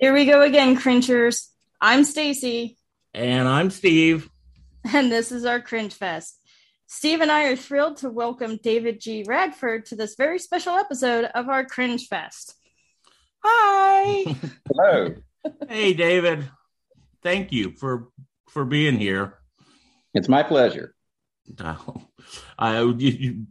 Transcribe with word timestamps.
Here 0.00 0.14
we 0.14 0.24
go 0.24 0.40
again, 0.40 0.76
cringers. 0.76 1.50
I'm 1.78 2.04
Stacy. 2.04 2.78
And 3.12 3.46
I'm 3.46 3.68
Steve. 3.68 4.30
And 4.90 5.12
this 5.12 5.30
is 5.30 5.44
our 5.44 5.60
Cringe 5.60 5.92
Fest. 5.92 6.40
Steve 6.86 7.20
and 7.20 7.30
I 7.30 7.48
are 7.50 7.56
thrilled 7.56 7.98
to 7.98 8.08
welcome 8.08 8.58
David 8.62 8.98
G. 8.98 9.24
Radford 9.28 9.84
to 9.86 9.96
this 9.96 10.14
very 10.14 10.38
special 10.38 10.72
episode 10.72 11.26
of 11.26 11.50
our 11.50 11.66
Cringe 11.66 12.06
Fest. 12.06 12.54
Hi. 13.44 14.24
Hello. 14.74 15.16
hey, 15.68 15.92
David. 15.92 16.50
Thank 17.22 17.52
you 17.52 17.72
for 17.72 18.08
for 18.48 18.64
being 18.64 18.96
here. 18.96 19.34
It's 20.14 20.30
my 20.30 20.42
pleasure. 20.42 20.94
Oh, 21.62 22.06
I 22.58 22.80
you, 22.80 22.94
you, 22.96 23.46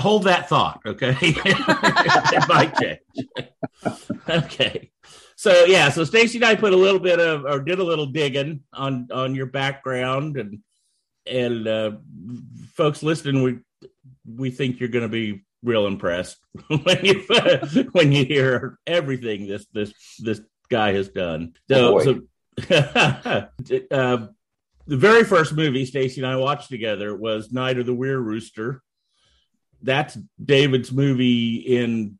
hold 0.00 0.24
that 0.24 0.48
thought, 0.48 0.80
okay? 0.84 1.16
it 1.20 2.48
might 2.48 2.74
change. 2.74 3.00
okay. 4.28 4.90
So 5.40 5.64
yeah, 5.64 5.88
so 5.88 6.04
Stacy 6.04 6.36
and 6.36 6.44
I 6.44 6.54
put 6.54 6.74
a 6.74 6.76
little 6.76 7.00
bit 7.00 7.18
of 7.18 7.46
or 7.46 7.60
did 7.60 7.78
a 7.78 7.82
little 7.82 8.04
digging 8.04 8.62
on 8.74 9.08
on 9.10 9.34
your 9.34 9.46
background 9.46 10.36
and 10.36 10.58
and 11.24 11.66
uh, 11.66 11.92
folks 12.74 13.02
listening, 13.02 13.42
we 13.42 13.58
we 14.26 14.50
think 14.50 14.78
you're 14.78 14.90
going 14.90 15.00
to 15.00 15.08
be 15.08 15.42
real 15.62 15.86
impressed 15.86 16.36
when 16.82 17.02
you 17.02 17.24
when 17.92 18.12
you 18.12 18.26
hear 18.26 18.78
everything 18.86 19.46
this 19.46 19.64
this 19.72 19.94
this 20.18 20.42
guy 20.68 20.92
has 20.92 21.08
done. 21.08 21.54
So, 21.70 22.00
Oh, 22.00 22.04
so 22.04 22.20
uh, 23.90 24.26
the 24.86 24.96
very 24.98 25.24
first 25.24 25.54
movie 25.54 25.86
Stacy 25.86 26.20
and 26.20 26.30
I 26.30 26.36
watched 26.36 26.68
together 26.68 27.16
was 27.16 27.50
Night 27.50 27.78
of 27.78 27.86
the 27.86 27.94
Were 27.94 28.20
Rooster. 28.20 28.82
That's 29.80 30.18
David's 30.44 30.92
movie 30.92 31.56
in 31.56 32.18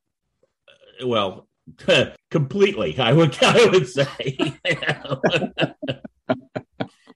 well 1.04 1.49
completely 2.30 2.98
I 2.98 3.12
would 3.12 3.36
I 3.42 3.66
would 3.66 3.88
say. 3.88 4.54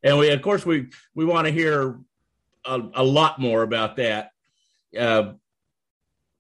and 0.02 0.18
we 0.18 0.30
of 0.30 0.42
course 0.42 0.64
we 0.66 0.88
we 1.14 1.24
want 1.24 1.46
to 1.46 1.52
hear 1.52 1.98
a, 2.64 2.82
a, 2.94 3.04
lot 3.04 3.38
more 3.38 3.62
about 3.62 3.96
that. 3.96 4.30
Uh, 4.98 5.32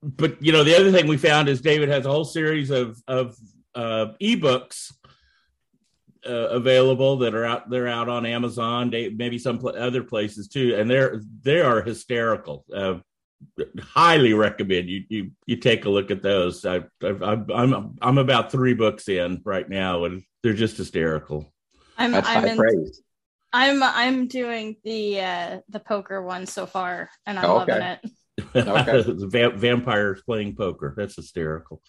but 0.02 0.42
you 0.42 0.52
know 0.52 0.64
the 0.64 0.76
other 0.76 0.92
thing 0.92 1.06
we 1.06 1.16
found 1.16 1.48
is 1.48 1.60
David 1.60 1.88
has 1.88 2.06
a 2.06 2.10
whole 2.10 2.24
series 2.24 2.70
of 2.70 3.02
of 3.08 3.36
uh, 3.74 4.08
ebooks 4.20 4.92
uh, 6.26 6.48
available 6.50 7.18
that 7.18 7.34
are 7.34 7.44
out 7.44 7.68
they're 7.68 7.88
out 7.88 8.08
on 8.08 8.26
Amazon, 8.26 8.90
maybe 8.90 9.38
some 9.38 9.58
pl- 9.58 9.76
other 9.76 10.02
places 10.02 10.48
too, 10.48 10.74
and 10.76 10.90
they're 10.90 11.20
they 11.42 11.60
are 11.60 11.82
hysterical. 11.82 12.64
Uh, 12.74 12.98
highly 13.80 14.32
recommend 14.34 14.88
you 14.88 15.04
you 15.08 15.30
you 15.46 15.56
take 15.56 15.84
a 15.84 15.90
look 15.90 16.10
at 16.10 16.22
those. 16.22 16.64
I, 16.64 16.84
I, 17.02 17.42
I'm 17.54 17.96
I'm 18.00 18.18
about 18.18 18.50
three 18.52 18.74
books 18.74 19.08
in 19.08 19.40
right 19.44 19.68
now, 19.68 20.04
and 20.04 20.22
they're 20.42 20.54
just 20.54 20.76
hysterical. 20.76 21.52
I'm 21.96 22.12
That's 22.12 22.28
I'm 22.28 22.42
high 22.42 22.48
in, 22.50 22.56
praise. 22.56 23.02
I'm 23.52 23.82
I'm 23.82 24.26
doing 24.26 24.76
the 24.84 25.20
uh 25.20 25.60
the 25.68 25.80
poker 25.80 26.22
one 26.22 26.46
so 26.46 26.66
far, 26.66 27.10
and 27.26 27.38
I'm 27.38 27.44
Oh, 27.44 27.56
loving 27.56 27.82
it. 27.82 28.00
Okay. 28.56 29.02
Va- 29.06 29.56
vampires 29.56 30.22
playing 30.24 30.56
poker. 30.56 30.94
That's 30.96 31.16
hysterical. 31.16 31.80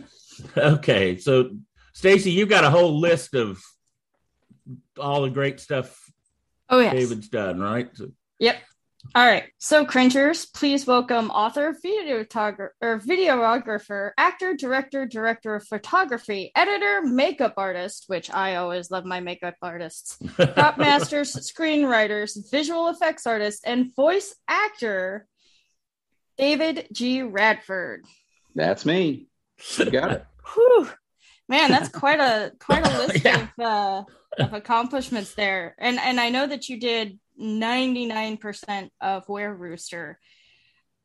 okay, 0.56 1.18
so 1.18 1.50
Stacy, 1.92 2.30
you've 2.30 2.48
got 2.48 2.64
a 2.64 2.70
whole 2.70 2.98
list 2.98 3.34
of 3.34 3.60
all 4.98 5.22
the 5.22 5.30
great 5.30 5.60
stuff 5.60 5.98
Oh 6.72 6.78
yes. 6.78 6.94
David's 6.94 7.28
done, 7.28 7.60
right? 7.60 7.94
So- 7.94 8.12
Yep. 8.38 8.56
All 9.14 9.26
right. 9.26 9.44
So, 9.58 9.84
cringers, 9.84 10.46
please 10.46 10.86
welcome 10.86 11.30
author, 11.30 11.76
videographer, 11.84 12.68
or 12.80 12.98
videographer, 12.98 14.12
actor, 14.16 14.54
director, 14.54 15.04
director 15.04 15.54
of 15.54 15.66
photography, 15.66 16.50
editor, 16.56 17.02
makeup 17.02 17.54
artist, 17.58 18.04
which 18.06 18.30
I 18.30 18.56
always 18.56 18.90
love 18.90 19.04
my 19.04 19.20
makeup 19.20 19.56
artists, 19.60 20.16
prop 20.54 20.78
masters, 20.78 21.34
screenwriters, 21.34 22.38
visual 22.50 22.88
effects 22.88 23.26
artist, 23.26 23.64
and 23.66 23.94
voice 23.94 24.34
actor, 24.48 25.26
David 26.38 26.86
G. 26.92 27.22
Radford. 27.22 28.06
That's 28.54 28.86
me. 28.86 29.26
You 29.76 29.90
got 29.90 30.12
it. 30.12 30.26
Whew. 30.54 30.88
Man, 31.50 31.70
that's 31.70 31.88
quite 31.90 32.20
a 32.20 32.52
quite 32.58 32.86
a 32.86 32.98
list 32.98 33.24
Yeah. 33.24 33.48
of 33.58 33.64
uh, 33.64 34.04
of 34.42 34.54
accomplishments 34.54 35.34
there. 35.34 35.74
And 35.78 35.98
and 35.98 36.18
I 36.18 36.30
know 36.30 36.46
that 36.46 36.70
you 36.70 36.80
did 36.80 37.18
99% 37.42 38.88
of 39.00 39.28
Were 39.28 39.54
Rooster. 39.54 40.18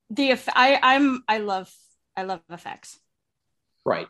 The 0.09 0.31
eff- 0.31 0.49
I 0.49 0.79
I'm 0.81 1.23
I 1.27 1.39
love 1.39 1.71
I 2.15 2.23
love 2.23 2.41
effects. 2.49 2.99
Right. 3.83 4.07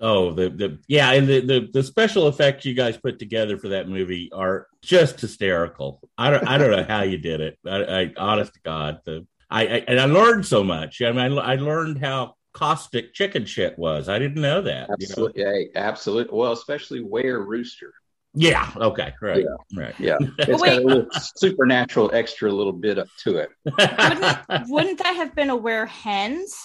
Oh, 0.00 0.32
the 0.32 0.48
the 0.48 0.78
yeah, 0.88 1.12
and 1.12 1.28
the, 1.28 1.40
the 1.40 1.68
the 1.72 1.82
special 1.82 2.28
effects 2.28 2.64
you 2.64 2.74
guys 2.74 2.96
put 2.96 3.18
together 3.18 3.58
for 3.58 3.68
that 3.68 3.88
movie 3.88 4.30
are 4.32 4.66
just 4.82 5.20
hysterical. 5.20 6.00
I 6.16 6.30
don't 6.30 6.46
I 6.48 6.58
don't 6.58 6.70
know 6.70 6.86
how 6.88 7.02
you 7.02 7.18
did 7.18 7.40
it. 7.40 7.58
I, 7.66 7.84
I 7.84 8.12
honest 8.16 8.54
to 8.54 8.60
God, 8.64 9.00
the 9.04 9.26
I, 9.50 9.62
I 9.62 9.84
and 9.88 10.00
I 10.00 10.06
learned 10.06 10.46
so 10.46 10.64
much. 10.64 11.02
I 11.02 11.12
mean, 11.12 11.38
I, 11.38 11.52
I 11.52 11.54
learned 11.56 11.98
how 11.98 12.34
caustic 12.52 13.12
chicken 13.12 13.44
shit 13.44 13.78
was. 13.78 14.08
I 14.08 14.18
didn't 14.18 14.40
know 14.40 14.62
that. 14.62 14.88
you 14.98 15.06
know? 15.08 15.28
Absolutely. 15.28 15.70
Absolutely. 15.74 16.38
Well, 16.38 16.52
especially 16.52 17.02
Were 17.02 17.44
Rooster. 17.44 17.92
Yeah. 18.34 18.70
Okay. 18.76 19.12
Right. 19.20 19.44
Right. 19.74 19.94
Yeah. 19.98 20.18
It's 20.38 20.60
wait. 20.60 20.70
got 20.70 20.82
a 20.82 20.86
little 20.86 21.06
supernatural 21.36 22.10
extra 22.14 22.50
little 22.50 22.72
bit 22.72 22.98
up 22.98 23.08
to 23.24 23.36
it. 23.38 23.50
Wouldn't 23.64 24.68
wouldn't 24.68 24.98
that 24.98 25.16
have 25.16 25.34
been 25.34 25.50
a 25.50 25.56
Where 25.56 25.86
Hens? 25.86 26.56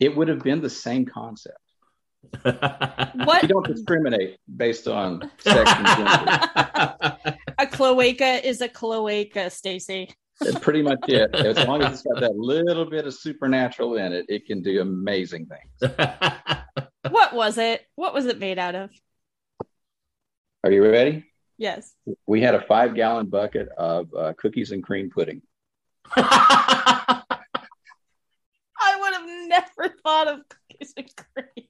It 0.00 0.16
would 0.16 0.28
have 0.28 0.42
been 0.42 0.60
the 0.60 0.70
same 0.70 1.04
concept. 1.04 1.58
What 2.42 3.42
You 3.42 3.48
don't 3.48 3.66
discriminate 3.66 4.38
based 4.56 4.88
on 4.88 5.30
sex 5.38 5.70
and 5.70 5.86
gender. 5.86 7.36
a 7.58 7.66
cloaca 7.66 8.46
is 8.46 8.60
a 8.60 8.68
cloaca, 8.68 9.50
Stacy. 9.50 10.10
It's 10.40 10.58
pretty 10.58 10.82
much 10.82 11.00
it. 11.08 11.34
As 11.34 11.66
long 11.66 11.82
as 11.82 11.92
it's 11.92 12.02
got 12.02 12.20
that 12.20 12.36
little 12.36 12.84
bit 12.84 13.06
of 13.06 13.14
supernatural 13.14 13.96
in 13.96 14.12
it, 14.12 14.26
it 14.28 14.46
can 14.46 14.62
do 14.62 14.80
amazing 14.80 15.46
things. 15.46 15.94
What 17.10 17.34
was 17.34 17.58
it? 17.58 17.86
What 17.96 18.14
was 18.14 18.26
it 18.26 18.38
made 18.38 18.58
out 18.58 18.74
of? 18.74 18.90
Are 20.64 20.70
you 20.70 20.82
ready? 20.82 21.24
Yes. 21.58 21.94
We 22.26 22.40
had 22.40 22.54
a 22.54 22.60
five 22.62 22.94
gallon 22.94 23.26
bucket 23.26 23.68
of 23.76 24.14
uh, 24.14 24.32
cookies 24.36 24.70
and 24.72 24.82
cream 24.82 25.10
pudding. 25.10 25.42
I 26.16 27.24
would 29.00 29.12
have 29.14 29.48
never 29.48 29.94
thought 30.02 30.28
of 30.28 30.40
cookies 30.48 30.94
and 30.96 31.10
cream. 31.34 31.66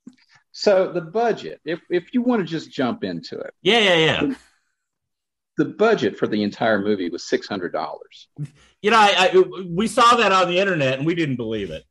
So 0.53 0.93
the 0.93 1.01
budget, 1.01 1.61
if 1.65 1.81
if 1.89 2.13
you 2.13 2.23
want 2.23 2.41
to 2.41 2.47
just 2.47 2.71
jump 2.71 3.05
into 3.05 3.39
it, 3.39 3.55
yeah. 3.63 3.79
Yeah. 3.79 3.97
Yeah. 3.97 4.35
the 5.57 5.65
budget 5.67 6.19
for 6.19 6.27
the 6.27 6.43
entire 6.43 6.81
movie 6.81 7.09
was 7.09 7.25
six 7.27 7.49
hundred 7.49 7.73
dollars. 7.73 8.29
You 8.83 8.91
know, 8.91 8.99
I, 8.99 9.31
I 9.33 9.43
we 9.69 9.87
saw 9.87 10.17
that 10.17 10.33
on 10.33 10.49
the 10.49 10.59
internet 10.59 10.99
and 10.99 11.07
we 11.07 11.15
didn't 11.15 11.37
believe 11.37 11.71
it. 11.71 11.85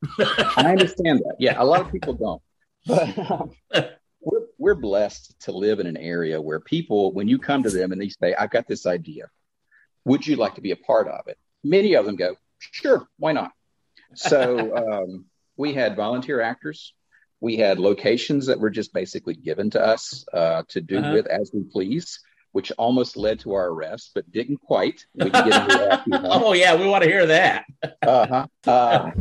I 0.56 0.70
understand 0.70 1.20
that. 1.20 1.36
Yeah, 1.40 1.56
a 1.62 1.66
lot 1.66 1.82
of 1.82 1.92
people 1.92 2.14
don't. 2.14 2.42
But 2.86 3.18
um, 3.32 3.52
we're 4.22 4.46
we're 4.58 4.76
blessed 4.76 5.40
to 5.42 5.52
live 5.52 5.80
in 5.80 5.88
an 5.88 5.98
area 5.98 6.40
where 6.42 6.60
people, 6.60 7.12
when 7.14 7.28
you 7.28 7.40
come 7.40 7.64
to 7.64 7.70
them 7.70 7.92
and 7.92 8.00
they 8.02 8.10
say, 8.10 8.34
"I've 8.36 8.52
got 8.52 8.68
this 8.68 8.86
idea, 8.86 9.30
would 10.06 10.26
you 10.26 10.36
like 10.36 10.56
to 10.56 10.62
be 10.62 10.72
a 10.72 10.76
part 10.76 11.08
of 11.08 11.28
it?" 11.28 11.38
Many 11.64 11.96
of 11.96 12.06
them 12.06 12.16
go, 12.16 12.36
"Sure, 12.60 13.08
why 13.18 13.32
not?" 13.34 13.52
So 14.16 14.76
um, 15.04 15.26
we 15.58 15.74
had 15.74 15.96
volunteer 15.96 16.42
actors. 16.42 16.94
We 17.40 17.58
had 17.58 17.80
locations 17.80 18.46
that 18.48 18.60
were 18.60 18.70
just 18.70 18.94
basically 18.94 19.34
given 19.34 19.72
to 19.72 19.82
us 19.84 20.26
uh, 20.32 20.64
to 20.70 20.82
do 20.82 20.98
Uh-huh. 21.00 21.14
with 21.14 21.26
as 21.26 21.50
we 21.54 21.64
please, 21.64 22.20
which 22.52 22.72
almost 22.78 23.18
led 23.18 23.40
to 23.40 23.54
our 23.54 23.68
arrest, 23.70 24.12
but 24.14 24.32
didn't 24.32 24.58
quite. 24.58 25.04
We 25.16 25.32
get 25.32 25.46
into 25.48 25.78
that. 25.78 26.04
you 26.06 26.12
want. 26.22 26.44
oh 26.44 26.54
yeah, 26.54 26.76
we 26.76 26.86
want 26.88 27.04
to 27.04 27.10
hear 27.10 27.26
that. 27.26 27.66
uh-huh. 28.04 28.46
Uh, 28.68 29.12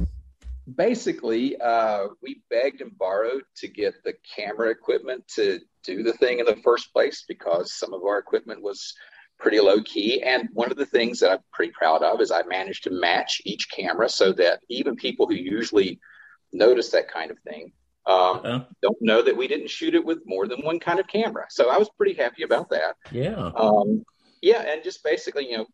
basically, 0.76 1.56
uh, 1.60 2.08
we 2.22 2.42
begged 2.50 2.80
and 2.80 2.96
borrowed 2.96 3.42
to 3.56 3.68
get 3.68 3.94
the 4.04 4.14
camera 4.36 4.70
equipment 4.70 5.26
to 5.36 5.60
do 5.84 6.02
the 6.02 6.12
thing 6.14 6.38
in 6.38 6.46
the 6.46 6.56
first 6.56 6.92
place 6.92 7.24
because 7.26 7.74
some 7.74 7.94
of 7.94 8.02
our 8.02 8.18
equipment 8.18 8.62
was 8.62 8.94
pretty 9.38 9.60
low 9.60 9.80
key. 9.82 10.22
And 10.22 10.48
one 10.52 10.70
of 10.70 10.76
the 10.76 10.86
things 10.86 11.20
that 11.20 11.32
I'm 11.32 11.38
pretty 11.52 11.72
proud 11.72 12.02
of 12.02 12.20
is 12.20 12.30
I 12.30 12.42
managed 12.42 12.84
to 12.84 12.90
match 12.90 13.40
each 13.44 13.70
camera 13.70 14.08
so 14.08 14.32
that 14.34 14.60
even 14.68 14.96
people 14.96 15.26
who 15.26 15.34
usually 15.34 15.98
notice 16.52 16.90
that 16.90 17.10
kind 17.10 17.30
of 17.30 17.38
thing 17.40 17.72
um, 18.06 18.40
Uh, 18.44 18.60
don't 18.82 19.00
know 19.00 19.22
that 19.22 19.36
we 19.36 19.46
didn't 19.48 19.70
shoot 19.70 19.94
it 19.94 20.04
with 20.04 20.18
more 20.26 20.46
than 20.48 20.60
one 20.62 20.78
kind 20.80 20.98
of 21.00 21.06
camera. 21.06 21.46
So 21.48 21.70
I 21.70 21.78
was 21.78 21.88
pretty 21.96 22.14
happy 22.14 22.42
about 22.42 22.68
that. 22.70 22.96
yeah. 23.10 23.50
Um, 23.54 24.04
yeah, 24.42 24.62
and 24.62 24.82
just 24.82 25.04
basically, 25.04 25.50
you 25.50 25.58
know, 25.58 25.66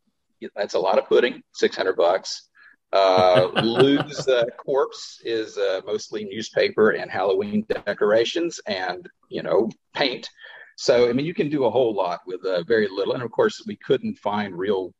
that's 0.55 0.75
a 0.75 0.79
lot 0.79 0.99
of 0.99 1.07
pudding, 1.07 1.43
six 1.53 1.77
hundred 1.77 1.97
bucks. 1.97 2.49
Uh, 2.97 3.51
Lou's 3.63 4.27
uh, 4.29 4.45
corpse 4.57 5.21
is 5.25 5.59
uh, 5.59 5.81
mostly 5.87 6.25
newspaper 6.25 6.91
and 6.91 7.11
Halloween 7.11 7.65
decorations, 7.69 8.61
and 8.67 9.09
you 9.29 9.43
know, 9.43 9.71
paint. 9.95 10.29
So 10.77 11.09
I 11.09 11.13
mean, 11.13 11.27
you 11.27 11.35
can 11.35 11.49
do 11.49 11.65
a 11.65 11.71
whole 11.71 11.95
lot 11.95 12.21
with 12.27 12.45
uh, 12.45 12.63
very 12.65 12.89
little. 12.89 13.15
And 13.15 13.23
of 13.23 13.31
course, 13.31 13.63
we 13.67 13.77
couldn't 13.77 14.19
find 14.19 14.57
real 14.57 14.95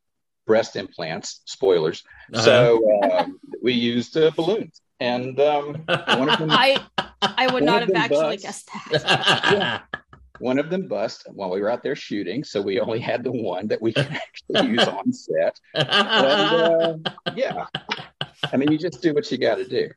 breast 0.45 0.75
implants. 0.75 1.41
Spoilers. 1.45 2.03
Uh-huh. 2.33 2.43
So 2.43 3.01
um, 3.03 3.39
we 3.61 3.73
used 3.73 4.15
uh, 4.17 4.31
balloons, 4.35 4.81
and 4.99 5.39
um, 5.39 5.83
one 5.87 6.29
of 6.29 6.39
them 6.39 6.49
I 6.65 6.77
I 7.21 7.47
would 7.51 7.63
not 7.63 7.81
have 7.81 7.91
actually 7.95 8.37
bugs. 8.37 8.43
guessed 8.43 8.69
that. 8.91 9.83
one 10.39 10.59
of 10.59 10.69
them 10.69 10.87
bust 10.87 11.27
while 11.31 11.49
we 11.49 11.61
were 11.61 11.69
out 11.69 11.83
there 11.83 11.95
shooting, 11.95 12.43
so 12.43 12.61
we 12.61 12.79
only 12.79 12.99
had 12.99 13.23
the 13.23 13.31
one 13.31 13.67
that 13.67 13.81
we 13.81 13.93
can 13.93 14.07
actually 14.11 14.71
use 14.71 14.87
on 14.87 15.11
set. 15.11 15.59
And, 15.73 15.87
uh, 15.87 16.97
yeah, 17.35 17.65
I 18.51 18.57
mean, 18.57 18.71
you 18.71 18.77
just 18.77 19.01
do 19.01 19.13
what 19.13 19.31
you 19.31 19.37
got 19.37 19.55
to 19.55 19.67
do. 19.67 19.89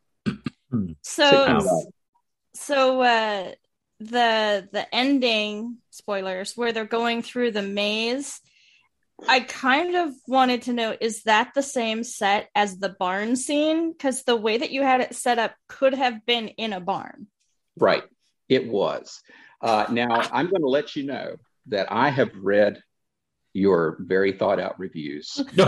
So, 1.03 1.61
so 2.55 3.01
uh, 3.03 3.53
the 3.99 4.69
the 4.73 4.95
ending 4.95 5.79
spoilers 5.91 6.57
where 6.57 6.73
they're 6.73 6.85
going 6.85 7.23
through 7.23 7.53
the 7.53 7.63
maze. 7.63 8.41
I 9.29 9.41
kind 9.41 9.97
of 9.97 10.15
wanted 10.27 10.63
to 10.63 10.73
know 10.73 10.97
is 10.99 11.25
that 11.25 11.53
the 11.55 11.63
same 11.63 12.05
set 12.05 12.49
as 12.55 12.79
the 12.79 12.89
barn 12.89 13.37
scene? 13.37 13.93
Because 13.93 14.23
the 14.23 14.37
way 14.37 14.57
that 14.57 14.71
you 14.71 14.83
had 14.83 15.03
it 15.03 15.15
set 15.15 15.39
up 15.39 15.55
could 15.69 15.93
have 15.93 16.25
been 16.25 16.49
in 16.49 16.73
a 16.73 16.81
barn. 16.81 17.27
Right, 17.77 18.05
it 18.49 18.67
was. 18.67 19.21
Uh, 19.61 19.87
now, 19.91 20.23
I'm 20.33 20.49
going 20.49 20.63
to 20.63 20.69
let 20.69 20.97
you 20.97 21.05
know 21.05 21.37
that 21.67 21.91
I 21.91 22.09
have 22.09 22.31
read 22.35 22.83
your 23.53 23.97
very 24.01 24.33
thought 24.33 24.61
out 24.61 24.79
reviews 24.79 25.43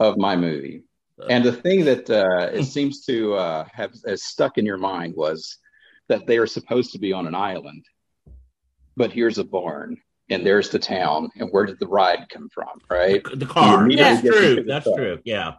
of 0.00 0.16
my 0.16 0.36
movie. 0.36 0.82
And 1.28 1.44
the 1.44 1.52
thing 1.52 1.84
that 1.84 2.08
uh, 2.08 2.48
it 2.52 2.64
seems 2.64 3.04
to 3.04 3.34
uh, 3.34 3.64
have 3.72 3.92
has 4.06 4.24
stuck 4.24 4.56
in 4.56 4.64
your 4.64 4.78
mind 4.78 5.14
was 5.16 5.58
that 6.08 6.26
they 6.26 6.38
are 6.38 6.46
supposed 6.46 6.92
to 6.92 6.98
be 6.98 7.12
on 7.12 7.26
an 7.26 7.34
island, 7.34 7.84
but 8.96 9.12
here's 9.12 9.36
a 9.38 9.44
barn 9.44 9.98
and 10.30 10.46
there's 10.46 10.70
the 10.70 10.78
town. 10.78 11.28
And 11.36 11.50
where 11.50 11.66
did 11.66 11.78
the 11.78 11.88
ride 11.88 12.26
come 12.30 12.48
from? 12.48 12.80
Right? 12.88 13.22
The 13.34 13.46
car. 13.46 13.86
That's 13.94 14.22
true. 14.22 14.64
That's 14.64 14.88
true. 14.96 15.18
Yeah. 15.24 15.54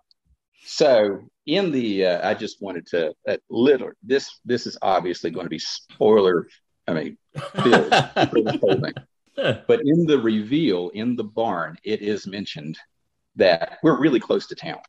So 0.64 1.30
in 1.46 1.72
the, 1.72 2.06
uh, 2.06 2.30
I 2.30 2.34
just 2.34 2.62
wanted 2.62 2.88
to 2.88 3.14
uh, 3.28 3.38
little 3.50 3.92
this. 4.04 4.40
This 4.46 4.68
is 4.68 4.78
obviously 4.82 5.32
going 5.32 5.46
to 5.46 5.50
be 5.50 5.60
spoiler. 5.60 6.48
I 6.88 6.94
mean, 6.94 7.18
filled 7.34 7.90
for 7.90 8.42
the 8.42 8.60
whole 8.62 8.80
thing. 8.80 8.94
But 9.68 9.80
in 9.86 10.06
the 10.06 10.20
reveal 10.20 10.90
in 10.90 11.16
the 11.16 11.24
barn, 11.24 11.78
it 11.84 12.02
is 12.02 12.28
mentioned 12.28 12.78
that 13.38 13.80
we're 13.82 14.00
really 14.00 14.20
close 14.20 14.46
to 14.48 14.56
town. 14.56 14.82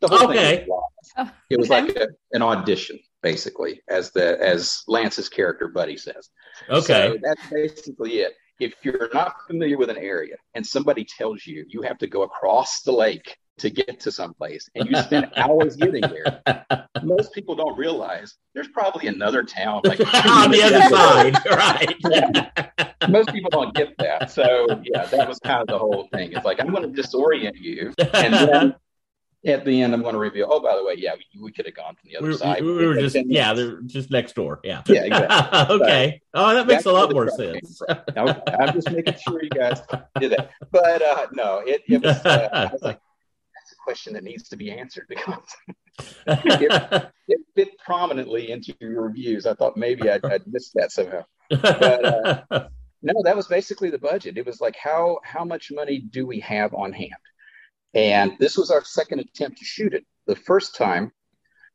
The 0.00 0.08
whole 0.08 0.30
okay. 0.30 0.58
thing 0.58 0.68
was 0.68 1.30
it 1.50 1.58
was 1.58 1.70
okay. 1.70 1.82
like 1.82 1.96
a, 1.96 2.08
an 2.32 2.40
audition, 2.40 2.98
basically, 3.22 3.82
as 3.88 4.12
the 4.12 4.40
as 4.40 4.82
Lance's 4.86 5.28
character 5.28 5.68
Buddy 5.68 5.96
says. 5.96 6.30
Okay, 6.70 7.12
so 7.12 7.18
that's 7.22 7.50
basically 7.50 8.20
it. 8.20 8.34
If 8.60 8.74
you're 8.82 9.10
not 9.12 9.34
familiar 9.46 9.76
with 9.76 9.90
an 9.90 9.98
area 9.98 10.36
and 10.54 10.66
somebody 10.66 11.04
tells 11.04 11.46
you 11.46 11.66
you 11.68 11.82
have 11.82 11.98
to 11.98 12.06
go 12.06 12.22
across 12.22 12.82
the 12.82 12.92
lake 12.92 13.36
to 13.60 13.70
get 13.70 14.00
to 14.00 14.10
someplace 14.10 14.68
and 14.74 14.88
you 14.88 14.96
spend 14.96 15.30
hours 15.36 15.76
getting 15.76 16.00
there. 16.00 16.42
Most 17.02 17.32
people 17.34 17.54
don't 17.54 17.76
realize 17.78 18.36
there's 18.54 18.68
probably 18.68 19.06
another 19.06 19.42
town 19.42 19.82
like 19.84 20.00
on 20.26 20.50
the 20.50 20.62
other 20.62 20.82
side, 20.88 21.36
right? 21.50 22.86
Most 23.10 23.32
people 23.32 23.50
don't 23.50 23.74
get 23.74 23.96
that. 23.98 24.30
So 24.30 24.66
yeah, 24.82 25.04
that 25.06 25.28
was 25.28 25.38
kind 25.38 25.60
of 25.60 25.66
the 25.68 25.78
whole 25.78 26.08
thing. 26.12 26.32
It's 26.32 26.44
like 26.44 26.60
I'm 26.60 26.70
going 26.70 26.92
to 26.92 27.02
disorient 27.02 27.60
you, 27.60 27.92
and 28.14 28.34
then 28.34 28.74
at 29.46 29.64
the 29.64 29.82
end, 29.82 29.94
I'm 29.94 30.02
going 30.02 30.14
to 30.14 30.18
reveal. 30.18 30.48
Oh, 30.50 30.60
by 30.60 30.76
the 30.76 30.84
way, 30.84 30.94
yeah, 30.96 31.14
we, 31.14 31.42
we 31.42 31.52
could 31.52 31.64
have 31.66 31.74
gone 31.74 31.96
from 31.96 32.10
the 32.10 32.18
other 32.18 32.28
we, 32.28 32.36
side. 32.36 32.62
We, 32.62 32.74
we 32.74 32.86
were 32.86 32.96
just 32.96 33.16
yeah, 33.26 33.52
they're 33.54 33.80
just 33.82 34.10
next 34.10 34.34
door. 34.34 34.60
Yeah, 34.64 34.82
yeah, 34.86 35.04
exactly. 35.04 35.76
okay. 35.76 36.22
So, 36.34 36.42
oh, 36.42 36.54
that 36.54 36.66
makes 36.66 36.84
a 36.86 36.92
lot 36.92 37.12
more 37.12 37.28
sense. 37.28 37.80
I'm 38.16 38.72
just 38.72 38.90
making 38.90 39.16
sure 39.16 39.42
you 39.42 39.50
guys 39.50 39.80
did 40.18 40.32
that. 40.32 40.50
But 40.70 41.02
uh, 41.02 41.26
no, 41.32 41.58
it, 41.58 41.82
it 41.88 42.02
was. 42.02 42.16
Uh, 42.24 42.48
I 42.52 42.72
was 42.72 42.82
like, 42.82 43.00
question 43.82 44.12
that 44.14 44.24
needs 44.24 44.48
to 44.48 44.56
be 44.56 44.70
answered 44.70 45.06
because 45.08 45.44
it, 46.26 47.12
it, 47.28 47.40
fit 47.54 47.78
prominently 47.84 48.50
into 48.50 48.74
your 48.80 49.02
reviews. 49.02 49.46
I 49.46 49.54
thought 49.54 49.76
maybe 49.76 50.08
I'd, 50.08 50.24
I'd 50.24 50.46
missed 50.46 50.72
that 50.74 50.92
somehow. 50.92 51.24
But, 51.50 52.04
uh, 52.04 52.42
no, 53.02 53.22
that 53.24 53.36
was 53.36 53.48
basically 53.48 53.90
the 53.90 53.98
budget. 53.98 54.38
It 54.38 54.46
was 54.46 54.60
like 54.60 54.76
how 54.76 55.18
how 55.24 55.44
much 55.44 55.72
money 55.72 55.98
do 55.98 56.26
we 56.26 56.40
have 56.40 56.74
on 56.74 56.92
hand? 56.92 57.12
And 57.94 58.36
this 58.38 58.56
was 58.56 58.70
our 58.70 58.84
second 58.84 59.20
attempt 59.20 59.58
to 59.58 59.64
shoot 59.64 59.94
it. 59.94 60.04
The 60.26 60.36
first 60.36 60.76
time 60.76 61.12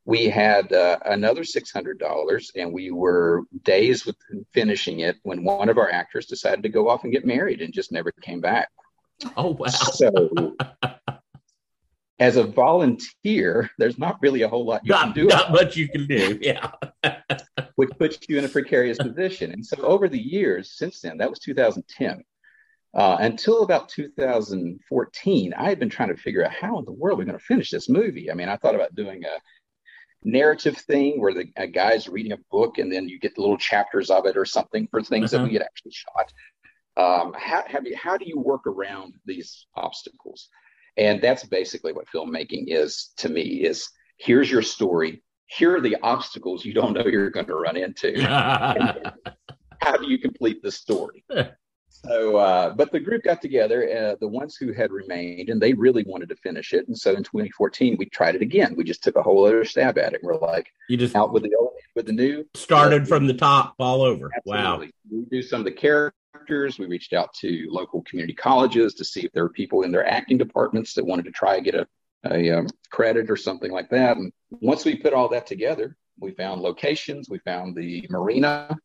we 0.06 0.26
had 0.26 0.72
uh, 0.72 1.00
another 1.06 1.42
$600 1.42 2.50
and 2.56 2.72
we 2.72 2.92
were 2.92 3.44
days 3.64 4.06
with 4.06 4.16
finishing 4.54 5.00
it 5.00 5.18
when 5.24 5.44
one 5.44 5.68
of 5.68 5.80
our 5.80 5.90
actors 5.90 6.28
decided 6.28 6.62
to 6.64 6.70
go 6.70 6.88
off 6.88 7.04
and 7.04 7.12
get 7.12 7.26
married 7.26 7.62
and 7.62 7.74
just 7.74 7.92
never 7.92 8.12
came 8.22 8.40
back. 8.40 8.70
Oh, 9.36 9.52
wow. 9.52 9.68
So, 9.68 10.56
as 12.20 12.38
a 12.38 12.44
volunteer, 12.44 13.70
there's 13.78 13.98
not 13.98 14.22
really 14.22 14.44
a 14.44 14.48
whole 14.48 14.66
lot 14.66 14.82
you 14.86 14.92
not, 14.92 15.04
can 15.04 15.14
do. 15.14 15.26
Not 15.26 15.52
much 15.52 15.76
you 15.76 15.90
can 15.90 16.08
do, 16.08 16.40
yeah. 16.42 16.72
which 17.76 17.90
puts 18.00 18.18
you 18.30 18.38
in 18.38 18.46
a 18.46 18.50
precarious 18.50 18.98
position. 18.98 19.52
And 19.52 19.66
so 19.66 19.78
over 19.82 20.08
the 20.08 20.20
years 20.20 20.72
since 20.78 21.02
then, 21.02 21.18
that 21.18 21.30
was 21.30 21.40
2010. 21.40 22.24
Uh, 22.94 23.18
until 23.20 23.64
about 23.64 23.90
2014, 23.90 25.54
I 25.54 25.68
had 25.68 25.80
been 25.80 25.90
trying 25.90 26.10
to 26.10 26.16
figure 26.16 26.46
out 26.46 26.54
how 26.54 26.80
in 26.80 26.86
the 26.86 26.94
world 26.94 27.20
we're 27.20 27.26
going 27.26 27.38
to 27.38 27.44
finish 27.44 27.70
this 27.70 27.90
movie. 27.90 28.32
I 28.32 28.34
mean, 28.36 28.48
I 28.48 28.56
thought 28.56 28.76
about 28.76 28.96
doing 28.96 29.26
a 29.26 29.38
narrative 30.24 30.78
thing 30.78 31.20
where 31.20 31.34
the 31.34 31.52
a 31.58 31.68
guy's 31.68 32.08
reading 32.08 32.32
a 32.32 32.38
book 32.50 32.78
and 32.78 32.92
then 32.92 33.10
you 33.10 33.20
get 33.20 33.38
little 33.38 33.58
chapters 33.58 34.10
of 34.10 34.26
it 34.26 34.38
or 34.38 34.46
something 34.46 34.88
for 34.90 35.04
things 35.04 35.34
uh-huh. 35.34 35.44
that 35.44 35.50
we 35.50 35.56
had 35.56 35.64
actually 35.64 35.92
shot. 35.92 36.34
Um, 36.98 37.36
how, 37.38 37.66
you, 37.84 37.96
how 37.98 38.16
do 38.16 38.26
you 38.26 38.40
work 38.40 38.66
around 38.66 39.16
these 39.26 39.68
obstacles? 39.76 40.48
And 40.98 41.22
that's 41.22 41.44
basically 41.44 41.94
what 41.94 42.08
filmmaking 42.08 42.66
is 42.68 43.12
to 43.18 43.30
me 43.30 43.64
is 43.64 43.90
here's 44.18 44.50
your 44.50 44.62
story. 44.62 45.22
Here 45.48 45.76
are 45.76 45.82
the 45.82 45.98
obstacles 46.02 46.66
you 46.66 46.74
don't 46.74 46.94
know 46.94 47.06
you're 47.06 47.30
going 47.30 47.46
to 47.48 47.56
run 47.56 47.78
into. 47.78 48.22
how 49.82 49.98
do 49.98 50.10
you 50.10 50.18
complete 50.18 50.62
the 50.64 50.72
story? 50.72 51.24
So, 52.04 52.38
uh, 52.38 52.74
but 52.74 52.92
the 52.92 53.00
group 53.00 53.24
got 53.24 53.42
together, 53.42 53.90
uh, 53.90 54.16
the 54.20 54.28
ones 54.28 54.58
who 54.58 54.74
had 54.74 54.92
remained, 54.92 55.50
and 55.50 55.60
they 55.60 55.74
really 55.74 56.04
wanted 56.04 56.30
to 56.30 56.36
finish 56.36 56.74
it. 56.74 56.88
And 56.88 56.96
so 56.96 57.12
in 57.12 57.24
2014, 57.24 57.96
we 57.98 58.06
tried 58.08 58.36
it 58.36 58.42
again. 58.42 58.76
We 58.76 58.84
just 58.84 59.04
took 59.04 59.16
a 59.16 59.24
whole 59.24 59.46
other 59.46 59.66
stab 59.66 59.98
at 59.98 60.14
it. 60.14 60.22
We're 60.22 60.38
like, 60.38 60.68
you 60.88 60.98
just 60.98 61.16
out 61.16 61.34
with 61.34 61.44
the 61.44 61.56
old, 61.56 61.72
with 61.96 62.06
the 62.06 62.12
new. 62.12 62.46
Started 62.54 63.08
from 63.08 63.26
the 63.26 63.34
top 63.34 63.76
all 63.80 64.02
over. 64.02 64.30
Absolutely. 64.36 64.64
Wow. 64.64 64.84
We 65.10 65.26
do 65.32 65.42
some 65.42 65.62
of 65.62 65.66
the 65.66 65.72
characters. 66.46 66.80
We 66.80 66.86
reached 66.86 67.14
out 67.14 67.34
to 67.36 67.68
local 67.70 68.02
community 68.04 68.34
colleges 68.34 68.94
to 68.96 69.06
see 69.06 69.22
if 69.22 69.32
there 69.32 69.44
were 69.44 69.50
people 69.50 69.84
in 69.84 69.92
their 69.92 70.08
acting 70.08 70.38
departments 70.38 70.94
that 70.94 71.06
wanted 71.06 71.26
to 71.26 71.32
try 71.32 71.56
and 71.56 71.66
get 71.66 71.76
a, 71.76 71.88
a 72.26 72.52
um, 72.52 72.68
credit 72.90 73.30
or 73.30 73.38
something 73.38 73.72
like 73.72 73.90
that. 73.90 74.18
And 74.18 74.32
once 74.50 74.86
we 74.86 74.96
put 74.96 75.14
all 75.14 75.30
that 75.30 75.48
together, 75.48 75.96
we 76.20 76.32
found 76.32 76.62
locations. 76.62 77.30
We 77.30 77.40
found 77.40 77.76
the 77.76 78.06
marina 78.10 78.78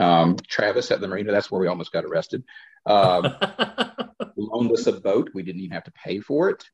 um, 0.00 0.36
Travis 0.48 0.90
at 0.90 1.00
the 1.00 1.08
marina, 1.08 1.30
that's 1.30 1.50
where 1.50 1.60
we 1.60 1.68
almost 1.68 1.92
got 1.92 2.04
arrested. 2.04 2.42
Um, 2.86 3.34
loaned 4.36 4.72
us 4.72 4.86
a 4.86 4.92
boat. 4.92 5.30
We 5.34 5.42
didn't 5.42 5.60
even 5.60 5.74
have 5.74 5.84
to 5.84 5.92
pay 5.92 6.20
for 6.20 6.48
it. 6.48 6.64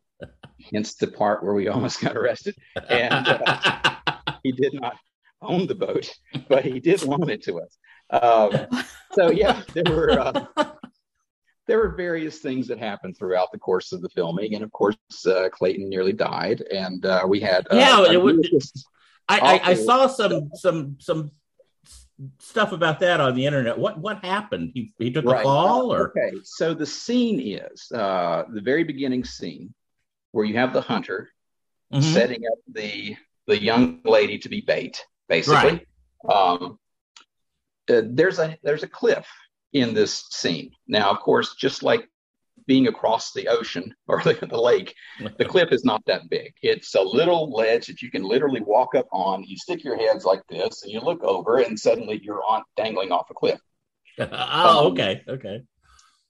Hence 0.72 0.94
the 0.94 1.08
part 1.08 1.44
where 1.44 1.54
we 1.54 1.68
almost 1.68 2.00
got 2.00 2.16
arrested. 2.16 2.54
And 2.88 3.26
uh, 3.28 3.96
he 4.42 4.52
did 4.52 4.80
not 4.80 4.96
own 5.42 5.66
the 5.66 5.74
boat, 5.74 6.14
but 6.48 6.64
he 6.64 6.78
did 6.80 7.02
loan 7.02 7.28
it 7.28 7.42
to 7.44 7.60
us. 7.60 7.76
Um, 8.10 8.66
so 9.12 9.30
yeah, 9.30 9.62
there 9.74 9.94
were 9.94 10.18
uh, 10.18 10.66
there 11.66 11.78
were 11.78 11.94
various 11.96 12.38
things 12.38 12.68
that 12.68 12.78
happened 12.78 13.16
throughout 13.16 13.52
the 13.52 13.58
course 13.58 13.92
of 13.92 14.02
the 14.02 14.08
filming, 14.10 14.54
and 14.54 14.62
of 14.62 14.72
course, 14.72 14.96
uh, 15.26 15.48
Clayton 15.50 15.88
nearly 15.88 16.12
died, 16.12 16.62
and 16.72 17.04
uh, 17.04 17.24
we 17.26 17.40
had 17.40 17.66
uh, 17.70 17.76
yeah. 17.76 18.12
It 18.12 18.22
was, 18.22 18.86
I, 19.28 19.40
I, 19.40 19.70
I, 19.70 19.74
saw 19.74 20.06
some 20.06 20.50
some 20.54 20.96
some 21.00 21.32
stuff 22.38 22.72
about 22.72 23.00
that 23.00 23.20
on 23.20 23.34
the 23.34 23.46
internet. 23.46 23.78
What 23.78 23.98
what 23.98 24.24
happened? 24.24 24.72
He 24.74 24.92
he 24.98 25.10
took 25.10 25.24
right. 25.24 25.40
a 25.40 25.44
fall, 25.44 25.92
or 25.92 26.08
okay. 26.10 26.36
So 26.44 26.74
the 26.74 26.86
scene 26.86 27.40
is 27.40 27.90
uh, 27.92 28.44
the 28.48 28.60
very 28.60 28.84
beginning 28.84 29.24
scene 29.24 29.74
where 30.32 30.44
you 30.44 30.56
have 30.56 30.72
the 30.72 30.80
hunter 30.80 31.30
mm-hmm. 31.92 32.02
setting 32.02 32.42
up 32.46 32.58
the 32.72 33.16
the 33.46 33.60
young 33.60 34.00
lady 34.04 34.38
to 34.38 34.48
be 34.48 34.60
bait, 34.60 35.04
basically. 35.28 35.86
Right. 36.24 36.36
Um, 36.36 36.78
uh, 37.90 38.02
there's 38.04 38.38
a 38.38 38.56
there's 38.62 38.82
a 38.82 38.88
cliff 38.88 39.26
in 39.72 39.94
this 39.94 40.24
scene. 40.30 40.70
Now, 40.86 41.10
of 41.10 41.20
course, 41.20 41.54
just 41.54 41.82
like 41.82 42.08
being 42.66 42.88
across 42.88 43.32
the 43.32 43.48
ocean 43.48 43.94
or 44.08 44.22
the, 44.22 44.34
the 44.34 44.60
lake, 44.60 44.94
the 45.38 45.44
cliff 45.48 45.72
is 45.72 45.84
not 45.84 46.02
that 46.06 46.28
big. 46.30 46.54
It's 46.62 46.94
a 46.94 47.02
little 47.02 47.50
ledge 47.50 47.86
that 47.86 48.02
you 48.02 48.10
can 48.10 48.22
literally 48.22 48.60
walk 48.60 48.94
up 48.94 49.06
on. 49.12 49.44
You 49.44 49.56
stick 49.56 49.84
your 49.84 49.96
heads 49.96 50.24
like 50.24 50.42
this 50.48 50.82
and 50.82 50.92
you 50.92 51.00
look 51.00 51.22
over, 51.22 51.58
and 51.58 51.78
suddenly 51.78 52.20
you're 52.22 52.42
on 52.48 52.62
dangling 52.76 53.12
off 53.12 53.30
a 53.30 53.34
cliff. 53.34 53.60
oh, 54.18 54.86
um, 54.86 54.92
okay. 54.92 55.22
Okay. 55.28 55.62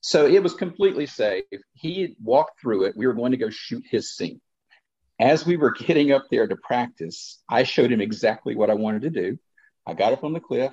So 0.00 0.26
it 0.26 0.42
was 0.42 0.54
completely 0.54 1.06
safe. 1.06 1.44
He 1.75 2.16
walked 2.22 2.60
through 2.60 2.84
it. 2.84 2.96
We 2.96 3.06
were 3.06 3.14
going 3.14 3.32
to 3.32 3.38
go 3.38 3.50
shoot 3.50 3.84
his 3.90 4.14
scene. 4.14 4.40
As 5.18 5.46
we 5.46 5.56
were 5.56 5.72
getting 5.72 6.12
up 6.12 6.26
there 6.30 6.46
to 6.46 6.56
practice, 6.56 7.42
I 7.48 7.62
showed 7.64 7.90
him 7.90 8.00
exactly 8.00 8.54
what 8.54 8.70
I 8.70 8.75
wanted 8.75 9.02
to 9.02 9.10
do. 9.10 9.38
I 9.86 9.94
got 9.94 10.12
up 10.12 10.25
on 10.25 10.32
the 10.32 10.40
cliff 10.40 10.72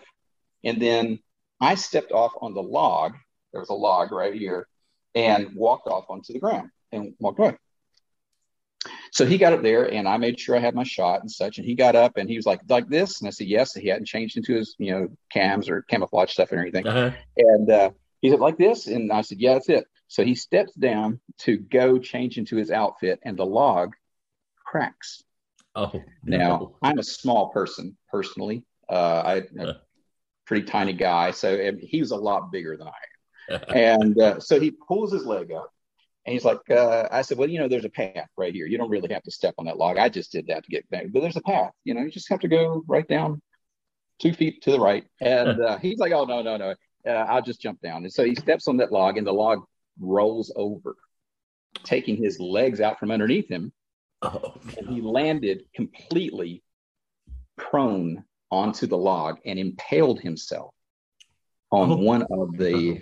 and 0.64 0.82
then 0.82 1.20
I 1.60 1.76
stepped 1.76 2.12
off 2.12 2.34
on 2.42 2.54
the 2.54 2.62
log. 2.62 3.14
There 3.52 3.62
was 3.62 3.70
a 3.70 3.74
log 3.74 4.12
right 4.12 4.34
here 4.34 4.68
and 5.16 5.56
walked 5.56 5.88
off 5.88 6.06
onto 6.10 6.34
the 6.34 6.40
ground 6.40 6.70
and 6.92 7.14
walked 7.20 7.40
away. 7.40 7.58
so 9.12 9.26
he 9.26 9.38
got 9.38 9.54
up 9.54 9.62
there 9.62 9.92
and 9.92 10.08
I 10.08 10.18
made 10.18 10.40
sure 10.40 10.56
I 10.56 10.60
had 10.60 10.76
my 10.76 10.84
shot 10.84 11.22
and 11.22 11.32
such. 11.32 11.58
And 11.58 11.66
he 11.66 11.76
got 11.76 11.96
up 11.96 12.18
and 12.18 12.30
he 12.30 12.36
was 12.36 12.46
like, 12.46 12.62
like 12.68 12.90
this. 12.90 13.22
And 13.22 13.28
I 13.28 13.32
said, 13.32 13.48
yes. 13.48 13.74
He 13.74 13.88
hadn't 13.88 14.08
changed 14.08 14.38
into 14.38 14.56
his, 14.56 14.76
you 14.78 14.92
know, 14.92 15.08
cams 15.32 15.70
or 15.70 15.84
camouflage 15.84 16.32
stuff 16.32 16.52
and 16.52 16.60
everything. 16.60 16.88
Uh-huh. 16.88 17.16
And 17.38 17.70
uh, 17.70 17.92
he 18.22 18.30
said, 18.30 18.40
like 18.40 18.58
this. 18.58 18.88
And 18.88 19.12
I 19.12 19.22
said, 19.22 19.40
yeah, 19.40 19.54
that's 19.54 19.70
it. 19.70 19.86
So 20.08 20.24
he 20.24 20.36
steps 20.36 20.74
down 20.74 21.20
to 21.40 21.58
go 21.58 21.98
change 21.98 22.38
into 22.38 22.56
his 22.56 22.72
outfit 22.72 23.20
and 23.24 23.38
the 23.38 23.46
log 23.46 23.94
cracks. 24.66 25.24
Oh, 25.76 25.92
now 26.24 26.76
I'm 26.84 27.00
a 27.00 27.04
small 27.04 27.50
person 27.50 27.98
personally. 28.12 28.64
Uh, 28.88 29.24
I, 29.26 29.34
a 29.60 29.76
pretty 30.46 30.66
tiny 30.66 30.94
guy. 30.94 31.32
So 31.32 31.72
he 31.80 32.00
was 32.00 32.12
a 32.12 32.18
lot 32.18 32.52
bigger 32.52 32.78
than 32.78 32.88
I 32.88 33.54
am. 33.54 33.62
and 33.76 34.22
uh, 34.22 34.40
so 34.40 34.60
he 34.60 34.72
pulls 34.72 35.12
his 35.12 35.26
leg 35.26 35.52
up 35.52 35.70
and 36.26 36.34
he's 36.34 36.46
like, 36.46 36.70
uh, 36.70 37.08
I 37.12 37.22
said, 37.22 37.38
well, 37.38 37.50
you 37.50 37.60
know, 37.60 37.68
there's 37.68 37.86
a 37.86 37.90
path 37.90 38.30
right 38.38 38.54
here. 38.54 38.66
You 38.66 38.78
don't 38.78 38.90
really 38.90 39.14
have 39.14 39.24
to 39.24 39.32
step 39.32 39.56
on 39.58 39.66
that 39.66 39.78
log. 39.78 39.98
I 39.98 40.08
just 40.08 40.32
did 40.32 40.48
that 40.48 40.64
to 40.64 40.72
get 40.72 40.90
back, 40.90 41.08
but 41.12 41.22
there's 41.22 41.36
a 41.36 41.42
path. 41.42 41.72
You 41.84 41.94
know, 41.94 42.02
you 42.02 42.12
just 42.12 42.30
have 42.30 42.40
to 42.42 42.48
go 42.48 42.84
right 42.88 43.08
down 43.08 43.42
two 44.20 44.34
feet 44.34 44.62
to 44.64 44.72
the 44.72 44.80
right. 44.80 45.06
And 45.20 45.62
uh, 45.62 45.78
he's 45.80 46.00
like, 46.00 46.14
oh, 46.14 46.24
no, 46.24 46.42
no, 46.42 46.56
no. 46.56 46.76
Uh, 47.06 47.12
I'll 47.12 47.42
just 47.42 47.62
jump 47.62 47.82
down. 47.82 48.04
And 48.04 48.14
so 48.14 48.24
he 48.24 48.36
steps 48.36 48.70
on 48.70 48.78
that 48.78 48.94
log 48.94 49.18
and 49.18 49.28
the 49.28 49.34
log 49.34 49.66
rolls 50.00 50.54
over, 50.56 50.96
taking 51.84 52.16
his 52.16 52.40
legs 52.40 52.80
out 52.80 53.00
from 53.00 53.12
underneath 53.12 53.50
him. 53.50 53.74
Oh, 54.22 54.56
and 54.78 54.88
he 54.88 55.02
landed 55.02 55.64
completely 55.76 56.64
prone 57.58 58.24
onto 58.54 58.86
the 58.86 58.98
log 58.98 59.40
and 59.46 59.58
impaled 59.58 60.20
himself 60.20 60.76
on 61.72 61.92
oh. 61.92 61.96
one 61.96 62.22
of 62.30 62.56
the 62.56 63.02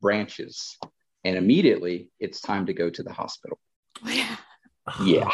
branches 0.00 0.78
and 1.22 1.36
immediately 1.36 2.08
it's 2.18 2.40
time 2.40 2.64
to 2.64 2.72
go 2.72 2.88
to 2.88 3.02
the 3.02 3.12
hospital. 3.12 3.58
Yeah. 4.04 4.36
Yeah. 5.04 5.30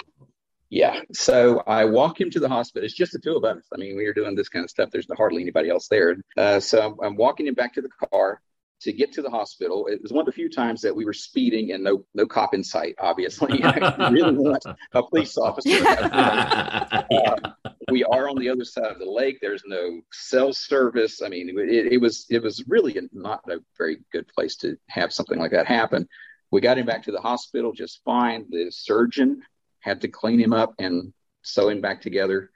Yeah. 0.68 1.00
So 1.12 1.62
I 1.66 1.84
walk 1.84 2.20
him 2.20 2.30
to 2.30 2.40
the 2.40 2.48
hospital. 2.48 2.84
It's 2.84 2.94
just 2.94 3.12
the 3.12 3.20
two 3.20 3.36
of 3.36 3.44
us. 3.44 3.62
I 3.72 3.76
mean, 3.76 3.96
we 3.96 4.06
are 4.06 4.14
doing 4.14 4.34
this 4.34 4.48
kind 4.48 4.64
of 4.64 4.70
stuff. 4.70 4.90
There's 4.90 5.06
hardly 5.16 5.42
anybody 5.42 5.68
else 5.68 5.86
there. 5.88 6.16
Uh, 6.36 6.58
so 6.58 6.80
I'm, 6.80 6.96
I'm 7.04 7.16
walking 7.16 7.46
him 7.46 7.54
back 7.54 7.74
to 7.74 7.82
the 7.82 7.90
car 8.10 8.40
to 8.82 8.92
get 8.92 9.12
to 9.12 9.22
the 9.22 9.30
hospital. 9.30 9.86
It 9.86 10.02
was 10.02 10.12
one 10.12 10.22
of 10.22 10.26
the 10.26 10.32
few 10.32 10.48
times 10.48 10.80
that 10.82 10.94
we 10.94 11.04
were 11.04 11.12
speeding 11.12 11.72
and 11.72 11.82
no 11.82 12.04
no 12.14 12.26
cop 12.26 12.54
in 12.54 12.64
sight. 12.64 12.94
Obviously, 12.98 13.62
I 13.64 14.10
really 14.10 14.36
want 14.36 14.64
a 14.92 15.02
police 15.02 15.36
officer. 15.38 15.84
uh, 15.86 17.52
we 17.90 18.04
are 18.04 18.28
on 18.28 18.38
the 18.38 18.48
other 18.48 18.64
side 18.64 18.90
of 18.90 18.98
the 18.98 19.10
lake. 19.10 19.38
There's 19.40 19.62
no 19.66 20.00
cell 20.12 20.52
service. 20.52 21.22
I 21.22 21.28
mean, 21.28 21.50
it, 21.58 21.92
it 21.92 22.00
was 22.00 22.26
it 22.30 22.42
was 22.42 22.64
really 22.66 22.98
not 23.12 23.40
a 23.48 23.58
very 23.78 23.98
good 24.12 24.28
place 24.28 24.56
to 24.56 24.76
have 24.88 25.12
something 25.12 25.38
like 25.38 25.52
that 25.52 25.66
happen. 25.66 26.08
We 26.50 26.60
got 26.60 26.78
him 26.78 26.86
back 26.86 27.04
to 27.04 27.12
the 27.12 27.20
hospital 27.20 27.72
just 27.72 28.02
fine. 28.04 28.46
The 28.50 28.70
surgeon 28.70 29.42
had 29.80 30.02
to 30.02 30.08
clean 30.08 30.40
him 30.40 30.52
up 30.52 30.74
and 30.78 31.12
sew 31.42 31.68
him 31.68 31.80
back 31.80 32.00
together. 32.00 32.50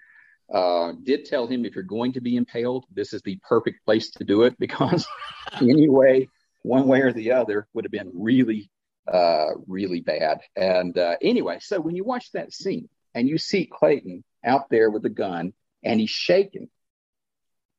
Uh, 0.53 0.93
did 1.03 1.25
tell 1.25 1.47
him 1.47 1.65
if 1.65 1.75
you're 1.75 1.85
going 1.85 2.13
to 2.13 2.21
be 2.21 2.37
impaled, 2.37 2.85
this 2.93 3.13
is 3.13 3.23
the 3.23 3.39
perfect 3.49 3.85
place 3.85 4.11
to 4.13 4.25
do 4.25 4.43
it 4.43 4.57
because 4.59 5.07
anyway, 5.61 6.29
one 6.63 6.87
way 6.87 7.01
or 7.01 7.13
the 7.13 7.33
other 7.33 7.67
would 7.75 7.85
have 7.85 7.93
been 7.93 8.11
really, 8.15 8.71
uh, 9.13 9.51
really 9.67 10.01
bad. 10.01 10.41
And 10.55 10.97
uh, 10.97 11.17
anyway, 11.21 11.59
so 11.61 11.81
when 11.81 11.97
you 11.97 12.05
watch 12.05 12.31
that 12.33 12.53
scene 12.53 12.89
and 13.15 13.29
you 13.29 13.39
see 13.39 13.67
Clayton 13.67 14.25
out 14.45 14.69
there 14.71 14.91
with 14.91 15.03
the 15.03 15.11
gun 15.11 15.53
and 15.83 16.01
he's 16.01 16.11
shaking, 16.11 16.69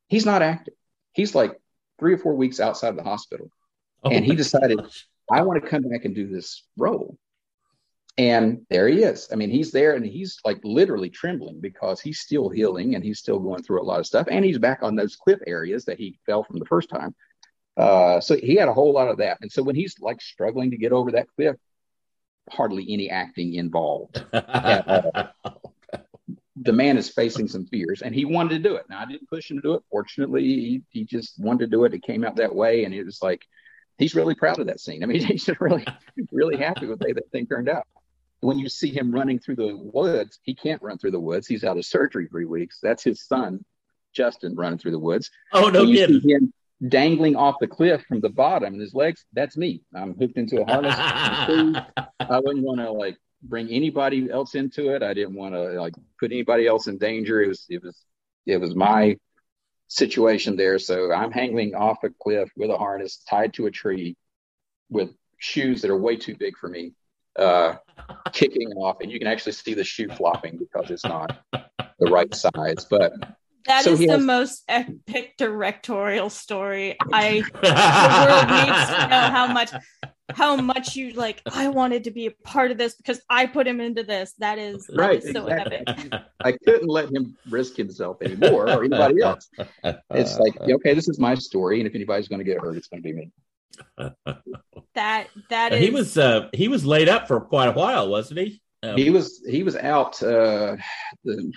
he's 0.08 0.26
not 0.26 0.42
active. 0.42 0.74
He's 1.14 1.36
like 1.36 1.60
three 2.00 2.14
or 2.14 2.18
four 2.18 2.36
weeks 2.36 2.60
outside 2.60 2.90
of 2.90 2.98
the 2.98 3.04
hospital. 3.04 3.50
Oh 4.04 4.12
and 4.12 4.26
he 4.26 4.36
decided, 4.36 4.78
gosh. 4.78 5.08
I 5.32 5.42
want 5.42 5.62
to 5.62 5.70
come 5.70 5.84
back 5.84 6.06
and 6.06 6.16
do 6.16 6.28
this 6.28 6.64
role. 6.78 7.18
And 8.18 8.66
there 8.72 8.88
he 8.88 9.04
is. 9.04 9.28
I 9.32 9.36
mean, 9.36 9.52
he's 9.52 9.72
there 9.72 9.94
and 9.94 10.04
he's 10.04 10.40
like 10.44 10.60
literally 10.64 11.10
trembling 11.10 11.62
because 11.62 12.02
he's 12.02 12.20
still 12.20 12.50
healing 12.50 12.96
and 12.96 13.04
he's 13.04 13.20
still 13.20 13.38
going 13.38 13.62
through 13.62 13.82
a 13.82 13.86
lot 13.86 14.00
of 14.00 14.08
stuff. 14.08 14.28
And 14.32 14.44
he's 14.44 14.58
back 14.58 14.80
on 14.82 14.96
those 14.96 15.16
cliff 15.16 15.40
areas 15.46 15.86
that 15.86 16.00
he 16.00 16.18
fell 16.26 16.44
from 16.44 16.58
the 16.58 16.66
first 16.66 16.90
time. 16.90 17.14
Uh, 17.76 18.20
so 18.20 18.36
he 18.36 18.56
had 18.56 18.70
a 18.70 18.74
whole 18.74 18.92
lot 18.92 19.08
of 19.08 19.18
that. 19.18 19.38
And 19.42 19.52
so 19.52 19.62
when 19.62 19.76
he's 19.76 20.00
like 20.00 20.20
struggling 20.20 20.72
to 20.72 20.78
get 20.78 20.92
over 20.92 21.12
that 21.12 21.28
cliff, 21.36 21.58
hardly 22.50 22.92
any 22.92 23.12
acting 23.12 23.54
involved. 23.54 24.26
the 24.32 25.32
man 26.74 26.98
is 26.98 27.10
facing 27.10 27.48
some 27.48 27.68
fears 27.68 28.02
and 28.02 28.16
he 28.16 28.26
wanted 28.26 28.64
to 28.64 28.70
do 28.70 28.78
it. 28.78 28.86
Now 28.90 29.02
I 29.02 29.06
didn't 29.06 29.30
push 29.30 29.52
him 29.52 29.58
to 29.58 29.62
do 29.62 29.74
it. 29.76 29.84
Fortunately, 29.92 30.42
he, 30.42 30.82
he 30.90 31.06
just 31.06 31.40
wanted 31.40 31.66
to 31.66 31.68
do 31.68 31.86
it. 31.86 31.94
It 31.94 32.02
came 32.02 32.24
out 32.24 32.38
that 32.38 32.56
way. 32.56 32.84
And 32.84 32.96
it 32.96 33.04
was 33.04 33.22
like, 33.22 33.46
he's 34.00 34.16
really 34.16 34.34
proud 34.34 34.58
of 34.58 34.66
that 34.68 34.80
scene. 34.80 35.04
I 35.04 35.06
mean, 35.06 35.22
he's 35.24 35.48
really, 35.60 35.86
really 36.32 36.58
happy 36.58 36.88
with 36.88 36.98
the 36.98 37.06
way 37.06 37.14
that 37.14 37.30
thing 37.30 37.46
turned 37.46 37.70
out 37.70 37.86
when 38.42 38.60
you 38.60 38.70
see 38.70 38.90
him 38.90 39.12
running 39.12 39.40
through 39.40 39.56
the 39.56 39.76
woods, 39.76 40.40
he 40.44 40.54
can't 40.54 40.82
run 40.82 40.98
through 40.98 41.12
the 41.12 41.20
woods. 41.20 41.48
He's 41.48 41.64
out 41.64 41.78
of 41.78 41.86
surgery 41.86 42.28
three 42.28 42.46
weeks. 42.46 42.80
That's 42.82 43.04
his 43.04 43.24
son, 43.26 43.64
Justin, 44.14 44.56
running 44.56 44.78
through 44.78 44.92
the 44.92 45.00
woods. 45.00 45.32
Oh 45.54 45.70
no, 45.70 45.84
you 45.84 46.06
see 46.06 46.32
him 46.32 46.54
dangling 46.88 47.36
off 47.36 47.56
the 47.60 47.68
cliff 47.68 48.04
from 48.08 48.20
the 48.20 48.30
bottom, 48.30 48.74
and 48.74 48.82
his 48.82 48.94
legs. 48.94 49.26
That's 49.34 49.58
me. 49.58 49.82
I'm 49.96 50.16
hooked 50.16 50.38
into 50.38 50.62
a 50.62 50.66
harness. 50.66 50.96
I 52.20 52.40
wouldn't 52.40 52.66
want 52.66 52.80
to 52.80 52.92
like 52.92 53.18
bring 53.42 53.70
anybody 53.70 54.30
else 54.32 54.56
into 54.56 54.94
it. 54.94 55.02
I 55.02 55.14
didn't 55.14 55.36
want 55.36 55.56
to 55.56 55.80
like 55.80 55.94
put 56.20 56.32
anybody 56.32 56.68
else 56.68 56.88
in 56.88 56.98
danger. 56.98 57.42
It 57.42 57.48
was 57.48 57.66
it 57.70 57.84
was 57.84 58.00
it 58.46 58.58
was 58.58 58.76
my 58.76 59.18
situation 59.88 60.56
there. 60.56 60.78
So 60.78 61.12
I'm 61.12 61.32
hanging 61.32 61.74
off 61.74 62.04
a 62.04 62.10
cliff 62.10 62.52
with 62.56 62.70
a 62.70 62.78
harness 62.78 63.18
tied 63.28 63.54
to 63.56 63.66
a 63.66 63.72
tree 63.72 64.16
with 64.90 65.10
shoes 65.40 65.82
that 65.82 65.92
are 65.92 65.98
way 65.98 66.18
too 66.18 66.36
big 66.36 66.58
for 66.58 66.70
me 66.70 66.94
uh, 67.38 67.76
kicking 68.34 68.72
off, 68.74 68.98
and 69.02 69.12
you 69.12 69.20
can 69.20 69.28
actually 69.28 69.54
see 69.54 69.74
the 69.74 69.84
shoe 69.84 70.10
flopping 70.10 70.58
because 70.58 70.90
it's 70.90 71.06
not 71.06 71.40
the 71.52 72.12
right 72.12 72.34
size. 72.34 72.86
But 72.90 73.14
that 73.66 73.84
so 73.84 73.92
is 73.92 74.00
the 74.00 74.08
has... 74.08 74.24
most 74.24 74.64
epic 74.68 75.36
directorial 75.38 76.30
story. 76.30 76.96
I 77.14 77.42
the 77.54 77.70
world 78.28 78.48
needs 78.50 78.90
to 78.90 79.08
know 79.10 79.30
how 79.30 79.48
much 79.48 79.72
how 80.32 80.58
much 80.58 80.96
you 80.96 81.12
like 81.12 81.42
I 81.54 81.70
wanted 81.70 82.04
to 82.06 82.12
be 82.12 82.28
a 82.28 82.32
part 82.32 82.72
of 82.72 82.78
this 82.78 82.96
because 82.96 83.22
I 83.30 83.46
put 83.46 83.68
him 83.68 83.80
into 83.80 84.04
this. 84.04 84.34
That 84.40 84.58
is 84.58 84.90
right. 84.94 85.22
That 85.22 85.28
is 85.28 85.34
so 85.34 85.48
exactly. 85.48 85.84
epic. 85.88 86.22
I 86.42 86.52
couldn't 86.52 86.90
let 86.90 87.10
him 87.10 87.38
risk 87.50 87.76
himself 87.76 88.22
anymore 88.22 88.70
or 88.70 88.84
anybody 88.84 89.22
else. 89.24 89.50
It's 90.12 90.38
like, 90.40 90.60
okay, 90.60 90.94
this 90.94 91.08
is 91.08 91.20
my 91.20 91.36
story, 91.36 91.80
and 91.80 91.88
if 91.88 91.96
anybody's 91.96 92.28
going 92.28 92.40
to 92.40 92.46
get 92.46 92.60
hurt, 92.60 92.78
it's 92.78 92.88
going 92.88 93.02
to 93.02 93.08
be 93.08 93.14
me 93.14 93.32
that 93.98 95.28
that 95.50 95.74
is... 95.74 95.80
he 95.80 95.90
was 95.90 96.18
uh, 96.18 96.50
he 96.54 96.68
was 96.68 96.86
laid 96.86 97.10
up 97.10 97.28
for 97.28 97.40
quite 97.42 97.68
a 97.68 97.74
while, 97.74 98.10
wasn't 98.10 98.40
he? 98.40 98.62
Um, 98.84 98.98
he 98.98 99.10
was 99.10 99.44
he 99.48 99.64
was 99.64 99.76
out. 99.76 100.22
Uh, 100.22 100.78
the 101.24 101.52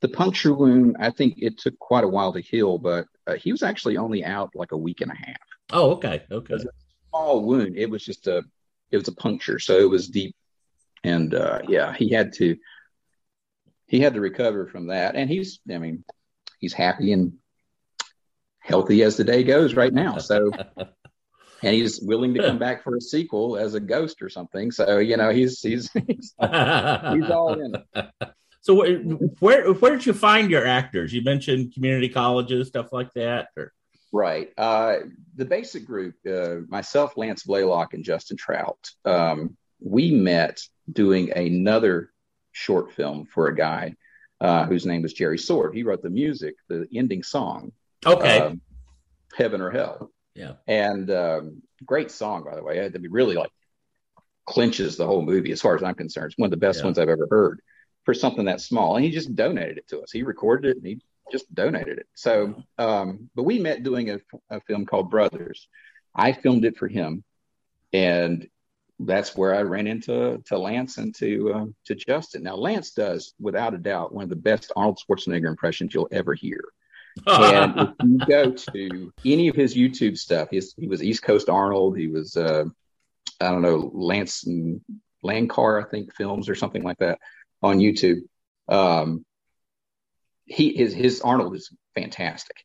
the 0.00 0.08
puncture 0.08 0.52
wound, 0.52 0.96
I 1.00 1.10
think 1.10 1.34
it 1.38 1.58
took 1.58 1.78
quite 1.78 2.04
a 2.04 2.08
while 2.08 2.32
to 2.34 2.40
heal, 2.40 2.76
but 2.76 3.06
uh, 3.26 3.34
he 3.34 3.52
was 3.52 3.62
actually 3.62 3.96
only 3.96 4.22
out 4.22 4.50
like 4.54 4.72
a 4.72 4.76
week 4.76 5.00
and 5.00 5.10
a 5.10 5.14
half. 5.14 5.36
Oh, 5.72 5.92
okay, 5.92 6.22
okay. 6.30 6.56
small 7.08 7.42
wound. 7.44 7.76
It 7.76 7.88
was 7.88 8.04
just 8.04 8.26
a 8.26 8.42
it 8.90 8.98
was 8.98 9.08
a 9.08 9.14
puncture, 9.14 9.58
so 9.58 9.78
it 9.78 9.88
was 9.88 10.08
deep, 10.08 10.36
and 11.04 11.34
uh, 11.34 11.60
yeah, 11.68 11.94
he 11.94 12.10
had 12.10 12.32
to 12.34 12.56
he 13.86 14.00
had 14.00 14.14
to 14.14 14.20
recover 14.20 14.66
from 14.66 14.88
that, 14.88 15.14
and 15.16 15.30
he's 15.30 15.60
I 15.72 15.78
mean 15.78 16.04
he's 16.58 16.74
happy 16.74 17.12
and 17.12 17.34
healthy 18.64 19.02
as 19.02 19.16
the 19.16 19.24
day 19.24 19.44
goes 19.44 19.74
right 19.74 19.92
now. 19.92 20.18
So, 20.24 20.50
and 21.62 21.74
he's 21.74 22.00
willing 22.00 22.34
to 22.34 22.42
come 22.42 22.58
back 22.58 22.82
for 22.82 22.96
a 22.96 23.00
sequel 23.00 23.56
as 23.56 23.74
a 23.74 23.80
ghost 23.80 24.20
or 24.22 24.28
something. 24.28 24.70
So, 24.70 24.98
you 24.98 25.16
know, 25.16 25.30
he's 25.30 25.60
he's 25.60 25.90
he's, 25.92 26.34
he's 26.38 27.30
all 27.30 27.60
in. 27.60 27.74
So, 28.60 28.84
where 29.40 29.72
where 29.72 29.92
did 29.92 30.06
you 30.06 30.12
find 30.12 30.50
your 30.50 30.66
actors? 30.66 31.12
You 31.12 31.22
mentioned 31.22 31.74
community 31.74 32.08
colleges, 32.08 32.68
stuff 32.68 32.92
like 32.92 33.12
that, 33.14 33.48
or 33.56 33.72
right. 34.12 34.50
Uh, 34.58 34.96
the 35.36 35.44
basic 35.44 35.86
group, 35.86 36.16
uh, 36.26 36.56
myself, 36.68 37.16
Lance 37.16 37.44
Blaylock, 37.44 37.94
and 37.94 38.04
Justin 38.04 38.36
Trout. 38.36 38.90
Um, 39.04 39.56
we 39.80 40.10
met 40.10 40.60
doing 40.90 41.32
another 41.32 42.10
short 42.52 42.92
film 42.92 43.26
for 43.26 43.48
a 43.48 43.56
guy 43.56 43.94
uh, 44.40 44.66
whose 44.66 44.86
name 44.86 45.02
was 45.02 45.12
Jerry 45.12 45.38
Sword. 45.38 45.74
He 45.74 45.82
wrote 45.82 46.02
the 46.02 46.10
music, 46.10 46.56
the 46.68 46.86
ending 46.94 47.22
song 47.22 47.72
Okay. 48.06 48.38
Um, 48.40 48.60
Heaven 49.36 49.60
or 49.60 49.70
Hell. 49.70 50.10
Yeah. 50.34 50.52
And 50.66 51.10
um, 51.10 51.62
great 51.84 52.10
song, 52.10 52.44
by 52.44 52.56
the 52.56 52.62
way. 52.62 52.78
It 52.78 52.96
really 53.10 53.34
like 53.34 53.50
clinches 54.46 54.96
the 54.96 55.06
whole 55.06 55.22
movie 55.22 55.52
as 55.52 55.60
far 55.60 55.74
as 55.74 55.82
I'm 55.82 55.94
concerned. 55.94 56.26
It's 56.26 56.38
one 56.38 56.48
of 56.48 56.50
the 56.50 56.56
best 56.56 56.80
yeah. 56.80 56.84
ones 56.84 56.98
I've 56.98 57.08
ever 57.08 57.26
heard 57.30 57.60
for 58.04 58.14
something 58.14 58.44
that 58.46 58.60
small. 58.60 58.96
And 58.96 59.04
he 59.04 59.10
just 59.10 59.34
donated 59.34 59.78
it 59.78 59.88
to 59.88 60.00
us. 60.00 60.12
He 60.12 60.22
recorded 60.22 60.70
it 60.70 60.76
and 60.76 60.86
he 60.86 61.00
just 61.32 61.52
donated 61.54 61.98
it. 61.98 62.06
So, 62.14 62.62
um, 62.78 63.30
but 63.34 63.44
we 63.44 63.58
met 63.58 63.82
doing 63.82 64.10
a, 64.10 64.20
a 64.50 64.60
film 64.60 64.86
called 64.86 65.10
Brothers. 65.10 65.68
I 66.14 66.32
filmed 66.32 66.64
it 66.64 66.76
for 66.76 66.86
him, 66.86 67.24
and 67.92 68.48
that's 69.00 69.36
where 69.36 69.54
I 69.54 69.62
ran 69.62 69.86
into 69.88 70.40
to 70.46 70.58
Lance 70.58 70.98
and 70.98 71.14
to 71.16 71.52
uh, 71.52 71.64
to 71.86 71.94
Justin. 71.96 72.44
Now, 72.44 72.54
Lance 72.54 72.92
does, 72.92 73.34
without 73.40 73.74
a 73.74 73.78
doubt, 73.78 74.14
one 74.14 74.22
of 74.22 74.30
the 74.30 74.36
best 74.36 74.70
Arnold 74.76 75.00
Schwarzenegger 75.00 75.48
impressions 75.48 75.92
you'll 75.92 76.08
ever 76.12 76.34
hear 76.34 76.60
and 77.26 77.80
if 77.80 77.88
you 78.04 78.18
go 78.26 78.52
to 78.52 79.12
any 79.24 79.48
of 79.48 79.56
his 79.56 79.74
YouTube 79.74 80.18
stuff, 80.18 80.48
his, 80.50 80.74
he 80.76 80.88
was 80.88 81.02
East 81.02 81.22
Coast 81.22 81.48
Arnold. 81.48 81.96
He 81.96 82.08
was, 82.08 82.36
uh, 82.36 82.64
I 83.40 83.50
don't 83.50 83.62
know, 83.62 83.90
Lance 83.94 84.44
and 84.46 84.80
Landcar, 85.24 85.84
I 85.84 85.88
think, 85.88 86.14
films 86.14 86.48
or 86.48 86.54
something 86.54 86.82
like 86.82 86.98
that 86.98 87.18
on 87.62 87.78
YouTube. 87.78 88.20
Um, 88.68 89.24
he 90.46 90.76
his 90.76 90.92
his 90.92 91.20
Arnold 91.22 91.56
is 91.56 91.70
fantastic. 91.94 92.56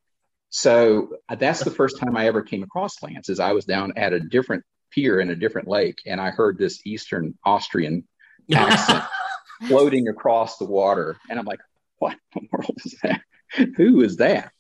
So 0.50 1.10
uh, 1.30 1.36
that's 1.36 1.64
the 1.64 1.72
first 1.72 2.00
time 2.00 2.18
I 2.18 2.28
ever 2.28 2.42
came 2.42 2.64
across 2.64 3.02
Lance. 3.02 3.30
Is 3.30 3.40
I 3.40 3.54
was 3.54 3.66
down 3.66 3.94
at 3.96 4.14
a 4.14 4.20
different 4.20 4.64
pier 4.92 5.20
in 5.20 5.30
a 5.30 5.36
different 5.36 5.68
lake, 5.68 6.02
and 6.06 6.20
I 6.20 6.32
heard 6.32 6.58
this 6.58 6.82
Eastern 6.86 7.38
Austrian 7.46 8.08
accent 8.54 9.04
floating 9.68 10.08
across 10.08 10.58
the 10.58 10.66
water, 10.66 11.18
and 11.30 11.40
I'm 11.40 11.46
like, 11.46 11.62
"What 12.00 12.18
in 12.36 12.48
the 12.52 12.58
world 12.58 12.78
is 12.84 12.96
that? 13.04 13.22
Who 13.78 14.02
is 14.02 14.18
that?" 14.18 14.52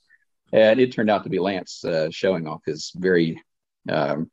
And 0.52 0.80
it 0.80 0.94
turned 0.94 1.10
out 1.10 1.24
to 1.24 1.30
be 1.30 1.40
Lance 1.40 1.84
uh, 1.86 2.10
showing 2.12 2.48
off 2.48 2.62
his 2.66 2.92
very, 2.96 3.42
um, 3.88 4.32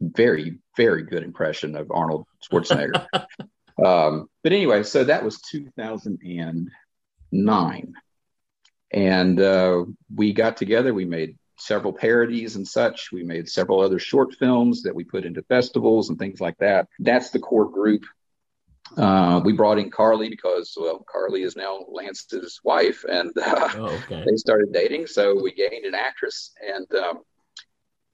very, 0.00 0.58
very 0.76 1.02
good 1.02 1.24
impression 1.24 1.74
of 1.76 1.90
Arnold 1.90 2.26
Schwarzenegger. 2.44 3.06
um, 3.84 4.28
but 4.42 4.52
anyway, 4.52 4.84
so 4.84 5.04
that 5.04 5.24
was 5.24 5.40
2009 5.40 7.94
and 8.90 9.40
uh, 9.40 9.84
we 10.14 10.32
got 10.32 10.56
together. 10.56 10.92
We 10.92 11.04
made 11.04 11.38
several 11.58 11.92
parodies 11.92 12.56
and 12.56 12.66
such. 12.66 13.12
We 13.12 13.22
made 13.22 13.48
several 13.48 13.80
other 13.80 13.98
short 13.98 14.34
films 14.34 14.82
that 14.82 14.94
we 14.94 15.04
put 15.04 15.24
into 15.24 15.42
festivals 15.42 16.08
and 16.08 16.18
things 16.18 16.40
like 16.40 16.58
that. 16.58 16.88
That's 16.98 17.30
the 17.30 17.38
core 17.38 17.70
group. 17.70 18.04
Uh, 18.96 19.40
we 19.44 19.52
brought 19.52 19.78
in 19.78 19.90
Carly 19.90 20.28
because, 20.28 20.76
well, 20.78 21.04
Carly 21.10 21.42
is 21.42 21.56
now 21.56 21.84
Lance's 21.88 22.60
wife, 22.64 23.04
and 23.08 23.30
uh, 23.38 23.68
oh, 23.74 24.00
okay. 24.04 24.24
they 24.26 24.36
started 24.36 24.72
dating. 24.72 25.06
So 25.06 25.40
we 25.40 25.52
gained 25.52 25.84
an 25.84 25.94
actress, 25.94 26.52
and 26.60 26.86
um, 26.94 27.20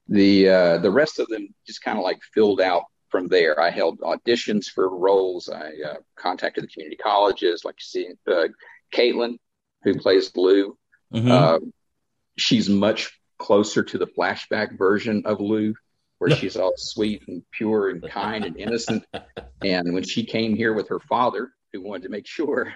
the 0.07 0.49
uh, 0.49 0.77
the 0.77 0.91
rest 0.91 1.19
of 1.19 1.27
them 1.27 1.53
just 1.65 1.81
kind 1.81 1.97
of 1.97 2.03
like 2.03 2.19
filled 2.33 2.61
out 2.61 2.83
from 3.09 3.27
there. 3.27 3.59
I 3.59 3.71
held 3.71 3.99
auditions 3.99 4.65
for 4.65 4.95
roles. 4.95 5.49
I 5.49 5.71
uh, 5.85 5.95
contacted 6.15 6.63
the 6.63 6.67
community 6.67 6.97
colleges, 6.97 7.63
like 7.65 7.75
you 7.79 7.85
see, 7.85 8.09
uh, 8.31 8.47
Caitlin 8.93 9.37
who 9.83 9.99
plays 9.99 10.31
Lou. 10.35 10.77
Mm-hmm. 11.13 11.31
Uh, 11.31 11.59
she's 12.37 12.69
much 12.69 13.17
closer 13.37 13.83
to 13.83 13.97
the 13.97 14.07
flashback 14.07 14.77
version 14.77 15.23
of 15.25 15.39
Lou, 15.39 15.75
where 16.19 16.31
she's 16.31 16.55
all 16.55 16.73
sweet 16.77 17.23
and 17.27 17.43
pure 17.51 17.89
and 17.89 18.01
kind 18.09 18.45
and 18.45 18.57
innocent. 18.57 19.05
And 19.61 19.93
when 19.93 20.03
she 20.03 20.23
came 20.25 20.55
here 20.55 20.73
with 20.73 20.87
her 20.89 20.99
father, 20.99 21.51
who 21.73 21.81
wanted 21.81 22.03
to 22.03 22.09
make 22.09 22.27
sure 22.27 22.73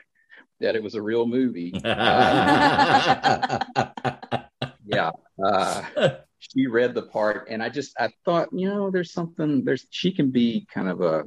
that 0.60 0.76
it 0.76 0.84
was 0.84 0.96
a 0.96 1.02
real 1.02 1.26
movie, 1.26 1.74
uh, 1.84 3.60
yeah, 4.86 5.12
uh, 5.44 5.84
she 6.40 6.68
read 6.68 6.94
the 6.94 7.04
part, 7.04 7.48
and 7.50 7.64
I 7.64 7.70
just 7.70 7.96
I 8.00 8.10
thought, 8.26 8.50
you 8.52 8.68
know, 8.68 8.92
there's 8.92 9.14
something. 9.14 9.64
There's 9.64 9.86
she 9.90 10.12
can 10.12 10.32
be 10.32 10.68
kind 10.74 10.90
of 10.90 11.02
a 11.02 11.24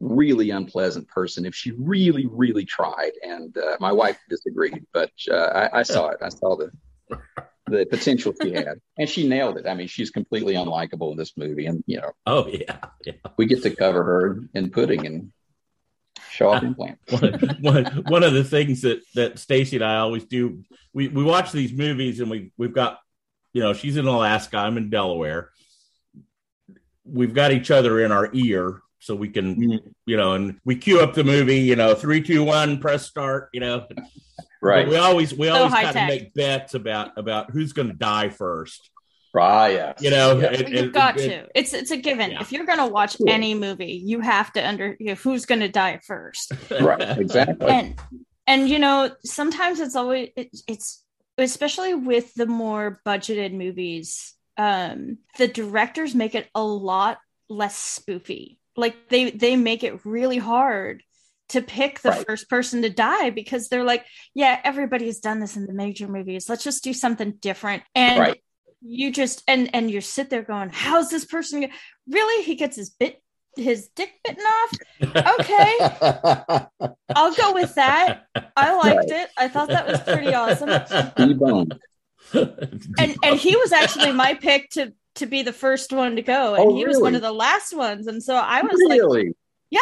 really 0.00 0.50
unpleasant 0.50 1.08
person 1.08 1.46
if 1.46 1.54
she 1.54 1.72
really, 1.72 2.26
really 2.26 2.64
tried. 2.64 3.12
And 3.22 3.56
uh, 3.56 3.76
my 3.80 3.92
wife 3.92 4.18
disagreed, 4.28 4.86
but 4.92 5.10
uh, 5.30 5.68
I, 5.72 5.80
I, 5.80 5.82
saw 5.82 6.08
it. 6.08 6.18
I 6.22 6.28
saw 6.28 6.56
the 6.56 6.70
the 7.66 7.86
potential 7.86 8.32
she 8.40 8.52
had, 8.52 8.80
and 8.98 9.08
she 9.08 9.28
nailed 9.28 9.58
it. 9.58 9.66
I 9.66 9.74
mean, 9.74 9.88
she's 9.88 10.10
completely 10.10 10.54
unlikable 10.54 11.10
in 11.12 11.16
this 11.16 11.36
movie, 11.36 11.66
and 11.66 11.82
you 11.86 12.00
know, 12.00 12.12
oh 12.26 12.46
yeah, 12.46 12.78
yeah. 13.04 13.14
we 13.36 13.46
get 13.46 13.62
to 13.62 13.74
cover 13.74 14.02
her 14.02 14.40
in 14.54 14.70
pudding 14.70 15.06
and 15.06 15.32
show 16.30 16.50
off 16.50 16.62
implant. 16.62 16.98
one, 17.10 17.58
one, 17.60 17.84
one 18.08 18.22
of 18.22 18.32
the 18.34 18.44
things 18.44 18.82
that 18.82 19.00
that 19.14 19.38
Stacy 19.38 19.76
and 19.76 19.84
I 19.84 19.96
always 19.96 20.24
do, 20.24 20.62
we 20.92 21.08
we 21.08 21.24
watch 21.24 21.52
these 21.52 21.72
movies, 21.72 22.20
and 22.20 22.30
we 22.30 22.52
we've 22.56 22.74
got, 22.74 23.00
you 23.52 23.62
know, 23.62 23.72
she's 23.72 23.96
in 23.96 24.06
Alaska, 24.06 24.58
I'm 24.58 24.76
in 24.76 24.90
Delaware. 24.90 25.50
We've 27.04 27.34
got 27.34 27.52
each 27.52 27.70
other 27.70 28.00
in 28.04 28.10
our 28.10 28.30
ear 28.32 28.82
so 28.98 29.14
we 29.14 29.28
can, 29.28 29.56
mm-hmm. 29.56 29.88
you 30.06 30.16
know, 30.16 30.32
and 30.32 30.58
we 30.64 30.74
queue 30.74 31.00
up 31.00 31.14
the 31.14 31.22
movie, 31.22 31.60
you 31.60 31.76
know, 31.76 31.94
three, 31.94 32.20
two, 32.20 32.42
one, 32.42 32.78
press 32.78 33.06
start, 33.06 33.50
you 33.52 33.60
know. 33.60 33.86
Right. 34.62 34.84
But 34.84 34.90
we 34.90 34.96
always 34.96 35.34
we 35.34 35.48
always 35.48 35.72
so 35.72 35.78
kind 35.78 35.96
of 35.98 36.06
make 36.06 36.34
bets 36.34 36.74
about 36.74 37.18
about 37.18 37.50
who's 37.50 37.72
going 37.72 37.88
to 37.88 37.94
die 37.94 38.30
first. 38.30 38.90
Right. 39.34 39.74
Yeah. 39.74 39.92
You 40.00 40.10
know, 40.10 40.38
yeah. 40.38 40.52
It, 40.52 40.68
you've 40.68 40.84
it, 40.86 40.92
got 40.92 41.18
it, 41.18 41.28
to. 41.28 41.48
It's 41.54 41.74
it's 41.74 41.90
a 41.90 41.96
given. 41.96 42.32
Yeah. 42.32 42.40
If 42.40 42.52
you're 42.52 42.66
going 42.66 42.78
to 42.78 42.86
watch 42.86 43.18
cool. 43.18 43.28
any 43.28 43.54
movie, 43.54 44.00
you 44.04 44.20
have 44.20 44.52
to 44.54 44.66
under 44.66 44.96
you 44.98 45.06
know, 45.08 45.14
who's 45.14 45.46
going 45.46 45.60
to 45.60 45.68
die 45.68 46.00
first. 46.06 46.52
right. 46.80 47.18
Exactly. 47.18 47.68
And 47.68 48.00
and 48.46 48.68
you 48.68 48.78
know, 48.78 49.10
sometimes 49.24 49.80
it's 49.80 49.96
always 49.96 50.30
it's 50.66 51.04
especially 51.38 51.94
with 51.94 52.32
the 52.34 52.46
more 52.46 53.00
budgeted 53.06 53.52
movies 53.52 54.34
um 54.56 55.18
the 55.36 55.48
directors 55.48 56.14
make 56.14 56.34
it 56.34 56.48
a 56.54 56.62
lot 56.62 57.18
less 57.48 58.00
spoofy 58.00 58.56
like 58.76 59.08
they 59.08 59.30
they 59.30 59.56
make 59.56 59.84
it 59.84 60.04
really 60.04 60.38
hard 60.38 61.02
to 61.50 61.62
pick 61.62 62.00
the 62.00 62.10
right. 62.10 62.26
first 62.26 62.48
person 62.48 62.82
to 62.82 62.90
die 62.90 63.30
because 63.30 63.68
they're 63.68 63.84
like, 63.84 64.04
yeah, 64.34 64.60
everybody's 64.64 65.20
done 65.20 65.40
this 65.40 65.56
in 65.56 65.66
the 65.66 65.72
major 65.72 66.08
movies. 66.08 66.48
Let's 66.48 66.64
just 66.64 66.82
do 66.82 66.92
something 66.92 67.32
different. 67.40 67.82
And 67.94 68.20
right. 68.20 68.42
you 68.82 69.12
just 69.12 69.42
and 69.46 69.74
and 69.74 69.90
you 69.90 70.00
sit 70.00 70.30
there 70.30 70.42
going, 70.42 70.70
how's 70.70 71.10
this 71.10 71.24
person? 71.24 71.68
Really, 72.08 72.44
he 72.44 72.56
gets 72.56 72.76
his 72.76 72.90
bit 72.90 73.22
his 73.56 73.88
dick 73.96 74.12
bitten 74.24 74.44
off. 74.44 74.72
Okay, 75.40 75.76
I'll 77.14 77.34
go 77.34 77.54
with 77.54 77.74
that. 77.76 78.26
I 78.56 78.74
liked 78.76 79.10
right. 79.10 79.22
it. 79.22 79.30
I 79.36 79.48
thought 79.48 79.68
that 79.68 79.86
was 79.86 80.00
pretty 80.00 80.34
awesome. 80.34 80.68
and 82.98 83.16
and 83.22 83.38
he 83.38 83.56
was 83.56 83.72
actually 83.72 84.12
my 84.12 84.34
pick 84.34 84.70
to 84.70 84.92
to 85.16 85.26
be 85.26 85.42
the 85.42 85.52
first 85.52 85.92
one 85.92 86.16
to 86.16 86.22
go, 86.22 86.54
and 86.54 86.64
oh, 86.64 86.76
he 86.76 86.84
really? 86.84 86.88
was 86.88 87.00
one 87.00 87.14
of 87.14 87.22
the 87.22 87.32
last 87.32 87.74
ones. 87.74 88.06
And 88.06 88.22
so 88.22 88.34
I 88.34 88.62
was 88.62 88.72
really? 88.88 89.26
like, 89.26 89.36
yeah. 89.70 89.80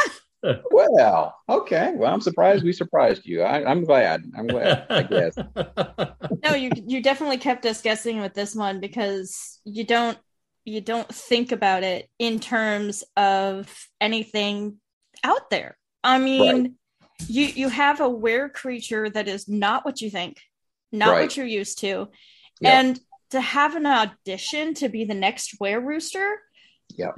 Well, 0.71 1.37
okay. 1.49 1.93
Well, 1.95 2.13
I'm 2.13 2.21
surprised 2.21 2.65
we 2.65 2.73
surprised 2.73 3.25
you. 3.25 3.43
I, 3.43 3.71
am 3.71 3.85
glad. 3.85 4.25
I'm 4.37 4.47
glad. 4.47 4.87
I 4.91 5.03
guess. 5.03 5.37
no, 6.45 6.55
you 6.55 6.71
you 6.87 7.03
definitely 7.03 7.39
kept 7.39 7.65
us 7.67 7.83
guessing 7.83 8.21
with 8.21 8.35
this 8.35 8.55
one 8.55 8.81
because 8.81 9.61
you 9.65 9.85
don't 9.85 10.19
you 10.65 10.81
don't 10.81 11.09
think 11.09 11.53
about 11.53 11.83
it 11.83 12.09
in 12.19 12.41
terms 12.41 13.05
of 13.17 13.89
anything 14.01 14.79
out 15.23 15.51
there. 15.51 15.77
I 16.03 16.19
mean, 16.19 16.63
right. 16.63 16.73
you 17.29 17.47
you 17.47 17.69
have 17.69 18.01
a 18.01 18.09
were 18.09 18.49
creature 18.49 19.09
that 19.09 19.29
is 19.29 19.49
not 19.49 19.85
what 19.85 20.01
you 20.01 20.11
think, 20.11 20.41
not 20.93 21.11
right. 21.11 21.23
what 21.23 21.37
you're 21.37 21.47
used 21.47 21.79
to, 21.81 22.09
yep. 22.61 22.75
and 22.75 23.01
to 23.31 23.41
have 23.41 23.75
an 23.77 23.87
audition 23.87 24.75
to 24.75 24.89
be 24.89 25.05
the 25.05 25.15
next 25.15 25.57
were 25.59 25.81
rooster 25.81 26.39
yeah 26.91 27.11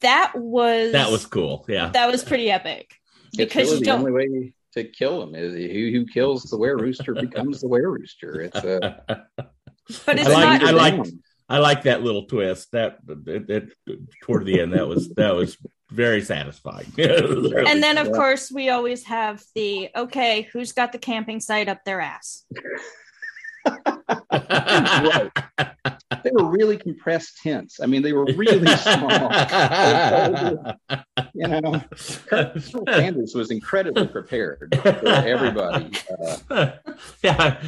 that 0.00 0.32
was 0.34 0.92
that 0.92 1.10
was 1.10 1.26
cool 1.26 1.64
yeah 1.68 1.88
that 1.90 2.10
was 2.10 2.22
pretty 2.22 2.50
epic 2.50 2.94
because 3.36 3.70
really 3.70 3.84
the 3.84 3.90
only 3.90 4.12
way 4.12 4.52
to 4.72 4.84
kill 4.84 5.22
him 5.22 5.34
is 5.34 5.54
who, 5.54 5.90
who 5.90 6.06
kills 6.06 6.44
the 6.44 6.56
were 6.56 6.76
rooster 6.76 7.14
becomes 7.14 7.60
the 7.60 7.68
were 7.68 7.90
rooster 7.90 8.40
it's 8.42 8.56
uh, 8.56 8.96
a 9.08 9.16
but 10.06 10.18
it's 10.18 10.28
I 10.28 10.32
like, 10.32 10.62
not 10.62 10.68
I 10.68 10.70
like 10.70 11.06
I 11.50 11.58
like 11.58 11.84
that 11.84 12.02
little 12.02 12.24
twist 12.24 12.72
that, 12.72 12.98
that, 13.06 13.46
that 13.46 13.72
toward 14.22 14.44
the 14.44 14.60
end 14.60 14.74
that 14.74 14.86
was 14.86 15.08
that 15.14 15.34
was 15.34 15.56
very 15.90 16.20
satisfying. 16.22 16.92
and 16.98 17.82
then 17.82 17.96
of 17.98 18.12
course 18.12 18.52
we 18.52 18.68
always 18.68 19.04
have 19.04 19.42
the 19.54 19.88
okay, 19.96 20.42
who's 20.52 20.72
got 20.72 20.92
the 20.92 20.98
camping 20.98 21.40
site 21.40 21.68
up 21.68 21.84
their 21.84 22.00
ass? 22.00 22.44
right. 23.66 25.30
They 26.28 26.42
were 26.42 26.50
really 26.50 26.76
compressed 26.76 27.38
tents. 27.42 27.80
I 27.80 27.86
mean, 27.86 28.02
they 28.02 28.12
were 28.12 28.24
really 28.24 28.66
small. 28.76 29.10
you 31.34 31.48
know, 31.48 31.82
Sanders 32.86 33.34
was 33.34 33.50
incredibly 33.50 34.06
prepared 34.06 34.78
for 34.82 35.08
everybody. 35.08 35.90
Uh, 36.50 36.72
yeah, 37.22 37.60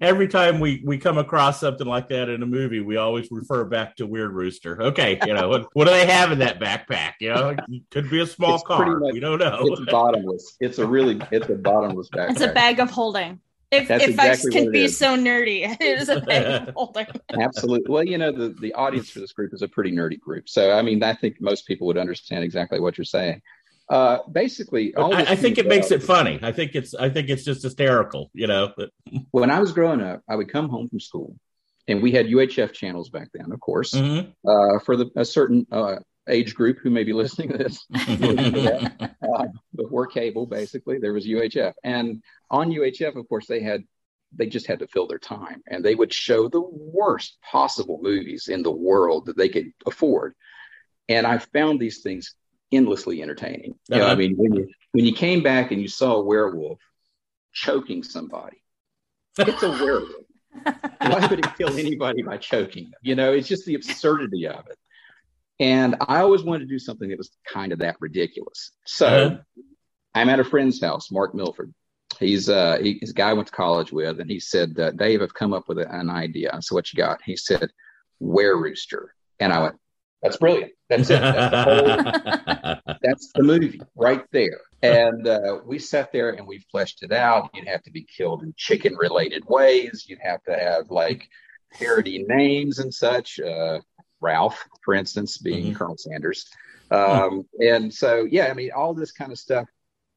every 0.00 0.28
time 0.28 0.60
we 0.60 0.82
we 0.84 0.98
come 0.98 1.18
across 1.18 1.60
something 1.60 1.86
like 1.86 2.08
that 2.08 2.28
in 2.28 2.42
a 2.42 2.46
movie, 2.46 2.80
we 2.80 2.96
always 2.96 3.30
refer 3.30 3.64
back 3.64 3.96
to 3.96 4.06
Were 4.06 4.28
Rooster. 4.28 4.82
Okay, 4.82 5.18
you 5.26 5.34
know 5.34 5.48
what, 5.48 5.68
what 5.74 5.86
do 5.86 5.90
they 5.90 6.06
have 6.06 6.32
in 6.32 6.38
that 6.40 6.60
backpack? 6.60 7.14
You 7.20 7.30
know, 7.30 7.50
it 7.50 7.82
could 7.90 8.10
be 8.10 8.20
a 8.20 8.26
small 8.26 8.56
it's 8.56 8.64
car. 8.64 8.98
Much, 8.98 9.12
we 9.12 9.20
don't 9.20 9.38
know. 9.38 9.60
It's 9.62 9.90
bottomless. 9.90 10.56
It's 10.60 10.78
a 10.78 10.86
really 10.86 11.20
it's 11.30 11.48
a 11.48 11.54
bottomless 11.54 12.08
backpack. 12.08 12.30
It's 12.30 12.40
a 12.40 12.52
bag 12.52 12.80
of 12.80 12.90
holding. 12.90 13.40
If, 13.72 13.88
That's 13.88 14.04
if 14.04 14.10
exactly 14.10 14.50
I 14.54 14.60
can 14.60 14.70
be 14.70 14.84
is. 14.84 14.98
so 14.98 15.16
nerdy, 15.16 15.62
it 15.80 15.80
is 15.80 16.10
a 16.10 16.20
bag 16.26 16.72
holding. 16.74 17.06
Absolutely. 17.32 17.90
Well, 17.90 18.04
you 18.04 18.18
know, 18.18 18.30
the, 18.30 18.54
the 18.60 18.74
audience 18.74 19.08
for 19.08 19.20
this 19.20 19.32
group 19.32 19.54
is 19.54 19.62
a 19.62 19.68
pretty 19.68 19.92
nerdy 19.92 20.20
group. 20.20 20.48
So, 20.48 20.72
I 20.72 20.82
mean, 20.82 21.02
I 21.02 21.14
think 21.14 21.40
most 21.40 21.66
people 21.66 21.86
would 21.86 21.96
understand 21.96 22.44
exactly 22.44 22.80
what 22.80 22.98
you're 22.98 23.06
saying. 23.06 23.40
Uh, 23.88 24.18
basically, 24.30 24.94
I, 24.94 25.32
I, 25.32 25.36
think 25.36 25.58
it 25.58 25.66
makes 25.66 25.90
it 25.90 26.02
funny. 26.02 26.38
I 26.42 26.52
think 26.52 26.74
it's 26.74 26.94
I 26.94 27.10
think 27.10 27.28
it's 27.28 27.44
just 27.44 27.62
hysterical, 27.62 28.30
you 28.32 28.46
know. 28.46 28.72
when 29.32 29.50
I 29.50 29.58
was 29.58 29.72
growing 29.72 30.00
up, 30.00 30.22
I 30.28 30.36
would 30.36 30.50
come 30.50 30.68
home 30.68 30.88
from 30.88 31.00
school, 31.00 31.36
and 31.88 32.02
we 32.02 32.12
had 32.12 32.26
UHF 32.26 32.72
channels 32.72 33.10
back 33.10 33.28
then, 33.34 33.52
of 33.52 33.60
course, 33.60 33.92
mm-hmm. 33.92 34.30
uh, 34.48 34.78
for 34.80 34.96
the 34.96 35.10
a 35.16 35.24
certain 35.24 35.66
uh, 35.70 35.96
age 36.28 36.54
group 36.54 36.78
who 36.78 36.90
may 36.90 37.04
be 37.04 37.12
listening 37.12 37.48
to 37.50 37.58
this 37.58 37.84
uh, 39.22 39.46
before 39.74 40.06
cable 40.06 40.46
basically 40.46 40.98
there 40.98 41.12
was 41.12 41.26
uhf 41.26 41.72
and 41.82 42.22
on 42.50 42.70
uhf 42.70 43.16
of 43.16 43.28
course 43.28 43.46
they 43.46 43.60
had 43.60 43.82
they 44.34 44.46
just 44.46 44.66
had 44.66 44.78
to 44.78 44.86
fill 44.86 45.06
their 45.06 45.18
time 45.18 45.62
and 45.66 45.84
they 45.84 45.94
would 45.94 46.12
show 46.12 46.48
the 46.48 46.60
worst 46.60 47.36
possible 47.42 47.98
movies 48.02 48.48
in 48.48 48.62
the 48.62 48.70
world 48.70 49.26
that 49.26 49.36
they 49.36 49.48
could 49.48 49.72
afford 49.84 50.34
and 51.08 51.26
i 51.26 51.38
found 51.38 51.80
these 51.80 52.02
things 52.02 52.34
endlessly 52.72 53.22
entertaining. 53.22 53.74
You 53.88 53.98
know, 53.98 54.04
Uh-huh. 54.04 54.12
I 54.12 54.16
mean, 54.16 54.34
when 54.36 54.54
you 54.54 54.68
when 54.92 55.04
you 55.04 55.12
came 55.12 55.42
back 55.42 55.70
and 55.70 55.80
you 55.80 55.88
saw 55.88 56.16
a 56.16 56.22
werewolf 56.24 56.80
choking 57.52 58.02
somebody, 58.02 58.62
it's 59.38 59.62
a 59.62 59.70
werewolf. 59.70 60.24
Why 60.98 61.26
would 61.28 61.38
it 61.38 61.56
kill 61.56 61.76
anybody 61.78 62.22
by 62.22 62.36
choking 62.38 62.84
them? 62.84 63.00
You 63.02 63.14
know, 63.14 63.32
it's 63.32 63.48
just 63.48 63.64
the 63.64 63.74
absurdity 63.74 64.46
of 64.48 64.66
it. 64.68 64.78
And 65.62 65.96
I 66.08 66.18
always 66.20 66.42
wanted 66.42 66.60
to 66.60 66.74
do 66.74 66.78
something 66.78 67.08
that 67.08 67.18
was 67.18 67.30
kind 67.46 67.72
of 67.72 67.78
that 67.78 67.96
ridiculous. 68.00 68.72
So 68.84 69.06
Uh-huh. 69.06 69.36
I'm 70.14 70.28
at 70.28 70.40
a 70.40 70.44
friend's 70.44 70.80
house, 70.82 71.10
Mark 71.10 71.34
Milford. 71.34 71.72
He's 72.18 72.48
uh, 72.48 72.78
he, 72.82 72.98
his 73.00 73.12
guy 73.12 73.30
I 73.30 73.32
went 73.32 73.46
to 73.48 73.54
college 73.54 73.90
with, 73.92 74.20
and 74.20 74.28
he 74.30 74.38
said, 74.38 74.78
uh, 74.78 74.90
"Dave, 74.90 75.22
I've 75.22 75.32
come 75.32 75.54
up 75.54 75.68
with 75.68 75.78
an 75.78 76.10
idea." 76.10 76.58
So 76.60 76.74
what 76.74 76.92
you 76.92 76.96
got? 76.98 77.20
He 77.24 77.36
said, 77.36 77.70
"Were 78.20 78.60
rooster," 78.60 79.14
and 79.40 79.50
I 79.52 79.62
went, 79.62 79.76
"That's 80.20 80.36
brilliant. 80.36 80.72
That's 80.90 81.08
it. 81.08 81.20
That's 81.20 81.50
the 81.50 81.62
whole 82.84 82.96
that's 83.02 83.32
the 83.34 83.42
movie 83.42 83.80
right 83.96 84.24
there. 84.32 84.60
And 84.82 85.26
uh, 85.26 85.60
we 85.64 85.78
sat 85.78 86.12
there 86.12 86.30
and 86.30 86.46
we 86.46 86.58
fleshed 86.70 87.02
it 87.02 87.12
out. 87.12 87.48
You'd 87.54 87.68
have 87.68 87.82
to 87.84 87.90
be 87.90 88.04
killed 88.04 88.42
in 88.42 88.52
chicken 88.58 88.94
related 88.96 89.44
ways. 89.48 90.04
You'd 90.06 90.18
have 90.22 90.42
to 90.44 90.52
have 90.54 90.90
like 90.90 91.26
parody 91.72 92.24
names 92.28 92.78
and 92.78 92.92
such. 92.92 93.40
Uh, 93.40 93.78
Ralph, 94.22 94.64
for 94.84 94.94
instance, 94.94 95.38
being 95.38 95.72
Mhm. 95.72 95.76
Colonel 95.76 95.98
Sanders. 95.98 96.48
Um, 96.90 97.46
and 97.60 97.92
so, 97.92 98.24
yeah, 98.30 98.46
I 98.46 98.54
mean, 98.54 98.70
all 98.74 98.94
this 98.94 99.12
kind 99.12 99.32
of 99.32 99.38
stuff. 99.38 99.68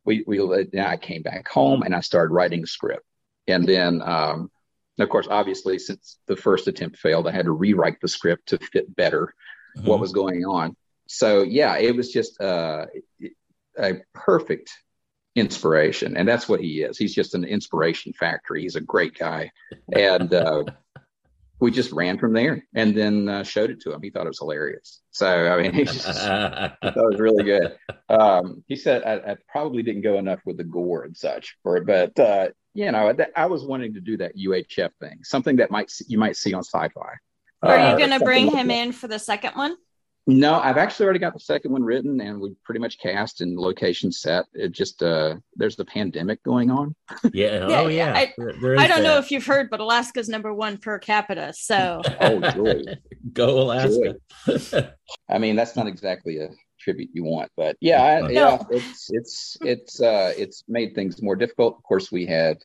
We, 0.05 0.23
we, 0.27 0.37
now 0.71 0.87
I 0.89 0.97
came 0.97 1.23
back 1.23 1.47
home 1.47 1.81
and 1.81 1.95
I 1.95 2.01
started 2.01 2.33
writing 2.33 2.63
a 2.63 2.67
script. 2.67 3.05
And 3.47 3.67
then, 3.67 4.01
um, 4.01 4.51
of 4.99 5.09
course, 5.09 5.27
obviously, 5.29 5.79
since 5.79 6.19
the 6.27 6.35
first 6.35 6.67
attempt 6.67 6.97
failed, 6.97 7.27
I 7.27 7.31
had 7.31 7.45
to 7.45 7.51
rewrite 7.51 7.99
the 8.01 8.07
script 8.07 8.49
to 8.49 8.57
fit 8.57 8.95
better 8.95 9.33
what 9.83 9.99
was 9.99 10.13
going 10.13 10.45
on. 10.45 10.75
So 11.07 11.43
yeah, 11.43 11.77
it 11.77 11.95
was 11.95 12.11
just 12.11 12.41
uh, 12.41 12.85
a 13.77 13.95
perfect 14.13 14.71
inspiration, 15.35 16.15
and 16.17 16.27
that's 16.27 16.47
what 16.47 16.61
he 16.61 16.81
is. 16.81 16.97
He's 16.97 17.13
just 17.13 17.35
an 17.35 17.43
inspiration 17.43 18.13
factory. 18.13 18.61
He's 18.61 18.75
a 18.77 18.81
great 18.81 19.17
guy, 19.17 19.51
and 19.93 20.33
uh, 20.33 20.63
we 21.59 21.71
just 21.71 21.91
ran 21.91 22.17
from 22.17 22.33
there, 22.33 22.65
and 22.75 22.95
then 22.95 23.29
uh, 23.29 23.43
showed 23.43 23.69
it 23.69 23.79
to 23.81 23.93
him. 23.93 24.01
He 24.01 24.09
thought 24.09 24.25
it 24.25 24.29
was 24.29 24.39
hilarious. 24.39 25.01
So 25.11 25.27
I 25.27 25.61
mean, 25.61 25.73
he 25.79 25.83
just 25.85 26.03
that 26.05 26.77
was 26.95 27.19
really 27.19 27.43
good. 27.43 27.77
Um, 28.09 28.63
he 28.67 28.75
said 28.75 29.03
I, 29.03 29.31
I 29.31 29.35
probably 29.49 29.81
didn't 29.83 30.01
go 30.01 30.17
enough 30.17 30.39
with 30.45 30.57
the 30.57 30.63
gore 30.63 31.03
and 31.03 31.15
such 31.15 31.55
for 31.63 31.77
it, 31.77 31.85
but 31.85 32.19
uh, 32.19 32.49
you 32.73 32.91
know, 32.91 33.13
th- 33.13 33.29
I 33.35 33.45
was 33.45 33.63
wanting 33.63 33.93
to 33.93 34.01
do 34.01 34.17
that 34.17 34.35
UHF 34.37 34.89
thing, 34.99 35.19
something 35.23 35.55
that 35.57 35.71
might 35.71 35.91
you 36.07 36.17
might 36.17 36.35
see 36.35 36.53
on 36.53 36.63
sci-fi. 36.63 37.13
Are 37.63 37.77
Uh, 37.77 37.91
you 37.91 37.97
going 37.97 38.11
to 38.19 38.23
bring 38.23 38.47
like 38.47 38.55
him 38.57 38.67
that. 38.67 38.73
in 38.73 38.91
for 38.91 39.07
the 39.07 39.17
second 39.19 39.53
one? 39.55 39.75
No, 40.27 40.55
I've 40.59 40.77
actually 40.77 41.03
already 41.05 41.19
got 41.19 41.33
the 41.33 41.39
second 41.39 41.71
one 41.71 41.83
written, 41.83 42.19
and 42.19 42.41
we 42.41 42.55
pretty 42.63 42.79
much 42.79 42.97
cast 42.99 43.41
and 43.41 43.55
location 43.59 44.11
set. 44.11 44.45
It 44.53 44.71
just 44.71 45.03
uh, 45.03 45.35
there's 45.55 45.75
the 45.75 45.85
pandemic 45.85 46.41
going 46.41 46.71
on. 46.71 46.95
yeah. 47.31 47.67
Yeah, 47.67 47.79
Oh, 47.81 47.88
yeah. 47.88 48.13
I- 48.15 48.33
There- 48.35 48.53
there 48.59 48.79
I 48.79 48.88
don't 48.88 49.03
know 49.03 49.17
if 49.19 49.29
you've 49.29 49.45
heard, 49.45 49.69
but 49.69 49.79
Alaska's 49.81 50.27
number 50.27 50.51
one 50.51 50.77
per 50.79 50.97
capita. 50.97 51.53
So 51.55 52.01
Oh, 52.21 52.39
joy! 52.51 52.81
Go 53.33 53.61
Alaska. 53.61 54.15
I 55.29 55.38
mean, 55.38 55.55
that's 55.55 55.75
not 55.75 55.85
exactly 55.85 56.39
a 56.39 56.49
tribute 56.79 57.11
you 57.13 57.23
want, 57.23 57.51
but 57.55 57.77
yeah, 57.79 58.01
I, 58.03 58.21
No. 58.21 58.27
yeah, 58.29 58.57
it's 58.71 59.07
it's 59.11 59.57
it's 59.61 60.01
uh, 60.01 60.33
it's 60.35 60.63
made 60.67 60.95
things 60.95 61.21
more 61.21 61.35
difficult. 61.35 61.77
Of 61.77 61.83
course, 61.83 62.11
we 62.11 62.25
had 62.25 62.57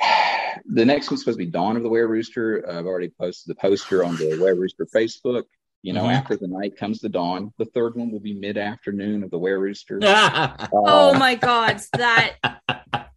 the 0.66 0.84
next 0.84 1.10
one's 1.10 1.20
supposed 1.20 1.38
to 1.38 1.44
be 1.44 1.50
Dawn 1.50 1.76
of 1.76 1.82
the 1.82 1.88
Were 1.88 2.06
Rooster. 2.08 2.64
I've 2.70 2.86
already 2.86 3.10
posted 3.10 3.54
the 3.54 3.60
poster 3.60 4.04
on 4.04 4.16
the 4.16 4.38
Were 4.40 4.54
Rooster 4.54 4.86
Facebook. 4.86 5.44
You 5.84 5.92
know, 5.92 6.04
Mhm. 6.04 6.14
after 6.14 6.34
the 6.36 6.48
night 6.48 6.78
comes 6.78 7.00
the 7.00 7.10
dawn. 7.10 7.52
The 7.58 7.66
third 7.66 7.94
one 7.94 8.10
will 8.10 8.18
be 8.18 8.32
mid 8.32 8.56
afternoon 8.56 9.22
of 9.22 9.30
the 9.30 9.38
Were 9.38 9.58
Rooster. 9.58 9.98
Oh 10.72 11.12
Uh, 11.14 11.18
my 11.18 11.34
god, 11.34 11.82
that 11.92 12.36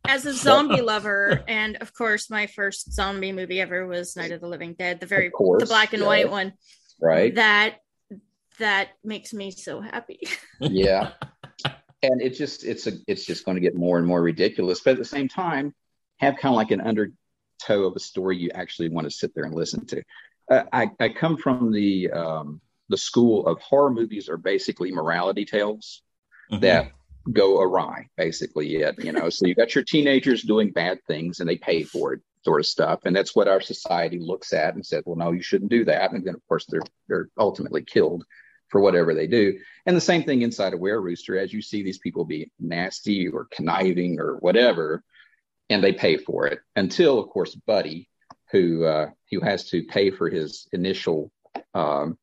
as 0.05 0.25
a 0.25 0.33
zombie 0.33 0.81
lover, 0.93 1.45
and 1.47 1.77
of 1.77 1.93
course, 1.93 2.29
my 2.29 2.45
first 2.47 2.91
zombie 2.91 3.31
movie 3.31 3.61
ever 3.61 3.87
was 3.87 4.17
Night 4.17 4.31
of 4.33 4.41
the 4.41 4.49
Living 4.49 4.73
Dead, 4.73 4.99
the 4.99 5.05
very 5.05 5.27
Of 5.27 5.33
course, 5.33 5.61
the 5.63 5.67
black 5.67 5.93
and 5.93 6.01
yeah. 6.01 6.07
white 6.07 6.29
one. 6.29 6.53
right? 6.99 7.33
That 7.35 7.77
that 8.59 8.89
makes 9.01 9.33
me 9.33 9.51
so 9.51 9.79
happy. 9.79 10.19
yeah 10.59 11.13
and 12.03 12.21
it 12.21 12.31
just 12.31 12.63
it's 12.65 12.85
a 12.87 12.91
it's 13.07 13.25
just 13.25 13.45
going 13.45 13.55
to 13.55 13.61
get 13.61 13.75
more 13.75 13.97
and 13.97 14.05
more 14.05 14.21
ridiculous 14.21 14.81
but 14.81 14.91
at 14.91 14.97
the 14.97 15.05
same 15.05 15.27
time 15.27 15.73
have 16.17 16.35
kind 16.37 16.53
of 16.53 16.57
like 16.57 16.69
an 16.71 16.81
undertow 16.81 17.85
of 17.85 17.95
a 17.95 17.99
story 17.99 18.37
you 18.37 18.49
actually 18.53 18.89
want 18.89 19.05
to 19.05 19.11
sit 19.11 19.33
there 19.33 19.45
and 19.45 19.53
listen 19.55 19.83
to 19.85 20.01
i 20.49 20.89
i 20.99 21.09
come 21.09 21.37
from 21.37 21.71
the 21.71 22.09
um 22.11 22.61
the 22.89 22.97
school 22.97 23.45
of 23.47 23.59
horror 23.61 23.91
movies 23.91 24.29
are 24.29 24.37
basically 24.37 24.91
morality 24.91 25.45
tales 25.45 26.01
Mhm. 26.51 26.61
that 26.61 26.91
go 27.33 27.59
awry 27.59 28.07
basically 28.15 28.67
yet 28.79 29.03
you 29.03 29.11
know? 29.11 29.29
So 29.29 29.45
you 29.47 29.55
got 29.55 29.75
your 29.75 29.83
teenagers 29.83 30.43
doing 30.43 30.71
bad 30.71 30.99
things 31.05 31.41
and 31.41 31.49
they 31.49 31.57
pay 31.57 31.83
for 31.83 32.13
it 32.13 32.21
sort 32.45 32.61
of 32.61 32.65
stuff. 32.65 33.01
And 33.03 33.13
that's 33.13 33.35
what 33.35 33.49
our 33.49 33.59
society 33.59 34.19
looks 34.19 34.53
at 34.53 34.73
and 34.75 34.85
said 34.85 35.03
well 35.05 35.17
no 35.17 35.31
you 35.31 35.41
shouldn't 35.41 35.69
do 35.71 35.83
that. 35.85 36.13
And 36.13 36.23
then 36.25 36.35
of 36.35 36.47
course 36.47 36.65
they're 36.67 36.87
they're 37.09 37.27
ultimately 37.37 37.83
killed 37.83 38.23
for 38.69 38.79
whatever 38.79 39.13
they 39.13 39.27
do. 39.27 39.59
And 39.85 39.95
the 39.97 40.01
same 40.01 40.23
thing 40.23 40.41
inside 40.41 40.73
a 40.73 40.77
were 40.77 41.01
rooster 41.01 41.37
as 41.37 41.51
you 41.51 41.61
see 41.61 41.83
these 41.83 41.99
people 41.99 42.23
be 42.23 42.49
nasty 42.59 43.27
or 43.27 43.47
conniving 43.51 44.19
or 44.21 44.37
whatever 44.37 45.03
and 45.69 45.83
they 45.83 45.91
pay 45.91 46.15
for 46.15 46.47
it 46.47 46.59
until 46.77 47.19
of 47.19 47.27
course 47.29 47.53
buddy 47.55 48.07
who 48.51 48.85
uh 48.85 49.09
who 49.31 49.41
has 49.41 49.69
to 49.69 49.83
pay 49.83 50.11
for 50.11 50.29
his 50.29 50.67
initial 50.71 51.31
um 51.73 52.17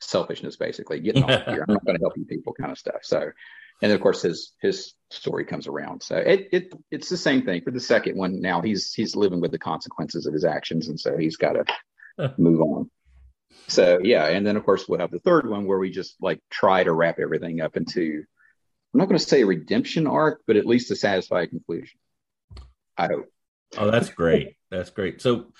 selfishness 0.00 0.56
basically 0.56 1.00
getting 1.00 1.24
off 1.24 1.44
here. 1.46 1.64
I'm 1.66 1.74
not 1.74 1.84
going 1.84 1.96
to 1.96 2.02
help 2.02 2.16
you 2.16 2.24
people 2.24 2.52
kind 2.52 2.72
of 2.72 2.78
stuff. 2.78 3.00
So 3.02 3.30
and 3.82 3.92
of 3.92 4.00
course 4.00 4.22
his 4.22 4.52
his 4.60 4.94
story 5.10 5.44
comes 5.44 5.66
around. 5.66 6.02
So 6.02 6.16
it, 6.16 6.48
it 6.52 6.74
it's 6.90 7.08
the 7.08 7.16
same 7.16 7.42
thing 7.44 7.62
for 7.62 7.70
the 7.70 7.80
second 7.80 8.16
one. 8.16 8.40
Now 8.40 8.62
he's 8.62 8.92
he's 8.92 9.16
living 9.16 9.40
with 9.40 9.52
the 9.52 9.58
consequences 9.58 10.26
of 10.26 10.32
his 10.32 10.44
actions 10.44 10.88
and 10.88 10.98
so 10.98 11.16
he's 11.16 11.36
got 11.36 11.54
to 11.54 12.34
move 12.38 12.60
on. 12.60 12.90
So 13.68 14.00
yeah 14.02 14.26
and 14.26 14.46
then 14.46 14.56
of 14.56 14.64
course 14.64 14.88
we'll 14.88 15.00
have 15.00 15.10
the 15.10 15.18
third 15.18 15.48
one 15.48 15.66
where 15.66 15.78
we 15.78 15.90
just 15.90 16.16
like 16.20 16.40
try 16.50 16.84
to 16.84 16.92
wrap 16.92 17.18
everything 17.18 17.60
up 17.60 17.76
into 17.76 18.24
i'm 18.92 18.98
not 19.00 19.06
going 19.06 19.18
to 19.18 19.24
say 19.24 19.42
a 19.42 19.46
redemption 19.46 20.06
arc 20.06 20.42
but 20.46 20.56
at 20.56 20.66
least 20.66 20.90
a 20.90 20.96
satisfying 20.96 21.48
conclusion. 21.48 21.98
I 22.98 23.08
hope 23.08 23.26
Oh, 23.76 23.90
that's 23.90 24.10
great. 24.10 24.56
That's 24.70 24.90
great. 24.90 25.20
So, 25.20 25.52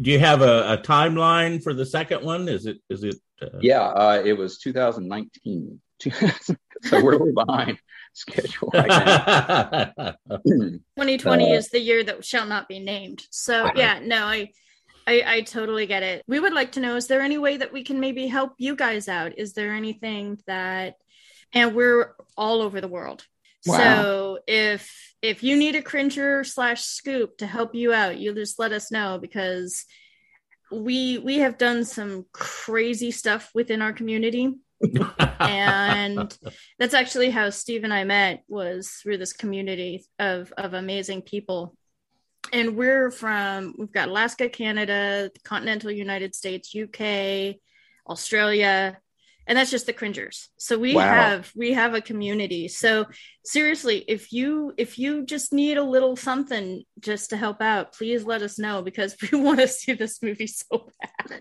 do 0.00 0.10
you 0.10 0.18
have 0.18 0.42
a, 0.42 0.74
a 0.74 0.78
timeline 0.78 1.62
for 1.62 1.74
the 1.74 1.86
second 1.86 2.24
one? 2.24 2.48
Is 2.48 2.66
it 2.66 2.78
is 2.90 3.04
it? 3.04 3.16
Uh, 3.42 3.58
yeah 3.60 3.82
uh 3.82 4.22
it 4.24 4.32
was 4.34 4.58
2019 4.58 5.80
so 6.82 7.02
we're 7.02 7.18
way 7.18 7.32
behind 7.32 7.76
schedule 8.12 8.70
right 8.72 8.86
now 8.86 9.92
2020 10.46 11.52
Uh, 11.52 11.56
is 11.56 11.68
the 11.70 11.80
year 11.80 12.04
that 12.04 12.24
shall 12.24 12.46
not 12.46 12.68
be 12.68 12.78
named. 12.78 13.26
So 13.30 13.70
yeah, 13.74 14.00
no, 14.02 14.24
I, 14.24 14.50
I 15.06 15.22
I 15.26 15.40
totally 15.42 15.86
get 15.86 16.02
it. 16.02 16.22
We 16.26 16.38
would 16.40 16.52
like 16.54 16.72
to 16.72 16.80
know: 16.80 16.96
is 16.96 17.06
there 17.08 17.22
any 17.22 17.38
way 17.38 17.56
that 17.56 17.72
we 17.72 17.82
can 17.82 18.00
maybe 18.00 18.26
help 18.28 18.52
you 18.58 18.76
guys 18.76 19.08
out? 19.08 19.38
Is 19.38 19.52
there 19.52 19.72
anything 19.74 20.38
that, 20.46 20.94
and 21.52 21.74
we're 21.74 22.14
all 22.36 22.62
over 22.62 22.80
the 22.80 22.88
world. 22.88 23.26
Wow. 23.66 23.78
So 23.78 24.38
if 24.46 25.14
if 25.22 25.42
you 25.42 25.56
need 25.56 25.74
a 25.74 25.82
cringer 25.82 26.44
slash 26.44 26.82
scoop 26.82 27.38
to 27.38 27.46
help 27.46 27.74
you 27.74 27.92
out, 27.92 28.18
you 28.18 28.34
just 28.34 28.58
let 28.58 28.72
us 28.72 28.90
know 28.92 29.18
because 29.20 29.84
we 30.70 31.18
we 31.18 31.38
have 31.38 31.58
done 31.58 31.84
some 31.84 32.26
crazy 32.32 33.10
stuff 33.10 33.50
within 33.54 33.82
our 33.82 33.92
community 33.92 34.54
and 35.40 36.36
that's 36.78 36.94
actually 36.94 37.30
how 37.30 37.50
Steve 37.50 37.84
and 37.84 37.94
I 37.94 38.04
met 38.04 38.42
was 38.48 38.90
through 38.90 39.18
this 39.18 39.32
community 39.32 40.04
of 40.18 40.52
of 40.56 40.74
amazing 40.74 41.22
people. 41.22 41.76
And 42.52 42.76
we're 42.76 43.10
from 43.10 43.74
we've 43.78 43.92
got 43.92 44.08
Alaska, 44.08 44.48
Canada, 44.48 45.30
the 45.32 45.40
continental 45.40 45.90
United 45.90 46.34
States, 46.34 46.74
UK, 46.74 47.56
Australia, 48.08 48.98
and 49.46 49.58
that's 49.58 49.70
just 49.70 49.86
the 49.86 49.92
cringers. 49.92 50.48
So 50.56 50.78
we 50.78 50.94
Wow. 50.94 51.02
have 51.02 51.52
we 51.56 51.72
have 51.72 51.94
a 51.94 52.00
community. 52.00 52.68
So 52.68 53.06
seriously, 53.44 54.04
if 54.08 54.32
you 54.32 54.72
if 54.76 54.98
you 54.98 55.24
just 55.24 55.52
need 55.52 55.76
a 55.76 55.82
little 55.84 56.16
something 56.16 56.82
just 57.00 57.30
to 57.30 57.36
help 57.36 57.60
out, 57.60 57.92
please 57.92 58.24
let 58.24 58.42
us 58.42 58.58
know 58.58 58.82
because 58.82 59.16
we 59.32 59.38
want 59.40 59.60
to 59.60 59.68
see 59.68 59.92
this 59.94 60.22
movie 60.22 60.46
so 60.46 60.90
bad. 61.00 61.40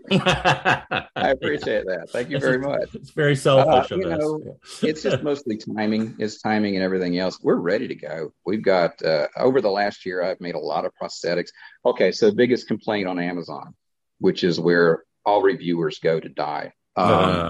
i 1.16 1.30
appreciate 1.30 1.86
that 1.86 2.08
thank 2.12 2.30
you 2.30 2.40
very 2.40 2.60
much 2.60 2.90
It's 2.94 3.12
very 3.12 3.36
selfish 3.36 3.92
Uh, 3.92 3.96
of 3.96 4.02
you 4.02 4.10
us. 4.10 4.20
know, 4.20 4.58
it's 4.82 5.02
just 5.04 5.22
mostly 5.24 5.58
timing 5.58 6.16
it's 6.20 6.42
timing 6.42 6.76
and 6.76 6.84
everything 6.84 7.18
else 7.18 7.40
we're 7.42 7.56
ready 7.56 7.88
to 7.88 7.96
go 7.96 8.32
we've 8.46 8.64
got 8.64 9.02
uh, 9.04 9.28
over 9.38 9.62
the 9.62 9.70
last 9.70 10.06
year 10.06 10.24
i've 10.24 10.40
made 10.42 10.56
a 10.56 10.60
lot 10.60 10.86
of 10.86 10.92
prosthetics 11.02 11.50
okay 11.86 12.12
so 12.12 12.32
biggest 12.32 12.68
complaint 12.68 13.08
on 13.08 13.20
amazon 13.20 13.74
which 14.20 14.44
is 14.44 14.60
where 14.60 15.04
all 15.26 15.42
reviewers 15.42 16.00
go 16.00 16.20
to 16.20 16.30
die 16.30 16.72
um, 16.96 17.48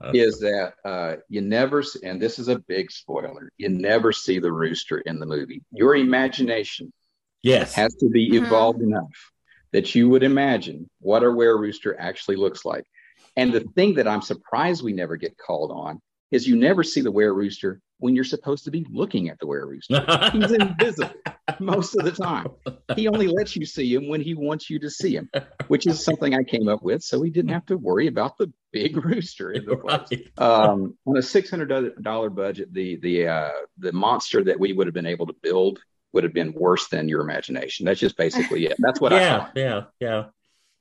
is 0.12 0.40
that 0.40 0.74
uh, 0.84 1.16
you 1.28 1.40
never 1.42 1.80
s- 1.80 1.96
and 2.02 2.20
this 2.20 2.38
is 2.38 2.48
a 2.48 2.58
big 2.60 2.90
spoiler 2.90 3.50
you 3.58 3.68
never 3.68 4.12
see 4.12 4.38
the 4.38 4.52
rooster 4.52 4.98
in 5.00 5.18
the 5.18 5.26
movie 5.26 5.62
your 5.72 5.96
imagination 5.96 6.92
yes. 7.42 7.74
has 7.74 7.94
to 7.96 8.08
be 8.08 8.30
Mhm. 8.30 8.38
evolved 8.38 8.82
enough 8.82 9.32
that 9.72 9.94
you 9.94 10.08
would 10.08 10.22
imagine 10.22 10.88
what 11.00 11.22
a 11.22 11.30
were 11.30 11.58
rooster 11.58 11.98
actually 12.00 12.36
looks 12.36 12.64
like 12.64 12.84
And 13.36 13.52
the 13.52 13.60
thing 13.76 13.94
that 13.94 14.08
I'm 14.08 14.22
surprised 14.22 14.82
we 14.82 14.92
never 14.92 15.16
get 15.16 15.36
called 15.38 15.70
on 15.72 16.00
is 16.30 16.48
you 16.48 16.56
never 16.56 16.82
see 16.84 17.00
the 17.02 17.12
were 17.12 17.32
rooster 17.34 17.80
when 17.98 18.14
you're 18.14 18.24
supposed 18.24 18.64
to 18.64 18.70
be 18.70 18.86
looking 18.90 19.28
at 19.28 19.38
the 19.38 19.46
were 19.46 19.66
rooster. 19.66 20.04
He's 20.32 20.52
invisible 20.52 21.12
most 21.58 21.96
of 21.96 22.04
the 22.04 22.12
time. 22.12 22.48
He 22.94 23.08
only 23.08 23.26
lets 23.26 23.56
you 23.56 23.66
see 23.66 23.92
him 23.94 24.08
when 24.08 24.20
he 24.20 24.34
wants 24.34 24.70
you 24.70 24.78
to 24.80 24.90
see 24.90 25.14
him, 25.14 25.30
which 25.68 25.86
is 25.86 26.02
something 26.02 26.34
I 26.34 26.42
came 26.42 26.68
up 26.68 26.82
with, 26.82 27.02
so 27.02 27.18
we 27.18 27.30
didn't 27.30 27.50
have 27.50 27.66
to 27.66 27.76
worry 27.76 28.06
about 28.06 28.38
the 28.38 28.52
big 28.72 28.96
rooster 29.04 29.52
in 29.52 29.64
the 29.64 29.76
place. 29.76 30.28
Um, 30.38 30.96
on 31.06 31.16
a 31.16 31.22
six 31.22 31.50
hundred 31.50 32.02
dollar 32.02 32.30
budget, 32.30 32.72
the 32.72 32.96
the 32.96 33.28
uh, 33.28 33.50
the 33.78 33.92
monster 33.92 34.44
that 34.44 34.58
we 34.58 34.72
would 34.72 34.86
have 34.86 34.94
been 34.94 35.06
able 35.06 35.26
to 35.26 35.34
build 35.42 35.80
would 36.12 36.24
have 36.24 36.32
been 36.32 36.52
worse 36.52 36.88
than 36.88 37.08
your 37.08 37.20
imagination. 37.20 37.86
That's 37.86 38.00
just 38.00 38.16
basically 38.16 38.66
it. 38.66 38.76
That's 38.78 39.00
what 39.00 39.12
yeah, 39.12 39.18
I 39.18 39.38
thought. 39.38 39.52
Yeah, 39.54 39.82
yeah, 40.00 40.24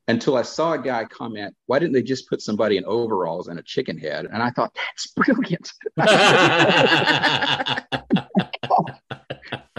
Until 0.09 0.37
I 0.37 0.43
saw 0.43 0.73
a 0.73 0.81
guy 0.81 1.05
comment, 1.05 1.55
"Why 1.65 1.79
didn't 1.79 1.93
they 1.93 2.03
just 2.03 2.29
put 2.29 2.41
somebody 2.41 2.77
in 2.77 2.85
overalls 2.85 3.47
and 3.49 3.59
a 3.59 3.63
chicken 3.63 3.97
head?" 3.97 4.25
And 4.25 4.41
I 4.41 4.51
thought 4.51 4.73
that's 4.75 5.07
brilliant. 5.07 5.71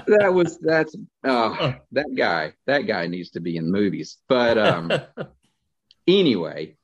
that 0.08 0.34
was 0.34 0.58
that's 0.58 0.94
uh, 1.24 1.72
that 1.92 2.14
guy. 2.16 2.52
That 2.66 2.86
guy 2.86 3.06
needs 3.06 3.30
to 3.30 3.40
be 3.40 3.56
in 3.56 3.70
movies. 3.70 4.18
But 4.28 4.58
um, 4.58 4.92
anyway, 6.06 6.76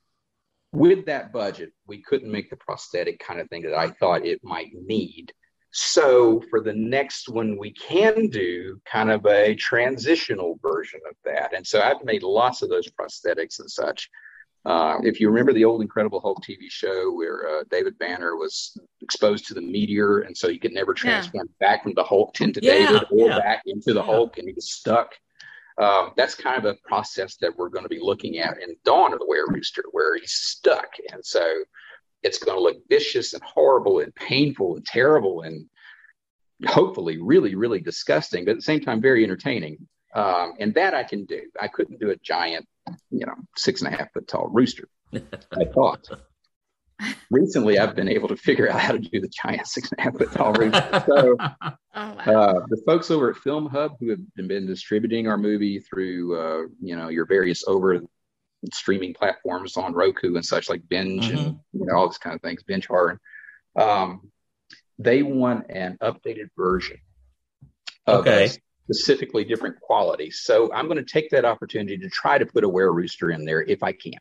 with 0.71 1.05
that 1.05 1.31
budget, 1.31 1.71
we 1.87 2.01
couldn't 2.01 2.31
make 2.31 2.49
the 2.49 2.57
prosthetic 2.57 3.19
kind 3.19 3.39
of 3.39 3.49
thing 3.49 3.63
that 3.63 3.75
I 3.75 3.89
thought 3.91 4.25
it 4.25 4.41
might 4.43 4.71
need. 4.73 5.33
So 5.77 6.41
for 6.49 6.61
the 6.61 6.71
next 6.71 7.27
one, 7.27 7.57
we 7.57 7.73
can 7.73 8.29
do 8.29 8.79
kind 8.89 9.11
of 9.11 9.25
a 9.25 9.55
transitional 9.55 10.57
version 10.61 11.01
of 11.09 11.17
that. 11.25 11.53
And 11.53 11.67
so 11.67 11.81
I've 11.81 12.01
made 12.05 12.23
lots 12.23 12.61
of 12.61 12.69
those 12.69 12.89
prosthetics 12.89 13.59
and 13.59 13.69
such. 13.69 14.09
Uh, 14.65 14.99
if 15.03 15.19
you 15.19 15.27
remember 15.27 15.51
the 15.51 15.65
old 15.65 15.81
Incredible 15.81 16.21
Hulk 16.21 16.41
TV 16.41 16.69
show 16.69 17.11
where 17.11 17.45
uh, 17.49 17.63
David 17.69 17.99
Banner 17.99 18.37
was 18.37 18.77
exposed 19.01 19.47
to 19.47 19.53
the 19.53 19.61
meteor, 19.61 20.21
and 20.21 20.35
so 20.35 20.47
he 20.47 20.57
could 20.57 20.71
never 20.71 20.93
transform 20.93 21.49
yeah. 21.59 21.67
back 21.67 21.83
from 21.83 21.93
the 21.93 22.03
Hulk 22.05 22.39
into 22.39 22.61
yeah, 22.63 22.71
David 22.71 23.03
or 23.11 23.27
yeah. 23.27 23.39
back 23.39 23.63
into 23.65 23.93
the 23.93 24.01
Hulk, 24.01 24.37
and 24.37 24.47
he 24.47 24.53
was 24.53 24.71
stuck. 24.71 25.13
Um, 25.77 26.11
that's 26.15 26.35
kind 26.35 26.57
of 26.57 26.63
a 26.63 26.77
process 26.87 27.35
that 27.41 27.51
we're 27.57 27.67
going 27.67 27.83
to 27.83 27.89
be 27.89 27.99
looking 28.01 28.39
at 28.39 28.61
in 28.61 28.77
Dawn 28.85 29.11
of 29.11 29.19
the 29.19 29.27
Were 29.27 29.45
Rooster, 29.49 29.83
where 29.91 30.15
he's 30.15 30.31
stuck, 30.31 30.87
and 31.11 31.23
so 31.23 31.45
it's 32.25 32.39
going 32.39 32.57
to 32.57 32.63
look 32.63 32.77
vicious 32.89 33.33
and 33.33 33.43
horrible 33.43 33.99
and 33.99 34.13
painful 34.15 34.75
and 34.75 34.85
terrible 34.85 35.41
and 35.41 35.67
hopefully 36.65 37.19
really 37.21 37.55
really 37.55 37.79
disgusting, 37.79 38.45
but 38.45 38.51
at 38.51 38.57
the 38.57 38.63
same 38.63 38.81
time 38.81 39.01
very 39.01 39.23
entertaining. 39.23 39.77
Um, 40.13 40.53
and 40.59 40.73
that 40.75 40.93
I 40.93 41.03
can 41.03 41.25
do. 41.25 41.41
I 41.61 41.67
couldn't 41.67 41.99
do 41.99 42.09
a 42.09 42.15
giant 42.15 42.65
you 43.09 43.25
know, 43.25 43.35
six 43.55 43.81
and 43.81 43.93
a 43.93 43.97
half 43.97 44.11
foot 44.13 44.27
tall 44.27 44.49
rooster. 44.51 44.87
I 45.13 45.65
thought. 45.73 46.07
Recently, 47.29 47.77
I've 47.77 47.95
been 47.95 48.07
able 48.07 48.29
to 48.29 48.37
figure 48.37 48.69
out 48.69 48.79
how 48.79 48.93
to 48.93 48.99
do 48.99 49.19
the 49.19 49.27
giant 49.27 49.67
six 49.67 49.91
and 49.91 49.99
a 49.99 50.03
half 50.03 50.17
foot 50.17 50.31
tall 50.31 50.53
rooster. 50.53 51.03
So, 51.05 51.35
oh, 51.41 51.73
wow. 51.93 52.17
uh, 52.25 52.53
the 52.69 52.81
folks 52.85 53.11
over 53.11 53.31
at 53.31 53.37
Film 53.37 53.67
Hub 53.67 53.93
who 53.99 54.09
have 54.11 54.19
been 54.35 54.65
distributing 54.65 55.27
our 55.27 55.37
movie 55.37 55.79
through, 55.79 56.39
uh, 56.39 56.67
you 56.81 56.95
know, 56.95 57.09
your 57.09 57.25
various 57.25 57.65
over 57.67 58.01
streaming 58.73 59.13
platforms 59.13 59.77
on 59.77 59.93
Roku 59.93 60.35
and 60.35 60.45
such, 60.45 60.69
like 60.69 60.87
Binge 60.87 61.27
mm-hmm. 61.27 61.37
and 61.37 61.59
you 61.73 61.85
know 61.85 61.95
all 61.95 62.07
these 62.07 62.17
kind 62.17 62.35
of 62.35 62.41
things, 62.41 62.63
Binge 62.63 62.87
horror. 62.87 63.19
Um, 63.75 64.31
they 64.97 65.23
want 65.23 65.69
an 65.69 65.97
updated 66.01 66.49
version 66.57 66.97
okay 68.07 68.49
specifically 68.85 69.43
different 69.43 69.79
quality. 69.81 70.31
So 70.31 70.71
I'm 70.71 70.85
going 70.87 71.03
to 71.03 71.11
take 71.11 71.31
that 71.31 71.45
opportunity 71.45 71.97
to 71.97 72.09
try 72.09 72.37
to 72.37 72.45
put 72.45 72.63
a 72.63 72.69
were 72.69 72.91
rooster 72.91 73.31
in 73.31 73.45
there 73.45 73.61
if 73.61 73.83
I 73.83 73.93
can. 73.93 74.13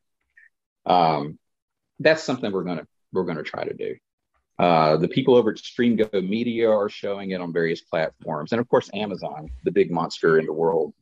Um, 0.87 1.39
that's 2.01 2.23
something 2.23 2.51
we're 2.51 2.65
going 2.65 2.79
to 2.79 2.87
we're 3.13 3.25
going 3.25 3.37
to 3.37 3.45
try 3.45 3.65
to 3.65 3.75
do. 3.75 3.95
Uh, 4.59 4.97
the 4.97 5.09
people 5.09 5.35
over 5.35 5.51
at 5.51 5.59
Stream 5.59 5.97
Go 5.97 6.09
Media 6.21 6.71
are 6.71 6.89
showing 6.89 7.31
it 7.31 7.41
on 7.41 7.53
various 7.53 7.81
platforms, 7.81 8.53
and 8.53 8.61
of 8.61 8.69
course, 8.69 8.91
Amazon, 8.95 9.51
the 9.65 9.71
big 9.71 9.91
monster 9.91 10.39
in 10.39 10.47
the 10.47 10.53
world. 10.53 10.95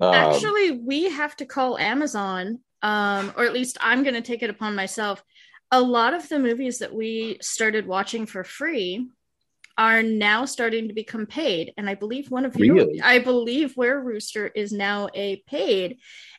Um, 0.00 0.14
Actually, 0.14 0.72
we 0.72 1.10
have 1.10 1.36
to 1.36 1.46
call 1.46 1.78
Amazon, 1.78 2.60
um, 2.82 3.32
or 3.36 3.44
at 3.44 3.52
least 3.52 3.78
I'm 3.80 4.02
going 4.02 4.14
to 4.14 4.20
take 4.20 4.42
it 4.42 4.50
upon 4.50 4.74
myself. 4.74 5.22
A 5.70 5.80
lot 5.80 6.14
of 6.14 6.28
the 6.28 6.38
movies 6.38 6.78
that 6.78 6.94
we 6.94 7.38
started 7.40 7.86
watching 7.86 8.26
for 8.26 8.44
free 8.44 9.08
are 9.76 10.02
now 10.02 10.44
starting 10.44 10.88
to 10.88 10.94
become 10.94 11.26
paid. 11.26 11.72
And 11.76 11.88
I 11.88 11.94
believe 11.94 12.30
one 12.30 12.44
of 12.44 12.56
really? 12.56 12.96
you, 12.96 13.00
I 13.02 13.20
believe 13.20 13.76
Were 13.76 14.00
Rooster 14.00 14.48
is 14.48 14.72
now 14.72 15.08
a 15.14 15.36
paid. 15.46 15.98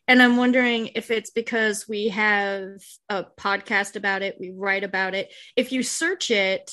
And 0.09 0.21
I'm 0.21 0.37
wondering 0.37 0.89
if 0.95 1.11
it's 1.11 1.29
because 1.29 1.87
we 1.87 2.09
have 2.09 2.81
a 3.07 3.25
podcast 3.37 3.95
about 3.95 4.23
it, 4.23 4.37
we 4.39 4.51
write 4.51 4.83
about 4.83 5.15
it. 5.15 5.31
If 5.55 5.71
you 5.71 5.83
search 5.83 6.31
it, 6.31 6.71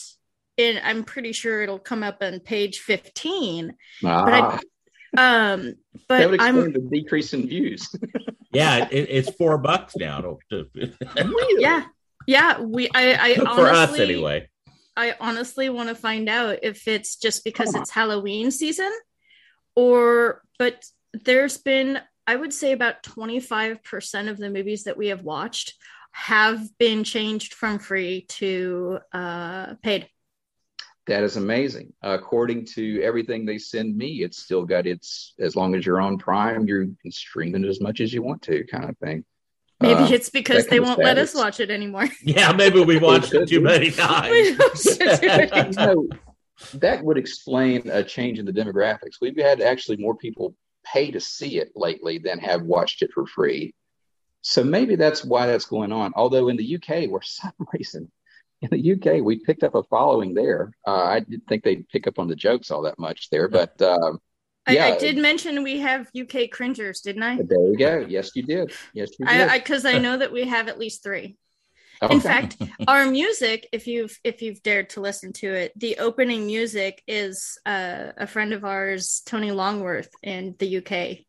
and 0.59 0.81
I'm 0.83 1.05
pretty 1.05 1.33
sure 1.33 1.63
it'll 1.63 1.79
come 1.79 2.03
up 2.03 2.23
on 2.23 2.41
page 2.41 2.79
15. 2.79 3.75
Ah. 4.05 4.25
But 4.25 4.35
I, 4.35 4.61
um, 5.17 5.75
but 6.09 6.19
that 6.19 6.31
would 6.31 6.35
explain 6.35 6.65
I'm, 6.65 6.73
the 6.73 6.81
decrease 6.81 7.33
in 7.33 7.47
views. 7.49 7.95
yeah, 8.53 8.89
it, 8.91 9.09
it's 9.11 9.31
four 9.31 9.59
bucks 9.59 9.97
now. 9.97 10.39
To, 10.51 10.67
really? 10.75 11.63
Yeah, 11.63 11.85
yeah. 12.27 12.61
We, 12.61 12.89
I, 12.95 13.31
I 13.31 13.35
for 13.37 13.69
honestly, 13.69 13.71
us 13.71 13.99
anyway. 14.01 14.49
I 14.97 15.15
honestly 15.21 15.69
want 15.69 15.89
to 15.91 15.95
find 15.95 16.29
out 16.29 16.61
if 16.63 16.89
it's 16.89 17.17
just 17.17 17.45
because 17.45 17.75
it's 17.75 17.91
Halloween 17.91 18.51
season 18.51 18.91
or 19.75 20.43
but 20.59 20.85
there's 21.13 21.59
been 21.59 22.01
I 22.27 22.35
would 22.35 22.53
say 22.53 22.73
about 22.73 23.05
25% 23.05 24.29
of 24.29 24.37
the 24.37 24.51
movies 24.51 24.85
that 24.85 24.97
we 24.97 25.09
have 25.09 25.23
watched 25.23 25.75
have 26.11 26.77
been 26.79 27.05
changed 27.05 27.55
from 27.55 27.79
free 27.79 28.25
to 28.29 28.99
uh, 29.13 29.75
paid. 29.83 30.09
That 31.07 31.23
is 31.23 31.37
amazing. 31.37 31.93
according 32.03 32.67
to 32.75 33.01
everything 33.03 33.47
they 33.47 33.59
send 33.59 33.97
me, 33.97 34.23
it's 34.23 34.39
still 34.39 34.65
got 34.65 34.87
its 34.87 35.35
as 35.39 35.55
long 35.55 35.75
as 35.77 35.87
you're 35.87 36.01
on 36.01 36.19
Prime, 36.19 36.67
you 36.67 36.97
can 37.01 37.13
stream 37.13 37.55
it 37.55 37.65
as 37.69 37.81
much 37.81 38.01
as 38.01 38.13
you 38.13 38.23
want 38.23 38.43
to, 38.43 38.65
kind 38.65 38.91
of 38.91 38.99
thing. 38.99 39.25
Maybe 39.81 40.01
uh, 40.01 40.09
it's 40.09 40.31
because 40.31 40.67
they 40.67 40.81
won't 40.81 40.99
let 40.99 41.19
us 41.19 41.35
watch 41.35 41.61
it 41.61 41.71
anymore. 41.71 42.09
Yeah, 42.23 42.53
maybe 42.53 42.83
we 42.85 42.99
watched 42.99 43.35
it 43.35 43.49
too 43.49 43.61
many 43.61 43.91
times. 43.93 44.57
that 46.75 47.01
would 47.03 47.19
explain 47.19 47.89
a 47.91 48.03
change 48.03 48.39
in 48.39 48.47
the 48.47 48.53
demographics. 48.53 49.21
We've 49.21 49.37
had 49.37 49.61
actually 49.61 49.99
more 49.99 50.17
people 50.17 50.57
pay 50.85 51.11
to 51.11 51.21
see 51.21 51.59
it 51.59 51.73
lately 51.77 52.19
than 52.19 52.39
have 52.39 52.63
watched 52.63 53.03
it 53.03 53.11
for 53.13 53.27
free. 53.27 53.75
So 54.41 54.65
maybe 54.65 54.97
that's 54.97 55.25
why 55.25 55.47
that's 55.47 55.67
going 55.67 55.93
on. 55.93 56.13
Although 56.17 56.49
in 56.49 56.57
the 56.57 56.77
UK, 56.77 57.09
we're 57.09 57.23
some 57.23 57.53
reason 57.73 58.11
in 58.71 58.81
the 58.81 58.93
UK 58.93 59.23
we 59.23 59.39
picked 59.39 59.63
up 59.63 59.75
a 59.75 59.83
following 59.85 60.35
there. 60.35 60.73
Uh, 60.87 61.05
I 61.05 61.21
didn't 61.21 61.47
think 61.49 61.65
they'd 61.65 61.89
pick 61.89 62.07
up 62.07 62.19
on 62.19 62.29
the 62.29 62.37
jokes 62.37 62.71
all 62.71 62.83
that 62.83 62.99
much 62.99 63.31
there, 63.31 63.49
but 63.49 63.81
um, 63.83 64.21
yeah. 64.69 64.87
I, 64.87 64.95
I, 64.95 64.99
did 64.99 65.19
mention 65.19 65.63
we 65.63 65.79
have 65.81 66.11
UK 66.19 66.51
cringers, 66.51 67.01
didn't 67.01 67.23
I? 67.23 67.37
There 67.37 67.61
we 67.61 67.77
go. 67.77 68.05
Yes, 68.09 68.31
you 68.35 68.43
did. 68.43 68.73
Yes, 68.93 69.11
you 69.19 69.27
did. 69.27 69.53
Because 69.53 69.85
I, 69.85 69.93
I, 69.93 69.95
I, 69.97 69.99
know 69.99 70.19
that 70.19 70.33
we 70.33 70.45
have 70.45 70.69
at 70.69 70.79
least 70.79 71.03
three. 71.03 71.37
Okay. 72.03 72.13
In 72.13 72.21
fact, 72.21 72.59
our 72.89 73.07
music, 73.07 73.71
if 73.73 73.87
you've 73.87 74.21
if 74.23 74.43
you've 74.43 74.63
dared 74.63 74.91
to 74.91 75.01
listen 75.01 75.33
to 75.33 75.51
it, 75.51 75.73
the 75.77 75.97
opening 75.97 76.45
music 76.45 77.03
is 77.07 77.59
uh, 77.65 78.13
a 78.19 78.27
friend 78.27 78.53
of 78.53 78.67
ours, 78.67 79.23
Tony 79.25 79.51
Longworth, 79.51 80.11
in 80.23 80.55
the 80.59 80.77
UK, 80.77 81.25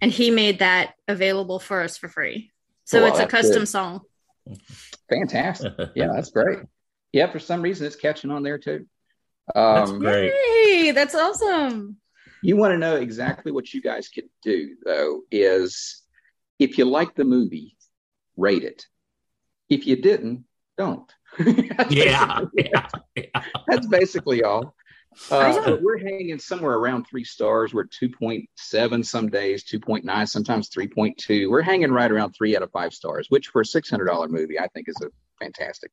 and 0.00 0.12
he 0.12 0.30
made 0.30 0.60
that 0.60 0.94
available 1.08 1.58
for 1.58 1.82
us 1.82 1.96
for 1.96 2.08
free. 2.08 2.52
So 2.84 3.02
oh, 3.02 3.06
it's 3.06 3.18
a 3.18 3.26
custom 3.26 3.62
good. 3.62 3.68
song. 3.68 4.02
Fantastic. 5.08 5.72
Yeah, 5.96 6.12
that's 6.14 6.30
great. 6.30 6.60
Yeah, 7.14 7.30
for 7.30 7.38
some 7.38 7.62
reason 7.62 7.86
it's 7.86 7.94
catching 7.94 8.32
on 8.32 8.42
there 8.42 8.58
too. 8.58 8.86
Um, 9.54 9.74
that's 9.74 9.92
great. 9.92 10.32
Yay, 10.66 10.90
that's 10.90 11.14
awesome. 11.14 11.96
You 12.42 12.56
want 12.56 12.72
to 12.72 12.78
know 12.78 12.96
exactly 12.96 13.52
what 13.52 13.72
you 13.72 13.80
guys 13.80 14.08
could 14.08 14.28
do, 14.42 14.74
though, 14.84 15.20
is 15.30 16.02
if 16.58 16.76
you 16.76 16.86
like 16.86 17.14
the 17.14 17.24
movie, 17.24 17.76
rate 18.36 18.64
it. 18.64 18.86
If 19.68 19.86
you 19.86 19.94
didn't, 19.94 20.44
don't. 20.76 21.10
yeah, 21.38 22.40
yeah, 22.52 22.88
yeah, 23.14 23.42
That's 23.68 23.86
basically 23.86 24.42
all. 24.42 24.74
Uh, 25.30 25.76
we're 25.80 25.98
hanging 25.98 26.40
somewhere 26.40 26.74
around 26.74 27.04
three 27.04 27.22
stars. 27.22 27.72
We're 27.72 27.84
2.7 27.84 29.06
some 29.06 29.30
days, 29.30 29.62
2.9, 29.62 30.28
sometimes 30.28 30.68
3.2. 30.68 31.48
We're 31.48 31.62
hanging 31.62 31.92
right 31.92 32.10
around 32.10 32.32
three 32.32 32.56
out 32.56 32.62
of 32.62 32.72
five 32.72 32.92
stars, 32.92 33.28
which 33.30 33.48
for 33.48 33.60
a 33.60 33.64
$600 33.64 34.30
movie, 34.30 34.58
I 34.58 34.66
think 34.66 34.88
is 34.88 35.00
a 35.00 35.10
fantastic 35.38 35.92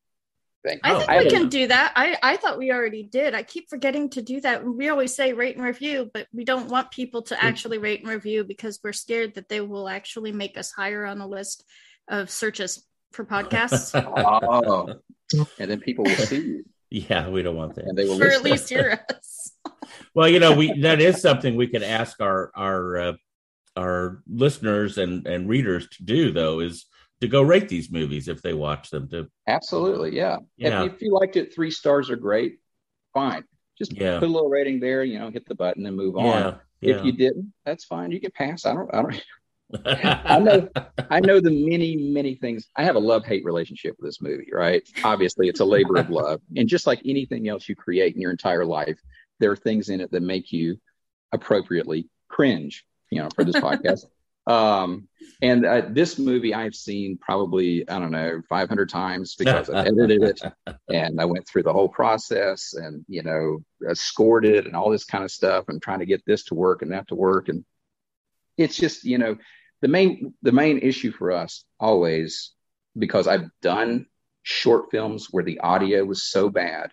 thing. 0.64 0.80
I 0.84 0.98
think 0.98 1.10
I 1.10 1.24
we 1.24 1.30
can 1.30 1.44
know. 1.44 1.50
do 1.50 1.68
that. 1.68 1.94
I, 1.96 2.18
I 2.22 2.38
thought 2.38 2.58
we 2.58 2.72
already 2.72 3.04
did. 3.04 3.36
I 3.36 3.44
keep 3.44 3.70
forgetting 3.70 4.10
to 4.12 4.22
do 4.22 4.42
that. 4.42 4.64
We 4.64 4.90
always 4.90 5.16
say 5.16 5.34
rate 5.34 5.56
and 5.56 5.66
review, 5.66 6.10
but 6.14 6.28
we 6.34 6.44
don't 6.44 6.70
want 6.70 6.92
people 6.92 7.22
to 7.24 7.44
actually 7.44 7.78
rate 7.78 8.02
and 8.02 8.10
review 8.10 8.44
because 8.44 8.80
we're 8.84 8.94
scared 8.94 9.36
that 9.36 9.50
they 9.50 9.62
will 9.62 9.90
actually 9.90 10.32
make 10.32 10.58
us 10.58 10.72
higher 10.72 11.06
on 11.06 11.20
the 11.20 11.28
list 11.28 11.64
of 12.08 12.30
searches 12.30 12.86
for 13.12 13.26
podcasts. 13.26 13.92
oh, 15.34 15.48
and 15.60 15.72
then 15.72 15.80
people 15.80 16.06
will 16.06 16.16
see 16.16 16.38
you. 16.38 16.66
Yeah, 16.90 17.30
we 17.30 17.42
don't 17.42 17.56
want 17.56 17.76
that. 17.76 17.86
And 17.86 17.98
they 17.98 18.06
will 18.06 18.18
for 18.18 18.28
at 18.28 18.44
least 18.44 18.68
hear 18.68 19.04
us. 19.10 19.54
well, 20.14 20.28
you 20.28 20.40
know, 20.40 20.54
we 20.56 20.82
that 20.82 21.00
is 21.00 21.22
something 21.22 21.56
we 21.56 21.68
could 21.68 21.84
ask 21.84 22.20
our 22.22 22.52
our 22.54 22.98
uh, 22.98 23.14
our 23.78 24.22
listeners 24.28 24.98
and 24.98 25.26
and 25.26 25.48
readers 25.48 25.88
to 25.88 26.04
do 26.04 26.32
though 26.32 26.60
is 26.60 26.86
to 27.22 27.28
go 27.28 27.42
rate 27.42 27.70
these 27.70 27.92
movies 27.92 28.28
if 28.28 28.42
they 28.42 28.54
watch 28.54 28.90
them. 28.90 29.08
To 29.10 29.28
absolutely, 29.48 30.16
yeah. 30.16 30.38
yeah. 30.58 30.84
If, 30.84 30.94
if 30.96 31.02
you 31.02 31.14
liked 31.14 31.38
it, 31.38 31.54
three 31.54 31.72
stars 31.72 32.10
are 32.10 32.16
great. 32.16 32.60
Fine, 33.14 33.44
just 33.78 33.94
Yeah. 33.94 34.20
put 34.20 34.28
a 34.30 34.32
little 34.32 34.50
rating 34.50 34.80
there. 34.80 35.04
You 35.04 35.20
know, 35.20 35.30
hit 35.30 35.48
the 35.48 35.56
button 35.56 35.86
and 35.86 35.96
move 35.96 36.18
on. 36.18 36.26
yeah, 36.26 36.54
yeah. 36.82 36.96
If 36.98 37.06
you 37.06 37.12
didn't, 37.14 37.54
that's 37.66 37.86
fine. 37.86 38.12
You 38.12 38.20
can 38.20 38.32
pass. 38.32 38.66
I 38.66 38.74
don't. 38.74 38.94
I 38.94 39.02
don't. 39.02 39.24
I 39.86 40.40
know. 40.40 40.70
I 41.10 41.20
know 41.22 41.40
the 41.40 41.66
many, 41.70 41.96
many 41.96 42.36
things. 42.36 42.68
I 42.76 42.84
have 42.84 42.96
a 42.96 43.00
love 43.00 43.24
hate 43.26 43.46
relationship 43.46 43.96
with 44.00 44.08
this 44.10 44.22
movie, 44.22 44.50
right? 44.52 44.82
Obviously, 45.04 45.48
it's 45.48 45.62
a 45.62 45.66
labor 45.66 45.98
of 45.98 46.10
love. 46.10 46.42
And 46.58 46.68
just 46.68 46.88
like 46.88 47.02
anything 47.06 47.48
else 47.48 47.70
you 47.70 47.76
create 47.76 48.16
in 48.16 48.22
your 48.22 48.32
entire 48.32 48.66
life, 48.66 49.00
there 49.40 49.52
are 49.52 49.56
things 49.56 49.88
in 49.90 50.02
it 50.02 50.12
that 50.12 50.24
make 50.24 50.52
you 50.52 50.78
appropriately 51.32 52.10
cringe, 52.28 52.86
you 53.10 53.22
know, 53.22 53.30
for 53.34 53.44
this 53.46 53.56
podcast. 53.68 54.06
Um, 54.52 55.08
and 55.42 55.66
uh, 55.66 55.84
this 55.90 56.20
movie 56.20 56.54
I've 56.54 56.76
seen 56.76 57.18
probably, 57.18 57.88
I 57.90 58.00
don't 58.00 58.12
know, 58.12 58.42
500 58.48 58.90
times 58.90 59.36
because 59.36 59.70
I 59.70 59.86
edited 59.86 60.24
it 60.24 60.42
and 60.94 61.20
I 61.20 61.26
went 61.26 61.48
through 61.48 61.64
the 61.64 61.74
whole 61.74 61.90
process 61.90 62.74
and, 62.74 63.04
you 63.08 63.24
know, 63.24 63.64
uh, 63.90 63.96
scored 63.96 64.46
it 64.46 64.66
and 64.68 64.76
all 64.76 64.92
this 64.92 65.06
kind 65.06 65.24
of 65.24 65.32
stuff 65.32 65.66
and 65.68 65.82
trying 65.82 66.00
to 66.00 66.06
get 66.06 66.24
this 66.26 66.44
to 66.46 66.56
work 66.56 66.82
and 66.82 66.92
that 66.92 67.08
to 67.08 67.16
work. 67.16 67.50
And 67.50 67.66
it's 68.58 68.78
just, 68.78 69.04
you 69.04 69.18
know, 69.18 69.38
the 69.82 69.88
main 69.88 70.34
the 70.44 70.52
main 70.52 70.78
issue 70.78 71.12
for 71.12 71.32
us 71.32 71.66
always 71.80 72.52
because 72.96 73.28
I've 73.28 73.50
done 73.64 74.06
short 74.44 74.92
films 74.92 75.30
where 75.32 75.44
the 75.44 75.60
audio 75.62 76.06
was 76.06 76.24
so 76.24 76.50
bad 76.50 76.92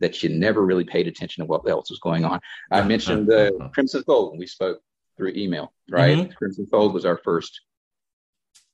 that 0.00 0.22
you 0.22 0.28
never 0.28 0.64
really 0.64 0.84
paid 0.84 1.06
attention 1.06 1.42
to 1.42 1.46
what 1.46 1.68
else 1.68 1.90
was 1.90 2.00
going 2.00 2.24
on. 2.24 2.40
I 2.70 2.82
mentioned 2.82 3.28
the 3.28 3.70
Crimson 3.74 4.02
when 4.06 4.38
we 4.38 4.46
spoke 4.46 4.80
through 5.16 5.32
email, 5.36 5.72
right? 5.90 6.34
Crimson 6.36 6.66
Fold 6.70 6.94
was 6.94 7.04
our 7.04 7.18
first 7.18 7.60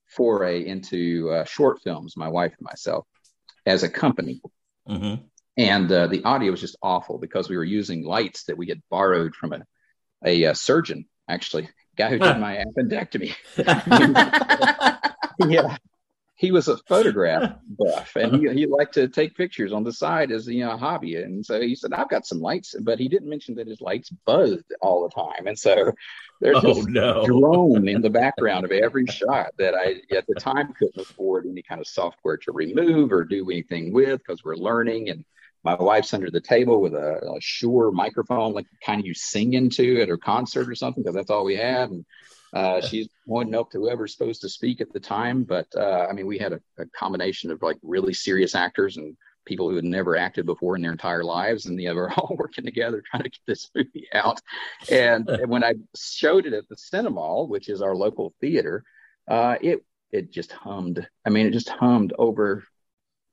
foray 0.09 0.67
into 0.67 1.31
uh, 1.31 1.45
short 1.45 1.81
films, 1.83 2.17
my 2.17 2.29
wife 2.29 2.53
and 2.59 2.65
myself, 2.65 3.07
as 3.67 3.83
a 3.83 3.89
company. 3.89 4.41
hmm 4.87 5.15
And 5.57 5.91
uh, 5.91 6.07
the 6.07 6.25
audio 6.25 6.51
was 6.51 6.61
just 6.61 6.77
awful 6.83 7.19
because 7.19 7.49
we 7.49 7.57
were 7.57 7.65
using 7.65 8.05
lights 8.05 8.45
that 8.45 8.59
we 8.59 8.69
had 8.69 8.83
borrowed 8.91 9.35
from 9.35 9.53
a, 9.53 9.63
a, 10.25 10.47
uh 10.47 10.55
surgeon, 10.55 11.07
actually, 11.29 11.69
guy 11.97 12.11
who 12.11 12.19
did 12.19 12.39
my 12.39 12.65
appendectomy. 12.65 13.35
yeah. 15.49 15.77
He 16.43 16.51
was 16.51 16.67
a 16.67 16.77
photograph 16.89 17.55
buff 17.79 18.17
and 18.17 18.35
he, 18.35 18.53
he 18.53 18.67
liked 18.67 18.95
to 18.95 19.07
take 19.07 19.37
pictures 19.37 19.73
on 19.73 19.85
the 19.85 19.93
side 19.93 20.33
as 20.33 20.49
you 20.49 20.65
know, 20.65 20.73
a 20.73 20.77
hobby. 20.77 21.15
And 21.15 21.47
so 21.47 21.61
he 21.61 21.77
said, 21.77 21.93
I've 21.93 22.09
got 22.09 22.27
some 22.27 22.41
lights, 22.41 22.75
but 22.81 22.99
he 22.99 23.07
didn't 23.07 23.31
mention 23.31 23.55
that 23.55 23.69
his 23.69 23.81
lights 23.81 24.11
buzzed 24.27 24.65
all 24.81 25.05
the 25.05 25.15
time. 25.15 25.47
And 25.47 25.57
so 25.57 25.93
there's 26.41 26.65
Oh 26.65 26.75
this 26.75 26.85
no! 26.89 27.25
drone 27.25 27.87
in 27.87 28.03
the 28.03 28.11
background 28.23 28.65
of 28.65 28.73
every 28.73 29.07
shot 29.07 29.53
that 29.59 29.75
I 29.77 30.03
at 30.17 30.27
the 30.27 30.35
time 30.35 30.73
couldn't 30.77 31.01
afford 31.01 31.47
any 31.47 31.63
kind 31.63 31.81
of 31.81 31.87
software 31.87 32.39
to 32.39 32.53
remove 32.53 33.13
or 33.13 33.23
do 33.23 33.49
anything 33.49 33.93
with 33.93 34.19
because 34.19 34.43
we're 34.43 34.57
learning. 34.57 35.11
And 35.11 35.25
my 35.63 35.77
wife's 35.77 36.13
under 36.13 36.33
the 36.33 36.41
table 36.41 36.81
with 36.81 36.95
a, 36.95 37.37
a 37.37 37.41
Shure 37.41 37.93
microphone, 37.93 38.53
like 38.53 38.67
kind 38.85 38.99
of 39.01 39.07
you 39.07 39.15
sing 39.15 39.53
into 39.53 40.01
at 40.01 40.09
her 40.09 40.19
concert 40.19 40.69
or 40.69 40.75
something, 40.75 41.05
because 41.05 41.15
that's 41.15 41.31
all 41.31 41.45
we 41.45 41.55
had. 41.55 41.91
And 41.91 42.05
uh, 42.53 42.81
she's 42.81 43.09
pointing 43.27 43.55
up 43.55 43.71
to 43.71 43.79
whoever's 43.79 44.13
supposed 44.13 44.41
to 44.43 44.49
speak 44.49 44.81
at 44.81 44.93
the 44.93 45.01
time. 45.01 45.45
But 45.45 45.67
uh, 45.77 46.07
I 46.09 46.13
mean, 46.13 46.27
we 46.27 46.39
had 46.39 46.53
a, 46.53 46.61
a 46.79 46.87
combination 46.95 47.51
of 47.51 47.63
like 47.63 47.79
really 47.83 48.13
serious 48.13 48.55
actors 48.55 48.97
and 48.97 49.17
people 49.45 49.69
who 49.69 49.77
had 49.77 49.85
never 49.85 50.17
acted 50.17 50.47
before 50.47 50.77
in 50.77 50.83
their 50.83 50.93
entire 50.93 51.25
lives, 51.25 51.67
and 51.67 51.81
you 51.81 51.89
know, 51.89 51.95
we're 51.95 52.13
all 52.13 52.37
working 52.39 52.65
together 52.65 53.03
trying 53.11 53.23
to 53.23 53.31
get 53.31 53.41
this 53.47 53.71
movie 53.75 54.09
out. 54.13 54.41
And, 54.91 55.29
and 55.29 55.49
when 55.51 55.65
I 55.65 55.75
showed 55.97 56.47
it 56.47 56.53
at 56.53 56.69
the 56.69 56.77
Cinemall, 56.77 57.49
which 57.49 57.69
is 57.69 57.83
our 57.83 57.95
local 57.95 58.35
theater, 58.41 58.85
uh, 59.29 59.57
it 59.61 59.85
it 60.11 60.31
just 60.31 60.53
hummed. 60.53 61.07
I 61.25 61.31
mean, 61.31 61.47
it 61.47 61.53
just 61.53 61.71
hummed 61.71 62.13
over. 62.19 62.65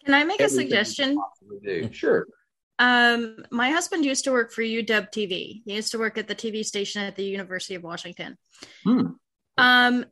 Can 0.06 0.14
I 0.14 0.24
make 0.24 0.40
a 0.40 0.48
suggestion? 0.48 1.18
Sure. 1.92 2.26
Um, 2.80 3.44
my 3.52 3.70
husband 3.72 4.06
used 4.06 4.24
to 4.24 4.32
work 4.32 4.52
for 4.52 4.62
UW 4.62 5.10
TV. 5.12 5.62
He 5.66 5.76
used 5.76 5.92
to 5.92 6.00
work 6.00 6.18
at 6.18 6.28
the 6.28 6.36
TV 6.36 6.64
station 6.66 7.04
at 7.04 7.16
the 7.16 7.24
University 7.26 7.76
of 7.76 7.84
Washington. 7.84 8.38
Hmm. 8.86 9.08
Um, 9.58 10.06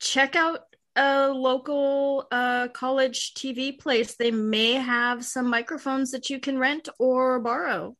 check 0.00 0.36
out 0.36 0.60
a 0.96 1.28
local 1.28 2.28
uh, 2.30 2.68
college 2.68 3.34
TV 3.34 3.76
place. 3.78 4.14
They 4.14 4.30
may 4.30 4.74
have 4.74 5.24
some 5.24 5.50
microphones 5.50 6.12
that 6.12 6.30
you 6.30 6.38
can 6.38 6.56
rent 6.58 6.88
or 7.00 7.40
borrow. 7.40 7.96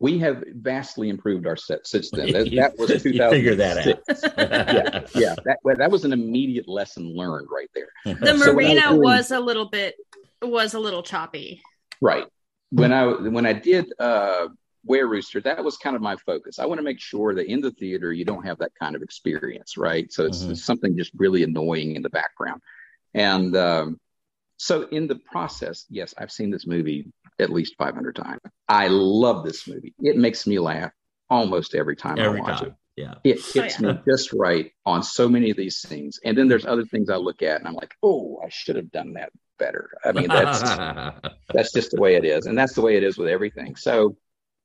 We 0.00 0.18
have 0.18 0.42
vastly 0.52 1.08
improved 1.08 1.46
our 1.46 1.56
set 1.56 1.86
since 1.86 2.10
then. 2.10 2.32
That, 2.32 2.48
You- 2.48 2.60
that 2.60 2.72
was 2.78 2.90
you 3.04 3.12
2006. 3.12 3.30
figure 3.30 3.54
that 3.54 3.78
out. 3.78 5.14
yeah, 5.14 5.20
yeah. 5.20 5.34
That 5.44 5.58
well, 5.62 5.76
that 5.76 5.90
was 5.92 6.04
an 6.04 6.12
immediate 6.12 6.68
lesson 6.68 7.14
learned 7.14 7.46
right 7.48 7.70
there. 7.74 7.88
The 8.04 8.36
So 8.38 8.52
marina 8.52 8.74
was 8.74 8.90
doing- 8.90 9.00
was 9.02 9.30
a 9.30 9.38
little 9.40 9.70
bit 9.70 9.94
was 10.42 10.74
a 10.74 10.80
little 10.80 11.04
choppy. 11.04 11.62
Right. 12.00 12.24
When 12.74 12.92
I 12.92 13.04
when 13.06 13.46
I 13.46 13.52
did 13.52 13.92
uh 13.98 14.48
Were 14.84 15.06
Rooster, 15.06 15.40
that 15.42 15.62
was 15.64 15.76
kind 15.76 15.96
of 15.96 16.02
my 16.02 16.16
focus. 16.16 16.58
I 16.58 16.66
want 16.66 16.78
to 16.78 16.82
make 16.84 17.00
sure 17.00 17.34
that 17.34 17.46
in 17.50 17.60
the 17.60 17.70
theater 17.70 18.12
you 18.12 18.24
don't 18.24 18.44
have 18.44 18.58
that 18.58 18.72
kind 18.78 18.94
of 18.96 19.02
experience, 19.02 19.76
right? 19.76 20.12
So 20.12 20.26
it's, 20.26 20.42
Mhm. 20.44 20.50
it's 20.50 20.64
something 20.64 20.96
just 20.96 21.12
really 21.16 21.42
annoying 21.42 21.96
in 21.96 22.02
the 22.02 22.10
background. 22.10 22.60
And 23.14 23.56
um, 23.56 24.00
so 24.56 24.82
in 24.88 25.06
the 25.06 25.16
process, 25.16 25.86
yes, 25.88 26.14
I've 26.18 26.32
seen 26.32 26.50
this 26.50 26.66
movie 26.66 27.12
at 27.38 27.50
least 27.50 27.76
500 27.78 28.14
times. 28.16 28.40
I 28.68 28.88
love 28.88 29.44
this 29.44 29.66
movie. 29.66 29.94
It 30.00 30.16
makes 30.16 30.46
me 30.46 30.58
laugh 30.58 30.92
almost 31.30 31.74
every 31.74 31.96
time 31.96 32.18
Every 32.18 32.40
I 32.40 32.42
watch 32.42 32.60
time. 32.60 32.68
it. 32.68 32.74
Yeah. 33.02 33.14
It 33.24 33.38
Oh, 33.38 33.60
hits 33.62 33.80
yeah. 33.80 33.92
me 33.92 33.98
just 34.08 34.32
right 34.32 34.70
on 34.84 35.02
so 35.02 35.28
many 35.28 35.50
of 35.50 35.56
these 35.56 35.76
scenes. 35.78 36.20
And 36.24 36.36
then 36.36 36.48
there's 36.48 36.66
other 36.66 36.84
things 36.84 37.08
I 37.10 37.16
look 37.16 37.42
at 37.42 37.58
and 37.58 37.66
I'm 37.66 37.74
like, 37.74 37.94
oh, 38.02 38.40
I 38.44 38.48
should 38.50 38.76
have 38.76 38.90
done 38.92 39.14
that 39.14 39.30
better. 39.58 39.90
I 40.04 40.12
mean, 40.12 40.28
that's 40.28 40.60
that's 41.52 41.72
just 41.72 41.90
the 41.92 42.00
way 42.00 42.16
it 42.16 42.24
is. 42.24 42.46
And 42.46 42.56
that's 42.56 42.74
the 42.74 42.80
way 42.82 42.96
it 42.96 43.02
is 43.02 43.16
with 43.18 43.28
everything. 43.28 43.76
So 43.76 44.16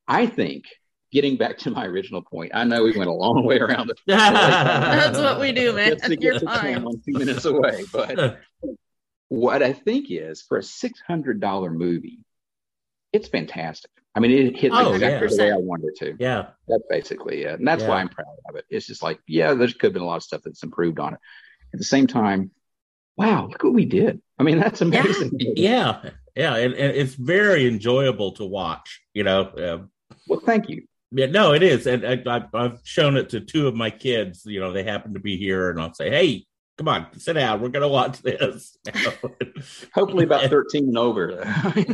I 0.08 0.26
think 0.26 0.66
getting 1.12 1.38
back 1.38 1.58
to 1.60 1.72
my 1.72 1.86
original 1.86 2.22
point, 2.22 2.52
I 2.54 2.64
know 2.64 2.84
we 2.84 2.96
went 2.98 3.10
a 3.10 3.14
long 3.14 3.44
way 3.46 3.58
around 3.60 3.90
it. 3.90 4.00
That's 4.08 5.18
what 5.18 5.40
we 5.40 5.52
do, 5.52 5.74
man. 5.74 5.94
Just 5.94 6.04
to 6.06 6.18
You're 6.22 6.34
get 6.34 6.40
to 6.42 6.46
fine. 6.46 6.74
town 6.84 7.02
two 7.06 7.18
minutes 7.18 7.46
away. 7.46 7.84
But 7.92 8.40
what 9.30 9.64
I 9.64 9.74
think 9.74 10.08
is 10.10 10.42
for 10.42 10.58
a 10.60 10.64
six 10.64 11.00
hundred 11.06 11.40
dollar 11.40 11.72
movie, 11.72 12.20
it's 13.14 13.28
fantastic. 13.28 13.92
I 14.16 14.20
mean, 14.22 14.32
it 14.32 14.58
hits 14.58 14.76
Oh, 14.78 14.94
exactly 14.94 15.30
yeah. 15.30 15.36
the 15.36 15.44
way 15.44 15.52
I 15.52 15.58
wanted 15.58 15.96
to. 16.00 16.16
yeah. 16.20 16.48
That's 16.68 16.84
basically 16.90 17.44
it. 17.44 17.60
And 17.60 17.68
that's 17.68 17.84
why 17.84 18.02
I'm 18.02 18.10
proud 18.10 18.26
of 18.50 18.56
it. 18.56 18.66
It's 18.70 18.88
just 18.88 19.04
like, 19.04 19.20
yeah, 19.28 19.54
there 19.54 19.68
could 19.68 19.84
have 19.84 19.94
been 19.94 20.02
a 20.02 20.06
lot 20.06 20.18
of 20.18 20.24
stuff 20.24 20.42
that's 20.44 20.64
improved 20.64 21.00
on 21.00 21.14
it. 21.14 21.20
At 21.74 21.80
the 21.80 21.86
same 21.86 22.08
time, 22.08 22.52
wow, 23.18 23.48
look 23.48 23.64
what 23.64 23.74
we 23.74 23.86
did. 23.86 24.22
I 24.40 24.44
mean, 24.44 24.60
that's 24.60 24.82
amazing. 24.82 25.32
Yeah. 25.40 26.02
Yeah. 26.36 26.56
And, 26.56 26.74
and 26.74 26.96
it's 26.96 27.16
very 27.16 27.68
enjoyable 27.68 28.32
to 28.34 28.46
watch, 28.46 29.02
you 29.14 29.24
know. 29.24 29.42
Uh, 29.42 29.80
Well, 30.28 30.40
thank 30.40 30.70
you. 30.70 30.84
yeah, 31.12 31.26
no, 31.26 31.54
it 31.54 31.64
is. 31.64 31.86
And 31.88 32.06
I, 32.06 32.22
I, 32.26 32.44
I've 32.54 32.80
shown 32.84 33.18
it 33.18 33.30
to 33.30 33.42
two 33.42 33.68
of 33.68 33.76
my 33.76 33.90
kids. 33.90 34.44
You 34.46 34.60
know, 34.62 34.72
they 34.72 34.84
happen 34.84 35.14
to 35.16 35.20
be 35.20 35.36
here, 35.38 35.70
and 35.70 35.82
I'll 35.82 35.94
say, 35.94 36.10
hey, 36.10 36.46
come 36.78 36.88
on, 36.88 37.08
sit 37.20 37.34
down. 37.34 37.60
We're 37.62 37.70
going 37.70 37.82
to 37.82 37.90
watch 37.90 38.22
this. 38.22 38.78
Hopefully 39.94 40.24
about 40.24 40.44
13 40.50 40.86
and 40.88 40.98
over. 40.98 41.42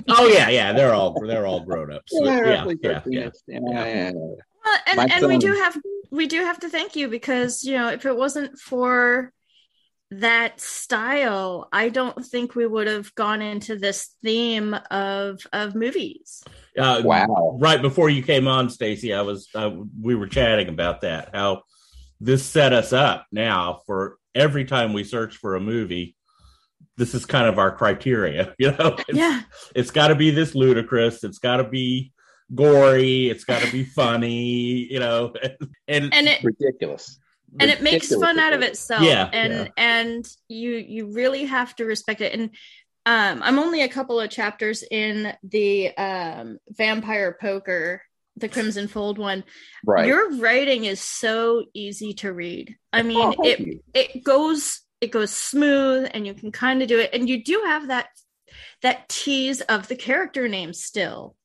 oh, 0.09 0.27
yeah. 0.27 0.49
Yeah. 0.49 0.73
They're 0.73 0.93
all, 0.93 1.19
they're 1.25 1.47
all 1.47 1.61
grown 1.61 1.91
ups. 1.91 2.11
yeah, 2.13 2.45
yeah. 2.45 2.73
Yeah. 2.81 3.01
Yeah. 3.05 3.29
Yeah, 3.47 3.85
yeah. 3.85 4.11
Well, 4.13 4.77
and, 4.87 5.11
and 5.11 5.27
we 5.27 5.37
do 5.37 5.53
have 5.53 5.77
we 6.11 6.25
do 6.27 6.41
have 6.41 6.59
to 6.61 6.69
thank 6.69 6.95
you 6.95 7.07
because 7.07 7.63
you 7.63 7.73
know 7.77 7.89
if 7.89 8.03
it 8.05 8.15
wasn't 8.17 8.57
for 8.57 9.31
that 10.11 10.61
style, 10.61 11.67
I 11.71 11.89
don't 11.89 12.23
think 12.25 12.55
we 12.55 12.67
would 12.67 12.87
have 12.87 13.13
gone 13.15 13.41
into 13.41 13.77
this 13.77 14.15
theme 14.23 14.75
of 14.91 15.39
of 15.51 15.75
movies. 15.75 16.43
Uh, 16.77 17.01
Wow. 17.03 17.57
right 17.59 17.81
before 17.81 18.09
you 18.09 18.21
came 18.21 18.47
on, 18.47 18.69
Stacy, 18.69 19.13
I 19.13 19.21
was 19.21 19.49
uh, 19.55 19.71
we 20.01 20.15
were 20.15 20.27
chatting 20.27 20.69
about 20.69 21.01
that. 21.01 21.29
How 21.33 21.63
this 22.21 22.45
set 22.45 22.71
us 22.73 22.93
up 22.93 23.25
now 23.31 23.81
for 23.85 24.17
every 24.33 24.65
time 24.65 24.93
we 24.93 25.03
search 25.03 25.37
for 25.37 25.55
a 25.55 25.59
movie. 25.59 26.15
This 26.97 27.13
is 27.13 27.25
kind 27.25 27.47
of 27.47 27.59
our 27.59 27.75
criteria, 27.75 28.53
you 28.59 28.71
know. 28.71 28.95
It's, 29.07 29.17
Yeah, 29.17 29.41
it's 29.75 29.91
got 29.91 30.09
to 30.09 30.15
be 30.15 30.31
this 30.31 30.55
ludicrous. 30.55 31.23
It's 31.23 31.39
got 31.39 31.57
to 31.57 31.65
be 31.65 32.13
gory. 32.53 33.29
It's 33.29 33.43
got 33.43 33.61
to 33.63 33.71
be 33.71 33.83
funny, 33.83 34.87
you 34.91 34.99
know. 34.99 35.33
And, 35.87 36.11
and 36.13 36.27
it 36.27 36.43
Ridiculous. 36.43 37.19
And 37.59 37.71
it 37.71 37.81
makes 37.81 38.13
fun 38.13 38.39
out 38.39 38.53
of 38.53 38.61
itself. 38.61 39.03
Yeah, 39.03 39.29
and 39.31 39.53
yeah. 39.53 39.67
and 39.77 40.27
you 40.47 40.71
you 40.71 41.13
really 41.13 41.45
have 41.45 41.75
to 41.77 41.85
respect 41.85 42.21
it. 42.21 42.33
And 42.33 42.49
um, 43.05 43.43
I'm 43.43 43.59
only 43.59 43.81
a 43.83 43.89
couple 43.89 44.19
of 44.19 44.29
chapters 44.29 44.83
in 44.89 45.33
the 45.43 45.95
um, 45.97 46.57
Vampire 46.69 47.37
Poker, 47.39 48.01
the 48.35 48.49
Crimson 48.49 48.87
Fold 48.87 49.17
one. 49.17 49.43
Right. 49.85 50.07
Your 50.07 50.37
writing 50.37 50.85
is 50.85 50.99
so 50.99 51.65
easy 51.73 52.13
to 52.15 52.33
read. 52.33 52.75
I 52.91 53.03
mean, 53.03 53.17
Oh, 53.21 53.43
it 53.43 53.59
you. 53.59 53.79
it 53.93 54.23
goes 54.23 54.81
it 55.01 55.11
goes 55.11 55.31
smooth 55.31 56.09
and 56.13 56.25
you 56.25 56.33
can 56.33 56.51
kind 56.51 56.81
of 56.81 56.87
do 56.87 56.99
it 56.99 57.11
and 57.13 57.29
you 57.29 57.43
do 57.43 57.63
have 57.65 57.89
that 57.89 58.07
that 58.81 59.09
tease 59.09 59.61
of 59.61 59.87
the 59.87 59.95
character 59.95 60.47
name 60.47 60.73
still 60.73 61.35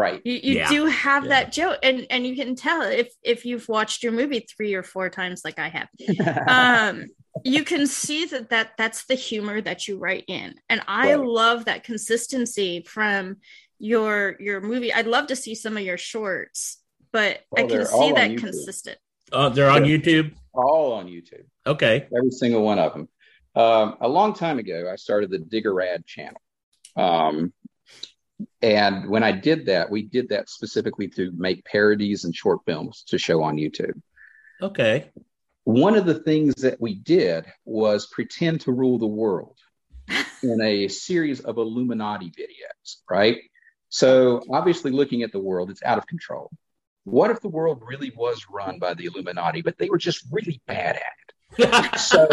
Right. 0.00 0.22
You, 0.24 0.32
you 0.42 0.54
Yeah. 0.56 0.68
do 0.68 0.86
have 0.86 1.24
Yeah. 1.24 1.28
that 1.30 1.52
joke, 1.52 1.78
and 1.82 2.06
and 2.10 2.26
you 2.26 2.34
can 2.34 2.56
tell 2.56 2.82
if 2.82 3.12
if 3.22 3.44
you've 3.44 3.68
watched 3.68 4.02
your 4.02 4.12
movie 4.12 4.40
three 4.56 4.74
or 4.74 4.82
four 4.82 5.10
times, 5.10 5.42
like 5.44 5.58
I 5.58 5.68
have. 5.68 5.88
um 6.48 7.06
you 7.44 7.64
can 7.64 7.86
see 7.86 8.26
that 8.26 8.50
that 8.50 8.72
that's 8.76 9.04
the 9.06 9.14
humor 9.14 9.60
that 9.60 9.88
you 9.88 9.96
write 9.98 10.24
in 10.28 10.54
and 10.68 10.82
i 10.88 11.14
Right. 11.14 11.24
love 11.24 11.64
that 11.66 11.84
consistency 11.84 12.82
from 12.86 13.36
your 13.78 14.36
your 14.40 14.60
movie 14.60 14.92
i'd 14.92 15.06
love 15.06 15.28
to 15.28 15.36
see 15.36 15.54
some 15.54 15.76
of 15.78 15.82
your 15.82 15.96
shorts 15.96 16.82
but 17.12 17.40
i 17.56 17.62
Oh, 17.62 17.66
can 17.66 17.86
see 17.86 18.12
that 18.12 18.36
consistent 18.36 18.98
Oh, 19.32 19.48
they're 19.48 19.70
on 19.70 19.84
YouTube. 19.84 20.32
All 20.52 20.92
on 20.94 21.06
YouTube. 21.06 21.44
Okay. 21.64 22.08
every 22.14 22.30
single 22.32 22.62
one 22.62 22.80
of 22.80 22.92
them. 22.92 23.08
Um, 23.54 23.96
a 24.00 24.08
long 24.08 24.34
time 24.34 24.58
ago, 24.58 24.90
I 24.92 24.96
started 24.96 25.30
the 25.30 25.38
Diggerad 25.38 26.04
channel. 26.04 26.40
Um, 26.96 27.52
and 28.62 29.08
when 29.08 29.22
I 29.22 29.32
did 29.32 29.66
that, 29.66 29.90
we 29.90 30.02
did 30.02 30.28
that 30.30 30.48
specifically 30.48 31.08
to 31.08 31.32
make 31.36 31.64
parodies 31.64 32.24
and 32.24 32.34
short 32.34 32.60
films 32.66 33.04
to 33.08 33.18
show 33.18 33.42
on 33.42 33.56
YouTube. 33.56 34.00
Okay. 34.62 35.10
One 35.64 35.94
of 35.94 36.06
the 36.06 36.18
things 36.18 36.54
that 36.56 36.80
we 36.80 36.94
did 36.94 37.46
was 37.64 38.06
pretend 38.06 38.62
to 38.62 38.72
rule 38.72 38.98
the 38.98 39.06
world 39.06 39.56
in 40.42 40.60
a 40.60 40.88
series 40.88 41.40
of 41.40 41.58
Illuminati 41.58 42.30
videos, 42.30 42.96
right? 43.08 43.38
So, 43.88 44.42
obviously, 44.50 44.92
looking 44.92 45.22
at 45.22 45.32
the 45.32 45.40
world, 45.40 45.70
it's 45.70 45.82
out 45.82 45.98
of 45.98 46.06
control. 46.06 46.50
What 47.04 47.30
if 47.30 47.40
the 47.40 47.48
world 47.48 47.82
really 47.84 48.12
was 48.16 48.46
run 48.48 48.78
by 48.78 48.94
the 48.94 49.06
Illuminati, 49.06 49.62
but 49.62 49.78
they 49.78 49.88
were 49.88 49.98
just 49.98 50.24
really 50.30 50.60
bad 50.66 50.96
at 50.96 51.02
it? 51.02 51.30
So, 51.98 52.28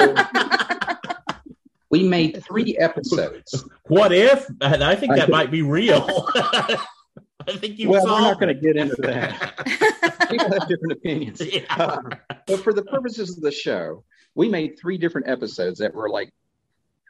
we 1.90 2.04
made 2.04 2.44
three 2.44 2.78
episodes. 2.78 3.64
what 3.88 4.12
if? 4.12 4.48
And 4.62 4.84
I 4.84 4.96
think 4.96 5.14
I 5.14 5.16
that 5.18 5.22
think- 5.24 5.32
might 5.32 5.52
be 5.52 5.62
real. 5.62 6.06
I 6.36 7.56
think 7.56 7.80
you 7.80 7.90
Well, 7.90 8.04
we're 8.04 8.22
not 8.22 8.40
going 8.40 8.54
to 8.54 8.62
get 8.62 8.76
into 8.76 9.02
that. 9.04 10.28
People 10.30 10.52
have 10.52 10.68
different 10.68 10.92
opinions. 10.92 11.42
Yeah. 11.42 11.74
Um, 11.76 12.10
but 12.46 12.60
for 12.60 12.74
the 12.74 12.84
purposes 12.84 13.38
of 13.38 13.42
the 13.42 13.52
show, 13.52 14.04
we 14.36 14.50
made 14.50 14.78
three 14.78 14.98
different 14.98 15.30
episodes 15.30 15.80
that 15.80 15.94
were 15.94 16.10
like 16.10 16.34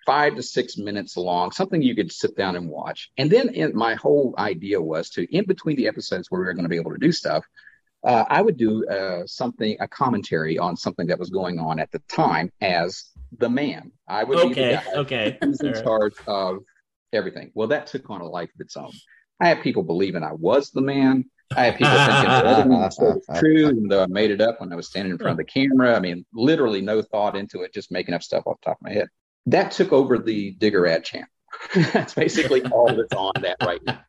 five 0.06 0.36
to 0.36 0.44
six 0.44 0.78
minutes 0.78 1.18
long, 1.18 1.52
something 1.52 1.82
you 1.82 1.96
could 1.96 2.12
sit 2.12 2.38
down 2.38 2.56
and 2.56 2.70
watch. 2.70 3.12
And 3.18 3.30
then 3.30 3.50
in, 3.50 3.76
my 3.76 3.96
whole 3.96 4.36
idea 4.38 4.82
was 4.82 5.10
to, 5.12 5.36
in 5.36 5.46
between 5.46 5.76
the 5.76 5.88
episodes 5.88 6.30
where 6.32 6.40
we 6.40 6.46
were 6.46 6.54
going 6.54 6.64
to 6.66 6.70
be 6.70 6.78
able 6.78 6.92
to 6.92 6.98
do 6.98 7.12
stuff, 7.12 7.44
uh, 8.04 8.24
I 8.30 8.42
would 8.42 8.58
do 8.58 8.88
uh, 8.88 9.26
something, 9.26 9.76
a 9.80 9.88
commentary 9.88 10.58
on 10.58 10.78
something 10.78 11.08
that 11.08 11.20
was 11.20 11.30
going 11.30 11.60
on 11.60 11.80
at 11.80 11.92
the 11.92 12.00
time 12.08 12.52
as 12.62 13.06
the 13.38 13.50
man. 13.50 13.92
I 14.08 14.24
would 14.24 14.36
be 14.50 14.54
the 14.54 14.62
Okay. 14.62 14.76
guy 14.76 14.84
Okay. 14.96 15.38
who's 15.42 15.62
in 15.62 15.74
charge 15.74 16.14
of 16.28 16.58
everything. 17.14 17.52
Well, 17.54 17.68
that 17.70 17.88
took 17.88 18.10
on 18.10 18.22
a 18.22 18.28
life 18.28 18.50
of 18.54 18.62
its 18.62 18.78
own. 18.78 18.92
I 19.40 19.50
had 19.50 19.62
people 19.62 19.84
believing 19.84 20.24
I 20.24 20.34
was 20.34 20.72
the 20.72 20.82
man. 20.82 21.26
I 21.56 21.66
had 21.66 21.78
people 21.78 21.98
thinking 21.98 22.30
that 22.30 22.46
everything 22.46 22.74
I 22.74 22.86
was 22.86 23.26
true, 23.40 23.70
even 23.70 23.88
though 23.88 24.04
I 24.04 24.08
made 24.08 24.32
it 24.32 24.42
up 24.42 24.60
when 24.60 24.72
I 24.72 24.76
was 24.76 24.88
standing 24.88 25.12
in 25.12 25.18
front 25.18 25.40
of 25.40 25.46
the 25.46 25.52
camera. 25.52 25.96
I 25.96 26.00
mean, 26.00 26.26
literally 26.34 26.82
no 26.82 27.02
thought 27.02 27.36
into 27.36 27.62
it, 27.62 27.74
just 27.74 27.92
making 27.92 28.14
up 28.14 28.24
stuff 28.24 28.44
off 28.46 28.58
the 28.62 28.72
top 28.72 28.78
of 28.78 28.84
my 28.84 28.94
head. 28.94 29.08
That 29.46 29.72
took 29.72 29.94
over 29.94 30.18
the 30.18 30.56
Diggerad 30.56 31.04
channel. 31.04 31.28
that's 31.94 32.14
basically 32.14 32.62
all 32.66 32.96
that's 32.96 33.14
on 33.14 33.32
that 33.42 33.58
right 33.62 33.80
now. 33.86 34.02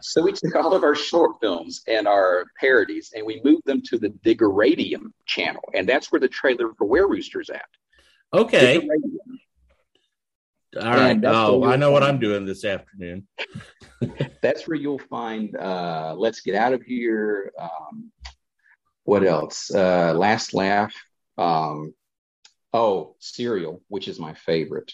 So 0.00 0.22
we 0.22 0.32
took 0.32 0.54
all 0.54 0.74
of 0.74 0.84
our 0.84 0.94
short 0.94 1.40
films 1.40 1.82
and 1.88 2.06
our 2.06 2.44
parodies 2.60 3.12
and 3.16 3.26
we 3.26 3.40
moved 3.42 3.64
them 3.64 3.82
to 3.86 3.98
the 3.98 4.10
Diggeradium 4.10 5.06
channel. 5.26 5.62
And 5.74 5.88
that's 5.88 6.12
where 6.12 6.20
the 6.20 6.28
trailer 6.28 6.72
for 6.76 6.86
Were 6.86 7.08
Rooster's 7.08 7.50
at. 7.50 7.64
Okay. 8.32 8.88
All 10.80 10.90
right. 10.90 11.18
Oh, 11.24 11.64
I 11.64 11.76
know 11.76 11.90
what 11.90 12.02
I'm 12.02 12.18
doing 12.18 12.44
this 12.44 12.64
afternoon. 12.64 13.26
that's 14.42 14.66
where 14.66 14.76
you'll 14.76 14.98
find 14.98 15.56
uh 15.56 16.14
let's 16.16 16.40
get 16.40 16.54
out 16.54 16.72
of 16.72 16.82
here 16.82 17.52
um 17.60 18.10
what 19.04 19.24
else 19.24 19.70
uh 19.74 20.12
last 20.14 20.54
laugh 20.54 20.94
um 21.36 21.92
oh 22.72 23.14
serial 23.18 23.82
which 23.88 24.08
is 24.08 24.18
my 24.18 24.34
favorite 24.34 24.92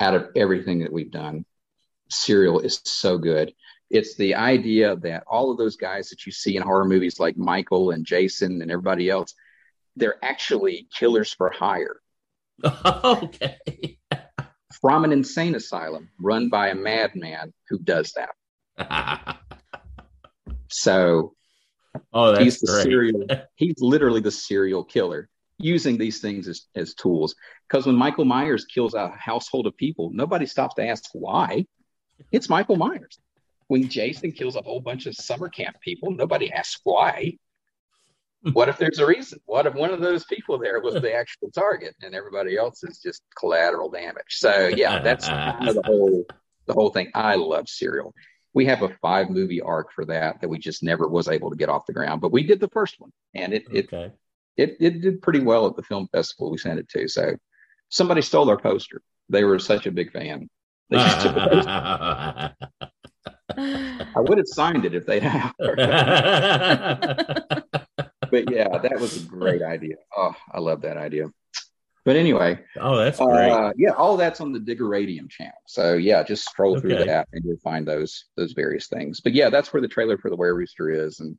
out 0.00 0.14
of 0.14 0.28
everything 0.36 0.80
that 0.80 0.92
we've 0.92 1.10
done 1.10 1.44
serial 2.08 2.60
is 2.60 2.80
so 2.84 3.18
good 3.18 3.52
it's 3.90 4.16
the 4.16 4.34
idea 4.34 4.96
that 4.96 5.24
all 5.26 5.50
of 5.50 5.58
those 5.58 5.76
guys 5.76 6.10
that 6.10 6.26
you 6.26 6.32
see 6.32 6.56
in 6.56 6.62
horror 6.62 6.84
movies 6.84 7.18
like 7.18 7.36
michael 7.36 7.90
and 7.90 8.06
jason 8.06 8.62
and 8.62 8.70
everybody 8.70 9.10
else 9.10 9.34
they're 9.96 10.22
actually 10.24 10.86
killers 10.96 11.32
for 11.32 11.50
hire 11.50 12.00
okay. 13.04 13.98
from 14.80 15.04
an 15.04 15.12
insane 15.12 15.54
asylum 15.54 16.08
run 16.20 16.48
by 16.48 16.68
a 16.68 16.74
madman 16.74 17.52
who 17.68 17.78
does 17.78 18.14
that. 18.14 19.38
So 20.68 21.34
oh, 22.12 22.32
that's 22.32 22.44
he's 22.44 22.60
the 22.60 22.66
great. 22.72 22.82
serial 22.84 23.26
he's 23.56 23.74
literally 23.80 24.20
the 24.20 24.30
serial 24.30 24.84
killer 24.84 25.28
using 25.58 25.98
these 25.98 26.20
things 26.20 26.46
as, 26.46 26.66
as 26.76 26.94
tools. 26.94 27.34
Because 27.68 27.86
when 27.86 27.96
michael 27.96 28.24
myers 28.24 28.64
kills 28.64 28.94
a 28.94 29.08
household 29.08 29.66
of 29.66 29.76
people 29.76 30.10
nobody 30.12 30.46
stops 30.46 30.74
to 30.74 30.86
ask 30.86 31.04
why. 31.12 31.66
It's 32.32 32.48
michael 32.48 32.76
myers. 32.76 33.18
When 33.68 33.88
jason 33.88 34.32
kills 34.32 34.56
a 34.56 34.62
whole 34.62 34.80
bunch 34.80 35.06
of 35.06 35.14
summer 35.14 35.48
camp 35.48 35.76
people 35.80 36.10
nobody 36.10 36.52
asks 36.52 36.80
why 36.84 37.38
what 38.52 38.68
if 38.68 38.78
there's 38.78 38.98
a 38.98 39.06
reason? 39.06 39.40
What 39.46 39.66
if 39.66 39.74
one 39.74 39.90
of 39.90 40.00
those 40.00 40.24
people 40.24 40.58
there 40.58 40.80
was 40.80 40.94
the 40.94 41.12
actual 41.12 41.50
target 41.50 41.94
and 42.02 42.14
everybody 42.14 42.56
else 42.56 42.82
is 42.84 42.98
just 42.98 43.22
collateral 43.38 43.90
damage? 43.90 44.22
So 44.28 44.68
yeah 44.68 45.00
that's 45.00 45.26
kind 45.26 45.68
of 45.68 45.74
the 45.74 45.82
whole 45.84 46.24
the 46.66 46.74
whole 46.74 46.90
thing. 46.90 47.10
I 47.14 47.36
love 47.36 47.68
serial. 47.68 48.14
We 48.54 48.66
have 48.66 48.82
a 48.82 48.96
five 49.02 49.30
movie 49.30 49.60
arc 49.60 49.92
for 49.92 50.04
that 50.06 50.40
that 50.40 50.48
we 50.48 50.58
just 50.58 50.82
never 50.82 51.08
was 51.08 51.28
able 51.28 51.50
to 51.50 51.56
get 51.56 51.68
off 51.68 51.86
the 51.86 51.92
ground 51.92 52.20
but 52.20 52.32
we 52.32 52.44
did 52.44 52.60
the 52.60 52.68
first 52.68 52.96
one 52.98 53.12
and 53.34 53.52
it 53.52 53.64
it 53.72 53.92
Okay. 53.92 54.12
it, 54.56 54.76
it 54.80 55.00
did 55.00 55.22
pretty 55.22 55.40
well 55.40 55.66
at 55.66 55.76
the 55.76 55.82
film 55.82 56.08
festival 56.12 56.50
we 56.50 56.58
sent 56.58 56.78
it 56.78 56.88
to. 56.90 57.08
So 57.08 57.34
somebody 57.88 58.22
stole 58.22 58.48
our 58.50 58.58
poster. 58.58 59.02
They 59.28 59.44
were 59.44 59.58
such 59.58 59.86
a 59.86 59.92
big 59.92 60.12
fan. 60.12 60.48
They 60.90 60.96
just 60.96 61.20
took 61.22 61.34
the 61.34 61.48
poster. 61.50 62.56
i 63.50 64.20
would 64.20 64.38
have 64.38 64.46
signed 64.46 64.84
it 64.84 64.94
if 64.94 65.06
they 65.06 65.20
had 65.20 65.52
but 68.30 68.50
yeah 68.50 68.68
that 68.78 68.98
was 69.00 69.22
a 69.24 69.26
great 69.28 69.62
idea 69.62 69.96
oh 70.16 70.34
i 70.52 70.58
love 70.58 70.80
that 70.82 70.96
idea 70.96 71.26
but 72.04 72.16
anyway 72.16 72.58
oh, 72.80 72.96
that's 72.96 73.18
great. 73.18 73.50
uh, 73.50 73.70
yeah, 73.76 73.90
all 73.90 74.16
that's 74.16 74.40
on 74.40 74.50
the 74.52 74.58
Diggeradium 74.60 75.28
channel. 75.28 75.52
So 75.66 75.92
yeah, 75.94 76.22
just 76.22 76.44
scroll 76.44 76.78
through 76.80 76.94
Okay. 76.94 77.04
that 77.06 77.28
and 77.34 77.44
you'll 77.44 77.58
find 77.58 77.86
those 77.86 78.24
those 78.34 78.52
various 78.54 78.86
things. 78.86 79.20
But 79.20 79.34
yeah, 79.34 79.50
that's 79.50 79.74
where 79.74 79.82
the 79.82 79.88
trailer 79.88 80.16
for 80.16 80.30
the 80.30 80.36
Were 80.36 80.54
Rooster 80.54 80.88
is, 80.88 81.20
and 81.20 81.36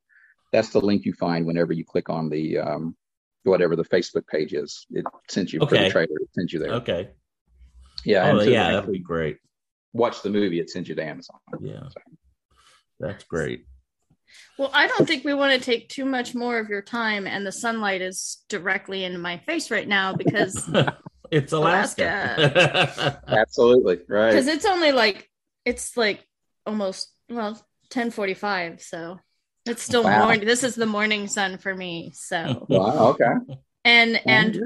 that's 0.54 0.70
the 0.70 0.80
link 0.80 1.06
you 1.06 1.14
find 1.14 1.48
whenever 1.48 1.74
you 1.74 1.84
click 1.84 2.08
on 2.10 2.30
the 2.30 2.60
um, 2.60 2.96
whatever 3.46 3.76
the 3.76 3.86
Facebook 3.86 4.28
page 4.28 4.54
is. 4.54 4.86
It 4.92 5.06
sends 5.28 5.52
you 5.54 5.60
for 5.60 5.66
the 5.66 5.90
trailer. 5.90 6.18
It 6.22 6.30
sends 6.36 6.54
you 6.54 6.60
there. 6.60 6.74
okay. 6.74 7.10
Yeah, 8.06 8.30
Oh, 8.32 8.42
yeah, 8.44 8.74
that'd 8.74 8.92
be 8.92 9.00
great. 9.00 9.38
watch 9.94 10.22
the 10.22 10.30
movie, 10.30 10.60
it 10.60 10.70
sends 10.70 10.88
you 10.88 10.94
to 10.94 11.04
Amazon. 11.04 11.38
Yeah. 11.62 11.88
That's 13.00 13.24
great. 13.24 13.66
Well 14.58 14.72
i 14.74 14.88
don't 14.88 15.08
think 15.08 15.24
we 15.24 15.34
want 15.34 15.54
to 15.54 15.60
take 15.64 15.90
too 15.90 16.06
much 16.06 16.34
more 16.36 16.60
of 16.60 16.70
your 16.70 16.82
time 16.82 17.26
and 17.28 17.46
the 17.46 17.52
sunlight 17.52 18.02
is 18.02 18.44
directly 18.50 19.04
in 19.04 19.20
my 19.20 19.38
face 19.38 19.70
right 19.72 19.88
now 19.88 20.14
because 20.14 20.70
it's 21.32 21.54
Alaska. 21.54 23.22
Absolutely 23.28 24.00
right. 24.08 24.32
because 24.32 24.48
it's 24.48 24.66
only 24.66 24.92
like 24.92 25.30
it's 25.66 25.96
like 25.98 26.26
almost 26.66 27.12
well 27.30 27.52
1045 27.92 28.82
so 28.82 29.20
it's 29.66 29.82
still 29.84 30.04
Wow. 30.04 30.26
morning 30.26 30.46
this 30.46 30.64
is 30.64 30.76
the 30.76 30.86
morning 30.86 31.28
sun 31.28 31.58
for 31.58 31.74
me 31.76 32.12
so 32.14 32.66
Wow. 32.70 33.10
Okay. 33.10 33.56
and 33.86 34.22
and 34.26 34.60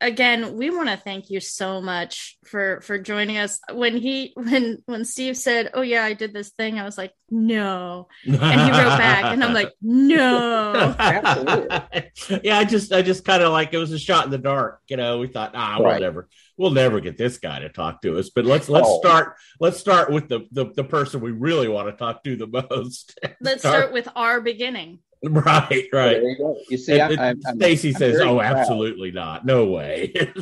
again 0.00 0.54
we 0.56 0.70
want 0.70 0.88
to 0.88 0.96
thank 0.96 1.28
you 1.28 1.40
so 1.40 1.80
much 1.80 2.38
for 2.44 2.80
for 2.82 2.98
joining 2.98 3.36
us 3.38 3.58
when 3.72 3.96
he 3.96 4.32
when 4.36 4.78
when 4.86 5.04
steve 5.04 5.36
said 5.36 5.70
oh 5.74 5.82
yeah 5.82 6.04
i 6.04 6.12
did 6.12 6.32
this 6.32 6.50
thing 6.50 6.78
i 6.78 6.84
was 6.84 6.96
like 6.96 7.12
no 7.30 8.06
and 8.24 8.34
he 8.60 8.70
wrote 8.70 8.96
back 8.98 9.24
and 9.24 9.42
i'm 9.42 9.52
like 9.52 9.72
no 9.82 10.94
Absolutely. 10.98 12.40
yeah, 12.42 12.58
I 12.58 12.64
just, 12.64 12.92
I 12.92 13.02
just 13.02 13.24
kind 13.24 13.42
of 13.42 13.52
like 13.52 13.72
it 13.72 13.78
was 13.78 13.92
a 13.92 13.98
shot 13.98 14.24
in 14.26 14.30
the 14.30 14.38
dark. 14.38 14.80
You 14.88 14.96
know, 14.96 15.18
we 15.18 15.26
thought, 15.28 15.52
ah, 15.54 15.76
we'll 15.78 15.88
Right. 15.88 16.00
never, 16.00 16.28
we'll 16.56 16.70
never 16.70 17.00
get 17.00 17.16
this 17.16 17.38
guy 17.38 17.58
to 17.60 17.68
talk 17.68 18.02
to 18.02 18.18
us. 18.18 18.30
But 18.30 18.44
let's 18.44 18.68
let's 18.68 18.88
Oh. 18.88 18.98
start, 19.00 19.34
let's 19.60 19.78
start 19.78 20.10
with 20.12 20.28
the, 20.28 20.46
the 20.52 20.66
the 20.74 20.84
person 20.84 21.20
we 21.20 21.30
really 21.30 21.68
want 21.68 21.88
to 21.88 21.92
talk 21.96 22.22
to 22.24 22.36
the 22.36 22.46
most. 22.46 23.18
let's 23.40 23.62
start 23.62 23.92
with 23.92 24.08
our 24.14 24.40
beginning 24.40 24.98
right, 25.24 25.86
right. 25.92 26.20
There 26.20 26.22
you 26.22 26.36
go. 26.38 26.56
You 26.68 26.78
see, 26.78 27.00
And- 27.00 27.18
I'm, 27.20 27.40
I'm, 27.46 27.56
Stacy 27.56 27.92
says, 27.92 28.20
"Oh, 28.20 28.38
proud. 28.38 28.56
absolutely 28.56 29.10
not. 29.10 29.44
No 29.44 29.66
way." 29.66 30.12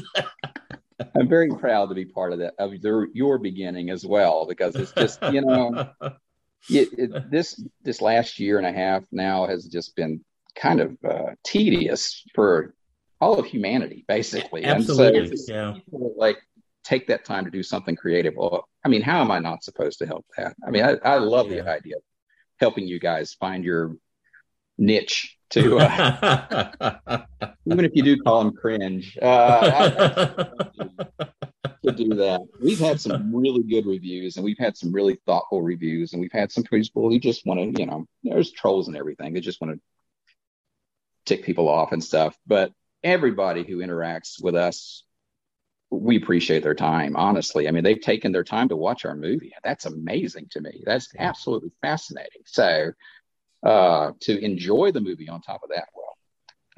I'm 1.15 1.29
very 1.29 1.49
proud 1.51 1.89
to 1.91 1.95
be 1.95 2.05
part 2.07 2.33
of 2.33 2.39
that 2.39 2.55
of 2.59 2.75
your, 2.75 3.09
your 3.13 3.39
beginning 3.39 3.91
as 3.91 4.05
well 4.07 4.47
because 4.47 4.75
it's 4.77 4.93
just 4.93 5.23
you 5.31 5.43
know 5.43 5.91
it, 6.71 6.89
it, 6.99 7.31
this 7.31 7.63
this 7.83 8.01
last 8.01 8.39
year 8.41 8.59
and 8.59 8.67
a 8.67 8.73
half 8.73 9.05
now 9.13 9.47
has 9.47 9.67
just 9.67 9.95
been 9.95 10.25
kind 10.55 10.81
of 10.81 10.97
uh, 11.09 11.33
tedious 11.45 12.25
for 12.35 12.75
all 13.21 13.39
of 13.39 13.45
humanity 13.47 14.05
basically 14.09 14.65
absolutely. 14.65 15.19
and 15.31 15.39
so 15.39 15.53
yeah. 15.55 15.73
people, 15.75 16.15
like 16.17 16.39
take 16.83 17.07
that 17.09 17.25
time 17.27 17.45
to 17.45 17.51
do 17.51 17.63
something 17.63 17.95
creative 17.97 18.35
well 18.37 18.67
i 18.85 18.89
mean 18.89 19.03
how 19.03 19.21
am 19.21 19.31
i 19.31 19.39
not 19.39 19.63
supposed 19.63 19.99
to 19.99 20.07
help 20.07 20.25
that 20.39 20.55
i 20.67 20.71
mean 20.71 20.83
i, 20.85 20.97
I 21.05 21.17
love 21.19 21.51
Yeah. 21.51 21.63
the 21.63 21.71
idea 21.71 21.97
of 21.97 22.03
helping 22.59 22.87
you 22.87 22.99
guys 22.99 23.35
find 23.35 23.65
your 23.65 23.97
niche 24.79 25.37
to 25.51 25.79
uh, 25.79 26.71
even 27.67 27.85
if 27.85 27.93
you 27.95 28.03
do 28.03 28.21
call 28.21 28.43
them 28.43 28.55
cringe 28.55 29.17
uh, 29.23 30.45
to 31.87 31.93
do 31.93 32.15
that. 32.15 32.41
We've 32.61 32.79
had 32.79 33.01
some 33.01 33.35
really 33.35 33.63
good 33.63 33.87
reviews 33.87 34.37
and 34.37 34.45
we've 34.45 34.59
had 34.59 34.77
some 34.77 34.93
really 34.93 35.19
thoughtful 35.27 35.63
reviews 35.63 36.13
and 36.13 36.21
we've 36.21 36.33
had 36.33 36.51
some 36.53 36.65
people 36.65 37.11
who 37.11 37.19
just 37.19 37.47
want 37.47 37.61
to 37.61 37.81
you 37.81 37.87
know 37.87 38.07
there's 38.23 38.51
trolls 38.51 38.89
and 38.89 38.97
everything. 38.97 39.33
They 39.33 39.41
just 39.41 39.61
want 39.61 39.75
to 39.75 39.81
tick 41.25 41.45
people 41.45 41.69
off 41.69 41.93
and 41.93 42.03
stuff. 42.03 42.37
But 42.47 42.73
everybody 43.03 43.63
who 43.65 43.79
interacts 43.79 44.43
with 44.43 44.57
us 44.57 45.05
we 45.91 46.17
appreciate 46.17 46.65
their 46.65 46.75
time 46.75 47.15
honestly. 47.17 47.69
I 47.69 47.71
mean 47.71 47.85
they've 47.85 48.01
taken 48.01 48.33
their 48.33 48.45
time 48.45 48.69
to 48.71 48.77
watch 48.77 49.05
our 49.05 49.15
movie. 49.15 49.53
That's 49.63 49.87
amazing 49.87 50.49
to 50.51 50.61
me. 50.61 50.83
That's 50.85 51.09
absolutely 51.19 51.71
fascinating. 51.81 52.43
So 52.45 52.91
uh, 53.67 54.13
to 54.21 54.45
enjoy 54.45 54.93
the 54.93 55.01
movie 55.01 55.29
on 55.29 55.41
top 55.43 55.63
of 55.65 55.71
that. 55.71 55.89
Well, 55.93 56.17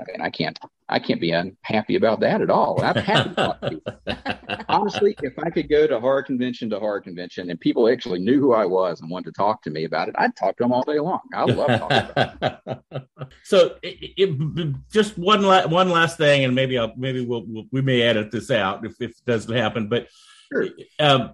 I 0.01 0.05
mean, 0.11 0.22
I 0.22 0.30
can't, 0.30 0.59
I 0.89 0.99
can't 1.01 1.20
be 1.20 1.32
unhappy 1.32 1.97
about 1.97 2.20
that 2.20 2.41
at 2.41 2.49
all. 2.49 2.80
I'm 2.82 2.95
happy. 2.95 3.82
Honestly, 4.68 5.14
if 5.22 5.39
I 5.39 5.51
could 5.51 5.68
go 5.68 5.86
to 5.86 6.01
horror 6.01 6.22
convention 6.22 6.70
to 6.70 6.78
horror 6.78 7.01
convention 7.01 7.51
and 7.51 7.61
people 7.61 7.89
actually 7.89 8.20
knew 8.20 8.41
who 8.41 8.55
I 8.55 8.64
was 8.64 9.01
and 9.03 9.11
wanted 9.11 9.34
to 9.34 9.39
talk 9.39 9.61
to 9.64 9.70
me 9.70 9.84
about 9.84 10.09
it, 10.09 10.14
I'd 10.16 10.34
talk 10.34 10.57
to 10.59 10.64
them 10.64 10.72
all 10.72 10.82
day 10.82 10.99
long. 10.99 11.20
I 11.34 11.45
love 11.45 11.78
talking 11.78 12.11
about 12.11 12.61
it. 12.91 13.05
So, 13.45 13.76
it, 13.82 14.14
it, 14.16 14.74
just 14.91 15.18
one 15.18 15.43
la- 15.43 15.66
one 15.66 15.91
last 15.91 16.16
thing, 16.16 16.45
and 16.45 16.55
maybe 16.55 16.78
I'll 16.78 16.95
maybe 16.97 17.26
we'll, 17.26 17.45
we'll, 17.47 17.64
we 17.72 17.82
may 17.82 18.01
edit 18.01 18.30
this 18.30 18.51
out 18.51 18.86
if, 18.86 18.93
if 19.01 19.11
it 19.11 19.24
doesn't 19.26 19.55
happen, 19.55 19.89
but. 19.89 20.09
Sure. 20.51 20.68
Um, 20.99 21.32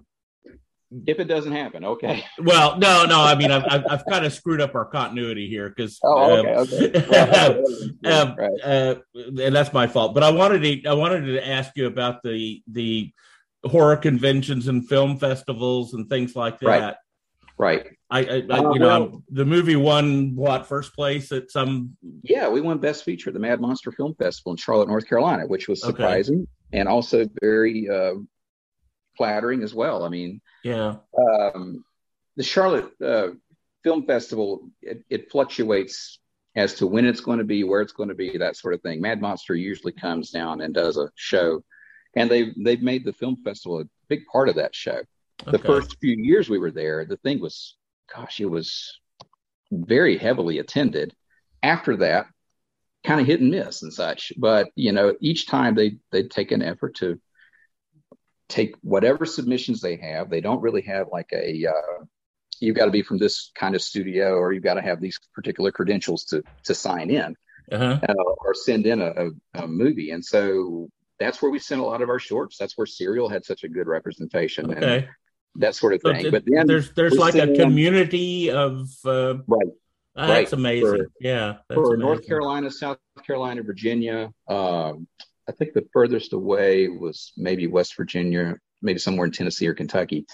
if 1.07 1.19
it 1.19 1.25
doesn't 1.25 1.51
happen, 1.51 1.83
okay. 1.83 2.23
Well, 2.39 2.77
no, 2.77 3.05
no. 3.05 3.21
I 3.21 3.35
mean, 3.35 3.51
I've, 3.51 3.65
I've, 3.69 3.83
I've 3.89 4.05
kind 4.05 4.25
of 4.25 4.33
screwed 4.33 4.61
up 4.61 4.75
our 4.75 4.85
continuity 4.85 5.47
here 5.49 5.69
because. 5.69 5.99
Oh, 6.03 6.37
okay, 6.37 6.53
um, 6.53 6.67
okay. 6.67 7.95
Well, 8.03 8.21
um, 8.21 8.35
right. 8.35 8.61
uh, 8.63 8.95
and 9.15 9.55
that's 9.55 9.73
my 9.73 9.87
fault. 9.87 10.13
But 10.13 10.23
I 10.23 10.31
wanted 10.31 10.59
to, 10.61 10.89
I 10.89 10.93
wanted 10.93 11.25
to 11.25 11.47
ask 11.47 11.71
you 11.75 11.87
about 11.87 12.23
the 12.23 12.61
the 12.71 13.11
horror 13.65 13.97
conventions 13.97 14.67
and 14.67 14.87
film 14.87 15.17
festivals 15.17 15.93
and 15.93 16.07
things 16.07 16.35
like 16.35 16.59
that. 16.59 16.67
Right. 16.67 16.95
Right. 17.57 17.87
I, 18.09 18.19
I, 18.19 18.43
I 18.49 18.57
uh, 18.59 18.73
you 18.73 18.79
know, 18.79 19.23
the 19.29 19.45
movie 19.45 19.77
won 19.77 20.35
what 20.35 20.67
first 20.67 20.93
place 20.93 21.31
at 21.31 21.49
some. 21.49 21.95
Yeah, 22.21 22.49
we 22.49 22.61
won 22.61 22.79
Best 22.79 23.03
Feature, 23.03 23.29
at 23.29 23.33
the 23.33 23.39
Mad 23.39 23.61
Monster 23.61 23.91
Film 23.91 24.13
Festival 24.15 24.51
in 24.51 24.57
Charlotte, 24.57 24.89
North 24.89 25.07
Carolina, 25.07 25.47
which 25.47 25.67
was 25.67 25.81
surprising 25.81 26.41
okay. 26.41 26.79
and 26.79 26.89
also 26.89 27.25
very 27.41 27.89
uh, 27.89 28.15
flattering 29.17 29.63
as 29.63 29.73
well. 29.73 30.03
I 30.03 30.09
mean, 30.09 30.41
yeah, 30.63 30.97
um, 31.17 31.83
the 32.35 32.43
Charlotte 32.43 32.91
uh, 33.03 33.29
Film 33.83 34.05
Festival 34.05 34.69
it, 34.81 35.03
it, 35.09 35.31
fluctuates 35.31 36.19
as 36.55 36.75
to 36.75 36.87
when 36.87 37.05
it's 37.05 37.21
going 37.21 37.39
to 37.39 37.45
be, 37.45 37.63
where 37.63 37.81
it's 37.81 37.93
going 37.93 38.09
to 38.09 38.15
be, 38.15 38.37
that 38.37 38.57
sort 38.57 38.73
of 38.73 38.81
thing. 38.81 39.01
Mad 39.01 39.21
Monster 39.21 39.55
usually 39.55 39.93
comes 39.93 40.31
down 40.31 40.61
and 40.61 40.73
does 40.73 40.97
a 40.97 41.09
show, 41.15 41.63
and 42.15 42.29
they 42.29 42.53
they've 42.63 42.81
made 42.81 43.05
the 43.05 43.13
film 43.13 43.37
festival 43.43 43.79
a 43.79 43.85
big 44.07 44.25
part 44.31 44.49
of 44.49 44.55
that 44.55 44.75
show. 44.75 45.01
Okay. 45.41 45.51
The 45.51 45.59
first 45.59 45.97
few 45.99 46.15
years 46.17 46.49
we 46.49 46.59
were 46.59 46.71
there, 46.71 47.05
the 47.05 47.17
thing 47.17 47.41
was, 47.41 47.75
gosh, 48.13 48.39
it 48.39 48.45
was 48.45 48.99
very 49.71 50.17
heavily 50.17 50.59
attended. 50.59 51.13
After 51.61 51.97
that, 51.97 52.27
kind 53.05 53.21
of 53.21 53.27
hit 53.27 53.41
and 53.41 53.51
miss 53.51 53.83
and 53.83 53.93
such. 53.93 54.33
But 54.37 54.69
you 54.75 54.91
know, 54.91 55.15
each 55.21 55.47
time 55.47 55.75
they 55.75 55.97
they 56.11 56.23
take 56.23 56.51
an 56.51 56.61
effort 56.61 56.95
to 56.95 57.19
take 58.49 58.75
whatever 58.81 59.25
submissions 59.25 59.81
they 59.81 59.97
have. 59.97 60.29
They 60.29 60.41
don't 60.41 60.61
really 60.61 60.83
have 60.83 61.07
like 61.11 61.29
a 61.33 61.65
uh, 61.67 62.03
you've 62.59 62.75
got 62.75 62.85
to 62.85 62.91
be 62.91 63.01
from 63.01 63.17
this 63.17 63.51
kind 63.55 63.75
of 63.75 63.81
studio 63.81 64.35
or 64.35 64.53
you've 64.53 64.63
got 64.63 64.75
to 64.75 64.81
have 64.81 65.01
these 65.01 65.19
particular 65.33 65.71
credentials 65.71 66.25
to 66.25 66.43
to 66.63 66.73
sign 66.73 67.09
in 67.09 67.35
uh-huh. 67.71 67.99
uh, 68.07 68.13
or 68.13 68.53
send 68.53 68.85
in 68.85 69.01
a, 69.01 69.11
a, 69.11 69.63
a, 69.63 69.67
movie. 69.67 70.11
And 70.11 70.23
so 70.23 70.89
that's 71.19 71.41
where 71.41 71.51
we 71.51 71.59
sent 71.59 71.81
a 71.81 71.83
lot 71.83 72.01
of 72.01 72.09
our 72.09 72.19
shorts. 72.19 72.57
That's 72.57 72.77
where 72.77 72.85
Serial 72.85 73.29
had 73.29 73.45
such 73.45 73.63
a 73.63 73.69
good 73.69 73.87
representation. 73.87 74.71
Okay. 74.71 74.97
And, 74.97 75.07
that 75.57 75.73
sort 75.73 75.93
of 75.93 76.01
thing. 76.01 76.31
But 76.31 76.43
then 76.45 76.67
there's 76.67 76.91
there's 76.91 77.15
like 77.15 77.35
a 77.35 77.55
community 77.55 78.49
in, 78.49 78.57
of 78.57 78.89
uh, 79.05 79.35
right. 79.47 79.67
Uh, 80.13 80.27
that's 80.27 80.51
amazing. 80.51 80.97
For, 80.97 81.07
yeah, 81.21 81.53
that's 81.69 81.79
for 81.79 81.93
amazing. 81.93 81.99
North 81.99 82.27
Carolina, 82.27 82.69
South 82.69 82.97
Carolina, 83.25 83.63
Virginia, 83.63 84.33
um, 84.49 85.07
I 85.47 85.51
think 85.51 85.73
the 85.73 85.87
furthest 85.93 86.33
away 86.33 86.87
was 86.87 87.31
maybe 87.37 87.67
West 87.67 87.95
Virginia, 87.95 88.55
maybe 88.81 88.99
somewhere 88.99 89.25
in 89.25 89.31
Tennessee 89.31 89.67
or 89.67 89.73
Kentucky. 89.73 90.25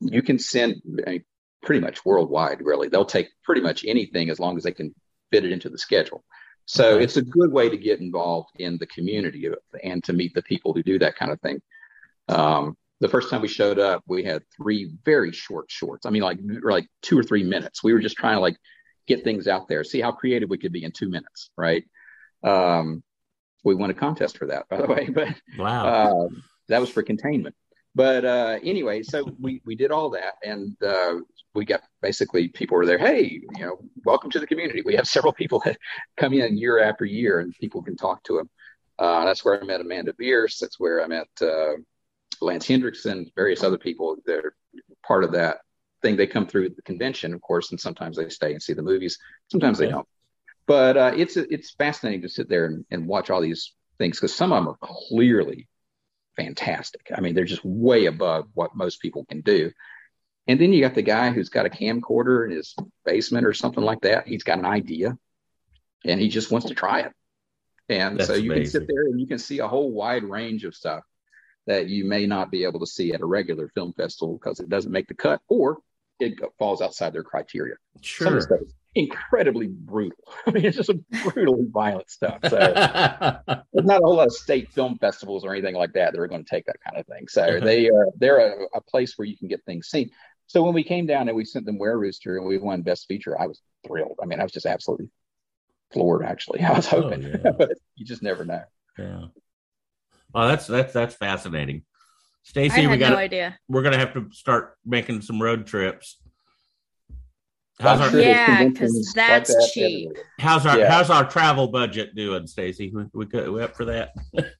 You 0.00 0.22
can 0.22 0.38
send 0.38 0.82
I 1.06 1.10
mean, 1.10 1.24
pretty 1.62 1.80
much 1.80 2.04
worldwide, 2.04 2.60
really. 2.62 2.88
They'll 2.88 3.04
take 3.04 3.28
pretty 3.44 3.60
much 3.60 3.84
anything 3.86 4.30
as 4.30 4.38
long 4.38 4.56
as 4.56 4.64
they 4.64 4.72
can 4.72 4.94
fit 5.30 5.44
it 5.44 5.52
into 5.52 5.68
the 5.68 5.78
schedule. 5.78 6.24
So 6.66 6.94
okay. 6.94 7.04
it's 7.04 7.16
a 7.16 7.22
good 7.22 7.50
way 7.50 7.70
to 7.70 7.78
get 7.78 8.00
involved 8.00 8.50
in 8.58 8.76
the 8.78 8.86
community 8.86 9.48
and 9.82 10.04
to 10.04 10.12
meet 10.12 10.34
the 10.34 10.42
people 10.42 10.74
who 10.74 10.82
do 10.82 10.98
that 10.98 11.16
kind 11.16 11.32
of 11.32 11.40
thing. 11.40 11.62
Um, 12.28 12.76
the 13.00 13.08
first 13.08 13.30
time 13.30 13.40
we 13.40 13.48
showed 13.48 13.78
up, 13.78 14.02
we 14.06 14.24
had 14.24 14.42
three 14.56 14.90
very 15.04 15.32
short 15.32 15.70
shorts. 15.70 16.04
I 16.04 16.10
mean, 16.10 16.22
like 16.22 16.38
like 16.62 16.86
two 17.00 17.18
or 17.18 17.22
three 17.22 17.44
minutes. 17.44 17.82
We 17.82 17.92
were 17.92 18.00
just 18.00 18.16
trying 18.16 18.36
to 18.36 18.40
like 18.40 18.56
get 19.06 19.24
things 19.24 19.48
out 19.48 19.68
there, 19.68 19.84
see 19.84 20.00
how 20.00 20.12
creative 20.12 20.50
we 20.50 20.58
could 20.58 20.72
be 20.72 20.84
in 20.84 20.92
two 20.92 21.08
minutes, 21.08 21.50
right? 21.56 21.84
Um, 22.42 23.02
we 23.64 23.74
won 23.74 23.90
a 23.90 23.94
contest 23.94 24.38
for 24.38 24.46
that, 24.46 24.68
by 24.68 24.80
the 24.80 24.86
way. 24.86 25.08
But 25.14 25.34
wow, 25.58 25.86
uh, 25.86 26.28
that 26.68 26.80
was 26.80 26.90
for 26.90 27.02
containment. 27.02 27.54
But 27.94 28.24
uh, 28.24 28.58
anyway, 28.62 29.02
so 29.02 29.24
we 29.40 29.60
we 29.64 29.74
did 29.74 29.90
all 29.90 30.10
that, 30.10 30.34
and 30.44 30.76
uh, 30.82 31.14
we 31.54 31.64
got 31.64 31.82
basically 32.02 32.48
people 32.48 32.76
were 32.76 32.86
there. 32.86 32.98
Hey, 32.98 33.40
you 33.56 33.64
know, 33.64 33.78
welcome 34.04 34.30
to 34.30 34.40
the 34.40 34.46
community. 34.46 34.82
We 34.84 34.94
have 34.94 35.08
several 35.08 35.32
people 35.32 35.60
that 35.64 35.78
come 36.16 36.32
in 36.32 36.56
year 36.56 36.78
after 36.78 37.04
year, 37.04 37.40
and 37.40 37.54
people 37.60 37.82
can 37.82 37.96
talk 37.96 38.22
to 38.24 38.36
them. 38.36 38.50
Uh, 38.98 39.24
that's 39.24 39.44
where 39.44 39.60
I 39.60 39.64
met 39.64 39.80
Amanda 39.80 40.12
Bearse. 40.12 40.58
That's 40.58 40.78
where 40.78 41.02
I 41.02 41.06
met 41.06 41.28
uh, 41.40 41.74
Lance 42.40 42.66
Henriksen, 42.66 43.30
various 43.34 43.62
other 43.62 43.78
people 43.78 44.16
that 44.26 44.44
are 44.44 44.54
part 45.06 45.24
of 45.24 45.32
that 45.32 45.58
thing. 46.02 46.16
They 46.16 46.26
come 46.26 46.46
through 46.46 46.70
the 46.70 46.82
convention, 46.82 47.32
of 47.34 47.40
course, 47.40 47.70
and 47.70 47.80
sometimes 47.80 48.16
they 48.16 48.28
stay 48.28 48.52
and 48.52 48.62
see 48.62 48.74
the 48.74 48.82
movies. 48.82 49.18
Sometimes 49.50 49.78
okay. 49.78 49.86
they 49.86 49.92
don't. 49.92 50.08
But 50.68 50.96
uh, 50.98 51.12
it's 51.16 51.36
it's 51.36 51.72
fascinating 51.72 52.22
to 52.22 52.28
sit 52.28 52.48
there 52.48 52.66
and, 52.66 52.84
and 52.90 53.08
watch 53.08 53.30
all 53.30 53.40
these 53.40 53.72
things 53.96 54.18
because 54.18 54.34
some 54.34 54.52
of 54.52 54.62
them 54.62 54.68
are 54.68 54.78
clearly 55.08 55.66
fantastic. 56.36 57.10
I 57.12 57.20
mean, 57.20 57.34
they're 57.34 57.44
just 57.44 57.64
way 57.64 58.04
above 58.04 58.48
what 58.54 58.76
most 58.76 59.00
people 59.00 59.24
can 59.24 59.40
do. 59.40 59.72
And 60.46 60.60
then 60.60 60.72
you 60.72 60.82
got 60.82 60.94
the 60.94 61.02
guy 61.02 61.30
who's 61.30 61.48
got 61.48 61.66
a 61.66 61.70
camcorder 61.70 62.44
in 62.44 62.54
his 62.54 62.76
basement 63.04 63.46
or 63.46 63.54
something 63.54 63.82
like 63.82 64.02
that. 64.02 64.28
He's 64.28 64.44
got 64.44 64.58
an 64.58 64.66
idea 64.66 65.18
and 66.04 66.20
he 66.20 66.28
just 66.28 66.50
wants 66.50 66.68
to 66.68 66.74
try 66.74 67.00
it. 67.00 67.12
And 67.88 68.18
That's 68.18 68.28
so 68.28 68.34
you 68.34 68.52
amazing. 68.52 68.80
can 68.80 68.86
sit 68.86 68.94
there 68.94 69.06
and 69.06 69.20
you 69.20 69.26
can 69.26 69.38
see 69.38 69.58
a 69.58 69.68
whole 69.68 69.90
wide 69.90 70.24
range 70.24 70.64
of 70.64 70.74
stuff 70.74 71.02
that 71.66 71.88
you 71.88 72.04
may 72.04 72.26
not 72.26 72.50
be 72.50 72.64
able 72.64 72.80
to 72.80 72.86
see 72.86 73.12
at 73.12 73.20
a 73.20 73.26
regular 73.26 73.68
film 73.74 73.92
festival 73.94 74.34
because 74.34 74.60
it 74.60 74.68
doesn't 74.68 74.92
make 74.92 75.08
the 75.08 75.14
cut 75.14 75.40
or 75.48 75.78
it 76.20 76.38
falls 76.58 76.82
outside 76.82 77.12
their 77.12 77.22
criteria. 77.22 77.76
Sure 78.00 78.40
incredibly 78.98 79.68
brutal. 79.68 80.18
I 80.46 80.50
mean, 80.50 80.64
it's 80.64 80.76
just 80.76 80.90
brutally 81.24 81.66
violent 81.70 82.10
stuff. 82.10 82.40
So 82.48 82.56
there's 83.72 83.86
not 83.86 84.00
a 84.00 84.04
whole 84.04 84.16
lot 84.16 84.26
of 84.26 84.32
state 84.32 84.70
film 84.72 84.98
festivals 84.98 85.44
or 85.44 85.52
anything 85.52 85.74
like 85.74 85.92
that 85.92 86.12
that 86.12 86.20
are 86.20 86.26
going 86.26 86.44
to 86.44 86.50
take 86.50 86.66
that 86.66 86.80
kind 86.84 86.98
of 86.98 87.06
thing. 87.06 87.28
So 87.28 87.42
uh-huh. 87.42 87.64
they 87.64 87.88
are 87.88 88.08
they're 88.16 88.38
a, 88.38 88.66
a, 88.74 88.80
place 88.80 89.14
where 89.16 89.26
you 89.26 89.36
can 89.36 89.48
get 89.48 89.64
things 89.64 89.88
seen. 89.88 90.10
So 90.46 90.62
when 90.62 90.74
we 90.74 90.82
came 90.82 91.06
down 91.06 91.28
and 91.28 91.36
we 91.36 91.44
sent 91.44 91.66
them 91.66 91.78
Were 91.78 91.98
Rooster 91.98 92.38
and 92.38 92.46
we 92.46 92.58
won 92.58 92.82
Best 92.82 93.06
Feature, 93.06 93.40
I 93.40 93.46
was 93.46 93.60
thrilled. 93.86 94.18
I 94.22 94.26
mean, 94.26 94.40
I 94.40 94.42
was 94.42 94.52
just 94.52 94.66
absolutely 94.66 95.10
floored. 95.92 96.24
Actually, 96.24 96.60
I 96.64 96.72
was 96.72 96.92
oh, 96.92 97.02
hoping, 97.02 97.24
oh, 97.24 97.40
yeah. 97.44 97.50
but 97.52 97.72
you 97.94 98.04
just 98.04 98.22
never 98.22 98.44
know. 98.44 98.62
Yeah. 98.98 99.26
Well, 100.34 100.48
that's 100.48 100.66
that's 100.66 100.92
that's 100.92 101.14
fascinating. 101.14 101.82
Stacy, 102.48 102.86
we 102.86 102.96
got 102.96 103.10
no 103.10 103.16
idea. 103.16 103.58
We're 103.68 103.82
gonna 103.82 103.98
have 103.98 104.14
to 104.14 104.28
start 104.32 104.76
making 104.84 105.22
some 105.22 105.40
road 105.40 105.66
trips 105.66 106.16
How's 107.80 108.00
our, 108.00 108.20
yeah, 108.20 108.64
because 108.64 109.12
that's 109.14 109.50
like 109.50 109.58
that 109.58 109.70
cheap. 109.72 110.10
How's 110.40 110.66
our 110.66 110.78
yeah. 110.78 110.90
How's 110.90 111.10
our 111.10 111.28
travel 111.28 111.68
budget 111.68 112.16
doing, 112.16 112.48
Stacy? 112.48 112.90
We, 112.92 113.04
we 113.14 113.50
we 113.50 113.62
up 113.62 113.76
for 113.76 113.84
that? 113.84 114.14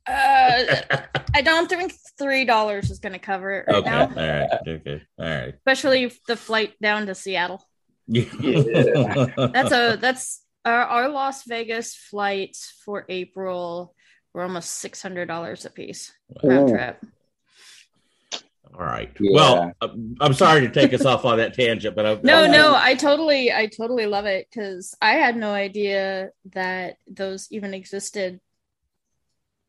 uh, 0.06 1.16
I 1.34 1.42
don't 1.42 1.68
think 1.68 1.94
three 2.16 2.44
dollars 2.44 2.90
is 2.90 3.00
going 3.00 3.14
to 3.14 3.18
cover 3.18 3.50
it 3.50 3.64
right 3.66 3.76
okay. 3.78 3.90
now. 3.90 4.02
All 4.02 4.08
right. 4.08 4.50
Okay. 4.68 5.02
All 5.18 5.26
right. 5.26 5.54
Especially 5.54 6.12
the 6.28 6.36
flight 6.36 6.74
down 6.80 7.06
to 7.06 7.14
Seattle. 7.14 7.66
Yeah. 8.06 8.24
that's 9.36 9.72
a 9.72 9.98
that's 10.00 10.44
our, 10.64 10.84
our 10.84 11.08
Las 11.08 11.42
Vegas 11.44 11.96
flights 11.96 12.72
for 12.84 13.04
April 13.08 13.94
were 14.32 14.42
almost 14.42 14.70
six 14.70 15.02
hundred 15.02 15.26
dollars 15.26 15.64
a 15.64 15.70
piece 15.70 16.12
round 16.44 16.68
trip. 16.68 17.04
All 18.74 18.84
right. 18.84 19.10
Yeah. 19.18 19.30
Well, 19.32 19.72
uh, 19.80 19.88
I'm 20.20 20.34
sorry 20.34 20.60
to 20.60 20.70
take 20.70 20.92
us 20.92 21.04
off 21.04 21.24
on 21.24 21.38
that 21.38 21.54
tangent, 21.54 21.96
but 21.96 22.06
I, 22.06 22.20
no, 22.22 22.44
I, 22.44 22.46
no, 22.48 22.74
I 22.76 22.94
totally, 22.94 23.52
I 23.52 23.66
totally 23.66 24.06
love 24.06 24.26
it 24.26 24.48
because 24.50 24.94
I 25.00 25.12
had 25.12 25.36
no 25.36 25.52
idea 25.52 26.30
that 26.52 26.98
those 27.08 27.48
even 27.50 27.74
existed. 27.74 28.40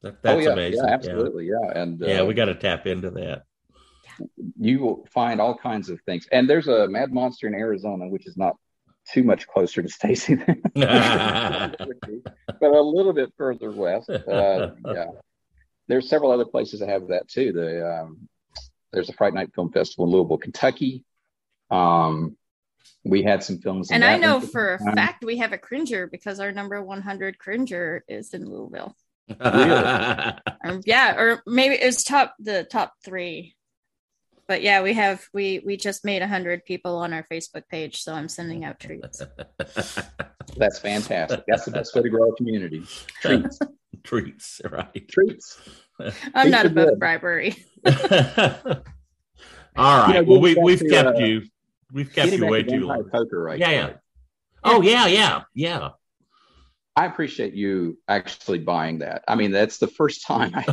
That, 0.02 0.22
that's 0.22 0.38
oh, 0.38 0.40
yeah, 0.40 0.50
amazing. 0.50 0.86
Yeah, 0.86 0.94
absolutely. 0.94 1.48
Yeah, 1.48 1.54
yeah. 1.64 1.82
and 1.82 2.00
yeah, 2.00 2.20
uh, 2.20 2.26
we 2.26 2.34
got 2.34 2.46
to 2.46 2.56
tap 2.56 2.88
into 2.88 3.10
that. 3.12 3.44
You 4.60 4.80
will 4.80 5.08
find 5.12 5.42
all 5.42 5.58
kinds 5.58 5.90
of 5.90 6.02
things, 6.02 6.28
and 6.32 6.50
there's 6.50 6.68
a 6.68 6.88
Mad 6.88 7.12
Monster 7.14 7.48
in 7.48 7.54
Arizona, 7.54 8.08
which 8.08 8.28
is 8.28 8.38
not 8.38 8.56
too 9.12 9.24
much 9.24 9.48
closer 9.48 9.82
to 9.82 9.90
Stacy, 9.90 10.36
but 10.76 11.80
a 12.62 12.82
little 12.82 13.14
bit 13.14 13.34
further 13.38 13.72
west. 13.72 14.10
Uh, 14.10 14.72
yeah, 14.86 15.06
there's 15.88 16.08
several 16.08 16.32
other 16.32 16.46
places 16.46 16.80
that 16.82 16.90
have 16.90 17.08
that 17.08 17.28
too. 17.28 17.52
The 17.52 18.02
um, 18.02 18.29
there's 18.92 19.10
a 19.10 19.14
Fright 19.14 19.34
Night 19.34 19.54
Film 19.54 19.72
Festival 19.72 20.06
in 20.06 20.12
Louisville, 20.12 20.38
Kentucky. 20.38 21.04
Um, 21.70 22.38
we 23.04 23.24
had 23.24 23.44
some 23.44 23.60
films, 23.60 23.92
and 23.92 24.04
I 24.04 24.18
know 24.18 24.40
for 24.40 24.74
a 24.74 24.80
fact 24.96 25.24
we 25.24 25.38
have 25.38 25.54
a 25.54 25.58
cringer 25.58 26.08
because 26.08 26.40
our 26.40 26.52
number 26.52 26.82
100 26.82 27.38
cringer 27.38 28.04
is 28.08 28.34
in 28.34 28.50
Louisville. 28.50 28.96
really? 29.30 29.74
um, 30.64 30.82
yeah, 30.86 31.16
or 31.18 31.42
maybe 31.46 31.76
it's 31.76 32.04
top 32.04 32.36
the 32.40 32.64
top 32.64 32.94
three. 33.06 33.56
But 34.50 34.64
yeah, 34.64 34.82
we 34.82 34.94
have 34.94 35.24
we 35.32 35.62
we 35.64 35.78
just 35.78 36.04
made 36.04 36.24
hundred 36.24 36.66
people 36.66 36.98
on 36.98 37.14
our 37.14 37.24
Facebook 37.32 37.68
page, 37.70 38.02
so 38.02 38.16
I'm 38.16 38.28
sending 38.28 38.66
out 38.66 38.80
treats. 38.80 39.22
That's 40.58 40.80
fantastic. 40.80 41.44
That's 41.48 41.66
the 41.66 41.72
best 41.72 41.94
way 41.94 42.02
to 42.02 42.10
grow 42.10 42.32
a 42.32 42.36
community. 42.36 42.84
Treats, 43.22 43.60
treats, 44.04 44.60
right? 44.72 45.08
Treats. 45.08 45.60
I'm 46.00 46.12
treats 46.12 46.50
not 46.50 46.66
above 46.66 46.90
good. 46.90 47.00
bribery. 47.00 47.64
All 47.86 47.94
right. 49.78 50.08
You 50.08 50.14
know, 50.16 50.24
well, 50.24 50.42
we 50.42 50.56
we've 50.56 50.80
to, 50.80 50.90
kept 50.90 51.20
uh, 51.20 51.24
you 51.24 51.44
we've 51.94 52.12
kept 52.12 52.32
you 52.32 52.48
way 52.48 52.64
too 52.64 52.88
long. 52.88 53.08
Poker, 53.08 53.44
right? 53.44 53.60
Yeah, 53.60 53.70
yeah. 53.70 53.94
Oh 54.64 54.82
yeah, 54.82 55.06
yeah, 55.06 55.42
yeah. 55.54 55.90
I 56.96 57.06
appreciate 57.06 57.54
you 57.54 58.00
actually 58.08 58.60
buying 58.60 59.00
that. 59.00 59.24
I 59.28 59.36
mean, 59.36 59.52
that's 59.52 59.78
the 59.78 59.88
first 59.88 60.26
time 60.26 60.54
I 60.56 60.66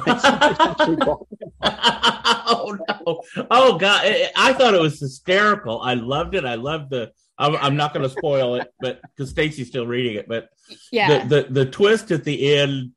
actually 0.60 0.96
bought 0.96 1.28
oh 2.46 2.78
no! 2.88 3.22
Oh 3.50 3.78
god! 3.78 4.04
I 4.36 4.52
thought 4.52 4.74
it 4.74 4.80
was 4.80 5.00
hysterical. 5.00 5.80
I 5.80 5.94
loved 5.94 6.34
it. 6.34 6.44
I 6.44 6.54
loved 6.54 6.90
the. 6.90 7.12
I'm, 7.38 7.54
I'm 7.56 7.76
not 7.76 7.92
going 7.92 8.02
to 8.02 8.14
spoil 8.14 8.54
it, 8.56 8.72
but 8.80 9.00
because 9.02 9.30
Stacy's 9.30 9.68
still 9.68 9.86
reading 9.86 10.16
it, 10.16 10.26
but 10.26 10.48
yeah, 10.90 11.24
the, 11.26 11.42
the, 11.42 11.52
the 11.64 11.70
twist 11.70 12.10
at 12.10 12.24
the 12.24 12.56
end 12.56 12.92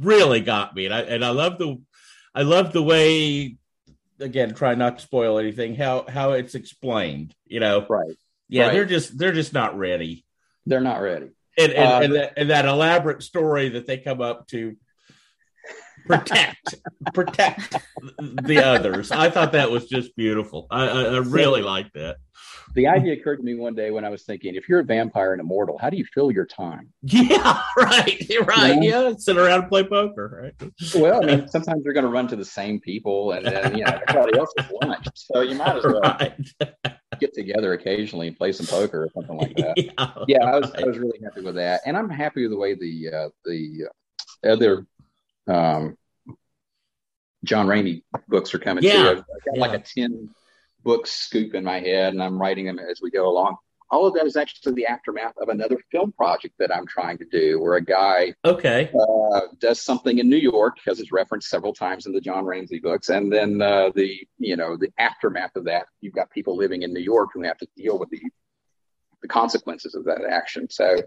really 0.00 0.40
got 0.40 0.74
me, 0.74 0.86
and 0.86 0.94
I 0.94 1.00
and 1.02 1.24
I 1.24 1.30
love 1.30 1.58
the, 1.58 1.80
I 2.34 2.42
love 2.42 2.72
the 2.72 2.82
way. 2.82 3.56
Again, 4.18 4.54
try 4.54 4.74
not 4.74 4.98
to 4.98 5.04
spoil 5.04 5.38
anything. 5.38 5.74
How 5.74 6.06
how 6.08 6.32
it's 6.32 6.54
explained, 6.54 7.34
you 7.44 7.60
know? 7.60 7.84
Right. 7.86 8.16
Yeah, 8.48 8.64
right. 8.64 8.72
they're 8.72 8.86
just 8.86 9.18
they're 9.18 9.32
just 9.32 9.52
not 9.52 9.76
ready. 9.76 10.24
They're 10.64 10.80
not 10.80 11.02
ready 11.02 11.32
and 11.56 11.72
and, 11.72 11.92
um, 11.92 12.02
and, 12.02 12.14
that, 12.14 12.32
and, 12.36 12.50
that, 12.50 12.66
elaborate 12.66 13.22
story 13.22 13.70
that 13.70 13.86
they 13.86 13.98
come 13.98 14.20
up 14.20 14.46
to 14.48 14.76
protect 16.06 16.74
protect 17.14 17.76
the 18.18 18.62
others. 18.64 19.10
I 19.10 19.30
thought 19.30 19.52
that 19.52 19.70
was 19.70 19.86
just 19.86 20.16
beautiful. 20.16 20.66
I, 20.70 20.88
I, 20.88 21.02
I 21.02 21.18
really 21.18 21.62
like 21.62 21.92
that. 21.94 22.16
The 22.74 22.86
idea 22.88 23.14
occurred 23.14 23.38
to 23.38 23.42
me 23.42 23.54
one 23.54 23.74
day 23.74 23.90
when 23.90 24.04
I 24.04 24.10
was 24.10 24.24
thinking, 24.24 24.54
if 24.54 24.68
you're 24.68 24.80
a 24.80 24.84
vampire 24.84 25.32
and 25.32 25.40
immortal, 25.40 25.78
how 25.78 25.88
do 25.88 25.96
you 25.96 26.04
fill 26.12 26.30
your 26.30 26.44
time? 26.44 26.92
Yeah, 27.02 27.62
right, 27.78 28.22
right. 28.46 28.82
Yeah, 28.82 29.14
sit 29.16 29.38
around 29.38 29.60
and 29.60 29.68
play 29.68 29.84
poker, 29.84 30.52
right? 30.60 30.72
Well, 30.94 31.22
I 31.22 31.36
mean, 31.36 31.48
sometimes 31.48 31.82
you're 31.84 31.94
going 31.94 32.04
to 32.04 32.10
run 32.10 32.28
to 32.28 32.36
the 32.36 32.44
same 32.44 32.78
people, 32.80 33.32
and 33.32 33.46
then 33.46 33.78
you 33.78 33.84
know 33.84 33.98
everybody 34.08 34.38
else 34.38 34.52
is 34.58 34.66
lunch, 34.82 35.06
so 35.14 35.40
you 35.40 35.54
might 35.54 35.76
as 35.76 35.84
well 35.84 36.00
right. 36.00 36.34
get 37.18 37.32
together 37.32 37.72
occasionally 37.72 38.28
and 38.28 38.36
play 38.36 38.52
some 38.52 38.66
poker 38.66 39.04
or 39.04 39.08
something 39.14 39.38
like 39.38 39.56
that. 39.56 39.78
Yeah, 39.78 40.24
yeah 40.28 40.44
I 40.44 40.58
was 40.58 40.70
right. 40.72 40.82
I 40.82 40.86
was 40.86 40.98
really 40.98 41.18
happy 41.22 41.40
with 41.40 41.54
that, 41.54 41.80
and 41.86 41.96
I'm 41.96 42.10
happy 42.10 42.42
with 42.42 42.50
the 42.50 42.58
way 42.58 42.74
the 42.74 43.10
uh, 43.10 43.28
the 43.46 43.88
other 44.44 44.86
um, 45.46 45.96
John 47.44 47.66
Ramey 47.66 48.02
books 48.28 48.54
are 48.54 48.58
coming 48.58 48.84
yeah. 48.84 48.92
too. 48.92 49.08
I've, 49.08 49.16
got 49.16 49.26
yeah. 49.54 49.60
like 49.60 49.74
a 49.74 49.82
ten 49.82 50.30
book 50.82 51.06
scoop 51.06 51.54
in 51.54 51.64
my 51.64 51.80
head, 51.80 52.12
and 52.12 52.22
I'm 52.22 52.40
writing 52.40 52.66
them 52.66 52.78
as 52.78 53.00
we 53.00 53.10
go 53.10 53.28
along. 53.28 53.56
All 53.88 54.04
of 54.04 54.14
that 54.14 54.26
is 54.26 54.36
actually 54.36 54.74
the 54.74 54.86
aftermath 54.86 55.34
of 55.40 55.48
another 55.48 55.78
film 55.92 56.10
project 56.10 56.54
that 56.58 56.74
I'm 56.74 56.88
trying 56.88 57.18
to 57.18 57.24
do, 57.24 57.60
where 57.60 57.76
a 57.76 57.84
guy 57.84 58.34
okay 58.44 58.90
uh, 58.92 59.42
does 59.60 59.80
something 59.80 60.18
in 60.18 60.28
New 60.28 60.36
York, 60.36 60.76
because 60.76 60.98
it's 60.98 61.12
referenced 61.12 61.48
several 61.48 61.72
times 61.72 62.06
in 62.06 62.12
the 62.12 62.20
John 62.20 62.44
Ramsey 62.44 62.80
books, 62.80 63.10
and 63.10 63.32
then 63.32 63.62
uh, 63.62 63.90
the 63.94 64.26
you 64.38 64.56
know 64.56 64.76
the 64.76 64.90
aftermath 64.98 65.54
of 65.54 65.64
that, 65.64 65.86
you've 66.00 66.14
got 66.14 66.30
people 66.30 66.56
living 66.56 66.82
in 66.82 66.92
New 66.92 67.00
York 67.00 67.30
who 67.32 67.42
have 67.42 67.58
to 67.58 67.68
deal 67.76 67.96
with 67.98 68.10
the 68.10 68.20
the 69.22 69.28
consequences 69.28 69.94
of 69.94 70.04
that 70.04 70.22
action. 70.28 70.68
So 70.68 70.98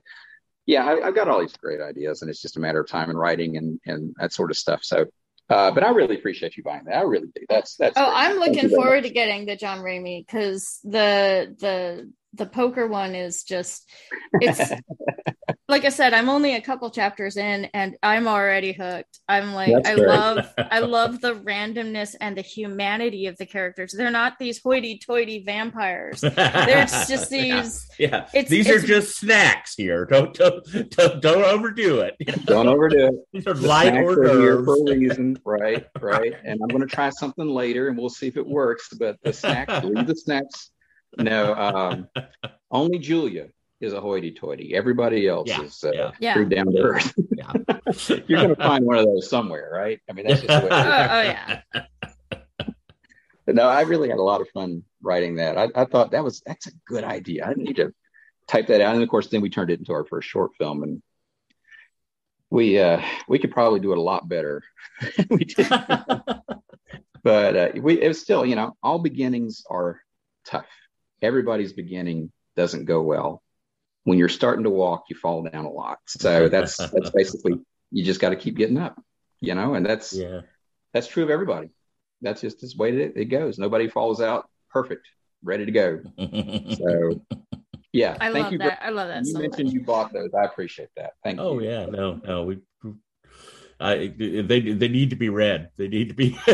yeah, 0.70 0.86
I, 0.86 1.06
have 1.06 1.16
got 1.16 1.28
all 1.28 1.40
these 1.40 1.58
great 1.58 1.82
ideas, 1.82 2.22
and 2.22 2.30
it's 2.30 2.44
just 2.44 2.56
a 2.56 2.60
matter 2.60 2.80
of 2.80 2.88
time 2.88 3.10
and 3.10 3.18
writing 3.18 3.58
and 3.58 3.80
and 3.88 4.14
that 4.20 4.32
sort 4.32 4.52
of 4.52 4.58
stuff. 4.58 4.84
So, 4.84 5.08
uh, 5.50 5.72
but 5.72 5.84
I 5.84 5.90
really 5.90 6.16
appreciate 6.16 6.58
you 6.58 6.64
buying 6.64 6.84
that. 6.86 6.96
I 6.96 7.02
really 7.02 7.30
do. 7.34 7.42
That's 7.50 7.76
that's. 7.76 7.98
Oh, 7.98 8.06
great. 8.06 8.16
I'm 8.16 8.38
looking 8.38 8.70
forward 8.70 9.02
to 9.02 9.10
getting 9.10 9.48
the 9.48 9.56
John 9.56 9.80
Ramey 9.80 10.24
because 10.24 10.80
the 10.84 11.56
the 11.60 12.12
the 12.34 12.46
poker 12.46 12.86
one 12.86 13.16
is 13.16 13.42
just 13.42 13.90
it's 14.34 14.72
like 15.70 15.86
I 15.86 15.90
said, 15.90 16.14
I'm 16.14 16.30
only 16.30 16.56
a 16.56 16.62
couple 16.62 16.90
chapters 16.90 17.38
in 17.38 17.66
and 17.74 17.96
I'm 18.02 18.28
already 18.28 18.74
hooked. 18.74 19.20
I'm 19.28 19.54
like 19.54 19.72
That's 19.72 19.90
I 19.90 19.96
great. 19.96 20.08
love 20.08 20.54
I 20.58 20.80
love 20.80 21.22
the 21.22 21.36
randomness 21.36 22.16
and 22.20 22.36
the 22.36 22.42
humanity 22.42 23.28
of 23.28 23.38
the 23.38 23.46
characters. 23.46 23.94
They're 23.96 24.12
not 24.12 24.40
these 24.40 24.62
hoity-toity 24.62 25.44
vampires. 25.46 26.22
They're 26.22 26.86
just 26.86 27.30
these 27.30 27.88
Yeah. 28.00 28.28
yeah. 28.34 28.42
these 28.42 28.68
it's, 28.68 28.84
are 28.84 28.88
just 28.88 29.18
snacks 29.18 29.76
here. 29.76 30.06
Don't 30.06 30.34
don't 30.34 30.90
don't, 30.90 31.22
don't 31.22 31.44
overdo 31.44 32.00
it. 32.02 32.16
Don't 32.46 32.68
overdo 32.68 33.08
it. 33.08 33.14
These 33.34 33.48
are 33.48 33.54
the 33.54 33.68
light 33.68 33.94
order 33.96 34.64
for 34.64 34.76
a 34.76 34.98
reason, 34.98 35.38
right? 35.46 35.86
Right. 36.00 36.34
And 36.44 36.60
I'm 36.62 36.68
going 36.70 36.82
to 36.82 36.88
try 36.88 37.10
something 37.10 37.48
later 37.48 37.90
and 37.90 37.98
we'll 37.98 38.10
see 38.10 38.28
if 38.28 38.38
it 38.38 38.48
works, 38.48 38.90
but 38.98 39.18
the 39.24 39.34
snacks, 39.34 39.84
leave 39.84 40.08
the 40.08 40.16
snacks 40.16 40.72
no, 41.18 41.56
um, 41.56 42.08
only 42.72 43.00
Julia 43.00 43.48
is 43.82 43.94
a 43.94 44.02
hoity-toity. 44.02 44.76
Everybody 44.76 45.28
else 45.28 45.48
yeah, 45.48 45.62
is 45.62 45.84
uh, 45.84 46.12
yeah. 46.20 46.34
pretty 46.34 46.56
down 46.56 46.72
to 46.72 46.82
earth. 46.82 47.14
Yeah. 47.32 47.54
You're 48.28 48.40
going 48.40 48.50
to 48.50 48.56
find 48.56 48.86
one 48.86 48.98
of 48.98 49.06
those 49.06 49.30
somewhere, 49.30 49.70
right? 49.72 50.00
I 50.10 50.14
mean, 50.14 50.28
that's 50.28 50.42
just 50.42 50.62
the 50.62 50.68
way. 50.70 50.76
oh, 50.76 51.08
oh, 51.10 51.22
yeah. 51.22 51.62
But 53.46 53.56
no, 53.56 53.68
I 53.68 53.82
really 53.82 54.10
had 54.10 54.20
a 54.20 54.24
lot 54.24 54.42
of 54.42 54.50
fun 54.50 54.84
writing 55.02 55.36
that. 55.36 55.58
I, 55.58 55.70
I, 55.74 55.86
thought 55.86 56.12
that 56.12 56.24
was 56.24 56.42
that's 56.46 56.68
a 56.68 56.72
good 56.86 57.04
idea. 57.04 57.46
I 57.46 57.54
need 57.56 57.78
to 57.78 57.94
type 58.48 58.68
that 58.68 58.82
out, 58.82 58.94
and 58.94 59.02
of 59.02 59.10
course, 59.10 59.28
then 59.28 59.42
we 59.42 59.50
turned 59.50 59.72
it 59.72 59.80
into 59.80 59.94
our 59.94 60.06
first 60.06 60.28
short 60.28 60.52
film, 60.56 60.84
and 60.84 61.02
we 62.52 62.78
uh, 62.78 63.02
we 63.28 63.40
could 63.40 63.50
probably 63.50 63.80
do 63.80 63.92
it 63.92 63.98
a 63.98 64.02
lot 64.02 64.30
better. 64.30 64.62
we 65.32 65.46
did, 65.46 65.68
but 67.24 67.56
uh, 67.56 67.70
we 67.82 68.00
it 68.00 68.08
was 68.08 68.22
still, 68.22 68.46
you 68.46 68.56
know, 68.56 68.78
all 68.84 69.00
beginnings 69.00 69.64
are 69.68 70.00
tough 70.46 70.68
everybody's 71.22 71.74
beginning 71.74 72.32
doesn't 72.56 72.86
go 72.86 73.02
well. 73.02 73.42
When 74.04 74.18
you're 74.18 74.30
starting 74.30 74.64
to 74.64 74.70
walk, 74.70 75.06
you 75.10 75.16
fall 75.16 75.44
down 75.44 75.66
a 75.66 75.72
lot. 75.72 76.00
So 76.08 76.50
that's 76.50 76.78
that's 76.94 77.10
basically 77.12 77.60
you 77.92 78.04
just 78.04 78.20
got 78.20 78.30
to 78.30 78.36
keep 78.36 78.56
getting 78.56 78.78
up, 78.78 79.02
you 79.40 79.56
know, 79.56 79.74
and 79.74 79.86
that's 79.86 80.14
yeah. 80.14 80.42
that's 80.94 81.08
true 81.08 81.24
of 81.24 81.30
everybody. 81.30 81.70
That's 82.22 82.42
just 82.42 82.62
this 82.62 82.76
way 82.76 82.96
it, 82.98 83.14
it 83.16 83.26
goes. 83.26 83.58
Nobody 83.58 83.88
falls 83.88 84.22
out 84.22 84.50
perfect, 84.70 85.08
ready 85.44 85.66
to 85.66 85.72
go. 85.72 86.02
so 86.76 87.22
yeah, 87.92 88.18
I 88.20 88.32
thank 88.32 88.44
love 88.44 88.52
you. 88.54 88.58
that. 88.60 88.80
I 88.82 88.90
love 88.90 89.08
that. 89.08 89.26
You 89.26 89.34
so 89.34 89.40
mentioned 89.40 89.66
much. 89.66 89.74
you 89.74 89.84
bought 89.84 90.14
those. 90.14 90.30
I 90.34 90.44
appreciate 90.44 90.90
that. 90.96 91.14
Thank 91.24 91.40
oh, 91.40 91.60
you. 91.60 91.70
Oh 91.70 91.72
yeah, 91.72 91.86
no, 91.86 92.22
no, 92.24 92.44
we. 92.44 92.60
I, 93.82 94.14
they 94.18 94.74
they 94.74 94.88
need 94.90 95.10
to 95.12 95.16
be 95.16 95.30
read. 95.30 95.70
They 95.78 95.88
need 95.88 96.10
to 96.10 96.14
be. 96.14 96.38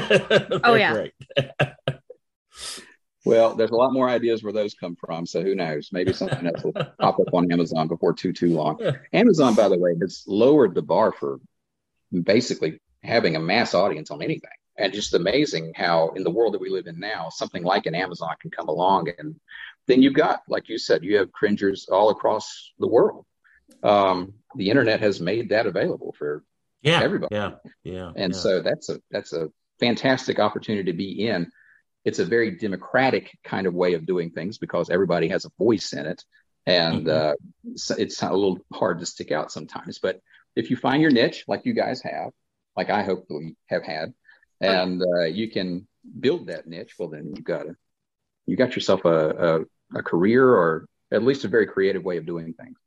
oh 0.63 0.75
yeah. 0.75 1.07
Well, 3.25 3.55
there's 3.55 3.71
a 3.71 3.75
lot 3.75 3.93
more 3.93 4.07
ideas 4.07 4.43
where 4.43 4.53
those 4.53 4.73
come 4.73 4.95
from. 4.95 5.25
So 5.25 5.41
who 5.41 5.55
knows? 5.55 5.89
Maybe 5.91 6.13
something 6.13 6.45
else 6.45 6.63
will 6.63 6.73
pop 6.99 7.19
up 7.19 7.33
on 7.33 7.51
Amazon 7.51 7.87
before 7.87 8.13
too 8.13 8.33
too 8.33 8.49
long. 8.49 8.79
Amazon, 9.13 9.55
by 9.55 9.67
the 9.67 9.79
way, 9.79 9.95
has 10.01 10.23
lowered 10.27 10.75
the 10.75 10.81
bar 10.81 11.11
for 11.11 11.39
basically 12.11 12.79
having 13.03 13.35
a 13.35 13.39
mass 13.39 13.73
audience 13.73 14.11
on 14.11 14.21
anything. 14.21 14.49
And 14.77 14.93
just 14.93 15.13
amazing 15.13 15.73
how 15.75 16.09
in 16.09 16.23
the 16.23 16.29
world 16.29 16.53
that 16.53 16.61
we 16.61 16.69
live 16.69 16.87
in 16.87 16.99
now, 16.99 17.29
something 17.29 17.63
like 17.63 17.85
an 17.85 17.95
Amazon 17.95 18.35
can 18.41 18.51
come 18.51 18.67
along 18.67 19.09
and 19.17 19.39
then 19.87 20.01
you've 20.01 20.13
got, 20.13 20.41
like 20.47 20.69
you 20.69 20.77
said, 20.77 21.03
you 21.03 21.17
have 21.17 21.31
cringers 21.31 21.87
all 21.89 22.09
across 22.09 22.71
the 22.79 22.87
world. 22.87 23.25
Um, 23.83 24.33
the 24.55 24.69
internet 24.69 24.99
has 25.01 25.21
made 25.21 25.49
that 25.49 25.67
available 25.67 26.15
for 26.17 26.43
yeah, 26.81 27.01
everybody. 27.01 27.35
Yeah, 27.35 27.51
yeah. 27.83 28.11
And 28.15 28.33
yeah. 28.33 28.39
so 28.39 28.61
that's 28.61 28.89
a 28.89 29.01
that's 29.11 29.33
a 29.33 29.49
fantastic 29.79 30.39
opportunity 30.39 30.91
to 30.91 30.97
be 30.97 31.27
in 31.27 31.51
it's 32.05 32.19
a 32.19 32.25
very 32.25 32.51
democratic 32.51 33.37
kind 33.43 33.67
of 33.67 33.73
way 33.73 33.95
of 33.95 34.05
doing 34.05 34.31
things 34.31 34.57
because 34.57 34.89
everybody 34.89 35.27
has 35.29 35.45
a 35.45 35.51
voice 35.57 35.91
in 35.91 36.05
it. 36.05 36.23
And 36.67 37.07
mm-hmm. 37.07 37.31
uh, 37.31 37.95
it's 37.97 38.21
a 38.21 38.31
little 38.31 38.59
hard 38.73 38.99
to 38.99 39.05
stick 39.05 39.31
out 39.31 39.51
sometimes. 39.51 39.99
But 39.99 40.21
if 40.55 40.69
you 40.69 40.77
find 40.77 41.01
your 41.01 41.11
niche 41.11 41.43
like 41.47 41.65
you 41.65 41.73
guys 41.73 42.01
have 42.01 42.31
like 42.75 42.89
i 42.89 43.03
hopefully 43.03 43.55
have 43.67 43.83
had 43.83 44.13
and 44.61 45.01
uh, 45.01 45.25
you 45.25 45.51
can 45.51 45.87
build 46.19 46.47
that 46.47 46.65
niche 46.65 46.95
well 46.97 47.09
then 47.09 47.33
you've 47.35 47.43
got 47.43 47.67
a 47.67 47.75
you 48.45 48.55
got 48.55 48.75
yourself 48.75 49.05
a, 49.05 49.65
a, 49.93 49.99
a 49.99 50.03
career 50.03 50.47
or 50.47 50.87
at 51.11 51.23
least 51.23 51.45
a 51.45 51.47
very 51.47 51.65
creative 51.65 52.03
way 52.03 52.17
of 52.17 52.27
doing 52.27 52.53
things. 52.53 52.77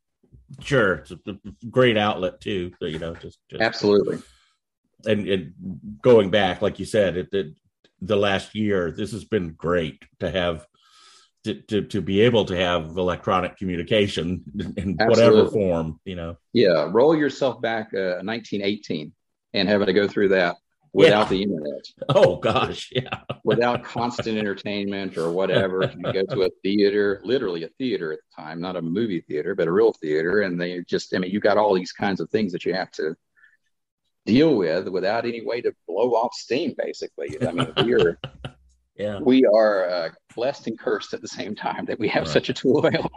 Sure. 0.61 0.95
It's 0.95 1.11
a 1.11 1.37
great 1.69 1.97
outlet 1.97 2.39
too 2.39 2.71
so, 2.79 2.85
you 2.85 2.97
know 2.97 3.13
just, 3.15 3.39
just 3.49 3.61
absolutely. 3.61 4.19
And, 5.05 5.27
and, 5.27 5.53
going 6.01 6.29
back 6.29 6.61
like 6.61 6.79
you 6.79 6.85
said 6.85 7.17
it, 7.17 7.29
it 7.33 7.53
the 8.01 8.15
last 8.17 8.55
year, 8.55 8.91
this 8.91 9.11
has 9.11 9.25
been 9.25 9.53
great 9.53 10.03
to 10.19 10.29
have 10.31 10.65
to, 11.45 11.53
to, 11.53 11.81
to 11.83 12.01
be 12.01 12.21
able 12.21 12.45
to 12.45 12.55
have 12.55 12.97
electronic 12.97 13.57
communication 13.57 14.43
in 14.77 14.97
Absolutely. 14.99 15.05
whatever 15.07 15.49
form, 15.49 15.99
you 16.05 16.15
know. 16.15 16.37
Yeah, 16.53 16.87
roll 16.91 17.15
yourself 17.15 17.61
back 17.61 17.93
uh, 17.93 18.19
1918 18.23 19.13
and 19.53 19.69
having 19.69 19.87
to 19.87 19.93
go 19.93 20.07
through 20.07 20.29
that 20.29 20.57
without 20.91 21.23
Yeah. 21.23 21.29
the 21.29 21.43
internet, 21.43 21.85
Oh 22.09 22.37
gosh, 22.37 22.89
yeah. 22.91 23.21
without 23.45 23.83
constant 23.83 24.37
entertainment 24.37 25.17
or 25.17 25.31
whatever. 25.31 25.91
You 25.95 26.11
go 26.13 26.23
to 26.35 26.41
a 26.43 26.49
theater, 26.63 27.21
literally 27.23 27.63
a 27.63 27.69
theater 27.77 28.11
at 28.11 28.19
the 28.19 28.43
time, 28.43 28.59
not 28.59 28.75
a 28.75 28.81
movie 28.81 29.21
theater, 29.21 29.55
but 29.55 29.67
a 29.67 29.71
real 29.71 29.93
theater, 29.93 30.41
and 30.41 30.59
they 30.59 30.81
just, 30.89 31.15
I 31.15 31.19
mean, 31.19 31.31
you 31.31 31.39
got 31.39 31.57
all 31.57 31.73
these 31.73 31.91
kinds 31.93 32.19
of 32.19 32.29
things 32.29 32.51
that 32.51 32.65
you 32.65 32.73
have 32.73 32.91
to 32.91 33.15
deal 34.25 34.55
with 34.55 34.87
without 34.89 35.25
any 35.25 35.45
way 35.45 35.61
to 35.61 35.71
blow 35.87 36.11
off 36.11 36.33
steam. 36.33 36.73
Basically, 36.77 37.37
I 37.45 37.51
mean, 37.51 37.73
we're 37.77 38.19
Yeah. 38.95 39.19
we 39.21 39.45
are 39.45 39.89
uh, 39.89 40.09
blessed 40.35 40.67
and 40.67 40.77
cursed 40.77 41.13
at 41.13 41.21
the 41.21 41.27
same 41.29 41.55
time 41.55 41.85
that 41.85 41.97
we 41.99 42.09
have 42.09 42.23
Right. 42.23 42.31
such 42.33 42.49
a 42.49 42.53
tool 42.53 42.85
available. 42.85 43.09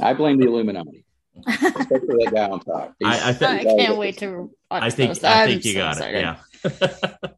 I 0.00 0.12
blame 0.12 0.38
the 0.38 0.46
Illuminati, 0.46 1.04
especially 1.46 2.24
that 2.24 2.32
guy 2.34 2.48
on 2.50 2.60
top. 2.60 2.94
I, 3.02 3.30
I 3.40 3.46
I 3.60 3.64
can't 3.64 3.96
wait 3.96 4.18
to. 4.18 4.50
I 4.70 4.90
think 4.90 5.24
I 5.24 5.46
think 5.46 5.64
you 5.64 5.74
got 5.74 5.98
it. 6.00 6.12
Yeah. 6.12 6.36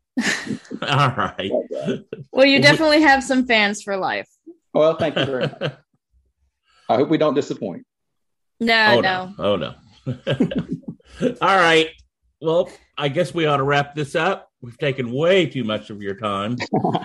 All 0.82 1.14
right. 1.16 1.50
Well, 2.32 2.46
you 2.46 2.60
definitely 2.60 3.02
have 3.02 3.22
some 3.22 3.46
fans 3.46 3.82
for 3.82 3.96
life. 3.96 4.28
Well, 4.72 4.96
thank 4.96 5.16
you 5.16 5.24
very 5.24 5.42
much. 5.42 5.72
I 6.88 6.96
hope 6.96 7.08
we 7.10 7.18
don't 7.18 7.34
disappoint. 7.34 7.84
No, 8.60 8.94
oh 8.96 9.00
no. 9.00 9.26
no. 9.26 9.34
Oh 9.38 9.56
no. 9.56 9.74
All 11.40 11.56
right. 11.56 11.90
Well, 12.40 12.70
I 12.96 13.08
guess 13.08 13.34
we 13.34 13.46
ought 13.46 13.56
to 13.58 13.62
wrap 13.62 13.94
this 13.94 14.14
up. 14.14 14.50
We've 14.60 14.78
taken 14.78 15.10
way 15.10 15.46
too 15.46 15.64
much 15.64 15.90
of 15.90 16.02
your 16.02 16.14
time. 16.14 16.56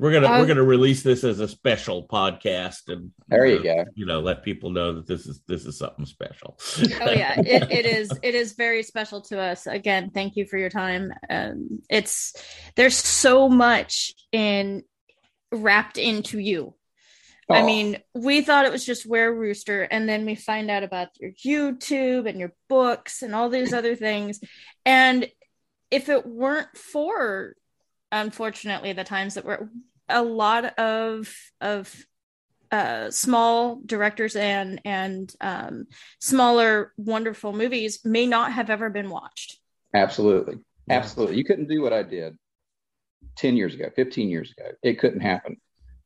We're 0.00 0.12
gonna 0.12 0.28
Uh, 0.28 0.38
we're 0.38 0.46
gonna 0.46 0.62
release 0.64 1.02
this 1.02 1.24
as 1.24 1.40
a 1.40 1.46
special 1.46 2.08
podcast, 2.08 2.88
and 2.88 3.10
There 3.28 3.44
you 3.44 3.58
uh, 3.58 3.62
go. 3.62 3.84
You 3.94 4.06
know, 4.06 4.20
let 4.20 4.42
people 4.42 4.70
know 4.70 4.94
that 4.94 5.06
this 5.06 5.26
is 5.26 5.42
this 5.46 5.66
is 5.66 5.76
something 5.76 6.06
special. 6.06 6.58
Oh 7.02 7.10
yeah, 7.10 7.34
it, 7.38 7.70
it 7.70 7.84
is. 7.84 8.10
It 8.22 8.34
is 8.34 8.54
very 8.54 8.82
special 8.82 9.20
to 9.24 9.38
us. 9.38 9.66
Again, 9.66 10.10
thank 10.10 10.36
you 10.36 10.46
for 10.46 10.56
your 10.56 10.70
time. 10.70 11.12
Um, 11.28 11.82
it's 11.90 12.32
there's 12.76 12.96
so 12.96 13.50
much 13.50 14.14
in 14.32 14.84
wrapped 15.52 15.98
into 15.98 16.38
you. 16.38 16.72
I 17.54 17.62
mean, 17.62 17.98
we 18.14 18.42
thought 18.42 18.66
it 18.66 18.72
was 18.72 18.84
just 18.84 19.06
Were 19.06 19.32
Rooster, 19.32 19.82
and 19.82 20.08
then 20.08 20.24
we 20.24 20.34
find 20.34 20.70
out 20.70 20.82
about 20.82 21.08
your 21.18 21.32
YouTube 21.32 22.28
and 22.28 22.38
your 22.38 22.52
books 22.68 23.22
and 23.22 23.34
all 23.34 23.48
these 23.48 23.72
other 23.72 23.96
things. 23.96 24.40
And 24.84 25.28
if 25.90 26.08
it 26.08 26.26
weren't 26.26 26.76
for, 26.76 27.54
unfortunately, 28.12 28.92
the 28.92 29.04
times 29.04 29.34
that 29.34 29.44
were 29.44 29.70
a 30.08 30.22
lot 30.22 30.78
of 30.78 31.32
of 31.60 31.94
uh, 32.70 33.10
small 33.10 33.80
directors 33.84 34.36
and 34.36 34.80
and 34.84 35.32
um, 35.40 35.86
smaller 36.20 36.92
wonderful 36.96 37.52
movies 37.52 38.00
may 38.04 38.26
not 38.26 38.52
have 38.52 38.70
ever 38.70 38.90
been 38.90 39.10
watched. 39.10 39.58
Absolutely. 39.94 40.58
Absolutely. 40.88 41.36
You 41.36 41.44
couldn't 41.44 41.68
do 41.68 41.82
what 41.82 41.92
I 41.92 42.02
did 42.02 42.36
10 43.36 43.56
years 43.56 43.74
ago, 43.74 43.90
15 43.94 44.28
years 44.28 44.52
ago. 44.56 44.70
It 44.82 44.98
couldn't 44.98 45.20
happen. 45.20 45.56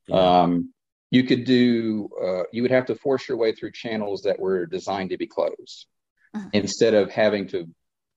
Yeah. 0.08 0.42
Um, 0.42 0.73
you 1.14 1.22
could 1.22 1.44
do, 1.44 2.08
uh, 2.20 2.42
you 2.52 2.62
would 2.62 2.72
have 2.72 2.86
to 2.86 2.94
force 2.96 3.28
your 3.28 3.36
way 3.36 3.52
through 3.52 3.70
channels 3.70 4.22
that 4.22 4.38
were 4.38 4.66
designed 4.66 5.10
to 5.10 5.16
be 5.16 5.28
closed 5.28 5.86
Mhm. 6.34 6.50
instead 6.52 6.94
of 6.94 7.10
having 7.10 7.46
to 7.48 7.68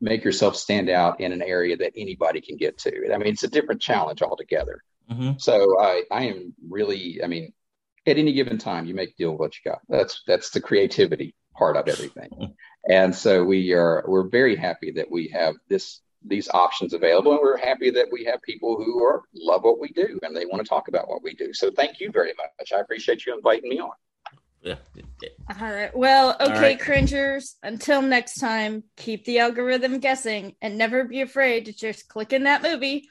make 0.01 0.23
yourself 0.23 0.55
stand 0.55 0.89
out 0.89 1.21
in 1.21 1.31
an 1.31 1.43
area 1.43 1.77
that 1.77 1.93
anybody 1.95 2.41
can 2.41 2.57
get 2.57 2.77
to. 2.79 3.13
I 3.13 3.17
mean, 3.19 3.27
it's 3.27 3.43
a 3.43 3.47
different 3.47 3.81
challenge 3.81 4.23
altogether. 4.23 4.81
Mhm. 5.11 5.39
So 5.39 5.79
I, 5.79 6.03
I 6.09 6.23
am 6.25 6.55
really, 6.67 7.23
I 7.23 7.27
mean, 7.27 7.53
at 8.07 8.17
any 8.17 8.33
given 8.33 8.57
time, 8.57 8.85
you 8.87 8.95
make 8.95 9.15
deal 9.15 9.31
with 9.31 9.39
what 9.39 9.53
you 9.55 9.71
got. 9.71 9.81
That's 9.89 10.23
that's 10.25 10.49
the 10.49 10.61
creativity 10.61 11.35
part 11.55 11.77
of 11.77 11.87
everything. 11.87 12.29
And 12.89 13.13
so 13.13 13.43
we 13.43 13.73
are 13.73 14.05
we're 14.07 14.29
very 14.29 14.55
happy 14.55 14.91
that 14.91 15.11
we 15.11 15.27
have 15.39 15.55
this 15.67 15.99
these 16.27 16.49
options 16.49 16.93
available, 16.93 17.31
and 17.31 17.41
we're 17.41 17.57
happy 17.57 17.89
that 17.91 18.07
we 18.11 18.23
have 18.25 18.41
people 18.41 18.75
who 18.75 19.03
are 19.03 19.23
love 19.33 19.63
what 19.63 19.79
we 19.79 19.89
do 19.89 20.19
and 20.23 20.35
they 20.35 20.45
want 20.45 20.63
to 20.63 20.67
talk 20.67 20.87
about 20.87 21.07
what 21.09 21.23
we 21.23 21.33
do. 21.33 21.53
So 21.53 21.71
thank 21.71 21.99
you 21.99 22.11
very 22.11 22.33
much. 22.37 22.71
I 22.73 22.79
appreciate 22.79 23.25
you 23.25 23.35
inviting 23.35 23.69
me 23.69 23.79
on. 23.79 23.91
Yeah. 24.61 24.75
All 25.61 25.73
right. 25.73 25.95
Well, 25.95 26.35
okay, 26.41 26.59
right. 26.59 26.79
cringers. 26.79 27.55
Until 27.63 28.01
next 28.01 28.39
time, 28.39 28.83
keep 28.97 29.23
the 29.25 29.39
algorithm 29.39 29.99
guessing 29.99 30.55
and 30.61 30.77
never 30.77 31.03
be 31.05 31.21
afraid 31.21 31.65
to 31.65 31.73
just 31.73 32.07
click 32.07 32.33
in 32.33 32.43
that 32.43 32.63
movie 32.63 33.07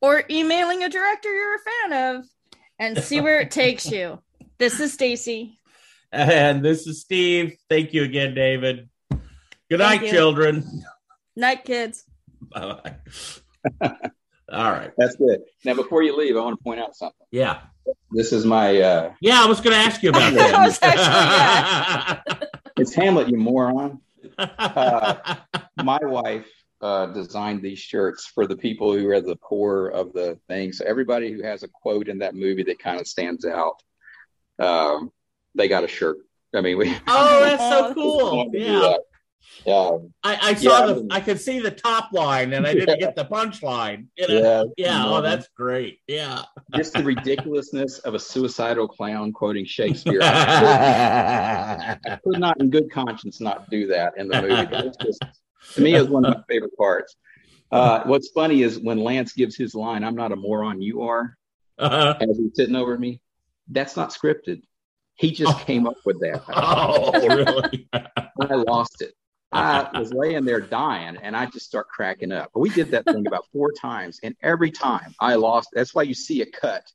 or 0.00 0.24
emailing 0.28 0.84
a 0.84 0.88
director 0.88 1.32
you're 1.32 1.54
a 1.54 1.58
fan 1.58 2.16
of 2.16 2.26
and 2.78 2.98
see 3.02 3.20
where 3.20 3.40
it 3.40 3.50
takes 3.50 3.90
you. 3.90 4.20
This 4.58 4.80
is 4.80 4.92
Stacy. 4.92 5.60
And 6.10 6.64
this 6.64 6.88
is 6.88 7.02
Steve. 7.02 7.56
Thank 7.68 7.92
you 7.92 8.02
again, 8.02 8.34
David. 8.34 8.88
Good 9.08 9.78
Thank 9.78 10.00
night, 10.00 10.02
you. 10.02 10.10
children. 10.10 10.82
Night, 11.36 11.64
kids. 11.64 12.04
Bye. 12.40 12.96
All 14.50 14.70
right. 14.72 14.92
That's 14.96 15.16
good. 15.16 15.42
Now 15.64 15.74
before 15.74 16.02
you 16.02 16.16
leave, 16.16 16.36
I 16.36 16.40
want 16.40 16.58
to 16.58 16.64
point 16.64 16.80
out 16.80 16.96
something. 16.96 17.26
Yeah. 17.30 17.60
This 18.10 18.32
is 18.32 18.44
my 18.46 18.80
uh 18.80 19.12
Yeah, 19.20 19.42
I 19.42 19.46
was 19.46 19.60
going 19.60 19.74
to 19.74 19.80
ask 19.80 20.02
you 20.02 20.10
about 20.10 20.32
That 20.34 20.66
was 20.66 20.78
that. 20.78 22.48
it's 22.78 22.94
Hamlet, 22.94 23.28
you 23.28 23.36
moron. 23.36 24.00
Uh, 24.38 25.36
my 25.82 25.98
wife 26.02 26.48
uh, 26.80 27.06
designed 27.06 27.62
these 27.62 27.78
shirts 27.78 28.26
for 28.26 28.46
the 28.46 28.56
people 28.56 28.96
who 28.96 29.08
are 29.10 29.20
the 29.20 29.36
core 29.36 29.88
of 29.88 30.12
the 30.12 30.38
thing. 30.48 30.72
So 30.72 30.84
everybody 30.86 31.32
who 31.32 31.42
has 31.42 31.62
a 31.62 31.68
quote 31.68 32.08
in 32.08 32.18
that 32.18 32.34
movie 32.34 32.62
that 32.64 32.78
kind 32.78 33.00
of 33.00 33.06
stands 33.06 33.44
out, 33.44 33.82
um, 34.58 35.12
they 35.54 35.68
got 35.68 35.84
a 35.84 35.88
shirt. 35.88 36.18
I 36.54 36.62
mean, 36.62 36.78
we. 36.78 36.96
oh, 37.06 37.40
that's 37.40 37.62
so 37.62 37.94
cool. 37.94 38.50
Yeah. 38.52 38.96
Yeah. 39.66 39.98
I, 40.22 40.38
I 40.50 40.54
saw 40.54 40.86
Yeah. 40.86 40.92
the 40.94 41.06
I 41.10 41.20
could 41.20 41.40
see 41.40 41.58
the 41.60 41.70
top 41.70 42.12
line 42.12 42.52
and 42.52 42.66
I 42.66 42.74
didn't 42.74 43.00
get 43.00 43.16
the 43.16 43.24
punchline. 43.32 44.06
You 44.16 44.28
know? 44.28 44.72
Yeah. 44.76 44.86
Yeah. 44.86 45.04
Oh, 45.06 45.20
that's 45.20 45.48
great. 45.56 46.00
Yeah. 46.06 46.42
Just 46.76 46.92
the 46.94 47.02
ridiculousness 47.02 47.98
of 48.00 48.14
a 48.14 48.18
suicidal 48.18 48.86
clown 48.88 49.32
quoting 49.32 49.64
Shakespeare. 49.64 50.20
I 50.22 51.96
could 52.24 52.38
not, 52.40 52.60
in 52.60 52.70
good 52.70 52.90
conscience, 52.90 53.40
not 53.40 53.68
do 53.70 53.86
that 53.88 54.14
in 54.16 54.28
the 54.28 54.42
movie. 54.42 54.66
But 54.70 54.86
it's 54.86 54.96
just, 54.98 55.22
to 55.74 55.80
me, 55.80 55.94
it 55.94 56.00
was 56.00 56.08
one 56.10 56.24
of 56.24 56.34
my 56.36 56.42
favorite 56.48 56.76
parts. 56.76 57.16
Uh, 57.70 58.02
what's 58.04 58.28
funny 58.30 58.62
is 58.62 58.78
when 58.78 58.98
Lance 58.98 59.32
gives 59.34 59.54
his 59.56 59.74
line, 59.74 60.02
"I'm 60.02 60.14
not 60.14 60.32
a 60.32 60.36
moron, 60.36 60.80
you 60.80 61.02
are," 61.02 61.36
Uh-huh. 61.78 62.14
as 62.20 62.38
he's 62.38 62.52
sitting 62.54 62.74
over 62.76 62.96
me. 62.96 63.20
That's 63.68 63.94
not 63.94 64.10
scripted. 64.10 64.62
He 65.16 65.32
just 65.32 65.54
Oh. 65.54 65.64
came 65.64 65.86
up 65.86 65.96
with 66.06 66.18
that. 66.20 66.42
Oh, 66.48 67.12
really? 67.12 67.88
I 67.92 68.54
lost 68.54 69.02
it. 69.02 69.12
I 69.52 69.88
was 69.98 70.12
laying 70.12 70.44
there 70.44 70.60
dying, 70.60 71.16
and 71.22 71.36
I 71.36 71.46
just 71.46 71.66
start 71.66 71.88
cracking 71.88 72.32
up. 72.32 72.50
But 72.54 72.60
we 72.60 72.70
did 72.70 72.90
that 72.90 73.04
thing 73.04 73.26
about 73.26 73.46
four 73.52 73.72
times, 73.72 74.20
and 74.22 74.36
every 74.42 74.70
time 74.70 75.14
I 75.20 75.34
lost. 75.36 75.70
That's 75.72 75.94
why 75.94 76.02
you 76.02 76.14
see 76.14 76.42
a 76.42 76.46
cut 76.46 76.90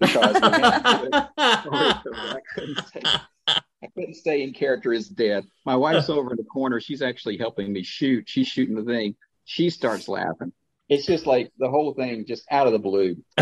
because 0.00 0.36
I 0.42 2.40
couldn't 2.54 2.86
stay. 2.86 3.02
I 3.48 3.88
couldn't 3.94 4.14
stay 4.14 4.42
in 4.42 4.52
character 4.52 4.92
as 4.92 5.08
dead. 5.08 5.44
My 5.64 5.76
wife's 5.76 6.10
over 6.10 6.30
in 6.32 6.36
the 6.36 6.44
corner. 6.44 6.80
She's 6.80 7.02
actually 7.02 7.36
helping 7.36 7.72
me 7.72 7.82
shoot. 7.82 8.28
She's 8.28 8.48
shooting 8.48 8.74
the 8.74 8.84
thing. 8.84 9.14
She 9.44 9.70
starts 9.70 10.08
laughing. 10.08 10.52
It's 10.88 11.06
just 11.06 11.26
like 11.26 11.52
the 11.58 11.68
whole 11.68 11.94
thing 11.94 12.24
just 12.26 12.44
out 12.50 12.66
of 12.66 12.72
the 12.72 12.78
blue. 12.78 13.16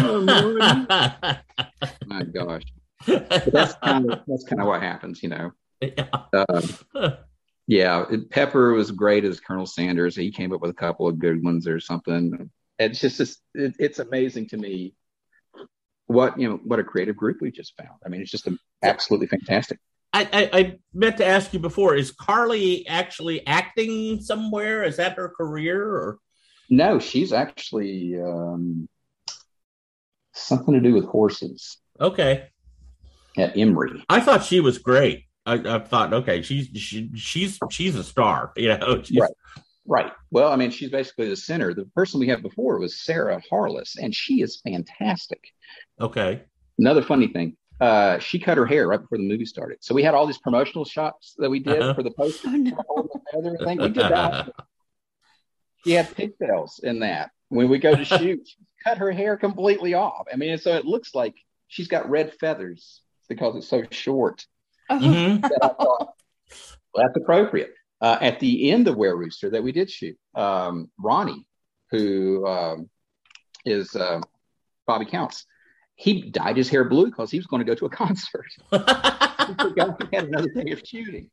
My 2.07 2.23
gosh. 2.25 2.63
But 3.07 3.53
that's 3.53 3.75
kind 3.75 4.11
of 4.11 4.21
that's 4.27 4.45
kind 4.45 4.61
of 4.61 4.67
what 4.67 4.83
happens, 4.83 5.23
you 5.23 5.29
know. 5.31 5.53
Um, 6.33 7.17
yeah, 7.67 8.05
Pepper 8.31 8.73
was 8.73 8.91
great 8.91 9.25
as 9.25 9.41
Colonel 9.41 9.67
Sanders. 9.67 10.15
He 10.15 10.31
came 10.31 10.53
up 10.53 10.61
with 10.61 10.71
a 10.71 10.75
couple 10.75 11.09
of 11.09 11.19
good 11.19 11.43
ones 11.43 11.67
or 11.67 11.81
something. 11.81 12.51
It's 12.79 13.01
just, 13.01 13.19
just 13.19 13.41
it, 13.55 13.75
it's 13.79 13.99
amazing 13.99 14.49
to 14.49 14.57
me 14.57 14.95
what 16.07 16.39
you 16.39 16.49
know 16.49 16.61
what 16.65 16.79
a 16.79 16.85
creative 16.85 17.17
group 17.17 17.39
we 17.41 17.51
just 17.51 17.75
found. 17.77 17.99
I 18.05 18.09
mean, 18.09 18.21
it's 18.21 18.31
just 18.31 18.49
absolutely 18.83 19.29
fantastic. 19.29 19.79
I, 20.13 20.29
I, 20.33 20.59
I 20.59 20.79
meant 20.93 21.17
to 21.19 21.27
ask 21.27 21.53
you 21.53 21.59
before: 21.59 21.95
Is 21.95 22.11
Carly 22.11 22.87
actually 22.87 23.47
acting 23.47 24.21
somewhere? 24.21 24.83
Is 24.83 24.99
that 24.99 25.17
her 25.17 25.31
career? 25.31 25.83
Or 25.83 26.19
No, 26.69 26.99
she's 26.99 27.33
actually 27.33 28.21
um, 28.21 28.89
something 30.33 30.75
to 30.75 30.81
do 30.81 30.93
with 30.93 31.07
horses 31.07 31.79
okay, 31.99 32.49
at 33.39 33.57
Emory. 33.57 34.05
I 34.09 34.21
thought 34.21 34.45
she 34.45 34.61
was 34.61 34.79
great. 34.79 35.25
I, 35.47 35.55
I 35.55 35.79
thought, 35.81 36.13
okay, 36.13 36.43
she's 36.43 36.69
she, 36.75 37.11
she's 37.15 37.59
she's 37.71 37.95
a 37.97 38.05
star. 38.05 38.53
You 38.57 38.69
know, 38.79 39.03
Right. 39.19 39.31
Right. 39.87 40.13
Well, 40.31 40.51
I 40.51 40.57
mean, 40.57 40.71
she's 40.71 40.91
basically 40.91 41.29
the 41.29 41.37
center. 41.37 41.75
The 41.75 41.85
person 41.95 42.19
we 42.19 42.27
had 42.29 42.43
before 42.43 42.79
was 42.79 42.99
Sarah 42.99 43.43
Harless, 43.51 43.97
and 43.99 44.15
she 44.15 44.41
is 44.41 44.61
fantastic. 44.65 45.43
Okay. 46.01 46.43
Another 46.79 47.03
funny 47.03 47.29
thing, 47.29 47.57
uh, 47.83 48.19
she 48.19 48.39
cut 48.39 48.57
her 48.57 48.65
hair 48.65 48.89
right 48.89 49.01
before 49.01 49.19
the 49.19 49.29
movie 49.29 49.45
started. 49.45 49.79
So 49.83 49.95
we 49.95 50.03
had 50.03 50.15
all 50.15 50.27
these 50.27 50.39
promotional 50.39 50.87
shots 50.87 51.35
that 51.37 51.51
we 51.51 51.59
did 51.61 51.83
Uh-huh. 51.83 51.93
for 51.95 52.03
the 52.03 52.11
poster. 52.19 52.49
Oh, 52.49 52.57
no. 52.57 53.09
Other 53.37 53.59
thing 53.65 53.79
we 53.79 53.89
did 53.89 53.97
that. 54.11 54.49
She 55.85 55.93
had 55.93 56.17
pigtails 56.17 56.81
in 56.83 57.01
that. 57.01 57.31
When 57.51 57.69
we 57.69 57.79
go 57.79 57.95
to 57.95 58.07
shoot, 58.07 58.41
she 58.49 58.57
cut 58.83 58.97
her 58.97 59.13
hair 59.13 59.37
completely 59.37 59.93
off. 59.93 60.25
I 60.33 60.37
mean, 60.37 60.57
so 60.57 60.75
it 60.77 60.87
looks 60.87 61.15
like 61.15 61.35
she's 61.69 61.89
got 61.89 62.09
red 62.09 62.33
feathers 62.41 63.03
because 63.29 63.55
it's 63.57 63.69
so 63.69 63.83
short. 63.91 64.47
Mhm. 64.91 65.41
That 65.43 65.59
I 65.63 65.69
thought, 65.69 66.15
well, 66.95 67.05
that's 67.07 67.17
appropriate. 67.17 67.75
Uh, 68.01 68.19
at 68.21 68.39
the 68.41 68.71
end 68.71 68.87
of 68.89 68.97
Were 68.97 69.17
Rooster 69.17 69.51
that 69.51 69.63
we 69.63 69.73
did 69.73 69.91
shoot, 69.91 70.17
um, 70.35 70.91
Ronnie, 70.99 71.47
who 71.91 72.47
um, 72.47 72.91
is 73.65 73.95
uh, 73.97 74.21
Bobby 74.87 75.07
Counts, 75.07 75.47
he 75.97 76.31
dyed 76.31 76.57
his 76.57 76.69
hair 76.69 76.85
blue 76.85 77.07
because 77.07 77.31
he 77.31 77.39
was 77.39 77.47
going 77.47 77.61
to 77.61 77.65
go 77.65 77.75
to 77.75 77.87
a 77.87 77.89
concert. 78.05 78.47
he 78.71 78.77
forgot 78.79 80.03
he 80.11 80.17
had 80.17 80.25
another 80.29 80.49
day 80.49 80.73
of 80.73 80.83
shooting. 80.85 81.31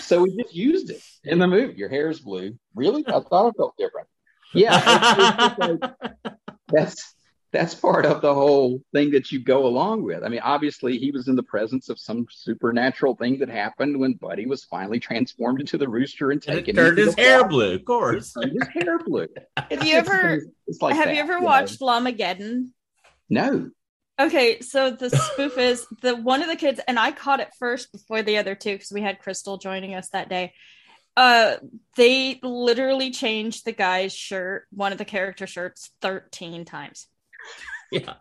So 0.00 0.22
we 0.22 0.36
just 0.36 0.54
used 0.54 0.90
it 0.90 1.00
in 1.24 1.38
the 1.38 1.46
movie. 1.46 1.74
Your 1.74 1.88
hair 1.88 2.10
is 2.10 2.20
blue. 2.20 2.58
Really? 2.74 3.04
I 3.08 3.20
thought 3.20 3.48
it 3.48 3.54
felt 3.56 3.76
different. 3.78 4.08
Yeah, 4.52 4.76
it's- 4.76 5.52
it's 5.58 5.82
like- 5.82 6.34
that's 6.68 7.14
that's 7.52 7.74
part 7.74 8.06
of 8.06 8.20
the 8.22 8.32
whole 8.32 8.80
thing 8.92 9.10
that 9.12 9.32
you 9.32 9.42
go 9.42 9.66
along 9.66 10.02
with. 10.04 10.22
I 10.22 10.28
mean, 10.28 10.40
obviously, 10.42 10.98
he 10.98 11.10
was 11.10 11.26
in 11.28 11.34
the 11.36 11.42
presence 11.42 11.88
of 11.88 11.98
some 11.98 12.26
supernatural 12.30 13.16
thing 13.16 13.38
that 13.40 13.48
happened 13.48 13.98
when 13.98 14.12
Buddy 14.14 14.46
was 14.46 14.64
finally 14.64 15.00
transformed 15.00 15.60
into 15.60 15.76
the 15.76 15.88
rooster 15.88 16.30
and 16.30 16.42
And 16.46 16.56
taken 16.56 16.76
it 16.76 16.76
turned 16.76 16.98
his 16.98 17.14
hair 17.16 17.40
flock. 17.40 17.50
blue, 17.50 17.74
of 17.74 17.84
course. 17.84 18.34
His 18.40 18.68
hair 18.72 18.98
blue. 19.00 19.26
Have 19.56 19.84
you 19.84 19.96
ever 19.96 20.42
It's 20.66 20.80
like 20.80 20.94
have 20.94 21.06
that, 21.06 21.14
you 21.14 21.20
ever 21.20 21.40
know? 21.40 21.46
watched 21.46 21.80
Llamageddon? 21.80 22.66
No. 23.28 23.70
Okay, 24.20 24.60
so 24.60 24.90
the 24.90 25.10
spoof 25.10 25.56
is 25.58 25.86
the 26.02 26.14
one 26.14 26.42
of 26.42 26.48
the 26.48 26.56
kids, 26.56 26.78
and 26.86 26.98
I 26.98 27.10
caught 27.10 27.40
it 27.40 27.48
first 27.58 27.90
before 27.90 28.22
the 28.22 28.36
other 28.38 28.54
two 28.54 28.74
because 28.74 28.92
we 28.92 29.00
had 29.00 29.18
Crystal 29.18 29.56
joining 29.58 29.94
us 29.94 30.10
that 30.10 30.28
day. 30.28 30.52
Uh, 31.16 31.56
they 31.96 32.38
literally 32.42 33.10
changed 33.10 33.64
the 33.64 33.72
guy's 33.72 34.14
shirt, 34.14 34.66
one 34.70 34.92
of 34.92 34.98
the 34.98 35.04
character 35.04 35.46
shirts, 35.46 35.90
thirteen 36.00 36.64
times 36.64 37.06
Yeah. 37.92 38.14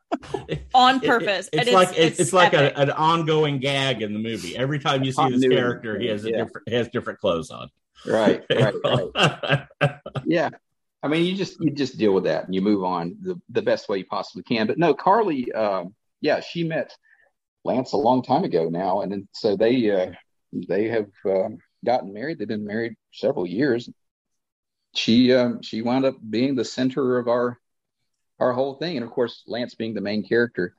on 0.73 0.95
It- 0.95 1.03
it- 1.03 1.07
purpose. 1.07 1.49
it's 1.53 1.67
and 1.67 1.73
like 1.75 1.97
it's, 1.97 2.19
it's 2.19 2.33
like 2.33 2.53
a, 2.53 2.65
epic. 2.65 2.73
an 2.77 2.89
ongoing 2.91 3.59
gag 3.59 4.01
in 4.01 4.13
the 4.13 4.19
movie. 4.19 4.57
Every 4.57 4.79
time 4.79 5.03
you 5.03 5.11
see 5.11 5.21
this 5.23 5.31
Continuity. 5.33 5.55
character, 5.55 5.99
he 5.99 6.07
has 6.07 6.25
a 6.25 6.31
Yeah. 6.31 6.37
different 6.43 6.69
he 6.69 6.75
has 6.75 6.87
different 6.89 7.19
clothes 7.19 7.51
on. 7.51 7.69
Right, 8.07 8.43
right, 8.51 8.73
right. 8.83 9.67
yeah 10.25 10.49
i 11.03 11.07
mean 11.07 11.25
you 11.25 11.35
just 11.35 11.59
you 11.61 11.69
just 11.69 11.97
deal 11.97 12.13
with 12.13 12.23
that 12.25 12.45
and 12.45 12.53
you 12.55 12.61
move 12.61 12.83
on 12.83 13.15
the, 13.21 13.39
the 13.49 13.61
best 13.61 13.87
way 13.89 13.97
you 13.99 14.05
possibly 14.05 14.41
can 14.43 14.67
but 14.67 14.77
no 14.77 14.93
carly 14.93 15.51
um 15.53 15.93
yeah 16.21 16.39
she 16.39 16.63
met 16.63 16.93
lance 17.65 17.91
a 17.93 17.97
long 17.97 18.21
time 18.23 18.43
ago 18.45 18.69
now 18.69 19.01
and 19.01 19.11
then 19.11 19.27
so 19.33 19.55
they 19.55 19.89
uh 19.91 20.11
they 20.67 20.87
have 20.87 21.07
um, 21.25 21.57
gotten 21.85 22.13
married 22.13 22.37
they've 22.39 22.47
been 22.47 22.65
married 22.65 22.95
several 23.13 23.45
years 23.45 23.89
she 24.95 25.33
um 25.33 25.61
she 25.61 25.81
wound 25.81 26.05
up 26.05 26.15
being 26.29 26.55
the 26.55 26.65
center 26.65 27.17
of 27.17 27.27
our 27.27 27.57
our 28.39 28.53
whole 28.53 28.75
thing. 28.75 28.97
And 28.97 29.05
of 29.05 29.11
course 29.11 29.43
lance 29.47 29.75
being 29.75 29.93
the 29.93 30.01
main 30.01 30.27
character 30.27 30.75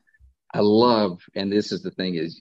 i 0.53 0.59
love 0.61 1.21
and 1.35 1.53
this 1.53 1.71
is 1.73 1.83
the 1.83 1.91
thing 1.93 2.17
is 2.17 2.41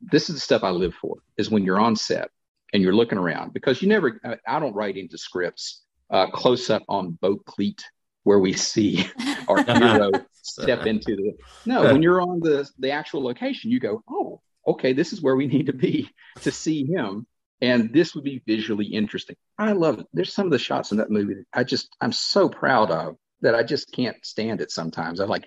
this 0.00 0.28
is 0.30 0.36
the 0.36 0.40
stuff 0.40 0.64
i 0.64 0.70
live 0.70 0.94
for 0.94 1.16
is 1.36 1.50
when 1.50 1.64
you're 1.64 1.80
on 1.80 1.96
set 1.96 2.30
and 2.72 2.82
you're 2.82 2.94
looking 2.94 3.18
around 3.18 3.52
because 3.52 3.82
you 3.82 3.88
never 3.88 4.18
I- 4.24 4.56
i 4.56 4.58
don't 4.58 4.74
write 4.74 4.96
into 4.96 5.18
scripts 5.18 5.82
uh, 6.10 6.30
close 6.30 6.70
up 6.70 6.82
on 6.88 7.12
boat 7.20 7.44
cleat 7.46 7.84
where 8.24 8.38
we 8.38 8.52
see 8.52 9.06
our 9.48 9.64
hero 9.66 10.20
step 10.40 10.80
into 10.86 11.16
the 11.16 11.32
no 11.66 11.84
when 11.84 12.02
you're 12.02 12.22
on 12.22 12.40
the 12.40 12.68
the 12.78 12.90
actual 12.90 13.22
location 13.22 13.70
you 13.70 13.80
go 13.80 14.02
oh 14.08 14.40
okay 14.66 14.92
this 14.92 15.12
is 15.12 15.20
where 15.20 15.36
we 15.36 15.46
need 15.46 15.66
to 15.66 15.72
be 15.72 16.08
to 16.42 16.50
see 16.50 16.84
him. 16.86 17.26
And 17.60 17.92
this 17.92 18.14
would 18.14 18.24
be 18.24 18.42
visually 18.44 18.86
interesting. 18.86 19.36
I 19.56 19.70
love 19.72 20.00
it. 20.00 20.06
There's 20.12 20.32
some 20.32 20.46
of 20.46 20.52
the 20.52 20.58
shots 20.58 20.90
in 20.90 20.98
that 20.98 21.10
movie 21.10 21.34
that 21.34 21.44
i 21.52 21.62
just 21.64 21.94
i'm 22.00 22.12
so 22.12 22.48
proud 22.48 22.90
of 22.90 23.16
that 23.42 23.54
i 23.54 23.62
just 23.62 23.92
can't 23.92 24.16
stand 24.24 24.60
it 24.60 24.70
sometimes 24.70 25.20
i'm 25.20 25.28
like 25.28 25.44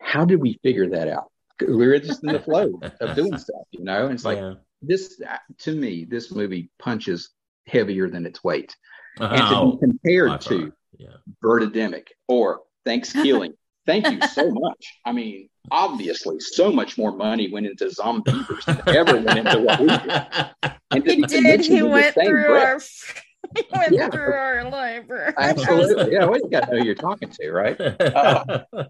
how 0.00 0.24
did 0.24 0.40
we 0.40 0.58
figure 0.62 0.88
that 0.88 1.08
out 1.08 1.30
we 1.60 1.86
were 1.86 1.98
just 1.98 2.24
in 2.24 2.32
the 2.32 2.40
flow 2.40 2.80
of 3.00 3.14
doing 3.16 3.36
stuff 3.38 3.62
you 3.70 3.84
know 3.84 4.04
and 4.06 4.14
it's 4.14 4.24
like 4.24 4.38
Yeah. 4.38 4.54
this 4.82 5.20
to 5.58 5.74
me 5.74 6.04
this 6.04 6.32
movie 6.32 6.70
punches 6.78 7.30
heavier 7.66 8.08
than 8.10 8.26
its 8.26 8.42
weight 8.42 8.74
and 9.20 9.36
to 9.38 9.56
Oh, 9.56 9.72
be 9.72 9.78
compared 9.86 10.40
to 10.42 10.58
far. 10.60 10.72
Yeah. 10.98 11.08
Birdemic 11.42 12.08
or 12.28 12.60
Thanksgiving. 12.84 13.54
Thank 13.86 14.08
you 14.08 14.18
so 14.28 14.50
much. 14.50 14.94
I 15.04 15.12
mean, 15.12 15.48
obviously, 15.70 16.40
so 16.40 16.72
much 16.72 16.96
more 16.98 17.12
money 17.12 17.50
went 17.52 17.66
into 17.66 17.84
Zombeavers 17.86 18.64
than 18.64 18.80
ever 18.96 19.20
went 19.20 19.38
into 19.38 19.60
what 19.60 19.78
we 19.80 19.86
did. 19.88 20.72
And 20.90 21.04
to 21.04 21.14
he 21.14 21.22
did. 21.22 21.42
mentioned 21.42 21.76
He 21.76 21.82
went 21.82 22.14
through 22.14 22.46
breath, 22.46 22.88
our. 23.16 23.22
He 23.56 23.62
went 23.72 23.92
Yeah. 23.92 24.08
through 24.10 24.32
our 24.32 24.68
library. 24.70 25.32
Absolutely. 25.36 26.12
Yeah, 26.14 26.24
well, 26.26 26.38
you 26.40 26.48
got 26.50 26.60
to 26.68 26.72
know 26.72 26.78
who 26.80 26.84
you're 26.86 26.94
talking 26.94 27.28
to, 27.30 27.50
right? 27.52 27.78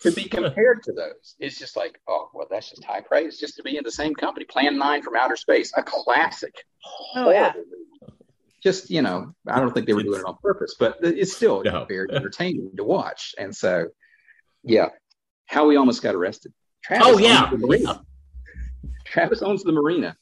To 0.00 0.12
be 0.12 0.24
compared 0.24 0.82
to 0.84 0.92
those, 0.92 1.36
it's 1.40 1.58
just 1.58 1.74
like, 1.74 1.98
oh, 2.06 2.28
well, 2.34 2.46
that's 2.50 2.68
just 2.68 2.84
high 2.84 3.00
praise 3.00 3.38
just 3.40 3.56
to 3.56 3.62
be 3.62 3.78
in 3.78 3.82
the 3.82 3.90
same 3.90 4.14
company. 4.14 4.44
Plan 4.44 4.76
9 4.76 5.02
from 5.02 5.16
Outer 5.16 5.36
Space, 5.36 5.72
a 5.74 5.82
classic. 5.82 6.54
Oh, 7.16 7.30
yeah. 7.30 7.54
Just, 8.62 8.90
you 8.90 9.00
know, 9.00 9.32
I 9.48 9.58
don't 9.58 9.72
think 9.72 9.86
they 9.86 9.94
were 9.94 10.02
doing 10.02 10.20
it 10.20 10.26
on 10.26 10.36
purpose, 10.42 10.76
but 10.78 10.98
it's 11.00 11.34
still 11.34 11.62
No. 11.64 11.86
very 11.88 12.08
entertaining 12.14 12.72
to 12.76 12.84
watch. 12.84 13.34
And 13.38 13.56
so, 13.56 13.86
yeah, 14.62 14.90
how 15.46 15.66
we 15.66 15.76
almost 15.76 16.02
got 16.02 16.14
arrested. 16.14 16.52
Travis 16.84 17.06
oh 17.08 17.18
yeah. 17.18 17.48
the 17.50 17.56
marina. 17.56 18.04
Travis 19.06 19.40
owns 19.40 19.62
the 19.64 19.72
marina. 19.72 20.14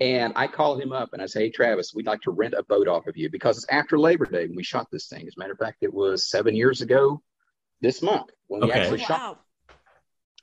And 0.00 0.32
I 0.34 0.48
called 0.48 0.80
him 0.82 0.92
up 0.92 1.10
and 1.12 1.22
I 1.22 1.26
say, 1.26 1.44
hey, 1.44 1.50
Travis, 1.50 1.92
we'd 1.94 2.06
like 2.06 2.20
to 2.22 2.30
rent 2.32 2.54
a 2.54 2.64
boat 2.64 2.88
off 2.88 3.06
of 3.06 3.16
you 3.16 3.30
because 3.30 3.56
it's 3.58 3.68
after 3.70 3.98
Labor 3.98 4.26
Day 4.26 4.46
when 4.46 4.56
we 4.56 4.64
shot 4.64 4.88
this 4.90 5.06
thing. 5.08 5.26
As 5.26 5.34
a 5.36 5.38
matter 5.38 5.52
of 5.52 5.58
fact, 5.58 5.78
it 5.82 5.94
was 5.94 6.28
seven 6.28 6.56
years 6.56 6.80
ago 6.82 7.22
this 7.80 8.02
month 8.02 8.30
when 8.48 8.62
we 8.62 8.70
Okay. 8.70 8.80
actually 8.80 8.98
shot. 8.98 9.20
wow. 9.20 9.38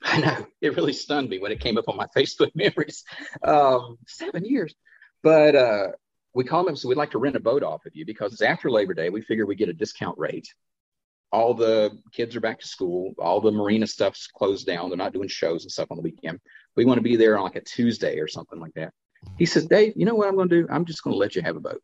I 0.02 0.20
know 0.20 0.46
it 0.62 0.74
really 0.76 0.94
stunned 0.94 1.28
me 1.28 1.38
when 1.38 1.52
it 1.52 1.60
came 1.60 1.76
up 1.76 1.88
on 1.88 1.96
my 1.96 2.06
Facebook 2.16 2.50
memories. 2.54 3.04
Um, 3.42 3.98
seven 4.06 4.44
years, 4.44 4.74
but 5.22 5.54
uh, 5.54 5.88
we 6.34 6.44
called 6.44 6.66
them 6.66 6.76
so 6.76 6.88
we'd 6.88 6.96
like 6.96 7.10
to 7.12 7.18
rent 7.18 7.36
a 7.36 7.40
boat 7.40 7.62
off 7.62 7.84
of 7.84 7.94
you 7.94 8.06
because 8.06 8.32
it's 8.32 8.42
after 8.42 8.70
Labor 8.70 8.94
Day. 8.94 9.10
We 9.10 9.20
figure 9.20 9.44
we 9.44 9.54
get 9.54 9.68
a 9.68 9.74
discount 9.74 10.18
rate. 10.18 10.48
All 11.30 11.54
the 11.54 11.98
kids 12.12 12.36
are 12.36 12.40
back 12.40 12.60
to 12.60 12.66
school. 12.66 13.14
All 13.18 13.40
the 13.40 13.50
marina 13.52 13.86
stuff's 13.86 14.26
closed 14.26 14.66
down. 14.66 14.88
They're 14.88 14.98
not 14.98 15.12
doing 15.14 15.28
shows 15.28 15.64
and 15.64 15.70
stuff 15.72 15.88
on 15.90 15.96
the 15.98 16.02
weekend. 16.02 16.40
We 16.74 16.84
want 16.86 16.98
to 16.98 17.02
be 17.02 17.16
there 17.16 17.36
on 17.38 17.44
like 17.44 17.56
a 17.56 17.60
Tuesday 17.62 18.18
or 18.18 18.28
something 18.28 18.58
like 18.60 18.74
that. 18.74 18.92
He 19.38 19.46
says, 19.46 19.66
Dave, 19.66 19.94
you 19.96 20.04
know 20.04 20.14
what 20.14 20.28
I'm 20.28 20.36
going 20.36 20.48
to 20.48 20.62
do? 20.62 20.68
I'm 20.70 20.84
just 20.84 21.02
going 21.02 21.14
to 21.14 21.18
let 21.18 21.34
you 21.36 21.42
have 21.42 21.56
a 21.56 21.60
boat. 21.60 21.82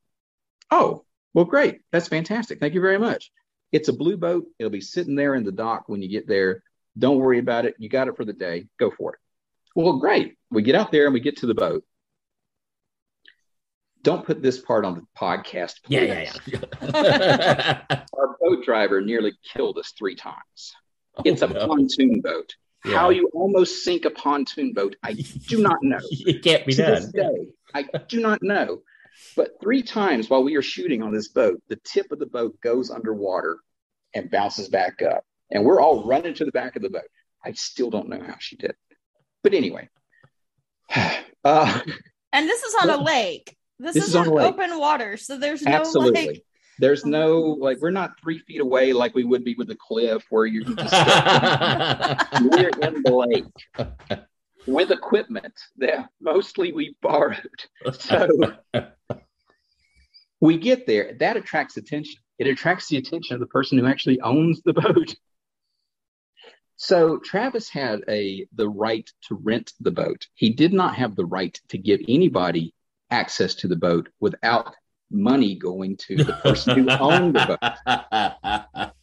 Oh, 0.71 1.05
well, 1.35 1.45
great. 1.45 1.81
That's 1.93 2.09
fantastic. 2.09 2.61
Thank 2.61 2.75
you 2.75 2.81
very 2.81 2.99
much. 2.99 3.31
It's 3.73 3.89
a 3.89 3.93
blue 3.93 4.17
boat. 4.17 4.47
It'll 4.59 4.71
be 4.71 4.81
sitting 4.81 5.15
there 5.15 5.35
in 5.35 5.45
the 5.45 5.53
dock 5.53 5.85
when 5.89 6.03
you 6.03 6.09
get 6.09 6.27
there. 6.27 6.63
Don't 6.99 7.19
worry 7.19 7.39
about 7.39 7.65
it. 7.65 7.75
You 7.79 7.89
got 7.89 8.09
it 8.09 8.17
for 8.17 8.25
the 8.25 8.33
day. 8.33 8.67
Go 8.79 8.91
for 8.91 9.15
it. 9.15 9.19
Well, 9.77 9.99
great. 9.99 10.37
We 10.51 10.63
get 10.63 10.75
out 10.75 10.91
there 10.91 11.05
and 11.05 11.15
we 11.15 11.21
get 11.21 11.39
to 11.39 11.47
the 11.47 11.55
boat. 11.55 11.85
Don't 14.03 14.25
put 14.25 14.43
this 14.43 14.59
part 14.61 14.85
on 14.85 14.95
the 14.95 15.03
podcast. 15.19 15.75
Yeah, 15.89 16.03
yeah, 16.03 16.33
yeah. 16.47 18.05
Our 18.17 18.37
boat 18.41 18.65
driver 18.65 19.01
nearly 19.01 19.33
killed 19.53 19.77
us 19.79 19.93
three 19.99 20.15
times. 20.15 20.75
It's 21.25 21.43
a 21.43 21.47
Oh, 21.49 21.53
no. 21.53 21.67
pontoon 21.67 22.21
boat. 22.21 22.55
Yeah. 22.85 22.97
How 22.99 23.11
you 23.11 23.29
almost 23.35 23.85
sink 23.85 24.05
a 24.05 24.11
pontoon 24.11 24.73
boat, 24.73 24.97
I 25.03 25.13
do 25.13 25.61
not 25.61 25.79
know. 25.83 25.99
It 26.11 26.43
can't 26.43 26.65
be 26.65 26.75
to 26.75 26.83
this 26.83 27.07
day, 27.07 27.49
I 27.75 27.85
do 28.09 28.21
not 28.21 28.43
know. 28.43 28.83
But 29.37 29.61
three 29.61 29.83
times 29.83 30.31
while 30.31 30.45
we 30.45 30.55
are 30.57 30.63
shooting 30.63 31.03
on 31.03 31.13
this 31.13 31.29
boat, 31.29 31.61
the 31.69 31.79
tip 31.85 32.13
of 32.13 32.19
the 32.19 32.27
boat 32.27 32.61
goes 32.61 32.91
underwater 32.91 33.59
and 34.15 34.31
bounces 34.31 34.69
back 34.69 35.03
up. 35.03 35.25
And 35.51 35.65
we're 35.65 35.81
all 35.81 36.07
running 36.07 36.35
to 36.35 36.45
the 36.45 36.53
back 36.53 36.77
of 36.77 36.83
the 36.83 36.91
boat. 36.91 37.09
I 37.45 37.53
still 37.53 37.91
don't 37.91 38.09
know 38.09 38.23
how 38.23 38.37
she 38.39 38.57
did. 38.57 38.71
it. 38.71 38.77
But 39.43 39.55
anyway, 39.55 39.89
uh, 41.45 41.81
And 42.33 42.49
this 42.49 42.63
is 42.63 42.75
on 42.83 42.91
a 42.91 43.03
lake. 43.03 43.57
This, 43.79 43.95
this 43.95 44.05
is, 44.05 44.11
is 44.11 44.17
on 44.17 44.29
on 44.29 44.35
lake. 44.35 44.47
open 44.47 44.79
water, 44.79 45.17
so 45.17 45.39
there's 45.39 45.63
no 45.63 45.73
absolutely. 45.73 46.27
like. 46.27 46.45
There's 46.79 47.05
no, 47.05 47.41
like, 47.41 47.81
we're 47.81 47.91
not 47.91 48.21
three 48.21 48.39
feet 48.39 48.61
away 48.61 48.93
like 48.93 49.15
we 49.15 49.25
would 49.25 49.45
be 49.45 49.55
with 49.55 49.69
the 49.69 49.77
cliff 49.77 50.25
where 50.31 50.47
you 50.47 50.65
can 50.65 50.77
just 50.77 50.93
we're 52.43 52.69
in 52.69 53.03
the 53.03 53.45
lake 53.79 53.89
with 54.67 54.91
equipment 54.91 55.55
that 55.79 56.09
mostly 56.21 56.73
we 56.73 56.95
borrowed. 57.01 57.41
So 57.93 58.29
we 60.41 60.59
get 60.59 60.87
there. 60.87 61.15
That 61.19 61.37
attracts 61.37 61.77
attention. 61.77 62.21
It 62.39 62.47
attracts 62.47 62.89
the 62.89 62.99
attention 62.99 63.35
of 63.35 63.41
the 63.41 63.47
person 63.47 63.79
who 63.79 63.87
actually 63.87 64.21
owns 64.21 64.63
the 64.63 64.73
boat. 64.73 65.15
So 66.77 67.19
Travis 67.19 67.69
had 67.69 68.03
a 68.09 68.47
the 68.55 68.69
right 68.69 69.11
to 69.29 69.35
rent 69.35 69.73
the 69.81 69.91
boat. 69.91 70.29
He 70.35 70.51
did 70.51 70.73
not 70.73 70.95
have 70.95 71.17
the 71.17 71.27
right 71.27 71.61
to 71.71 71.79
give 71.79 72.01
anybody 72.07 72.73
access 73.11 73.57
to 73.57 73.69
the 73.69 73.77
boat 73.77 74.09
without 74.21 74.77
money 75.11 75.55
going 75.55 75.97
to 75.97 76.17
the 76.17 76.33
person 76.35 76.77
who 76.79 76.91
owned 76.91 77.35
the 77.35 77.59
boat. 77.61 78.93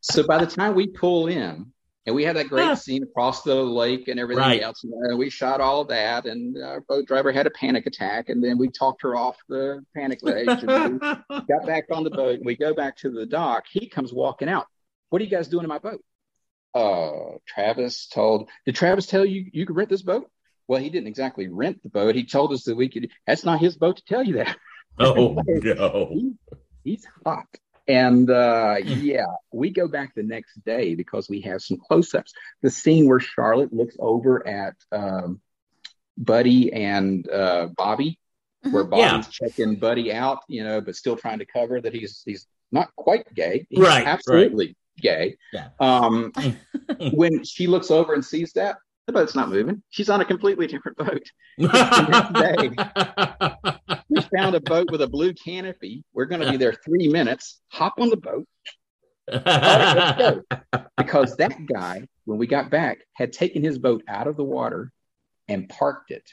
So 0.00 0.24
by 0.26 0.38
the 0.38 0.46
time 0.46 0.74
we 0.76 0.86
pull 0.86 1.26
in, 1.26 1.72
and 2.06 2.14
we 2.14 2.22
had 2.22 2.36
that 2.36 2.48
great 2.48 2.78
scene 2.78 3.02
across 3.02 3.42
the 3.42 3.56
lake 3.56 4.06
and 4.06 4.20
everything 4.20 4.40
Right. 4.40 4.62
else, 4.62 4.84
and 4.84 5.18
we 5.18 5.28
shot 5.30 5.60
all 5.60 5.84
that, 5.86 6.26
and 6.26 6.56
our 6.62 6.80
boat 6.82 7.06
driver 7.08 7.32
had 7.32 7.46
a 7.46 7.50
panic 7.50 7.86
attack, 7.86 8.28
and 8.28 8.42
then 8.42 8.56
we 8.56 8.68
talked 8.68 9.02
her 9.02 9.16
off 9.16 9.36
the 9.48 9.84
panic 9.96 10.20
ledge, 10.22 10.62
and 10.62 10.68
we 10.72 10.98
got 11.48 11.66
back 11.66 11.84
on 11.90 12.04
the 12.04 12.10
boat, 12.10 12.36
and 12.36 12.46
we 12.46 12.54
go 12.56 12.72
back 12.72 12.96
to 12.98 13.10
the 13.10 13.26
dock. 13.26 13.64
He 13.68 13.88
comes 13.88 14.12
walking 14.12 14.48
out. 14.48 14.66
What 15.10 15.20
are 15.20 15.24
you 15.24 15.30
guys 15.30 15.48
doing 15.48 15.64
in 15.64 15.68
my 15.68 15.78
boat? 15.78 16.02
uh, 16.74 17.38
Travis 17.48 18.06
told, 18.06 18.48
did 18.64 18.76
Travis 18.76 19.06
tell 19.06 19.24
you 19.24 19.46
you 19.52 19.66
could 19.66 19.76
rent 19.76 19.88
this 19.88 20.02
boat? 20.02 20.30
Well, 20.68 20.80
he 20.80 20.90
didn't 20.90 21.08
exactly 21.08 21.48
rent 21.48 21.82
the 21.82 21.88
boat. 21.88 22.14
He 22.14 22.26
told 22.26 22.52
us 22.52 22.64
that 22.64 22.76
we 22.76 22.88
could. 22.88 23.10
That's 23.26 23.44
not 23.44 23.60
his 23.60 23.76
boat 23.76 23.96
to 23.96 24.04
tell 24.04 24.22
you 24.22 24.34
that. 24.34 24.56
Oh 24.98 25.40
no, 25.46 26.08
He- 26.12 26.34
he's 26.84 27.06
hot. 27.24 27.46
And 27.88 28.28
uh, 28.30 28.76
yeah, 28.84 29.26
we 29.52 29.70
go 29.70 29.86
back 29.86 30.12
the 30.16 30.22
next 30.24 30.62
day 30.64 30.96
because 30.96 31.28
we 31.28 31.40
have 31.42 31.62
some 31.62 31.76
close-ups. 31.78 32.32
The 32.62 32.70
scene 32.70 33.06
where 33.08 33.20
Charlotte 33.20 33.72
looks 33.72 33.94
over 34.00 34.44
at 34.46 34.74
um, 34.90 35.40
Buddy 36.18 36.72
and 36.72 37.28
uh, 37.30 37.68
Bobby, 37.76 38.18
where 38.62 38.84
Mhm. 38.84 38.90
Bobby's 38.90 39.28
checking 39.28 39.76
Buddy 39.76 40.12
out, 40.12 40.40
you 40.48 40.64
know, 40.64 40.80
but 40.80 40.96
still 40.96 41.14
trying 41.16 41.38
to 41.38 41.46
cover 41.46 41.80
that 41.80 41.94
he's 41.94 42.22
he's 42.24 42.48
not 42.72 42.88
quite 42.96 43.32
gay. 43.32 43.66
He's 43.70 43.78
Right, 43.78 44.04
right. 44.04 44.06
absolutely 44.08 44.76
gay. 44.98 45.36
Yeah. 45.52 45.68
Um, 45.78 46.32
when 47.12 47.44
she 47.44 47.68
looks 47.68 47.92
over 47.92 48.14
and 48.14 48.24
sees 48.24 48.52
that, 48.54 48.78
the 49.06 49.12
boat's 49.12 49.34
not 49.34 49.48
moving. 49.48 49.82
She's 49.90 50.10
on 50.10 50.20
a 50.20 50.24
completely 50.24 50.66
different 50.66 50.98
boat. 50.98 51.22
We 54.08 54.22
found 54.34 54.54
a 54.54 54.60
boat 54.60 54.90
with 54.90 55.02
a 55.02 55.08
blue 55.08 55.34
canopy. 55.34 56.04
We're 56.14 56.26
going 56.26 56.40
to 56.40 56.50
be 56.50 56.56
there 56.56 56.72
three 56.72 57.08
minutes. 57.08 57.60
Hop 57.68 57.94
on 57.98 58.08
the 58.08 58.16
boat 58.16 58.46
let's 59.28 60.38
because 60.96 61.36
that 61.36 61.56
guy, 61.66 62.06
when 62.24 62.38
we 62.38 62.46
got 62.46 62.70
back, 62.70 62.98
had 63.12 63.32
taken 63.32 63.62
his 63.62 63.78
boat 63.78 64.02
out 64.08 64.26
of 64.26 64.36
the 64.36 64.44
water 64.44 64.92
and 65.48 65.68
parked 65.68 66.10
it 66.10 66.28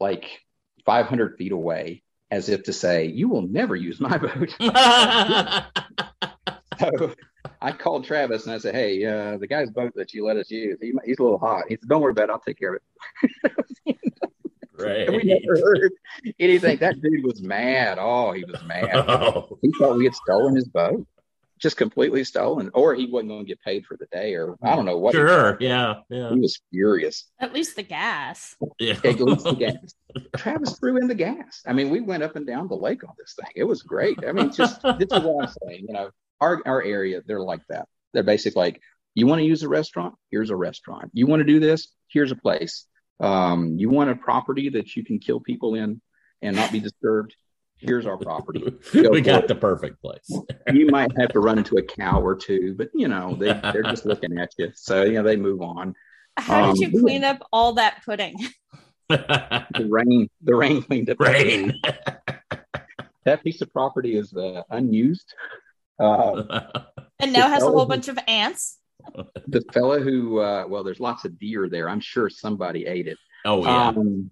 like 0.00 0.40
500 0.84 1.36
feet 1.38 1.52
away, 1.52 2.02
as 2.30 2.48
if 2.48 2.64
to 2.64 2.72
say, 2.72 3.06
"You 3.06 3.28
will 3.28 3.42
never 3.42 3.76
use 3.76 4.00
my 4.00 4.18
boat." 4.18 4.54
So 6.80 7.14
I 7.60 7.72
called 7.72 8.04
Travis 8.04 8.44
and 8.44 8.54
I 8.54 8.58
said, 8.58 8.74
"Hey, 8.74 9.04
uh, 9.04 9.36
the 9.38 9.46
guy's 9.46 9.70
boat 9.70 9.92
that 9.96 10.12
you 10.12 10.24
let 10.24 10.36
us 10.36 10.50
use, 10.50 10.78
he, 10.80 10.92
he's 11.04 11.18
a 11.18 11.22
little 11.22 11.38
hot." 11.38 11.64
He 11.68 11.76
said, 11.76 11.88
"Don't 11.88 12.00
worry 12.02 12.12
about 12.12 12.28
it. 12.28 12.32
I'll 12.32 12.40
take 12.40 12.58
care 12.58 12.74
of 12.74 12.82
it." 13.22 13.96
right. 14.78 15.08
And 15.08 15.16
we 15.16 15.22
never 15.24 15.60
heard 15.60 15.92
anything. 16.38 16.78
That 16.78 17.00
dude 17.00 17.24
was 17.24 17.42
mad. 17.42 17.98
Oh, 18.00 18.32
he 18.32 18.44
was 18.44 18.62
mad. 18.64 18.90
Oh. 18.94 19.58
He 19.62 19.72
thought 19.78 19.96
we 19.96 20.04
had 20.04 20.14
stolen 20.14 20.56
his 20.56 20.68
boat, 20.68 21.06
just 21.58 21.76
completely 21.76 22.24
stolen, 22.24 22.70
or 22.74 22.94
he 22.94 23.06
wasn't 23.06 23.30
going 23.30 23.44
to 23.44 23.48
get 23.48 23.60
paid 23.62 23.84
for 23.86 23.96
the 23.96 24.06
day, 24.12 24.34
or 24.34 24.56
I 24.62 24.74
don't 24.74 24.84
know 24.84 24.98
what. 24.98 25.14
Sure. 25.14 25.56
Yeah. 25.60 25.94
Yeah. 26.10 26.30
He 26.30 26.40
was 26.40 26.60
furious. 26.70 27.24
At 27.40 27.52
least 27.52 27.76
the 27.76 27.82
gas. 27.82 28.56
Yeah. 28.78 28.98
At 29.04 29.20
least 29.20 29.44
the 29.44 29.52
gas. 29.58 29.94
Travis 30.36 30.78
threw 30.78 30.96
in 30.98 31.08
the 31.08 31.14
gas. 31.14 31.62
I 31.66 31.72
mean, 31.72 31.90
we 31.90 32.00
went 32.00 32.22
up 32.22 32.36
and 32.36 32.46
down 32.46 32.68
the 32.68 32.76
lake 32.76 33.04
on 33.04 33.14
this 33.18 33.34
thing. 33.38 33.52
It 33.56 33.64
was 33.64 33.82
great. 33.82 34.18
I 34.26 34.32
mean, 34.32 34.52
just 34.52 34.82
this 34.82 35.08
is 35.10 35.22
what 35.22 35.48
I'm 35.48 35.54
saying. 35.62 35.86
You 35.88 35.94
know, 35.94 36.10
our 36.44 36.62
our 36.66 36.82
area, 36.82 37.22
they're 37.26 37.40
like 37.40 37.62
that. 37.68 37.86
They're 38.12 38.22
basically 38.22 38.60
like, 38.62 38.80
you 39.14 39.26
want 39.26 39.40
to 39.40 39.44
use 39.46 39.62
a 39.62 39.68
restaurant? 39.68 40.14
Here's 40.30 40.50
a 40.50 40.56
restaurant. 40.56 41.10
You 41.12 41.26
want 41.26 41.40
to 41.40 41.44
do 41.44 41.58
this? 41.60 41.88
Here's 42.08 42.32
a 42.32 42.36
place. 42.36 42.86
Um, 43.20 43.76
you 43.78 43.88
want 43.90 44.10
a 44.10 44.16
property 44.16 44.68
that 44.70 44.94
you 44.96 45.04
can 45.04 45.18
kill 45.18 45.40
people 45.40 45.74
in 45.74 46.00
and 46.42 46.54
not 46.56 46.70
be 46.72 46.80
disturbed? 46.80 47.34
Here's 47.78 48.06
our 48.06 48.16
property. 48.18 48.60
Go 48.92 49.10
we 49.10 49.20
got 49.20 49.44
it. 49.44 49.48
the 49.48 49.54
perfect 49.54 50.00
place. 50.00 50.30
You 50.72 50.86
might 50.86 51.12
have 51.18 51.28
to 51.30 51.40
run 51.40 51.58
into 51.58 51.76
a 51.76 51.82
cow 51.82 52.20
or 52.20 52.34
two, 52.34 52.74
but 52.78 52.88
you 52.94 53.06
know 53.08 53.34
they 53.34 53.52
they're 53.72 53.82
just 53.94 54.06
looking 54.06 54.38
at 54.38 54.50
you, 54.58 54.70
so 54.74 55.02
you 55.04 55.12
know 55.14 55.22
they 55.22 55.36
move 55.36 55.60
on. 55.60 55.94
How 56.38 56.70
Um, 56.70 56.74
did 56.74 56.92
you 56.92 57.00
clean 57.02 57.22
up 57.24 57.38
all 57.52 57.74
that 57.74 58.02
pudding? 58.04 58.36
The 59.10 59.86
rain, 59.98 60.28
the 60.42 60.54
rain 60.54 60.82
cleaned 60.82 61.10
up. 61.10 61.20
Rain. 61.20 61.74
That 63.26 63.42
piece 63.44 63.60
of 63.60 63.70
property 63.72 64.16
is 64.16 64.32
uh, 64.34 64.62
unused. 64.70 65.28
Uh, 65.98 66.60
And 67.20 67.32
now 67.32 67.48
has 67.48 67.62
a 67.62 67.66
whole 67.66 67.80
Oh. 67.82 67.86
bunch 67.86 68.08
of 68.08 68.18
ants. 68.26 68.78
the 69.48 69.62
fellow 69.72 70.00
who, 70.00 70.40
uh, 70.40 70.64
well, 70.68 70.82
there's 70.82 70.98
lots 71.00 71.24
of 71.24 71.38
deer 71.38 71.68
there. 71.68 71.88
I'm 71.88 72.00
sure 72.00 72.28
somebody 72.28 72.86
ate 72.86 73.06
it. 73.06 73.18
oh 73.44 73.64
yeah. 73.64 73.88
Um, 73.88 74.30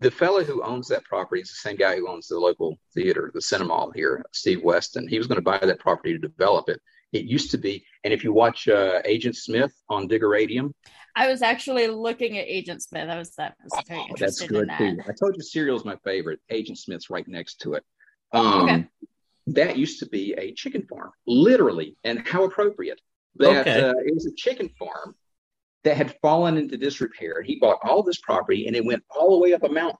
the 0.00 0.10
fellow 0.10 0.42
who 0.44 0.62
owns 0.62 0.88
that 0.88 1.04
property 1.04 1.42
is 1.42 1.48
the 1.50 1.68
same 1.68 1.76
guy 1.76 1.96
who 1.96 2.08
owns 2.08 2.28
the 2.28 2.38
local 2.38 2.78
theater, 2.94 3.30
the 3.34 3.42
Cinema 3.42 3.88
here, 3.94 4.24
Steve 4.32 4.62
Weston. 4.62 5.06
He 5.08 5.18
was 5.18 5.26
going 5.26 5.36
to 5.36 5.42
buy 5.42 5.58
that 5.58 5.78
property 5.78 6.12
to 6.12 6.18
develop 6.18 6.68
it. 6.70 6.80
It 7.12 7.24
used 7.26 7.50
to 7.50 7.58
be, 7.58 7.84
and 8.02 8.12
if 8.12 8.24
you 8.24 8.32
watch 8.32 8.66
uh, 8.66 9.02
Agent 9.04 9.36
Smith 9.36 9.72
on 9.90 10.08
Diggeradium, 10.08 10.72
I 11.16 11.28
was 11.28 11.42
actually 11.42 11.86
looking 11.88 12.38
at 12.38 12.46
Agent 12.48 12.82
Smith. 12.82 13.08
I 13.10 13.18
was 13.18 13.34
that 13.36 13.54
was 13.62 13.72
very 13.86 14.00
Oh, 14.10 14.14
that's 14.18 14.40
good 14.40 14.62
in 14.62 14.66
that. 14.68 14.78
too. 14.78 14.98
I 15.02 15.12
told 15.20 15.36
you 15.36 15.42
Serial's 15.42 15.84
my 15.84 15.96
favorite. 16.02 16.40
Agent 16.50 16.78
Smith's 16.78 17.10
right 17.10 17.26
next 17.28 17.60
to 17.62 17.74
it. 17.74 17.84
Um, 18.32 18.62
Okay. 18.62 18.86
That 19.48 19.76
used 19.76 19.98
to 20.00 20.06
be 20.06 20.32
a 20.34 20.52
chicken 20.54 20.86
farm, 20.86 21.10
literally, 21.26 21.96
and 22.04 22.26
how 22.26 22.44
appropriate. 22.44 23.00
That 23.36 23.66
Okay. 23.66 23.80
uh, 23.82 23.94
it 24.04 24.14
was 24.14 24.26
a 24.26 24.34
chicken 24.34 24.70
farm 24.78 25.14
that 25.82 25.96
had 25.96 26.16
fallen 26.22 26.56
into 26.56 26.76
disrepair. 26.78 27.42
He 27.42 27.58
bought 27.58 27.78
all 27.82 28.02
this 28.02 28.20
property, 28.20 28.66
and 28.66 28.74
it 28.76 28.84
went 28.84 29.04
all 29.10 29.32
the 29.32 29.38
way 29.38 29.52
up 29.52 29.64
a 29.64 29.68
mountain. 29.68 29.98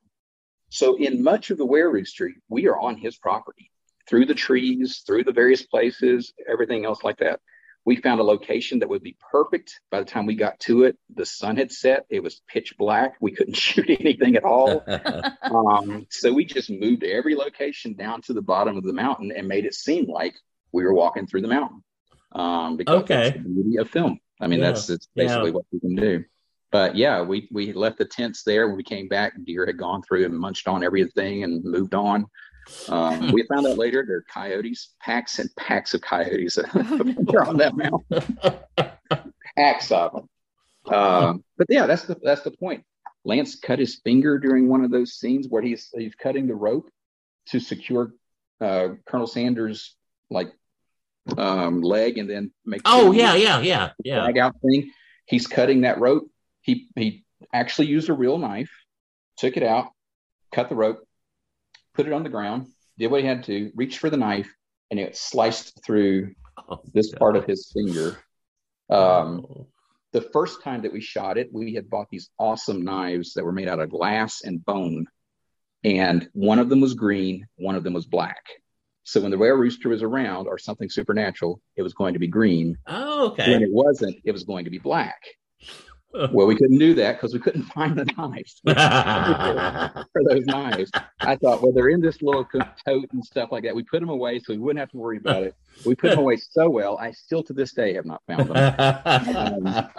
So, 0.71 0.97
in 0.97 1.23
much 1.23 1.51
of 1.51 1.59
the 1.59 1.67
Were 1.67 1.91
Rooster, 1.91 2.33
we 2.49 2.67
are 2.67 2.79
on 2.81 2.97
his 2.97 3.17
property 3.19 3.71
through 4.09 4.27
the 4.27 4.35
trees, 4.35 5.03
through 5.07 5.25
the 5.25 5.33
various 5.33 5.63
places, 5.63 6.33
everything 6.49 6.85
else 6.85 7.05
like 7.05 7.19
that. 7.19 7.41
We 7.87 7.97
found 7.97 8.19
a 8.19 8.25
location 8.25 8.79
that 8.79 8.89
would 8.89 9.03
be 9.03 9.17
perfect. 9.31 9.79
By 9.91 9.99
the 10.01 10.07
time 10.07 10.25
we 10.25 10.35
got 10.37 10.59
to 10.61 10.85
it, 10.85 10.97
the 11.15 11.27
sun 11.27 11.57
had 11.57 11.71
set. 11.71 12.07
It 12.09 12.23
was 12.23 12.41
pitch 12.49 12.77
black. 12.79 13.17
We 13.21 13.33
couldn't 13.33 13.57
shoot 13.67 13.89
anything 13.91 14.37
at 14.37 14.45
all. 14.45 14.85
Um, 15.45 16.07
so 16.11 16.33
we 16.33 16.45
just 16.47 16.71
moved 16.71 17.05
every 17.05 17.35
location 17.37 17.95
down 17.95 18.23
to 18.23 18.33
the 18.33 18.43
bottom 18.43 18.77
of 18.77 18.83
the 18.85 18.93
mountain 18.95 19.31
and 19.37 19.47
made 19.47 19.67
it 19.67 19.75
seem 19.75 20.07
like 20.11 20.35
we 20.73 20.83
were 20.83 20.95
walking 20.95 21.27
through 21.27 21.43
the 21.43 21.49
mountain. 21.49 21.85
Um, 22.33 22.77
because 22.77 23.03
Okay. 23.03 23.15
that's 23.31 23.37
the 23.37 23.49
beauty 23.49 23.77
of 23.77 23.91
film. 23.91 24.19
I 24.41 24.47
mean, 24.47 24.61
Yeah. 24.61 24.71
that's, 24.73 24.87
that's 24.87 25.09
basically 25.15 25.51
what 25.53 25.65
we 25.71 25.81
can 25.81 25.95
do. 25.95 26.25
But 26.73 26.97
yeah, 26.97 27.23
we 27.23 27.47
we 27.53 27.73
left 27.73 27.99
the 27.99 28.05
tents 28.05 28.43
there. 28.43 28.67
When 28.67 28.77
we 28.77 28.83
came 28.83 29.07
back, 29.07 29.35
deer 29.45 29.65
had 29.67 29.79
gone 29.79 30.03
through 30.03 30.25
and 30.25 30.37
munched 30.37 30.67
on 30.67 30.83
everything 30.83 31.45
and 31.45 31.63
moved 31.63 31.95
on. 31.95 32.27
Um, 32.89 33.33
we 33.33 33.45
found 33.45 33.67
out 33.67 33.79
later 33.79 34.05
there 34.07 34.19
are 34.19 34.25
coyotes, 34.33 34.95
packs 35.01 35.39
and 35.39 35.49
packs 35.57 35.95
of 35.95 36.01
coyotes 36.01 36.55
They're 36.75 37.45
on 37.45 37.59
that 37.59 37.75
mountain 37.77 38.25
packs 39.57 39.91
of 39.91 40.13
them. 40.13 40.29
Um, 40.95 41.45
but 41.57 41.67
yeah, 41.71 41.87
that's 41.87 42.05
the 42.05 42.17
that's 42.23 42.43
the 42.43 42.51
point. 42.51 42.85
Lance 43.25 43.55
cut 43.55 43.79
his 43.79 43.97
finger 43.97 44.39
during 44.39 44.69
one 44.69 44.85
of 44.85 44.91
those 44.91 45.15
scenes 45.15 45.49
where 45.49 45.63
he's 45.63 45.89
he's 45.97 46.15
cutting 46.15 46.47
the 46.47 46.55
rope 46.55 46.91
to 47.47 47.61
secure 47.61 48.13
uh, 48.61 48.89
Colonel 49.07 49.27
Sanders' 49.27 49.95
like 50.31 50.53
um, 51.39 51.81
leg 51.81 52.19
and 52.19 52.29
then 52.29 52.53
make 52.67 52.83
oh 52.85 53.13
yeah, 53.13 53.35
yeah, 53.35 53.61
yeah, 53.61 53.91
yeah. 54.05 54.21
drag 54.21 54.39
out 54.39 54.57
thing. 54.61 54.91
He's 55.27 55.47
cutting 55.47 55.83
that 55.83 56.01
rope. 56.01 56.31
He 56.61 56.89
he 56.97 57.25
actually 57.53 57.87
used 57.87 58.11
a 58.11 58.15
real 58.15 58.37
knife, 58.37 58.71
took 59.39 59.57
it 59.57 59.63
out, 59.63 59.89
cut 60.53 60.69
the 60.69 60.75
rope, 60.75 61.07
put 61.95 62.07
it 62.07 62.13
on 62.13 62.23
the 62.23 62.29
ground, 62.29 62.67
did 62.99 63.11
what 63.11 63.21
he 63.21 63.27
had 63.27 63.45
to, 63.45 63.71
reached 63.75 63.99
for 63.99 64.11
the 64.11 64.17
knife, 64.17 64.53
and 64.91 65.01
it 65.01 65.17
sliced 65.17 65.83
through 65.85 66.35
Oh, 66.69 66.81
this 66.93 67.11
God. 67.13 67.19
part 67.19 67.37
of 67.37 67.45
his 67.47 67.71
finger. 67.75 68.17
Um, 68.89 69.45
the 70.13 70.21
first 70.21 70.63
time 70.63 70.83
that 70.83 70.93
we 70.93 71.01
shot 71.01 71.37
it, 71.37 71.51
we 71.53 71.75
had 71.75 71.91
bought 71.91 72.09
these 72.11 72.31
awesome 72.39 72.85
knives 72.85 73.35
that 73.35 73.45
were 73.45 73.53
made 73.53 73.69
out 73.69 73.81
of 73.81 73.91
glass 73.91 74.43
and 74.43 74.65
bone. 74.65 75.07
And 75.83 76.29
one 76.33 76.59
of 76.61 76.69
them 76.69 76.81
was 76.81 76.95
green, 76.95 77.47
one 77.57 77.75
of 77.75 77.83
them 77.85 77.93
was 77.93 78.07
black. 78.07 78.43
So 79.03 79.21
when 79.21 79.31
the 79.31 79.37
rare 79.37 79.57
rooster 79.57 79.89
was 79.91 80.03
around 80.03 80.47
or 80.47 80.57
something 80.57 80.89
supernatural, 80.89 81.61
it 81.77 81.83
was 81.83 81.93
going 81.93 82.15
to 82.15 82.21
be 82.21 82.29
green. 82.29 82.79
Oh, 82.87 83.33
okay. 83.33 83.51
When 83.53 83.63
it 83.63 83.73
wasn't, 83.73 84.17
it 84.25 84.33
was 84.33 84.45
going 84.45 84.65
to 84.65 84.71
be 84.71 84.79
black. 84.79 85.21
Well, 86.33 86.47
we 86.47 86.55
couldn't 86.57 86.79
do 86.79 86.95
that 86.95 87.13
because 87.17 87.33
we 87.35 87.41
couldn't 87.41 87.63
find 87.75 87.97
the 87.99 88.05
knives 88.17 88.61
for 90.13 90.23
those 90.29 90.47
knives. 90.47 90.91
I 91.21 91.37
thought, 91.37 91.63
well, 91.63 91.73
they're 91.73 91.89
in 91.89 92.01
this 92.01 92.23
little 92.23 92.45
tote 92.45 93.09
and 93.13 93.25
stuff 93.25 93.51
like 93.51 93.65
that. 93.65 93.75
We 93.75 93.83
put 93.83 94.01
them 94.01 94.09
away 94.11 94.39
so 94.39 94.53
we 94.53 94.59
wouldn't 94.59 94.79
have 94.81 94.91
to 94.91 94.97
worry 94.97 95.17
about 95.19 95.43
it. 95.43 95.55
We 95.85 95.95
put 95.95 96.11
them 96.11 96.21
away 96.21 96.37
so 96.37 96.71
well, 96.71 96.97
I 96.99 97.11
still 97.11 97.43
to 97.45 97.53
this 97.53 97.73
day 97.73 97.95
have 97.95 98.05
not 98.07 98.23
found 98.29 98.49
them. 98.51 99.91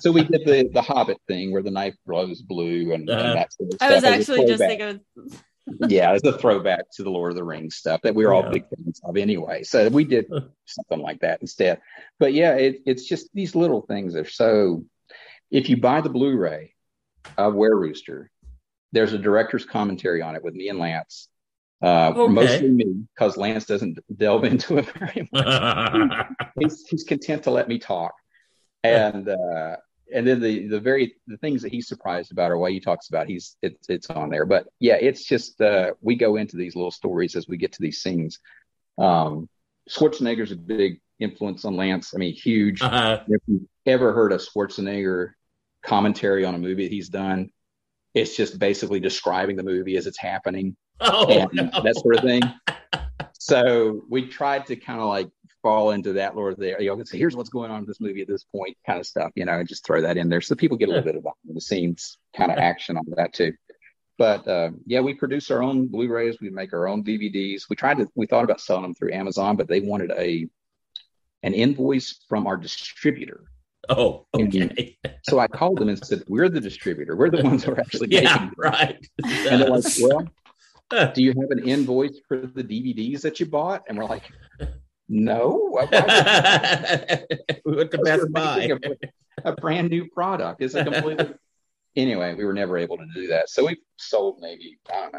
so 0.00 0.10
we 0.12 0.24
did 0.24 0.42
the 0.44 0.68
the 0.72 0.82
Hobbit 0.82 1.18
thing 1.28 1.52
where 1.52 1.62
the 1.62 1.70
knife 1.70 1.94
glows 2.06 2.42
blue 2.42 2.92
and, 2.92 3.08
and 3.08 3.10
Uh-huh. 3.10 3.34
that 3.34 3.52
sort 3.52 3.70
of 3.72 3.76
stuff. 3.76 3.90
I 3.90 3.94
was 3.94 4.00
stuff 4.00 4.14
as 4.14 4.28
a 4.28 4.32
actually 4.32 4.46
just 4.46 4.60
thinking 4.64 4.86
of 4.88 5.00
yeah, 5.88 6.12
it's 6.12 6.24
a 6.24 6.36
throwback 6.38 6.90
to 6.94 7.04
the 7.04 7.10
Lord 7.10 7.30
of 7.30 7.36
the 7.36 7.44
Rings 7.44 7.76
stuff 7.76 8.00
that 8.02 8.14
we 8.16 8.26
were 8.26 8.34
all 8.34 8.42
Yeah. 8.42 8.50
big 8.50 8.64
fans 8.76 9.00
of 9.04 9.16
anyway. 9.16 9.62
So 9.62 9.88
we 9.90 10.04
did 10.04 10.26
something 10.66 10.98
like 11.00 11.20
that 11.20 11.40
instead. 11.40 11.80
But 12.18 12.32
yeah, 12.34 12.54
it, 12.56 12.80
it's 12.84 13.04
just 13.04 13.28
these 13.32 13.54
little 13.54 13.82
things 13.82 14.16
are 14.16 14.24
so. 14.28 14.84
If 15.52 15.68
you 15.68 15.76
buy 15.76 16.00
the 16.00 16.08
Blu-ray 16.08 16.74
of 17.36 17.54
Were 17.54 17.78
Rooster, 17.78 18.30
there's 18.90 19.12
a 19.12 19.18
director's 19.18 19.64
commentary 19.64 20.22
on 20.22 20.34
it 20.34 20.42
with 20.42 20.54
me 20.54 20.68
and 20.68 20.78
Lance. 20.78 21.28
Uh, 21.82 22.12
Okay. 22.16 22.32
Mostly 22.32 22.68
me, 22.70 23.04
because 23.14 23.36
Lance 23.36 23.66
doesn't 23.66 23.98
delve 24.16 24.44
into 24.52 24.78
it 24.78 24.86
very 24.98 25.28
much 25.32 26.26
he's 26.58 26.86
he's 26.88 27.04
content 27.04 27.42
to 27.44 27.50
let 27.50 27.68
me 27.68 27.78
talk 27.78 28.14
and 28.84 29.28
uh 29.28 29.76
and 30.14 30.26
then 30.26 30.40
the 30.40 30.68
the 30.68 30.78
very 30.78 31.14
the 31.26 31.36
things 31.38 31.62
that 31.62 31.72
he's 31.72 31.88
surprised 31.88 32.30
about 32.32 32.50
or 32.50 32.58
why 32.58 32.70
he 32.70 32.78
talks 32.78 33.08
about 33.08 33.26
he's 33.26 33.56
it's 33.62 33.88
it's 33.88 34.10
on 34.10 34.30
there 34.30 34.46
but 34.46 34.66
yeah 34.78 34.94
it's 34.94 35.24
just 35.24 35.60
uh 35.60 35.92
we 36.00 36.14
go 36.14 36.36
into 36.36 36.56
these 36.56 36.76
little 36.76 36.90
stories 36.90 37.34
as 37.34 37.48
we 37.48 37.56
get 37.56 37.72
to 37.72 37.82
these 37.82 38.00
scenes 38.00 38.38
um 38.98 39.48
schwarzenegger's 39.90 40.52
a 40.52 40.56
big 40.56 41.00
influence 41.22 41.64
on 41.64 41.76
Lance. 41.76 42.12
I 42.14 42.18
mean, 42.18 42.34
huge. 42.34 42.82
Uh-huh. 42.82 43.20
If 43.28 43.40
you've 43.46 43.62
ever 43.86 44.12
heard 44.12 44.32
a 44.32 44.38
Schwarzenegger 44.38 45.32
commentary 45.82 46.44
on 46.44 46.54
a 46.54 46.58
movie 46.58 46.88
he's 46.88 47.08
done, 47.08 47.50
it's 48.14 48.36
just 48.36 48.58
basically 48.58 49.00
describing 49.00 49.56
the 49.56 49.62
movie 49.62 49.96
as 49.96 50.06
it's 50.06 50.18
happening 50.18 50.76
Oh, 51.00 51.26
and 51.28 51.50
no. 51.52 51.82
that 51.82 51.96
sort 51.96 52.16
of 52.16 52.22
thing. 52.22 52.42
So 53.34 54.02
we 54.08 54.28
tried 54.28 54.66
to 54.66 54.76
kind 54.76 55.00
of 55.00 55.08
like 55.08 55.28
fall 55.62 55.90
into 55.90 56.12
that 56.14 56.36
lore 56.36 56.54
there. 56.54 56.80
You 56.80 56.94
know, 56.94 57.02
say, 57.04 57.18
here's 57.18 57.34
what's 57.34 57.50
going 57.50 57.70
on 57.70 57.80
in 57.80 57.86
this 57.86 58.00
movie 58.00 58.22
at 58.22 58.28
this 58.28 58.44
point, 58.44 58.76
kind 58.86 59.00
of 59.00 59.06
stuff, 59.06 59.32
you 59.34 59.44
know, 59.44 59.58
and 59.58 59.68
just 59.68 59.84
throw 59.84 60.02
that 60.02 60.16
in 60.16 60.28
there 60.28 60.40
so 60.40 60.54
people 60.54 60.76
get 60.76 60.88
a 60.88 60.92
little 60.92 61.04
bit 61.04 61.16
of 61.16 61.24
the 61.52 61.60
scenes 61.60 62.18
kind 62.36 62.52
of 62.52 62.58
action 62.58 62.96
on 62.96 63.04
that 63.16 63.32
too. 63.32 63.52
But 64.18 64.46
uh, 64.46 64.70
yeah, 64.86 65.00
we 65.00 65.14
produce 65.14 65.50
our 65.50 65.62
own 65.62 65.88
Blu-rays. 65.88 66.40
We 66.40 66.50
make 66.50 66.72
our 66.72 66.86
own 66.86 67.02
DVDs. 67.02 67.62
We 67.68 67.76
tried 67.76 67.98
to. 67.98 68.06
We 68.14 68.26
thought 68.26 68.44
about 68.44 68.60
selling 68.60 68.82
them 68.82 68.94
through 68.94 69.12
Amazon, 69.12 69.56
but 69.56 69.66
they 69.66 69.80
wanted 69.80 70.12
a 70.12 70.46
an 71.42 71.54
invoice 71.54 72.24
from 72.28 72.46
our 72.46 72.56
distributor. 72.56 73.44
Oh, 73.88 74.26
okay. 74.34 74.96
So 75.24 75.40
I 75.40 75.48
called 75.48 75.78
them 75.78 75.88
and 75.88 75.98
said, 76.06 76.22
"We're 76.28 76.48
the 76.48 76.60
distributor. 76.60 77.16
We're 77.16 77.30
the 77.30 77.42
ones 77.50 77.64
who 77.64 77.72
are 77.72 77.80
actually 77.80 78.08
Yeah, 78.12 78.20
making." 78.22 78.36
them." 78.38 78.54
right. 78.56 79.06
And 79.24 79.60
they're 79.60 79.70
like, 79.70 79.84
"Well, 80.00 81.12
do 81.12 81.22
you 81.22 81.30
have 81.40 81.50
an 81.50 81.68
invoice 81.68 82.20
for 82.28 82.46
the 82.46 82.62
DVDs 82.62 83.22
that 83.22 83.40
you 83.40 83.46
bought?" 83.46 83.82
And 83.88 83.98
we're 83.98 84.04
like, 84.04 84.22
"No, 85.08 85.68
we 87.64 87.74
went 87.76 87.90
to 87.90 87.98
Best 87.98 88.32
Buy. 88.32 88.70
A, 89.44 89.50
a 89.50 89.56
brand 89.56 89.90
new 89.90 90.08
product. 90.10 90.62
It's 90.62 90.74
a 90.74 90.84
completely. 90.84 91.34
anyway, 91.96 92.34
we 92.34 92.44
were 92.44 92.52
never 92.54 92.78
able 92.78 92.98
to 92.98 93.06
do 93.14 93.26
that. 93.28 93.48
So 93.48 93.66
we 93.66 93.78
sold 93.98 94.38
maybe 94.40 94.78
I 94.88 95.00
don't 95.00 95.12
know, 95.12 95.18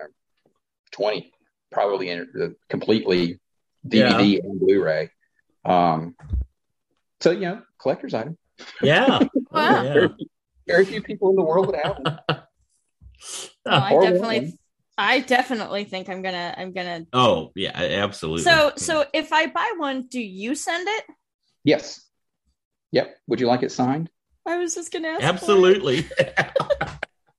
twenty, 0.92 1.34
probably 1.72 2.10
in, 2.10 2.28
uh, 2.42 2.48
completely 2.70 3.40
DVD 3.86 4.40
and 4.42 4.60
Blu-ray. 4.60 5.10
Um, 5.66 6.16
so 7.20 7.32
you 7.32 7.42
know, 7.42 7.62
collector's 7.78 8.14
item. 8.14 8.38
Yeah. 8.82 9.20
Wow. 9.52 9.84
yeah. 9.84 10.08
Very 10.66 10.86
few 10.86 11.02
people 11.04 11.30
in 11.30 11.36
the 11.36 11.44
world 11.44 11.68
would 11.68 11.76
have 11.84 12.04
them. 12.04 12.20
Well, 13.66 13.82
I 13.82 13.92
definitely, 13.94 14.40
one. 14.40 14.54
I 14.98 15.20
definitely 15.22 15.84
think 15.86 16.10
I'm 16.10 16.22
gonna, 16.22 16.54
I'm 16.58 16.74
gonna. 16.74 17.06
Oh, 17.14 17.52
yeah, 17.56 17.72
absolutely. 17.74 18.42
So, 18.44 18.74
so 18.76 19.06
if 19.14 19.32
I 19.32 19.48
buy 19.48 19.72
one, 19.78 20.08
do 20.08 20.20
you 20.20 20.56
send 20.56 20.88
it? 20.90 21.06
Yes. 21.64 22.02
Yep. 22.92 23.16
Would 23.28 23.40
you 23.40 23.48
like 23.48 23.64
it 23.64 23.72
signed? 23.72 24.10
I 24.46 24.58
was 24.58 24.76
just 24.76 24.92
gonna 24.92 25.08
ask. 25.10 25.24
absolutely. 25.24 26.06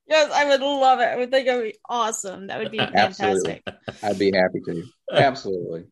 Yes, 0.07 0.31
I 0.33 0.45
would 0.45 0.61
love 0.61 1.01
it. 1.01 1.05
I 1.05 1.17
would 1.17 1.31
think 1.31 1.49
it 1.49 1.55
would 1.57 1.65
be 1.73 1.79
awesome. 1.89 2.47
That 2.49 2.59
would 2.59 2.71
be 2.71 2.79
Absolutely. 2.79 3.63
fantastic. 3.65 4.05
I'd 4.05 4.19
be 4.19 4.31
happy 4.37 4.61
to. 4.67 4.85
Absolutely. 5.11 5.85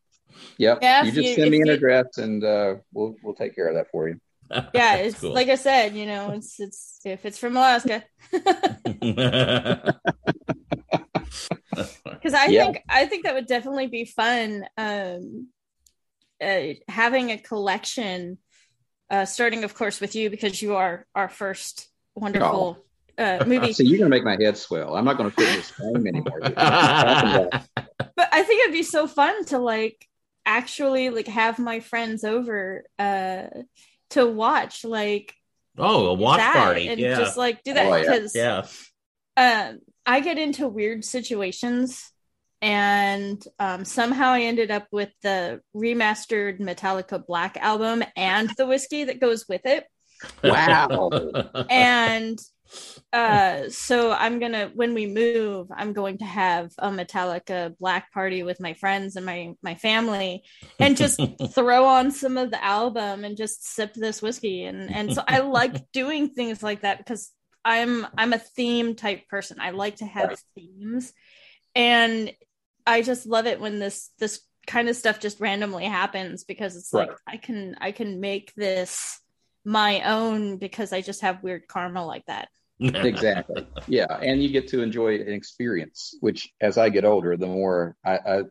Yep. 0.59 0.79
Yeah, 0.81 1.03
you 1.03 1.11
just 1.11 1.27
you- 1.29 1.35
send 1.35 1.49
me 1.51 1.61
an 1.61 1.67
you- 1.67 1.73
address 1.73 2.17
and 2.19 2.43
uh, 2.43 2.75
we'll 2.93 3.15
we'll 3.23 3.33
take 3.33 3.55
care 3.55 3.67
of 3.67 3.75
that 3.75 3.87
for 3.91 4.07
you. 4.07 4.19
Yeah, 4.73 4.95
it's 4.95 5.21
Cool. 5.21 5.33
like 5.33 5.49
I 5.49 5.55
said, 5.55 5.95
you 5.95 6.05
know, 6.05 6.31
it's 6.31 6.59
it's 6.59 6.99
if 7.05 7.25
it's 7.25 7.37
from 7.37 7.55
Alaska, 7.57 8.03
because 8.31 9.93
I 12.33 12.47
Yeah. 12.47 12.63
think 12.63 12.79
I 12.89 13.05
think 13.05 13.25
that 13.25 13.35
would 13.35 13.47
definitely 13.47 13.87
be 13.87 14.05
fun. 14.05 14.65
Um, 14.77 15.47
uh, 16.41 16.73
having 16.87 17.31
a 17.31 17.37
collection, 17.37 18.37
uh, 19.09 19.25
starting 19.25 19.63
of 19.63 19.73
course 19.75 20.01
with 20.01 20.15
you 20.15 20.29
because 20.29 20.61
you 20.61 20.75
are 20.75 21.05
our 21.15 21.29
first 21.29 21.87
wonderful 22.15 22.77
uh, 23.17 23.43
movie. 23.45 23.73
So 23.73 23.83
you're 23.83 23.99
gonna 23.99 24.09
make 24.09 24.23
my 24.23 24.37
head 24.39 24.57
swell. 24.57 24.95
I'm 24.95 25.05
not 25.05 25.17
gonna 25.17 25.31
fit 25.31 25.49
in 25.49 25.55
this 25.55 25.69
frame 25.71 26.07
anymore. 26.07 26.41
but 28.15 28.29
I 28.31 28.43
think 28.43 28.63
it'd 28.63 28.73
be 28.73 28.83
so 28.83 29.07
fun 29.07 29.45
to 29.45 29.59
like 29.59 30.07
actually 30.45 31.09
like 31.09 31.27
have 31.27 31.57
my 31.59 31.79
friends 31.79 32.23
over 32.23 32.83
uh 32.99 33.43
to 34.13 34.25
watch 34.25 34.83
like 34.83 35.33
oh, 35.77 36.07
a 36.07 36.13
watch 36.13 36.39
party. 36.41 36.87
and 36.87 36.99
Yeah. 36.99 37.17
just 37.17 37.37
like 37.37 37.63
do 37.63 37.73
that 37.73 37.85
Oh, 37.85 37.95
yeah. 37.95 38.01
because 38.01 38.35
yeah. 38.35 38.65
um 39.37 39.79
I 40.05 40.19
get 40.19 40.37
into 40.37 40.67
weird 40.67 41.05
situations 41.05 42.11
and 42.61 43.43
um 43.59 43.83
somehow 43.85 44.29
I 44.33 44.41
ended 44.41 44.71
up 44.71 44.87
with 44.91 45.09
the 45.21 45.61
remastered 45.75 46.59
Metallica 46.59 47.25
Black 47.25 47.57
album 47.57 48.03
and 48.15 48.49
the 48.57 48.65
whiskey 48.65 49.05
that 49.05 49.19
goes 49.19 49.45
with 49.47 49.61
it 49.65 49.85
Wow. 50.43 51.09
and 51.69 52.39
uh 53.13 53.69
so 53.69 54.11
i'm 54.11 54.39
gonna 54.39 54.71
when 54.73 54.93
we 54.93 55.05
move 55.05 55.67
i'm 55.75 55.93
going 55.93 56.17
to 56.17 56.25
have 56.25 56.71
a 56.79 56.89
metallica 56.89 57.77
black 57.77 58.11
party 58.11 58.41
with 58.41 58.59
my 58.59 58.73
friends 58.73 59.15
and 59.15 59.25
my 59.25 59.53
my 59.61 59.75
family 59.75 60.43
and 60.79 60.97
just 60.97 61.19
throw 61.53 61.85
on 61.85 62.11
some 62.11 62.37
of 62.37 62.49
the 62.49 62.63
album 62.63 63.23
and 63.23 63.37
just 63.37 63.63
sip 63.65 63.93
this 63.93 64.21
whiskey. 64.21 64.63
And 64.65 64.89
and 64.89 65.13
so 65.13 65.23
i 65.27 65.39
like 65.39 65.91
doing 65.93 66.29
things 66.29 66.63
like 66.63 66.81
that 66.81 66.97
because 66.97 67.31
i'm 67.63 68.07
i'm 68.17 68.33
a 68.33 68.39
theme 68.39 68.95
type 68.95 69.27
person. 69.27 69.57
I 69.59 69.69
like 69.71 69.97
to 69.97 70.05
have 70.05 70.29
Right. 70.29 70.39
themes. 70.55 71.13
And 71.75 72.33
i 72.87 73.01
just 73.01 73.25
love 73.25 73.45
it 73.45 73.59
when 73.61 73.79
this 73.79 74.09
this 74.19 74.41
kind 74.65 74.89
of 74.89 74.95
stuff 74.95 75.19
just 75.19 75.39
randomly 75.39 75.85
happens 75.85 76.43
because 76.45 76.75
it's 76.75 76.93
like 76.93 77.11
i 77.27 77.37
can 77.37 77.75
i 77.81 77.91
can 77.91 78.19
make 78.21 78.53
this 78.55 79.19
my 79.65 80.01
own 80.01 80.57
because 80.57 80.91
i 80.93 81.01
just 81.01 81.21
have 81.21 81.43
weird 81.43 81.67
karma 81.67 82.05
like 82.05 82.25
that 82.25 82.49
exactly. 82.79 83.67
Yeah, 83.87 84.05
and 84.21 84.41
you 84.41 84.49
get 84.49 84.67
to 84.69 84.81
enjoy 84.81 85.15
an 85.15 85.33
experience. 85.33 86.15
Which, 86.19 86.51
as 86.61 86.77
I 86.77 86.89
get 86.89 87.05
older, 87.05 87.37
the 87.37 87.47
more 87.47 87.95
I, 88.05 88.17
I 88.17 88.41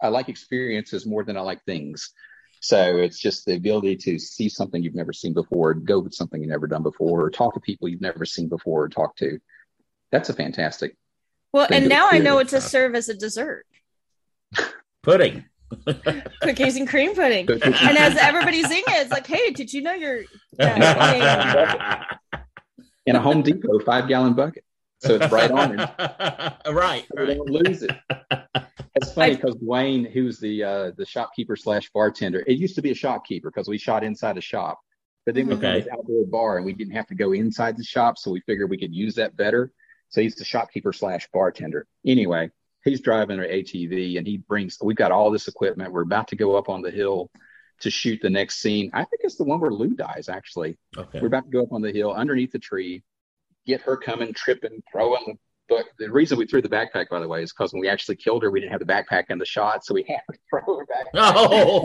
I 0.00 0.08
like 0.08 0.28
experiences 0.28 1.06
more 1.06 1.24
than 1.24 1.36
I 1.36 1.40
like 1.40 1.64
things. 1.64 2.12
So 2.60 2.96
it's 2.96 3.18
just 3.18 3.44
the 3.44 3.54
ability 3.54 3.96
to 3.96 4.18
see 4.18 4.48
something 4.48 4.82
you've 4.82 4.94
never 4.94 5.12
seen 5.12 5.34
before, 5.34 5.74
go 5.74 5.98
with 5.98 6.14
something 6.14 6.40
you've 6.40 6.50
never 6.50 6.66
done 6.66 6.82
before, 6.82 7.24
or 7.24 7.30
talk 7.30 7.54
to 7.54 7.60
people 7.60 7.88
you've 7.88 8.00
never 8.00 8.24
seen 8.24 8.48
before, 8.48 8.84
or 8.84 8.88
talk 8.88 9.16
to. 9.16 9.38
That's 10.10 10.28
a 10.28 10.32
fantastic. 10.32 10.96
Well, 11.52 11.66
and 11.70 11.88
now 11.88 12.08
I 12.10 12.18
know 12.18 12.36
what 12.36 12.42
experience. 12.42 12.64
to 12.64 12.70
serve 12.70 12.94
as 12.94 13.08
a 13.08 13.14
dessert: 13.14 13.66
Pudding. 15.02 15.44
cookies 16.42 16.76
and 16.76 16.88
cream 16.88 17.14
pudding. 17.14 17.48
And 17.62 17.98
as 17.98 18.16
everybody's 18.16 18.66
eating 18.66 18.84
it, 18.88 19.02
it's 19.02 19.10
like, 19.10 19.26
"Hey, 19.26 19.50
did 19.50 19.72
you 19.72 19.82
know 19.82 19.94
you're?" 19.94 20.24
In 23.06 23.16
a 23.16 23.20
Home 23.20 23.42
Depot 23.42 23.78
five 23.80 24.08
gallon 24.08 24.34
bucket. 24.34 24.64
So 24.98 25.14
it's 25.14 25.30
right 25.30 25.50
on 25.50 25.78
it. 25.78 25.90
right. 26.72 27.06
So 27.14 27.22
we 27.22 27.28
right. 27.28 27.36
don't 27.36 27.50
lose 27.50 27.82
it. 27.82 27.92
It's 28.94 29.12
funny 29.12 29.36
because 29.36 29.54
Dwayne, 29.56 30.10
who's 30.10 30.38
the 30.38 30.64
uh, 30.64 30.90
the 30.96 31.04
shopkeeper 31.04 31.54
slash 31.54 31.90
bartender, 31.90 32.42
it 32.46 32.58
used 32.58 32.74
to 32.76 32.82
be 32.82 32.90
a 32.90 32.94
shopkeeper 32.94 33.50
because 33.50 33.68
we 33.68 33.76
shot 33.78 34.02
inside 34.02 34.38
a 34.38 34.40
shop, 34.40 34.80
but 35.26 35.34
then 35.34 35.48
we 35.48 35.54
Okay. 35.54 35.80
this 35.80 35.88
outdoor 35.92 36.24
bar 36.26 36.56
and 36.56 36.64
we 36.64 36.72
didn't 36.72 36.94
have 36.94 37.06
to 37.08 37.14
go 37.14 37.32
inside 37.32 37.76
the 37.76 37.84
shop, 37.84 38.16
so 38.16 38.30
we 38.30 38.40
figured 38.40 38.70
we 38.70 38.78
could 38.78 38.94
use 38.94 39.14
that 39.16 39.36
better. 39.36 39.70
So 40.08 40.22
he's 40.22 40.34
the 40.34 40.44
shopkeeper 40.44 40.94
slash 40.94 41.28
bartender. 41.32 41.86
Anyway, 42.06 42.50
he's 42.84 43.00
driving 43.02 43.38
an 43.38 43.44
ATV 43.44 44.16
and 44.16 44.26
he 44.26 44.38
brings. 44.38 44.78
We've 44.82 44.96
got 44.96 45.12
all 45.12 45.30
this 45.30 45.46
equipment. 45.46 45.92
We're 45.92 46.02
about 46.02 46.28
to 46.28 46.36
go 46.36 46.56
up 46.56 46.70
on 46.70 46.80
the 46.80 46.90
hill 46.90 47.30
to 47.80 47.90
shoot 47.90 48.20
the 48.22 48.30
next 48.30 48.56
scene. 48.58 48.90
I 48.94 49.04
think 49.04 49.20
it's 49.22 49.36
the 49.36 49.44
one 49.44 49.60
where 49.60 49.70
Lou 49.70 49.94
dies. 49.94 50.28
Actually, 50.28 50.76
Okay. 50.96 51.20
we're 51.20 51.26
about 51.28 51.44
to 51.44 51.50
go 51.50 51.62
up 51.62 51.72
on 51.72 51.82
the 51.82 51.92
hill 51.92 52.12
underneath 52.12 52.52
the 52.52 52.58
tree, 52.58 53.02
get 53.66 53.80
her 53.82 53.96
coming, 53.96 54.32
tripping, 54.32 54.82
throwing 54.90 55.24
the 55.26 55.34
book. 55.68 55.86
The 55.98 56.10
reason 56.10 56.38
we 56.38 56.46
threw 56.46 56.62
the 56.62 56.68
backpack, 56.68 57.08
by 57.10 57.20
the 57.20 57.28
way, 57.28 57.42
is 57.42 57.52
because 57.52 57.72
when 57.72 57.80
we 57.80 57.88
actually 57.88 58.16
killed 58.16 58.42
her, 58.44 58.50
we 58.50 58.60
didn't 58.60 58.72
have 58.72 58.80
the 58.80 58.86
backpack 58.86 59.24
in 59.30 59.38
the 59.38 59.44
shot, 59.46 59.84
so 59.84 59.94
we 59.94 60.02
had 60.08 60.20
to 60.32 60.38
throw 60.50 60.78
her 60.78 60.86
back. 60.86 61.06
Oh. 61.14 61.82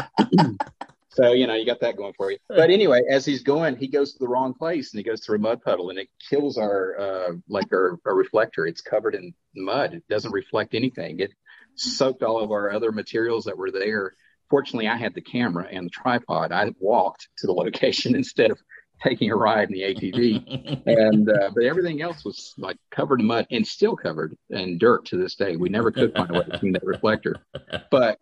So 1.12 1.32
you 1.32 1.48
know, 1.48 1.54
you 1.54 1.66
got 1.66 1.80
that 1.80 1.96
going 1.96 2.12
for 2.16 2.30
you. 2.30 2.38
But 2.48 2.70
anyway, 2.70 3.02
as 3.10 3.26
he's 3.26 3.42
going, 3.42 3.74
he 3.76 3.88
goes 3.88 4.12
to 4.12 4.18
the 4.20 4.28
wrong 4.28 4.54
place 4.54 4.92
and 4.92 4.98
he 5.00 5.02
goes 5.02 5.20
through 5.24 5.38
a 5.38 5.40
mud 5.40 5.60
puddle, 5.60 5.90
and 5.90 5.98
it 5.98 6.08
kills 6.30 6.56
our 6.56 6.96
uh, 7.00 7.32
like 7.48 7.66
our, 7.72 7.98
our 8.06 8.14
reflector. 8.14 8.64
It's 8.64 8.80
covered 8.80 9.16
in 9.16 9.34
mud. 9.56 9.92
It 9.94 10.04
doesn't 10.08 10.30
reflect 10.30 10.72
anything. 10.72 11.18
It 11.18 11.32
soaked 11.74 12.22
all 12.22 12.38
of 12.40 12.52
our 12.52 12.70
other 12.70 12.92
materials 12.92 13.44
that 13.46 13.58
were 13.58 13.72
there. 13.72 14.14
Fortunately, 14.50 14.88
I 14.88 14.96
had 14.96 15.14
the 15.14 15.20
camera 15.20 15.66
and 15.70 15.86
the 15.86 15.90
tripod. 15.90 16.52
I 16.52 16.72
walked 16.78 17.28
to 17.38 17.46
the 17.46 17.52
location 17.52 18.14
instead 18.22 18.50
of 18.50 18.58
taking 19.02 19.30
a 19.30 19.36
ride 19.36 19.70
in 19.70 19.74
the 19.74 19.82
ATV. 19.82 20.82
and 20.86 21.30
uh, 21.30 21.50
but 21.54 21.64
everything 21.64 22.02
else 22.02 22.24
was 22.24 22.54
like 22.58 22.76
covered 22.90 23.20
in 23.20 23.26
mud 23.26 23.46
and 23.50 23.66
still 23.66 23.96
covered 23.96 24.36
in 24.50 24.78
dirt 24.78 25.06
to 25.06 25.16
this 25.16 25.34
day. 25.34 25.56
We 25.56 25.68
never 25.68 25.90
could 25.90 26.14
find 26.14 26.30
a 26.30 26.34
way 26.34 26.44
to 26.44 26.58
clean 26.58 26.72
that 26.72 26.84
reflector. 26.84 27.36
But 27.90 28.18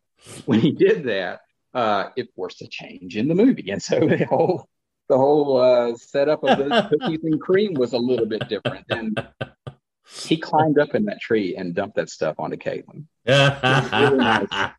when 0.46 0.60
he 0.60 0.72
did 0.72 1.04
that, 1.04 1.40
uh, 1.74 2.08
it 2.16 2.28
forced 2.34 2.60
a 2.62 2.66
change 2.66 3.16
in 3.16 3.28
the 3.28 3.34
movie, 3.34 3.70
and 3.70 3.82
so 3.82 4.00
the 4.00 4.24
whole 4.24 4.68
the 5.08 5.16
whole 5.16 5.56
uh, 5.58 5.96
setup 5.96 6.42
of 6.44 6.58
the 6.58 6.88
cookies 6.90 7.20
and 7.22 7.40
cream 7.40 7.74
was 7.74 7.92
a 7.92 7.98
little 7.98 8.26
bit 8.26 8.48
different. 8.48 8.84
And 8.90 9.26
he 10.10 10.36
climbed 10.38 10.78
up 10.78 10.94
in 10.94 11.04
that 11.06 11.20
tree 11.20 11.56
and 11.56 11.74
dumped 11.74 11.96
that 11.96 12.08
stuff 12.08 12.36
onto 12.38 12.56
Caitlin. 12.56 13.04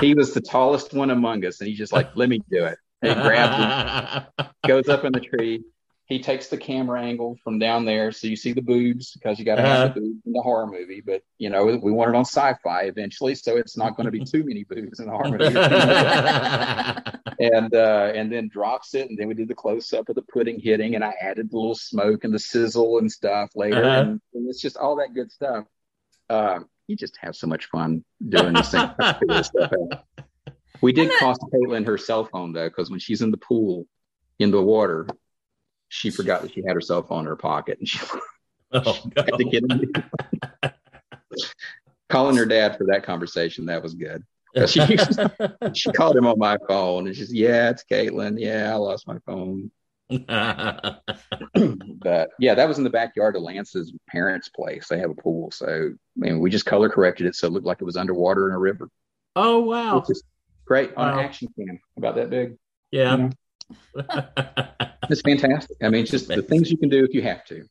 He 0.00 0.14
was 0.14 0.34
the 0.34 0.40
tallest 0.40 0.92
one 0.92 1.10
among 1.10 1.44
us, 1.44 1.60
and 1.60 1.68
he's 1.68 1.78
just 1.78 1.92
like, 1.92 2.16
"Let 2.16 2.28
me 2.28 2.40
do 2.50 2.64
it." 2.64 2.78
And 3.02 3.16
he 3.16 3.22
grabs 3.22 4.26
goes 4.66 4.88
up 4.88 5.04
in 5.04 5.12
the 5.12 5.20
tree, 5.20 5.62
he 6.06 6.18
takes 6.20 6.48
the 6.48 6.56
camera 6.58 7.00
angle 7.00 7.38
from 7.42 7.58
down 7.58 7.86
there, 7.86 8.12
so 8.12 8.26
you 8.26 8.36
see 8.36 8.52
the 8.52 8.60
boobs 8.60 9.12
because 9.14 9.38
you 9.38 9.44
got 9.46 9.54
to 9.56 9.62
have 9.62 9.78
Uh-huh. 9.78 9.94
the 9.94 10.00
boobs 10.00 10.26
in 10.26 10.32
the 10.32 10.42
horror 10.42 10.66
movie. 10.66 11.00
But 11.00 11.22
you 11.38 11.48
know, 11.50 11.64
we 11.64 11.92
want 11.92 12.10
it 12.10 12.14
on 12.16 12.24
sci-fi 12.26 12.82
eventually, 12.82 13.34
so 13.34 13.56
it's 13.56 13.76
not 13.76 13.96
going 13.96 14.04
to 14.04 14.10
be 14.10 14.22
too 14.24 14.44
many 14.44 14.64
boobs 14.64 15.00
in 15.00 15.06
the 15.06 15.12
horror 15.12 15.30
movie. 15.38 15.44
and 17.40 17.74
uh, 17.74 18.12
and 18.14 18.30
then 18.30 18.48
drops 18.48 18.94
it, 18.94 19.08
and 19.08 19.18
then 19.18 19.28
we 19.28 19.34
did 19.34 19.48
the 19.48 19.54
close 19.54 19.92
up 19.92 20.08
of 20.08 20.14
the 20.14 20.22
pudding 20.22 20.58
hitting, 20.60 20.94
and 20.94 21.04
I 21.04 21.14
added 21.20 21.50
the 21.50 21.56
little 21.56 21.74
smoke 21.74 22.24
and 22.24 22.34
the 22.34 22.38
sizzle 22.38 22.98
and 22.98 23.10
stuff 23.10 23.50
later, 23.54 23.84
Uh-huh. 23.84 24.00
and, 24.00 24.20
and 24.34 24.48
it's 24.48 24.60
just 24.60 24.76
all 24.76 24.96
that 24.96 25.14
good 25.14 25.30
stuff. 25.32 25.64
Um, 26.30 26.68
you 26.86 26.96
just 26.96 27.16
have 27.20 27.34
so 27.34 27.46
much 27.46 27.66
fun 27.66 28.04
doing 28.28 28.52
this 28.54 28.70
thing. 28.70 28.90
stuff. 29.42 29.70
We 30.82 30.92
did 30.92 31.10
cost 31.18 31.40
Caitlin 31.52 31.86
her 31.86 31.96
cell 31.96 32.26
phone 32.26 32.52
though, 32.52 32.68
because 32.68 32.90
when 32.90 33.00
she's 33.00 33.22
in 33.22 33.30
the 33.30 33.38
pool 33.38 33.86
in 34.38 34.50
the 34.50 34.60
water, 34.62 35.06
she 35.94 36.10
forgot 36.10 36.42
that 36.42 36.52
she 36.52 36.62
had 36.66 36.74
her 36.74 36.80
cell 36.80 37.02
phone 37.04 37.20
in 37.20 37.26
her 37.26 37.36
pocket, 37.36 37.78
and 37.78 37.88
she 37.88 38.00
oh, 38.72 38.98
had 39.16 39.38
to 39.38 39.44
get 39.44 39.62
in. 39.70 39.92
Calling 42.10 42.36
her 42.36 42.46
dad 42.46 42.76
for 42.76 42.84
that 42.86 43.04
conversation, 43.04 43.66
that 43.66 43.82
was 43.82 43.94
good. 43.94 44.22
She 44.68 44.80
she 45.74 45.90
called 45.92 46.16
him 46.16 46.28
on 46.28 46.38
my 46.38 46.56
phone 46.68 47.08
and 47.08 47.16
she's 47.16 47.32
yeah, 47.32 47.70
it's 47.70 47.82
Caitlin. 47.90 48.38
Yeah, 48.38 48.72
I 48.72 48.76
lost 48.76 49.04
my 49.08 49.18
phone. 49.26 49.72
but 50.08 50.28
yeah, 52.38 52.54
that 52.54 52.68
was 52.68 52.78
in 52.78 52.84
the 52.84 52.90
backyard 52.90 53.34
of 53.34 53.42
Lance's 53.42 53.92
parents' 54.08 54.48
place. 54.50 54.86
They 54.88 55.00
have 55.00 55.10
a 55.10 55.14
pool, 55.14 55.50
so 55.50 55.66
I 55.66 55.90
mean, 56.14 56.38
we 56.38 56.50
just 56.50 56.66
color 56.66 56.88
corrected 56.88 57.26
it 57.26 57.34
so 57.34 57.48
it 57.48 57.52
looked 57.52 57.66
like 57.66 57.80
it 57.80 57.84
was 57.84 57.96
underwater 57.96 58.48
in 58.48 58.54
a 58.54 58.58
river. 58.60 58.88
oh 59.34 59.58
wow. 59.60 59.98
Which 59.98 60.10
is 60.10 60.22
great 60.66 60.94
on 60.96 61.08
Wow. 61.08 61.18
an 61.18 61.24
action 61.24 61.48
cam 61.58 61.80
about 61.96 62.14
that 62.14 62.30
big. 62.30 62.56
Yeah. 62.92 63.30
It's 65.10 65.20
fantastic. 65.22 65.76
I 65.82 65.88
mean, 65.88 66.02
it's 66.02 66.10
just 66.10 66.28
the 66.28 66.42
things 66.42 66.70
you 66.70 66.76
can 66.78 66.88
do 66.88 67.04
if 67.04 67.14
you 67.14 67.22
have 67.22 67.44
to. 67.46 67.64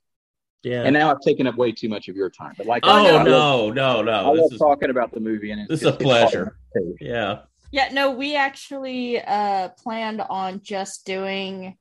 yeah. 0.64 0.84
And 0.84 0.94
now 0.94 1.12
I've 1.12 1.20
taken 1.22 1.46
up 1.48 1.56
way 1.56 1.72
too 1.72 1.90
much 1.90 2.08
of 2.08 2.16
your 2.16 2.30
time. 2.30 2.54
But 2.58 2.68
like, 2.68 2.84
oh 2.86 2.90
I 2.92 3.12
love- 3.12 3.26
no, 3.26 3.70
no, 3.72 4.00
I 4.00 4.02
no. 4.04 4.32
love 4.32 4.38
This 4.38 4.52
is 4.54 4.60
talking 4.60 4.90
about 4.90 5.12
the 5.14 5.20
movie, 5.20 5.52
and 5.52 5.62
it's, 5.62 5.70
this 5.70 5.82
is 5.82 5.88
a 5.88 5.90
it's- 5.96 6.02
it's 6.02 6.34
hard 6.34 6.56
pleasure. 6.74 6.96
yeah. 7.02 7.40
Yeah, 7.72 7.90
no, 7.92 8.12
we 8.12 8.36
actually 8.36 9.20
uh 9.20 9.70
planned 9.70 10.22
on 10.22 10.62
just 10.62 11.06
doing 11.06 11.76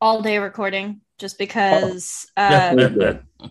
all 0.00 0.20
day 0.22 0.38
recording 0.38 1.00
just 1.20 1.38
because 1.38 2.26
uh 2.36 2.74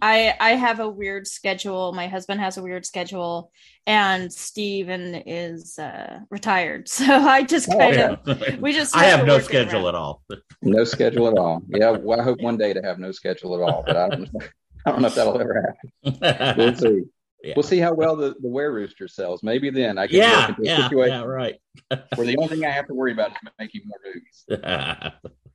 I 0.01 0.33
I 0.39 0.51
have 0.51 0.79
a 0.79 0.89
weird 0.89 1.27
schedule. 1.27 1.93
My 1.93 2.07
husband 2.07 2.41
has 2.41 2.57
a 2.57 2.63
weird 2.63 2.85
schedule 2.85 3.51
and 3.87 4.33
Steven 4.33 5.15
is 5.15 5.77
uh 5.79 6.19
retired. 6.29 6.89
So 6.99 7.05
I 7.05 7.43
just 7.43 7.69
Oh, 7.71 7.77
kind 7.77 7.95
yeah. 7.95 8.15
of 8.25 8.59
we 8.59 8.73
just 8.73 8.97
I 8.97 9.05
have 9.05 9.25
no 9.25 9.39
schedule 9.39 9.85
around. 9.85 9.89
at 9.89 9.95
all. 9.95 10.23
No 10.61 10.83
schedule 10.83 11.29
at 11.29 11.37
all. 11.37 11.61
Yeah, 11.69 11.91
well, 11.91 12.19
I 12.19 12.23
hope 12.23 12.41
one 12.41 12.57
day 12.57 12.73
to 12.73 12.81
have 12.81 12.99
no 12.99 13.13
schedule 13.13 13.55
at 13.55 13.61
all, 13.61 13.83
but 13.87 13.95
I 13.95 14.09
don't. 14.09 14.29
I 14.85 14.91
don't 14.91 15.01
know 15.01 15.07
if 15.07 15.15
that'll 15.15 15.39
ever 15.39 15.75
happen. 16.03 16.57
We'll 16.57 16.75
see. 16.75 17.03
Yeah. 17.43 17.53
We'll 17.55 17.63
see 17.63 17.79
how 17.79 17.93
well 17.93 18.17
the, 18.17 18.35
the 18.41 18.49
Were 18.49 18.71
Rooster 18.71 19.07
sells. 19.07 19.43
Maybe 19.43 19.69
then 19.69 19.97
I 19.97 20.07
can 20.07 20.17
yeah, 20.17 20.39
work 20.49 20.59
into 20.59 20.61
a 20.61 20.65
yeah, 20.65 20.83
situation 20.83 21.19
yeah, 21.19 21.25
right. 21.25 21.55
where 22.15 22.27
the 22.27 22.35
only 22.37 22.49
thing 22.49 22.65
I 22.65 22.71
have 22.71 22.87
to 22.87 22.93
worry 22.93 23.13
about 23.13 23.31
is 23.31 23.37
making 23.57 23.81
more 23.85 23.99
movies. 24.03 24.45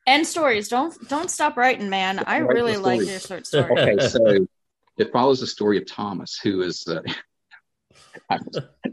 And 0.07 0.27
stories. 0.27 0.69
Don't 0.69 0.95
don't 1.09 1.31
stop 1.31 1.57
writing, 1.57 1.89
man. 1.89 2.19
I 2.27 2.41
Write 2.41 2.55
really 2.55 2.77
like 2.77 3.01
stories. 3.01 3.11
your 3.11 3.21
short 3.21 3.47
story. 3.47 3.71
Okay, 3.95 4.09
so 4.09 4.47
it 4.99 5.13
follows 5.13 5.41
the 5.41 5.47
story 5.47 5.79
of 5.79 5.87
Thomas, 5.87 6.39
who 6.43 6.63
is. 6.63 6.87
Uh, 6.87 7.01
I'm, 8.31 8.41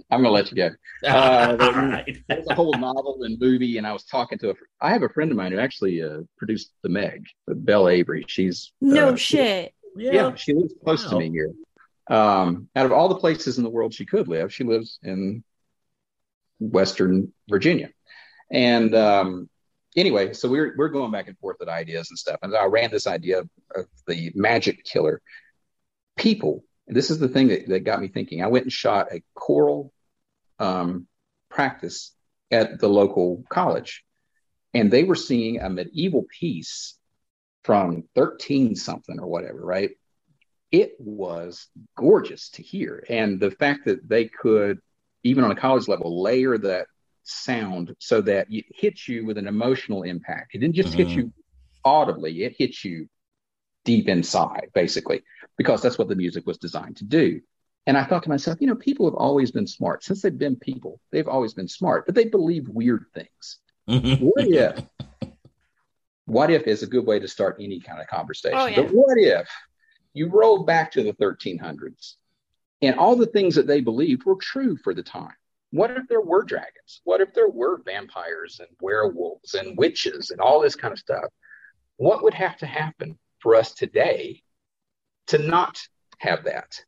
I'm 0.10 0.22
going 0.22 0.24
to 0.24 0.32
let 0.32 0.50
you 0.52 0.58
go. 0.58 0.70
Uh, 1.08 1.58
all 1.60 1.72
right. 1.74 2.18
There's 2.28 2.48
a 2.48 2.56
whole 2.56 2.74
novel 2.74 3.20
and 3.24 3.40
movie, 3.40 3.78
and 3.78 3.86
I 3.86 3.94
was 3.94 4.04
talking 4.04 4.38
to 4.40 4.50
a. 4.50 4.56
fr- 4.56 4.64
I 4.82 4.90
have 4.92 5.04
a 5.04 5.10
friend 5.10 5.30
of 5.32 5.38
mine 5.38 5.52
who 5.52 5.60
actually 5.60 6.02
uh, 6.02 6.22
produced 6.38 6.72
the 6.82 6.90
Meg, 6.90 7.26
Belle 7.48 7.88
Avery. 7.88 8.26
She's 8.28 8.72
No 8.82 9.10
uh, 9.10 9.16
shit. 9.16 9.74
yeah, 9.96 10.12
Yeah. 10.12 10.36
she 10.36 10.54
lives 10.54 10.74
close 10.84 11.08
to 11.10 11.18
me 11.20 11.30
here. 11.30 11.52
Um, 12.10 12.68
out 12.76 12.86
of 12.88 12.92
all 12.92 13.10
the 13.10 13.16
places 13.20 13.58
in 13.58 13.64
the 13.64 13.70
world 13.70 13.94
she 13.94 14.06
could 14.06 14.28
live, 14.28 14.52
she 14.54 14.64
lives 14.64 14.98
in 15.04 15.44
Western 16.60 17.32
Virginia. 17.50 17.90
And 18.52 18.94
um, 18.96 19.50
anyway, 19.96 20.34
so 20.34 20.50
we're 20.50 20.74
we're 20.78 20.90
going 20.90 21.12
back 21.12 21.28
and 21.28 21.38
forth 21.40 21.58
with 21.60 21.70
ideas 21.70 22.10
and 22.10 22.18
stuff. 22.18 22.40
And 22.42 22.56
I 22.56 22.66
ran 22.66 22.92
this 22.92 23.08
idea 23.08 23.40
of, 23.40 23.50
the 24.08 24.32
magic 24.36 24.84
killer. 24.84 25.22
People, 26.18 26.64
and 26.88 26.96
this 26.96 27.10
is 27.10 27.20
the 27.20 27.28
thing 27.28 27.48
that, 27.48 27.68
that 27.68 27.84
got 27.84 28.02
me 28.02 28.08
thinking. 28.08 28.44
I 28.44 28.48
went 28.48 28.66
and 28.66 28.74
shot 28.74 29.08
a 29.12 29.24
choral 29.34 29.94
um, 30.60 31.08
practice 31.50 32.14
at 32.52 32.80
the 32.80 32.90
local 32.90 33.44
college, 33.50 34.04
and 34.74 34.92
they 34.92 35.04
were 35.04 35.16
singing 35.16 35.62
a 35.62 35.70
medieval 35.70 36.26
piece 36.40 36.98
from 37.64 38.04
13 38.16 38.76
something 38.76 39.20
or 39.20 39.28
whatever, 39.28 39.64
right? 39.64 39.92
It 40.72 40.96
was 41.00 41.68
gorgeous 41.96 42.50
to 42.52 42.64
hear. 42.64 43.04
And 43.10 43.40
the 43.40 43.52
fact 43.52 43.86
that 43.86 44.08
they 44.08 44.26
could, 44.26 44.80
even 45.24 45.44
on 45.44 45.52
a 45.52 45.56
college 45.56 45.88
level, 45.88 46.22
layer 46.22 46.58
that 46.58 46.88
sound 47.24 47.96
so 48.00 48.22
that 48.22 48.48
it 48.50 48.66
hits 48.70 49.08
you 49.08 49.26
with 49.26 49.38
an 49.38 49.48
emotional 49.48 50.04
impact. 50.04 50.56
It 50.56 50.60
didn't 50.60 50.76
just 50.76 50.96
hit 50.96 51.10
Mhm. 51.10 51.16
you 51.18 51.34
audibly, 51.84 52.44
it 52.44 52.56
hits 52.58 52.84
you 52.86 53.08
deep 53.84 54.08
inside, 54.08 54.70
basically, 54.74 55.24
because 55.58 55.82
that's 55.82 55.98
what 55.98 56.08
the 56.08 56.16
music 56.16 56.46
was 56.46 56.58
designed 56.58 56.98
to 56.98 57.06
do. 57.06 57.42
And 57.88 57.98
I 57.98 58.04
thought 58.04 58.24
to 58.24 58.30
myself, 58.30 58.62
you 58.62 58.68
know, 58.68 58.76
people 58.76 59.08
have 59.08 59.16
always 59.16 59.52
been 59.52 59.66
smart. 59.66 60.04
Since 60.04 60.22
they've 60.22 60.38
been 60.38 60.56
people, 60.56 61.00
they've 61.12 61.28
always 61.28 61.54
been 61.54 61.68
smart, 61.68 62.06
but 62.06 62.14
they 62.14 62.26
believe 62.26 62.68
weird 62.70 63.06
things. 63.14 63.60
What 64.20 64.48
if? 64.48 64.80
What 66.26 66.52
if 66.52 66.68
is 66.68 66.84
a 66.84 66.88
good 66.88 67.06
way 67.06 67.20
to 67.20 67.28
start 67.28 67.58
any 67.60 67.80
kind 67.80 68.00
of 68.00 68.08
conversation. 68.08 68.58
Oh, 68.60 68.68
yeah. 68.68 68.76
But 68.76 68.92
what 68.92 69.18
if 69.18 69.50
you 70.14 70.30
roll 70.30 70.64
back 70.64 70.92
to 70.92 71.04
the 71.04 71.14
1300s 71.14 72.18
and 72.82 72.98
all 72.98 73.16
the 73.16 73.26
things 73.26 73.56
that 73.56 73.68
they 73.68 73.82
believed 73.82 74.26
were 74.26 74.36
true 74.36 74.78
for 74.78 74.94
the 74.94 75.04
time? 75.04 75.34
What 75.72 75.92
if 75.92 76.08
there 76.08 76.22
were 76.22 76.44
dragons? 76.44 77.02
What 77.06 77.22
if 77.22 77.34
there 77.34 77.50
were 77.50 77.82
vampires 77.84 78.60
and 78.60 78.70
werewolves 78.82 79.54
and 79.54 79.78
witches 79.78 80.30
and 80.30 80.42
all 80.42 80.60
this 80.60 80.76
kind 80.76 80.92
of 80.92 81.00
stuff? 81.00 81.26
What 81.98 82.24
would 82.24 82.34
have 82.34 82.58
to 82.58 82.66
happen 82.66 83.18
for 83.40 83.56
us 83.56 83.74
today 83.74 84.44
to 85.28 85.38
not 85.38 85.82
have 86.20 86.44
that? 86.44 86.80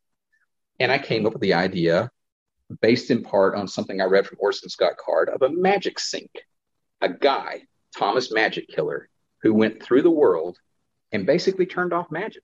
And 0.78 0.92
I 0.92 0.98
came 0.98 1.24
up 1.24 1.32
with 1.32 1.42
the 1.42 1.54
idea, 1.54 2.10
based 2.82 3.10
in 3.10 3.22
part 3.22 3.54
on 3.54 3.68
something 3.68 4.00
I 4.00 4.04
read 4.04 4.26
from 4.26 4.38
Orson 4.40 4.68
Scott 4.68 4.94
Card, 5.02 5.30
of 5.30 5.42
a 5.42 5.48
magic 5.48 5.98
sink. 5.98 6.30
A 7.00 7.08
guy, 7.08 7.62
Thomas 7.96 8.32
Magic 8.32 8.68
Killer, 8.68 9.08
who 9.42 9.54
went 9.54 9.82
through 9.82 10.02
the 10.02 10.10
world 10.10 10.58
and 11.12 11.26
basically 11.26 11.66
turned 11.66 11.92
off 11.92 12.10
magic. 12.10 12.42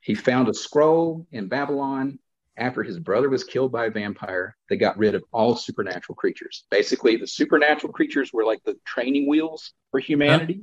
He 0.00 0.14
found 0.14 0.48
a 0.48 0.54
scroll 0.54 1.26
in 1.32 1.48
Babylon 1.48 2.18
after 2.56 2.82
his 2.82 2.98
brother 2.98 3.28
was 3.28 3.44
killed 3.44 3.72
by 3.72 3.86
a 3.86 3.90
vampire. 3.90 4.56
They 4.68 4.76
got 4.76 4.98
rid 4.98 5.14
of 5.14 5.24
all 5.32 5.56
supernatural 5.56 6.16
creatures. 6.16 6.64
Basically, 6.70 7.16
the 7.16 7.26
supernatural 7.26 7.92
creatures 7.92 8.32
were 8.32 8.44
like 8.44 8.62
the 8.64 8.76
training 8.84 9.28
wheels 9.28 9.72
for 9.90 10.00
uh-huh. 10.00 10.06
humanity 10.06 10.60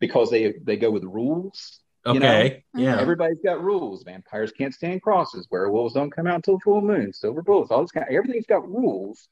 because 0.00 0.30
they 0.30 0.54
they 0.64 0.76
go 0.76 0.90
with 0.90 1.04
rules. 1.04 1.80
You 2.06 2.18
know, 2.18 2.26
okay. 2.30 2.64
Mm-hmm. 2.74 2.84
Yeah. 2.84 2.98
Everybody's 2.98 3.40
got 3.44 3.62
rules. 3.62 4.04
Vampires 4.04 4.52
can't 4.52 4.72
stand 4.72 5.02
crosses. 5.02 5.46
Werewolves 5.50 5.92
don't 5.92 6.10
come 6.10 6.26
out 6.26 6.36
until 6.36 6.58
full 6.60 6.80
moon. 6.80 7.12
Silver 7.12 7.42
bullets. 7.42 7.70
All 7.70 7.82
this 7.82 7.90
kind. 7.90 8.06
everything's 8.10 8.46
got 8.46 8.66
rules, 8.66 9.28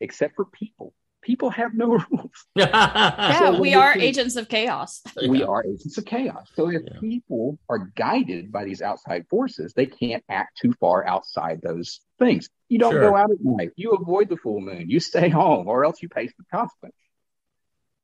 except 0.00 0.36
for 0.36 0.44
people. 0.44 0.94
People 1.22 1.50
have 1.50 1.72
no 1.74 1.86
rules. 2.10 2.46
Yeah, 2.56 3.38
So 3.38 3.60
we 3.60 3.74
are 3.74 3.94
we- 3.96 4.02
agents 4.02 4.36
of 4.36 4.48
chaos. 4.48 5.02
We 5.28 5.42
are 5.44 5.64
agents 5.64 5.96
of 5.96 6.04
chaos. 6.04 6.50
So 6.54 6.68
if 6.68 6.82
Yeah. 6.84 6.98
people 7.00 7.58
are 7.68 7.90
guided 7.94 8.50
by 8.50 8.64
these 8.64 8.82
outside 8.82 9.26
forces, 9.30 9.72
they 9.72 9.86
can't 9.86 10.24
act 10.28 10.58
too 10.60 10.72
far 10.80 11.06
outside 11.06 11.60
those 11.62 12.00
things. 12.18 12.48
You 12.68 12.78
don't 12.78 12.92
Sure. 12.92 13.10
go 13.10 13.16
out 13.16 13.30
at 13.30 13.38
night. 13.40 13.70
You 13.76 13.92
avoid 13.92 14.28
the 14.28 14.36
full 14.36 14.60
moon. 14.60 14.90
You 14.90 14.98
stay 15.00 15.28
home, 15.40 15.68
or 15.68 15.84
else 15.84 16.02
you 16.02 16.08
face 16.08 16.32
the 16.36 16.44
consequence. 16.50 16.96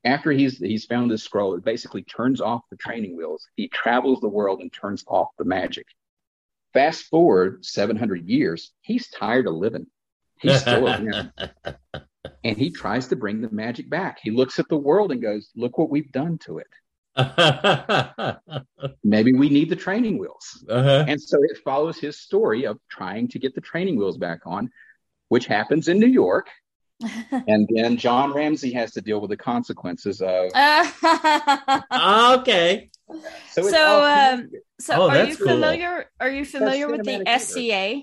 After 0.05 0.31
he's 0.31 0.59
he's 0.59 0.85
found 0.87 1.11
this 1.11 1.25
scroll, 1.25 1.57
it 1.57 1.65
basically 1.65 2.03
turns 2.05 2.41
off 2.41 2.63
the 2.71 2.77
training 2.77 3.17
wheels. 3.17 3.47
He 3.57 3.67
travels 3.69 4.21
the 4.21 4.29
world 4.29 4.61
and 4.61 4.73
turns 4.73 5.03
off 5.09 5.29
the 5.39 5.45
magic. 5.45 5.87
Fast 6.73 7.05
forward 7.07 7.65
700 7.65 8.25
years, 8.29 8.73
he's 8.81 9.09
tired 9.09 9.49
of 9.49 9.55
living. 9.55 9.87
He's 10.41 10.61
still 10.61 10.87
around 10.87 11.33
and 12.45 12.57
he 12.57 12.71
tries 12.71 13.09
to 13.09 13.17
bring 13.17 13.41
the 13.41 13.51
magic 13.51 13.89
back. 13.91 14.19
He 14.23 14.31
looks 14.31 14.59
at 14.59 14.69
the 14.69 14.77
world 14.77 15.13
and 15.13 15.23
goes, 15.23 15.51
"Look 15.57 15.79
what 15.79 15.91
we've 15.91 16.11
done 16.13 16.39
to 16.39 16.59
it. 16.59 16.67
Maybe 19.05 19.33
we 19.33 19.49
need 19.49 19.69
the 19.71 19.77
training 19.77 20.19
wheels." 20.19 20.65
uh-huh. 20.69 21.05
And 21.09 21.21
so 21.21 21.39
it 21.43 21.59
follows 21.65 21.99
his 21.99 22.21
story 22.21 22.65
of 22.67 22.79
trying 22.91 23.29
to 23.29 23.39
get 23.39 23.55
the 23.55 23.61
training 23.61 23.97
wheels 23.97 24.19
back 24.19 24.41
on, 24.47 24.71
which 25.29 25.47
happens 25.47 25.89
in 25.89 25.99
New 25.99 26.07
York. 26.07 26.49
And 27.47 27.69
then 27.73 27.97
John 27.97 28.33
Ramsey 28.35 28.73
has 28.73 28.93
to 28.93 29.01
deal 29.01 29.21
with 29.21 29.31
the 29.31 29.37
consequences 29.37 30.21
of. 30.21 30.51
Okay. 32.41 32.91
So, 33.51 33.63
So, 33.63 33.79
all 33.87 34.03
um, 34.05 34.51
so 34.81 34.95
Oh, 34.95 35.09
are 35.09 35.25
you 35.25 35.37
cool. 35.37 35.47
familiar 35.47 36.11
are 36.21 36.29
you 36.29 36.45
familiar 36.45 36.89
with 36.89 37.05
the 37.05 37.21
cinematic 37.21 37.41
SCA? 37.41 38.03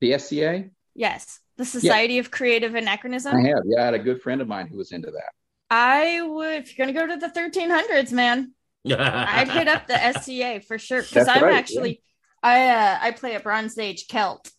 the 0.00 0.18
SCA, 0.18 0.70
Yes. 0.94 1.40
The 1.56 1.64
Society 1.64 2.18
of 2.18 2.30
Creative 2.30 2.74
Anachronism. 2.74 3.34
I 3.34 3.48
have. 3.48 3.62
Yeah, 3.64 3.82
I 3.82 3.84
had 3.86 3.94
a 3.94 3.98
good 3.98 4.20
friend 4.22 4.40
of 4.40 4.48
mine 4.48 4.66
who 4.68 4.76
was 4.76 4.92
into 4.92 5.10
that. 5.10 5.30
I 5.70 6.22
would 6.22 6.62
if 6.62 6.76
you're 6.76 6.86
gonna 6.86 6.98
go 6.98 7.12
to 7.12 7.18
the 7.18 7.28
1300s, 7.32 8.12
man. 8.12 8.52
I'd 8.88 9.48
hit 9.48 9.66
up 9.66 9.86
the 9.88 9.98
SCA 10.12 10.60
for 10.66 10.78
sure 10.78 11.02
because 11.02 11.26
I'm 11.28 11.42
right, 11.42 11.54
actually 11.54 12.02
I 12.42 12.68
uh, 12.68 12.98
I 13.00 13.10
play 13.10 13.34
a 13.34 13.40
Bronze 13.40 13.76
Age 13.78 14.06
Celt 14.06 14.50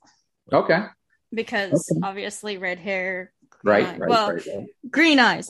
Okay. 0.52 0.84
because 1.32 1.90
Okay. 1.92 2.00
obviously 2.04 2.58
red 2.58 2.80
hair, 2.80 3.32
Right. 3.64 3.86
Right. 3.86 4.00
Right. 4.00 4.10
Well, 4.10 4.34
right, 4.34 4.46
right. 4.48 4.66
green 4.92 5.20
eyes. 5.20 5.50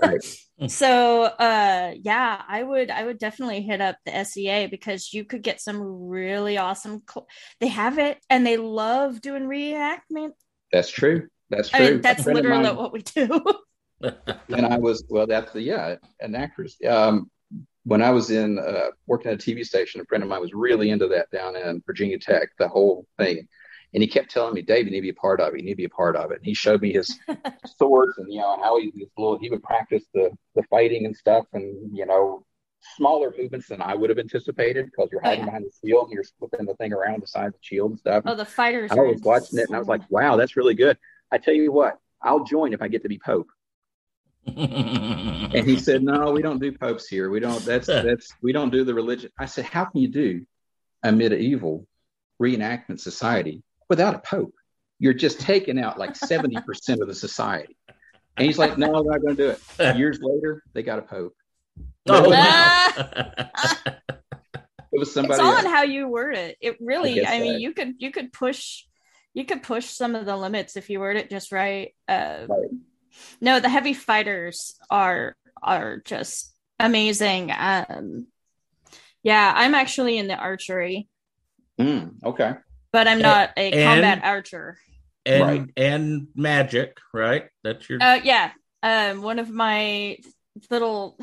Right. 0.00 0.24
so 0.70 1.22
uh 1.24 1.94
yeah, 2.00 2.42
I 2.46 2.62
would 2.62 2.90
I 2.90 3.04
would 3.04 3.18
definitely 3.18 3.62
hit 3.62 3.80
up 3.80 3.96
the 4.06 4.24
SCA 4.24 4.68
because 4.70 5.12
you 5.12 5.24
could 5.24 5.42
get 5.42 5.60
some 5.60 5.80
really 5.82 6.58
awesome 6.58 7.02
cl- 7.10 7.26
they 7.58 7.68
have 7.68 7.98
it 7.98 8.18
and 8.30 8.46
they 8.46 8.56
love 8.56 9.20
doing 9.20 9.44
reenactment. 9.44 10.32
That's 10.72 10.90
true. 10.90 11.28
That's 11.50 11.72
I 11.74 11.78
true. 11.78 11.90
mean 11.90 12.00
that's 12.00 12.26
literally 12.26 12.62
mine- 12.64 12.76
what 12.76 12.92
we 12.92 13.02
do. 13.02 13.44
and 14.48 14.66
I 14.66 14.78
was 14.78 15.04
well, 15.08 15.26
that's 15.26 15.52
the 15.52 15.60
yeah, 15.60 15.96
an 16.20 16.34
actress. 16.34 16.76
Um, 16.88 17.30
when 17.84 18.02
I 18.02 18.10
was 18.10 18.30
in 18.30 18.58
uh, 18.58 18.88
working 19.06 19.30
at 19.30 19.34
a 19.34 19.50
TV 19.50 19.64
station, 19.64 20.00
a 20.00 20.04
friend 20.04 20.22
of 20.22 20.30
mine 20.30 20.40
was 20.40 20.54
really 20.54 20.90
into 20.90 21.08
that 21.08 21.30
down 21.30 21.56
in 21.56 21.82
Virginia 21.86 22.18
Tech, 22.18 22.48
the 22.58 22.68
whole 22.68 23.06
thing, 23.18 23.46
and 23.92 24.02
he 24.02 24.08
kept 24.08 24.30
telling 24.30 24.54
me, 24.54 24.62
"Dave, 24.62 24.86
you 24.86 24.90
need 24.90 24.98
to 24.98 25.02
be 25.02 25.08
a 25.10 25.14
part 25.14 25.40
of 25.40 25.54
it. 25.54 25.60
You 25.60 25.64
need 25.64 25.72
to 25.72 25.76
be 25.76 25.84
a 25.84 25.90
part 25.90 26.16
of 26.16 26.30
it." 26.30 26.38
And 26.38 26.46
he 26.46 26.54
showed 26.54 26.80
me 26.80 26.92
his 26.92 27.18
swords 27.76 28.18
and 28.18 28.32
you 28.32 28.40
know 28.40 28.58
how 28.62 28.78
he 28.78 28.92
his 28.96 29.10
little 29.16 29.38
he 29.38 29.50
would 29.50 29.62
practice 29.62 30.04
the 30.14 30.30
the 30.54 30.62
fighting 30.64 31.04
and 31.06 31.16
stuff, 31.16 31.46
and 31.52 31.96
you 31.96 32.06
know 32.06 32.44
smaller 32.96 33.32
movements 33.38 33.68
than 33.68 33.80
I 33.80 33.94
would 33.94 34.10
have 34.10 34.18
anticipated 34.18 34.86
because 34.86 35.08
you're 35.12 35.20
Oh, 35.24 35.28
hiding 35.28 35.40
yeah. 35.44 35.46
behind 35.46 35.64
the 35.64 35.72
shield 35.88 36.04
and 36.06 36.12
you're 36.14 36.24
flipping 36.38 36.66
the 36.66 36.74
thing 36.74 36.92
around 36.92 37.22
the 37.22 37.26
side 37.26 37.46
of 37.46 37.52
the 37.52 37.58
shield 37.62 37.90
and 37.92 37.98
stuff. 38.00 38.24
oh, 38.26 38.34
the 38.34 38.44
fighters. 38.44 38.90
I 38.92 38.96
was 38.96 39.20
watching 39.22 39.58
it 39.58 39.66
and 39.68 39.76
I 39.76 39.78
was 39.78 39.88
like, 39.88 40.02
"Wow, 40.10 40.36
that's 40.36 40.56
really 40.56 40.74
good." 40.74 40.98
I 41.30 41.38
tell 41.38 41.54
you 41.54 41.72
what, 41.72 41.98
I'll 42.20 42.44
join 42.44 42.72
if 42.72 42.82
I 42.82 42.88
get 42.88 43.02
to 43.02 43.08
be 43.08 43.18
Pope. 43.18 43.48
And 44.46 45.64
he 45.66 45.78
said, 45.78 46.02
"No, 46.02 46.32
we 46.32 46.42
don't 46.42 46.58
do 46.60 46.72
popes 46.72 47.06
here. 47.06 47.30
We 47.30 47.40
don't. 47.40 47.64
That's 47.64 47.86
that's 47.86 48.34
we 48.42 48.52
don't 48.52 48.70
do 48.70 48.84
the 48.84 48.94
religion." 48.94 49.30
I 49.38 49.46
said, 49.46 49.64
"How 49.64 49.84
can 49.84 50.00
you 50.00 50.08
do 50.08 50.44
a 51.04 51.12
medieval 51.12 51.86
reenactment 52.40 52.98
society 53.00 53.62
without 53.88 54.14
a 54.14 54.18
pope? 54.18 54.52
You're 54.98 55.14
just 55.14 55.40
taking 55.40 55.78
out 55.78 55.98
like 55.98 56.16
seventy 56.16 56.60
percent 56.60 57.00
of 57.00 57.08
the 57.08 57.14
society." 57.14 57.76
And 58.36 58.46
he's 58.46 58.58
like, 58.58 58.78
"No, 58.78 58.90
we're 58.90 59.12
not 59.12 59.22
going 59.22 59.36
to 59.36 59.42
do 59.42 59.56
it." 59.78 59.96
Years 59.96 60.18
later, 60.20 60.62
they 60.72 60.82
got 60.82 60.98
a 60.98 61.02
pope. 61.02 61.34
Oh, 62.08 62.28
wow. 62.30 63.92
It 64.94 64.98
was 64.98 65.12
somebody. 65.14 65.34
it's 65.34 65.40
all 65.40 65.52
else. 65.54 65.64
on 65.64 65.70
how 65.70 65.82
you 65.82 66.08
word 66.08 66.36
it. 66.36 66.56
It 66.60 66.76
really, 66.80 67.14
guess 67.14 67.30
I, 67.30 67.40
mean, 67.40 67.54
so. 67.54 67.58
you 67.58 67.72
could 67.72 67.94
you 67.98 68.10
could 68.10 68.32
push 68.32 68.84
you 69.34 69.44
could 69.46 69.62
push 69.62 69.86
some 69.86 70.14
of 70.14 70.26
the 70.26 70.36
limits 70.36 70.76
if 70.76 70.90
you 70.90 71.00
word 71.00 71.16
it 71.16 71.30
just 71.30 71.52
right. 71.52 71.94
Uh, 72.08 72.46
Right. 72.48 72.68
No, 73.40 73.60
the 73.60 73.68
heavy 73.68 73.94
fighters 73.94 74.74
are 74.90 75.36
are 75.62 75.98
just 76.04 76.52
amazing. 76.78 77.52
Um, 77.56 78.26
yeah, 79.22 79.52
I'm 79.54 79.74
actually 79.74 80.18
in 80.18 80.26
the 80.28 80.34
archery, 80.36 81.08
Mm, 81.80 82.22
okay. 82.24 82.54
but 82.92 83.06
I'm 83.08 83.20
not 83.20 83.50
a 83.56 83.70
and- 83.70 83.84
combat 84.02 84.20
archer. 84.24 84.78
and 85.24 85.42
Right. 85.42 85.68
and 85.76 86.26
magic, 86.34 86.98
right? 87.14 87.48
That's 87.62 87.88
your 87.88 88.02
Uh, 88.02 88.20
yeah, 88.24 88.50
um, 88.82 89.22
one 89.22 89.38
of 89.38 89.48
my 89.50 90.18
little. 90.70 91.18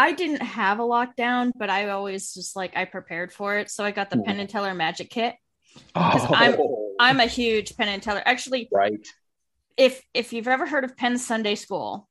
I 0.00 0.12
didn't 0.12 0.40
have 0.40 0.80
a 0.80 0.82
lockdown, 0.82 1.52
but 1.54 1.68
I 1.68 1.90
always 1.90 2.32
just 2.32 2.56
like 2.56 2.74
I 2.74 2.86
prepared 2.86 3.34
for 3.34 3.58
it, 3.58 3.70
so 3.70 3.84
I 3.84 3.90
got 3.90 4.08
the. 4.08 4.16
Penn 4.22 4.40
and 4.40 4.48
Teller 4.48 4.72
magic 4.72 5.10
kit. 5.10 5.34
Oh, 5.94 6.28
I'm- 6.34 6.58
I'm 6.98 7.20
a 7.20 7.26
huge 7.26 7.76
Penn 7.76 7.88
and 7.88 8.02
Teller. 8.02 8.22
Actually, 8.24 8.70
right. 8.72 9.06
if 9.76 10.02
if 10.14 10.32
you've 10.32 10.48
ever 10.48 10.66
heard 10.66 10.84
of 10.84 10.96
Penn 10.96 11.18
Sunday 11.18 11.54
School, 11.54 12.08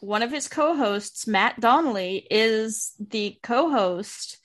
one 0.00 0.22
of 0.22 0.30
his 0.30 0.46
co-hosts, 0.46 1.26
Matt 1.26 1.58
Donnelly, 1.58 2.26
is 2.30 2.92
the 3.00 3.38
co-host 3.42 4.38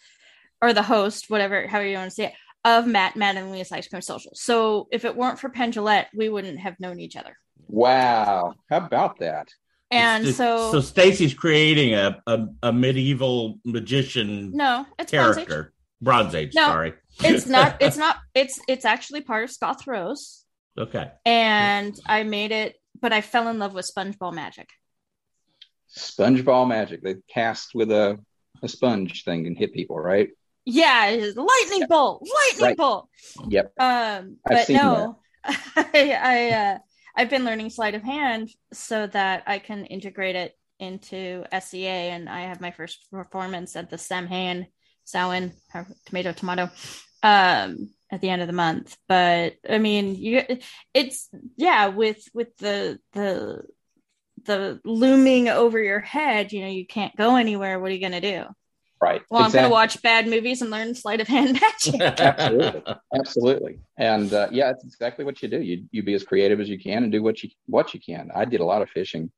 or 0.60 0.74
the 0.74 0.84
host, 0.84 1.30
whatever, 1.30 1.68
however 1.68 1.88
you 1.88 1.98
want 1.98 2.10
to 2.10 2.16
say 2.16 2.26
it, 2.26 2.34
of 2.66 2.88
Matt 2.88 3.16
and 3.16 3.24
Mattingly's 3.24 3.72
Ice 3.72 3.88
Cream 3.88 4.02
Social. 4.02 4.32
So 4.34 4.88
if 4.92 5.06
it 5.06 5.16
weren't 5.16 5.40
for 5.40 5.50
Penn 5.50 5.72
Jillette, 5.72 6.08
we 6.16 6.30
wouldn't 6.30 6.60
have 6.60 6.80
known 6.80 7.00
each 7.00 7.16
other. 7.16 7.38
Wow. 7.68 8.56
How 8.70 8.78
about 8.78 9.20
that? 9.20 9.50
And 9.92 10.26
so, 10.28 10.72
so 10.72 10.80
Stacy's 10.82 11.34
creating 11.34 11.94
a, 11.96 12.22
a 12.28 12.48
a 12.64 12.72
medieval 12.74 13.60
magician 13.66 14.52
no, 14.54 14.86
it's 14.98 15.12
Bronze 15.12 15.38
Age. 15.38 15.48
character. 15.48 15.74
Bronze 16.02 16.34
Age, 16.34 16.54
No. 16.56 16.66
sorry. 16.68 16.94
It's 17.24 17.46
not. 17.46 17.78
It's 17.82 17.98
not. 17.98 18.18
It's 18.34 18.60
it's 18.68 18.86
actually 18.86 19.22
part 19.22 19.44
of 19.44 19.52
Scoth 19.52 19.86
Rose, 19.86 20.46
okay. 20.78 21.12
and 21.26 21.94
I 22.06 22.24
made 22.24 22.52
it, 22.52 22.76
but 23.02 23.12
I 23.14 23.22
fell 23.22 23.50
in 23.50 23.60
love 23.60 23.74
with 23.74 23.90
SpongeBob 23.94 24.34
magic. 24.34 24.70
Spongeball 25.96 26.68
magic. 26.68 27.04
They 27.04 27.16
cast 27.34 27.76
with 27.76 27.92
a, 27.92 28.18
a 28.64 28.68
sponge 28.68 29.24
thing 29.26 29.46
and 29.46 29.58
hit 29.58 29.74
people, 29.74 30.00
right? 30.00 30.30
Yeah, 30.66 31.08
it 31.08 31.20
is 31.22 31.36
lightning 31.36 31.88
bolt, 31.90 32.22
lightning 32.50 32.66
Right. 32.68 32.78
bolt. 32.78 33.10
Yep. 33.50 33.74
Um, 33.80 34.38
I've 34.48 34.58
but 34.58 34.66
seen 34.68 34.78
no, 34.78 35.20
I, 35.44 36.18
I 36.22 36.50
uh, 36.52 36.78
I've 37.16 37.30
been 37.30 37.46
learning 37.46 37.70
sleight 37.70 37.96
of 37.96 38.04
hand 38.04 38.50
so 38.74 39.08
that 39.08 39.44
I 39.48 39.60
can 39.60 39.86
integrate 39.86 40.36
it 40.36 40.58
into 40.80 41.46
SCA, 41.58 41.78
and 41.78 42.28
I 42.28 42.42
have 42.42 42.60
my 42.62 42.72
first 42.72 43.08
performance 43.12 43.76
at 43.76 43.90
the 43.90 43.98
Samhain, 43.98 44.68
Samhain, 45.06 45.54
tomato, 46.06 46.34
tomato, 46.34 46.70
um, 47.24 47.90
at 48.12 48.22
the 48.22 48.30
end 48.30 48.42
of 48.42 48.48
the 48.48 48.54
month. 48.54 48.98
But 49.08 49.56
I 49.70 49.78
mean, 49.78 50.16
you, 50.16 50.44
it's 50.94 51.30
yeah, 51.56 51.88
with 51.88 52.24
with 52.34 52.56
the 52.58 53.00
the 53.14 53.64
the 54.46 54.82
looming 54.84 55.50
over 55.50 55.80
your 55.80 56.00
head, 56.00 56.52
you 56.52 56.62
know, 56.62 56.72
you 56.72 56.88
can't 56.88 57.16
go 57.16 57.36
anywhere. 57.36 57.80
What 57.80 57.92
are 57.92 57.94
you 57.94 58.02
gonna 58.02 58.22
do? 58.22 58.46
Right. 59.02 59.24
Well, 59.32 59.42
I'm 59.42 59.52
gonna 59.52 59.70
watch 59.70 60.00
bad 60.04 60.28
movies 60.28 60.62
and 60.62 60.70
learn 60.70 60.94
sleight 60.94 61.22
of 61.22 61.28
hand 61.28 61.60
magic. 61.60 62.00
Absolutely. 62.20 62.84
Absolutely. 63.16 63.80
And 63.98 64.32
uh, 64.32 64.48
yeah, 64.52 64.70
it's 64.70 64.84
exactly 64.84 65.26
what 65.26 65.42
you 65.42 65.50
do. 65.50 65.60
You 65.60 65.86
you 65.92 66.04
be 66.04 66.14
as 66.14 66.24
creative 66.24 66.60
as 66.60 66.70
you 66.70 66.78
can 66.78 67.04
and 67.04 67.12
do 67.12 67.24
what 67.24 67.42
you 67.42 67.50
what 67.66 67.96
you 67.96 68.00
can. 68.00 68.30
I 68.36 68.46
did 68.46 68.60
a 68.60 68.66
lot 68.66 68.84
of 68.84 68.90
fishing. 68.90 69.32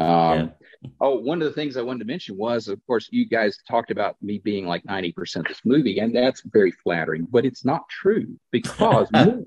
Um, 0.00 0.52
Oh, 1.00 1.18
one 1.18 1.42
of 1.42 1.48
the 1.48 1.54
things 1.54 1.76
I 1.76 1.82
wanted 1.82 2.00
to 2.00 2.04
mention 2.04 2.36
was, 2.36 2.68
of 2.68 2.84
course, 2.86 3.08
you 3.10 3.26
guys 3.26 3.58
talked 3.68 3.90
about 3.90 4.16
me 4.22 4.38
being 4.38 4.66
like 4.66 4.84
ninety 4.84 5.12
percent 5.12 5.48
this 5.48 5.60
movie, 5.64 5.98
and 5.98 6.14
that's 6.14 6.42
very 6.42 6.70
flattering. 6.70 7.26
But 7.28 7.44
it's 7.44 7.64
not 7.64 7.88
true 7.88 8.38
because 8.50 9.08
movies 9.12 9.46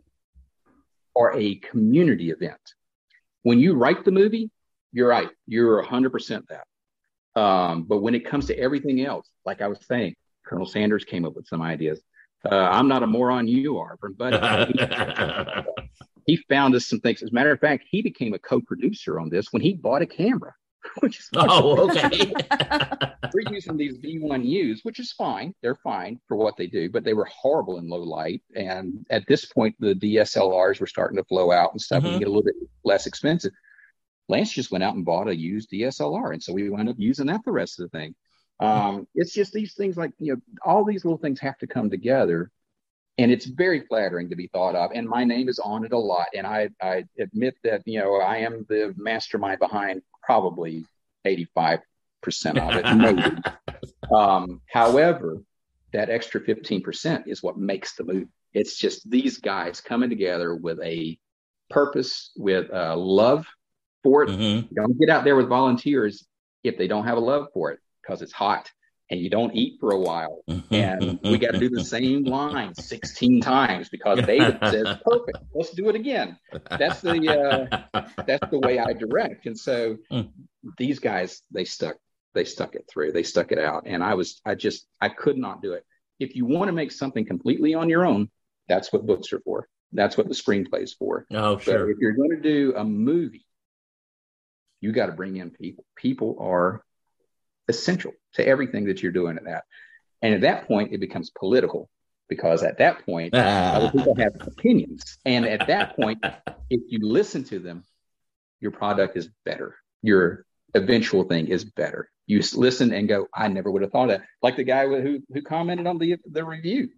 are 1.15 1.33
a 1.37 1.55
community 1.55 2.31
event. 2.31 2.59
When 3.43 3.59
you 3.59 3.75
write 3.75 4.03
the 4.05 4.11
movie, 4.11 4.49
you're 4.91 5.07
right. 5.07 5.29
You're 5.47 5.81
hundred 5.81 6.11
percent 6.11 6.47
that. 6.49 6.65
Um, 7.35 7.83
but 7.83 8.01
when 8.01 8.15
it 8.15 8.25
comes 8.25 8.47
to 8.47 8.57
everything 8.57 9.05
else, 9.05 9.27
like 9.45 9.61
I 9.61 9.67
was 9.67 9.79
saying, 9.85 10.15
Colonel 10.45 10.65
Sanders 10.65 11.05
came 11.05 11.25
up 11.25 11.35
with 11.35 11.47
some 11.47 11.61
ideas. 11.61 12.01
Uh, 12.49 12.55
I'm 12.55 12.87
not 12.87 13.03
a 13.03 13.07
moron, 13.07 13.47
you 13.47 13.77
are, 13.77 13.97
but 14.17 15.65
he 16.25 16.37
found 16.49 16.75
us 16.75 16.87
some 16.87 16.99
things. 16.99 17.21
As 17.21 17.29
a 17.29 17.33
matter 17.33 17.51
of 17.51 17.59
fact, 17.59 17.85
he 17.89 18.01
became 18.01 18.33
a 18.33 18.39
co-producer 18.39 19.19
on 19.19 19.29
this 19.29 19.47
when 19.51 19.61
he 19.61 19.73
bought 19.73 20.01
a 20.01 20.07
camera, 20.07 20.53
which 20.99 21.19
is 21.19 21.29
oh, 21.35 21.89
okay. 21.89 22.33
we're 23.33 23.53
using 23.53 23.77
these 23.77 23.97
V1Us, 23.99 24.79
which 24.83 24.99
is 24.99 25.11
fine. 25.13 25.53
They're 25.61 25.75
fine 25.75 26.19
for 26.27 26.35
what 26.35 26.57
they 26.57 26.67
do, 26.67 26.89
but 26.89 27.03
they 27.03 27.13
were 27.13 27.25
horrible 27.31 27.77
in 27.77 27.87
low 27.87 28.01
light. 28.01 28.41
And 28.55 29.05
at 29.09 29.25
this 29.27 29.45
point, 29.45 29.75
the 29.79 29.93
DSLRs 29.93 30.79
were 30.79 30.87
starting 30.87 31.17
to 31.17 31.23
flow 31.25 31.51
out 31.51 31.71
and 31.71 31.81
stuff 31.81 32.03
Mhm. 32.03 32.09
and 32.09 32.19
get 32.19 32.27
a 32.27 32.31
little 32.31 32.43
bit 32.43 32.55
less 32.83 33.05
expensive. 33.05 33.51
Lance 34.31 34.51
just 34.51 34.71
went 34.71 34.83
out 34.83 34.95
and 34.95 35.05
bought 35.05 35.27
a 35.27 35.35
used 35.35 35.69
DSLR, 35.69 36.33
and 36.33 36.41
so 36.41 36.53
we 36.53 36.69
wound 36.69 36.89
up 36.89 36.95
using 36.97 37.27
that 37.27 37.41
the 37.45 37.51
rest 37.51 37.79
of 37.79 37.91
the 37.91 37.97
thing. 37.97 38.15
Um, 38.59 39.07
it's 39.13 39.33
just 39.33 39.53
these 39.53 39.73
things 39.73 39.97
like 39.97 40.11
you 40.19 40.33
know, 40.33 40.41
all 40.65 40.85
these 40.85 41.03
little 41.03 41.17
things 41.17 41.39
have 41.41 41.57
to 41.59 41.67
come 41.67 41.89
together, 41.89 42.49
and 43.17 43.31
it's 43.31 43.45
very 43.45 43.81
flattering 43.81 44.29
to 44.29 44.35
be 44.35 44.47
thought 44.47 44.75
of. 44.75 44.91
And 44.93 45.07
my 45.07 45.23
name 45.25 45.49
is 45.49 45.59
on 45.59 45.85
it 45.85 45.91
a 45.91 45.97
lot, 45.97 46.27
and 46.35 46.47
I 46.47 46.69
I 46.81 47.03
admit 47.19 47.55
that 47.63 47.81
you 47.85 47.99
know 47.99 48.15
I 48.15 48.37
am 48.37 48.65
the 48.69 48.93
mastermind 48.97 49.59
behind 49.59 50.01
probably 50.23 50.85
eighty 51.25 51.45
five 51.53 51.79
percent 52.21 52.57
of 52.57 52.73
it, 52.75 52.95
maybe. 52.95 53.37
Um, 54.13 54.59
however, 54.67 55.41
that 55.93 56.09
extra 56.09 56.41
15% 56.41 57.27
is 57.27 57.41
what 57.41 57.57
makes 57.57 57.95
the 57.95 58.03
movie. 58.03 58.27
It's 58.53 58.77
just 58.77 59.09
these 59.09 59.37
guys 59.37 59.79
coming 59.79 60.09
together 60.09 60.53
with 60.53 60.79
a 60.81 61.17
purpose, 61.69 62.31
with 62.35 62.69
uh, 62.73 62.97
love 62.97 63.47
for 64.03 64.23
it. 64.23 64.29
Mhm. 64.29 64.73
Don't 64.73 64.97
get 64.99 65.09
out 65.09 65.23
there 65.23 65.35
with 65.35 65.47
volunteers 65.47 66.25
if 66.63 66.77
they 66.77 66.87
don't 66.87 67.05
have 67.05 67.17
a 67.17 67.21
love 67.21 67.47
for 67.53 67.71
it 67.71 67.79
because 68.01 68.21
it's 68.21 68.31
hot 68.31 68.69
and 69.09 69.19
you 69.19 69.29
don't 69.29 69.53
eat 69.55 69.79
for 69.79 69.91
a 69.91 69.99
while. 69.99 70.43
And 70.71 71.19
we 71.23 71.37
got 71.37 71.51
to 71.51 71.59
do 71.59 71.69
the 71.69 71.83
same 71.83 72.23
line 72.23 72.73
16 72.75 73.41
times 73.41 73.89
because 73.89 74.19
David 74.25 74.57
says, 74.69 74.87
perfect, 75.03 75.39
let's 75.53 75.71
do 75.71 75.89
it 75.89 75.95
again. 75.95 76.37
That's 76.79 77.01
the, 77.01 77.69
uh, 77.93 78.01
that's 78.25 78.49
the 78.49 78.59
way 78.59 78.79
I 78.79 78.93
direct. 78.93 79.45
And 79.45 79.57
so 79.57 79.97
Mm. 80.11 80.29
these 80.77 80.99
guys, 80.99 81.41
they 81.51 81.65
stuck, 81.65 81.97
they 82.33 82.45
stuck 82.45 82.75
it 82.75 82.85
through, 82.89 83.11
they 83.11 83.23
stuck 83.23 83.51
it 83.51 83.59
out. 83.59 83.83
And 83.85 84.03
I 84.03 84.13
was, 84.13 84.39
I 84.45 84.55
just, 84.55 84.87
I 85.01 85.09
could 85.09 85.37
not 85.37 85.61
do 85.61 85.73
it. 85.73 85.83
If 86.19 86.35
you 86.35 86.45
want 86.45 86.69
to 86.69 86.73
make 86.73 86.91
something 86.91 87.25
completely 87.25 87.73
on 87.73 87.89
your 87.89 88.05
own, 88.05 88.29
that's 88.69 88.93
what 88.93 89.05
books 89.05 89.33
are 89.33 89.41
for. 89.41 89.67
That's 89.91 90.15
what 90.17 90.29
the 90.29 90.33
screenplay 90.35 90.83
is 90.83 90.93
for. 90.93 91.25
Oh, 91.31 91.55
But 91.55 91.63
sure. 91.63 91.91
if 91.91 91.97
you're 91.99 92.13
going 92.13 92.29
to 92.29 92.39
do 92.41 92.73
a 92.77 92.83
movie, 92.85 93.45
you 94.81 94.91
got 94.91 95.05
to 95.05 95.11
bring 95.13 95.37
in 95.37 95.51
people. 95.51 95.85
People 95.95 96.37
are 96.39 96.83
essential 97.67 98.11
to 98.33 98.45
everything 98.45 98.85
that 98.85 99.01
you're 99.01 99.11
doing 99.11 99.37
at 99.37 99.45
that. 99.45 99.63
And 100.21 100.33
at 100.33 100.41
that 100.41 100.67
point, 100.67 100.93
it 100.93 100.99
becomes 100.99 101.29
political 101.29 101.89
because 102.27 102.63
at 102.63 102.79
that 102.79 103.05
point, 103.05 103.33
other 103.35 103.91
people 103.91 104.15
have 104.15 104.33
opinions. 104.41 105.17
And 105.25 105.45
at 105.45 105.67
that 105.67 105.95
point, 105.95 106.23
if 106.69 106.81
you 106.87 106.99
listen 107.01 107.43
to 107.45 107.59
them, 107.59 107.83
your 108.59 108.71
product 108.71 109.17
is 109.17 109.29
better. 109.45 109.75
Your 110.01 110.45
eventual 110.73 111.23
thing 111.23 111.47
is 111.47 111.65
better. 111.65 112.09
You 112.27 112.41
listen 112.53 112.93
and 112.93 113.07
go, 113.07 113.27
I 113.33 113.47
never 113.47 113.71
would 113.71 113.81
have 113.81 113.91
thought 113.91 114.09
of 114.09 114.19
that. 114.19 114.27
Like 114.41 114.55
the 114.55 114.63
guy 114.63 114.87
who 114.87 115.19
who 115.33 115.41
commented 115.41 115.87
on 115.87 115.97
the 115.97 116.17
the 116.29 116.45
review. 116.45 116.89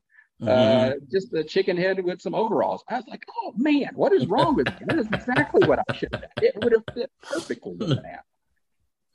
Uh, 0.44 0.52
mm-hmm. 0.52 0.92
Uh, 0.92 0.96
just 1.12 1.34
a 1.34 1.44
chicken 1.44 1.78
head 1.78 2.04
with 2.04 2.22
some 2.22 2.36
overalls. 2.36 2.84
I 2.90 2.96
was 2.96 3.06
like, 3.08 3.26
oh 3.38 3.54
man, 3.56 3.92
what 3.96 4.14
is 4.14 4.28
wrong 4.28 4.56
with 4.56 4.68
me? 4.68 4.86
That 4.86 5.00
is 5.00 5.08
exactly 5.08 5.68
what 5.68 5.80
I 5.90 5.96
should 5.96 6.10
have 6.14 6.22
done. 6.22 6.30
It 6.42 6.56
would 6.62 6.74
have 6.74 6.84
fit 6.94 7.12
perfectly 7.22 7.74
with 7.76 8.02
that. 8.02 8.24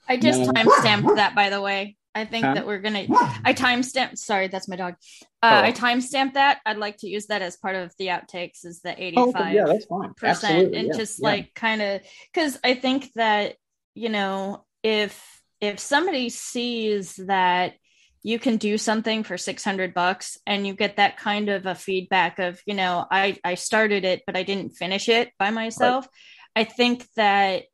I 0.08 0.16
just 0.16 0.40
no. 0.40 0.52
timestamped 0.52 1.16
that, 1.16 1.34
by 1.34 1.50
the 1.50 1.60
way. 1.60 1.96
I 2.14 2.24
think 2.24 2.44
huh? 2.44 2.54
that 2.54 2.66
we're 2.66 2.78
gonna. 2.78 3.06
I 3.44 3.52
timestamp. 3.52 4.18
Sorry, 4.18 4.48
that's 4.48 4.66
my 4.66 4.76
dog. 4.76 4.94
Uh, 5.42 5.60
oh. 5.62 5.66
I 5.66 5.72
timestamp 5.72 6.32
that. 6.34 6.60
I'd 6.66 6.78
like 6.78 6.96
to 6.98 7.08
use 7.08 7.26
that 7.26 7.42
as 7.42 7.56
part 7.56 7.76
of 7.76 7.92
the 7.98 8.08
outtakes. 8.08 8.64
Is 8.64 8.80
the 8.80 9.00
eighty-five? 9.00 9.34
Oh, 9.36 9.48
yeah, 9.48 9.66
that's 9.66 9.84
fine. 9.84 10.14
Percent, 10.14 10.74
and 10.74 10.88
yeah. 10.88 10.96
just 10.96 11.20
yeah. 11.20 11.28
like 11.28 11.54
kind 11.54 11.82
of 11.82 12.00
because 12.32 12.58
I 12.64 12.74
think 12.74 13.12
that 13.14 13.56
you 13.94 14.08
know 14.08 14.64
if 14.82 15.22
if 15.60 15.78
somebody 15.78 16.30
sees 16.30 17.16
that 17.16 17.74
you 18.22 18.38
can 18.38 18.56
do 18.56 18.78
something 18.78 19.22
for 19.22 19.38
600 19.38 19.94
bucks 19.94 20.38
and 20.46 20.66
you 20.66 20.74
get 20.74 20.96
that 20.96 21.16
kind 21.16 21.48
of 21.48 21.66
a 21.66 21.74
feedback 21.74 22.38
of 22.38 22.60
you 22.66 22.74
know 22.74 23.04
i 23.10 23.36
i 23.44 23.54
started 23.54 24.04
it 24.04 24.22
but 24.26 24.36
i 24.36 24.42
didn't 24.42 24.76
finish 24.76 25.08
it 25.08 25.30
by 25.38 25.50
myself 25.50 26.06
right. 26.56 26.66
i 26.66 26.70
think 26.70 27.06
that 27.16 27.64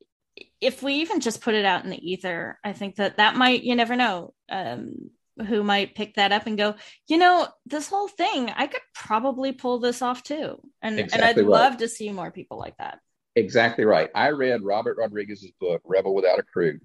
if 0.60 0.82
we 0.82 0.94
even 0.94 1.20
just 1.20 1.40
put 1.40 1.54
it 1.54 1.64
out 1.64 1.84
in 1.84 1.90
the 1.90 2.10
ether 2.10 2.58
i 2.64 2.72
think 2.72 2.96
that 2.96 3.16
that 3.16 3.36
might 3.36 3.62
you 3.62 3.74
never 3.74 3.96
know 3.96 4.32
um, 4.50 5.10
who 5.48 5.64
might 5.64 5.96
pick 5.96 6.14
that 6.14 6.32
up 6.32 6.46
and 6.46 6.58
go 6.58 6.74
you 7.08 7.18
know 7.18 7.46
this 7.66 7.88
whole 7.88 8.08
thing 8.08 8.50
i 8.50 8.66
could 8.66 8.82
probably 8.94 9.52
pull 9.52 9.78
this 9.78 10.02
off 10.02 10.22
too 10.22 10.60
and 10.82 11.00
exactly 11.00 11.28
and 11.28 11.28
i'd 11.28 11.36
right. 11.38 11.46
love 11.46 11.76
to 11.78 11.88
see 11.88 12.10
more 12.10 12.30
people 12.30 12.58
like 12.58 12.76
that 12.78 12.98
exactly 13.34 13.84
right 13.84 14.10
i 14.14 14.28
read 14.28 14.62
robert 14.62 14.96
rodriguez's 14.98 15.50
book 15.60 15.80
rebel 15.84 16.14
without 16.14 16.38
a 16.38 16.44
crew 16.44 16.78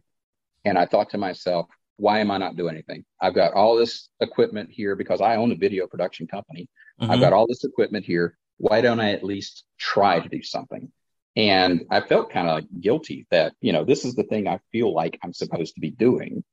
and 0.65 0.77
i 0.77 0.85
thought 0.85 1.11
to 1.11 1.17
myself 1.17 1.67
why 1.99 2.19
am 2.19 2.31
I 2.31 2.37
not 2.37 2.55
doing 2.55 2.73
anything? 2.75 3.03
I've 3.21 3.35
got 3.35 3.53
all 3.53 3.75
this 3.75 4.09
equipment 4.21 4.69
here 4.71 4.95
because 4.95 5.21
I 5.21 5.35
own 5.35 5.51
a 5.51 5.55
video 5.55 5.85
production 5.85 6.27
company. 6.27 6.69
Mm-hmm. 7.01 7.11
I've 7.11 7.19
got 7.19 7.33
all 7.33 7.45
this 7.47 7.63
equipment 7.63 8.05
here. 8.05 8.37
Why 8.57 8.81
don't 8.81 8.99
I 8.99 9.11
at 9.11 9.23
least 9.23 9.65
try 9.77 10.19
to 10.19 10.29
do 10.29 10.41
something? 10.41 10.91
And 11.35 11.85
I 11.91 12.01
felt 12.01 12.31
kind 12.31 12.47
of 12.47 12.55
like 12.55 12.67
guilty 12.79 13.27
that, 13.31 13.53
you 13.61 13.71
know, 13.71 13.83
this 13.83 14.05
is 14.05 14.15
the 14.15 14.23
thing 14.23 14.47
I 14.47 14.59
feel 14.71 14.93
like 14.93 15.19
I'm 15.23 15.33
supposed 15.33 15.75
to 15.75 15.81
be 15.81 15.91
doing. 15.91 16.43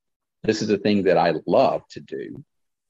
This 0.42 0.62
is 0.62 0.68
the 0.68 0.78
thing 0.78 1.04
that 1.04 1.16
I 1.16 1.34
love 1.46 1.82
to 1.90 2.00
do. 2.00 2.44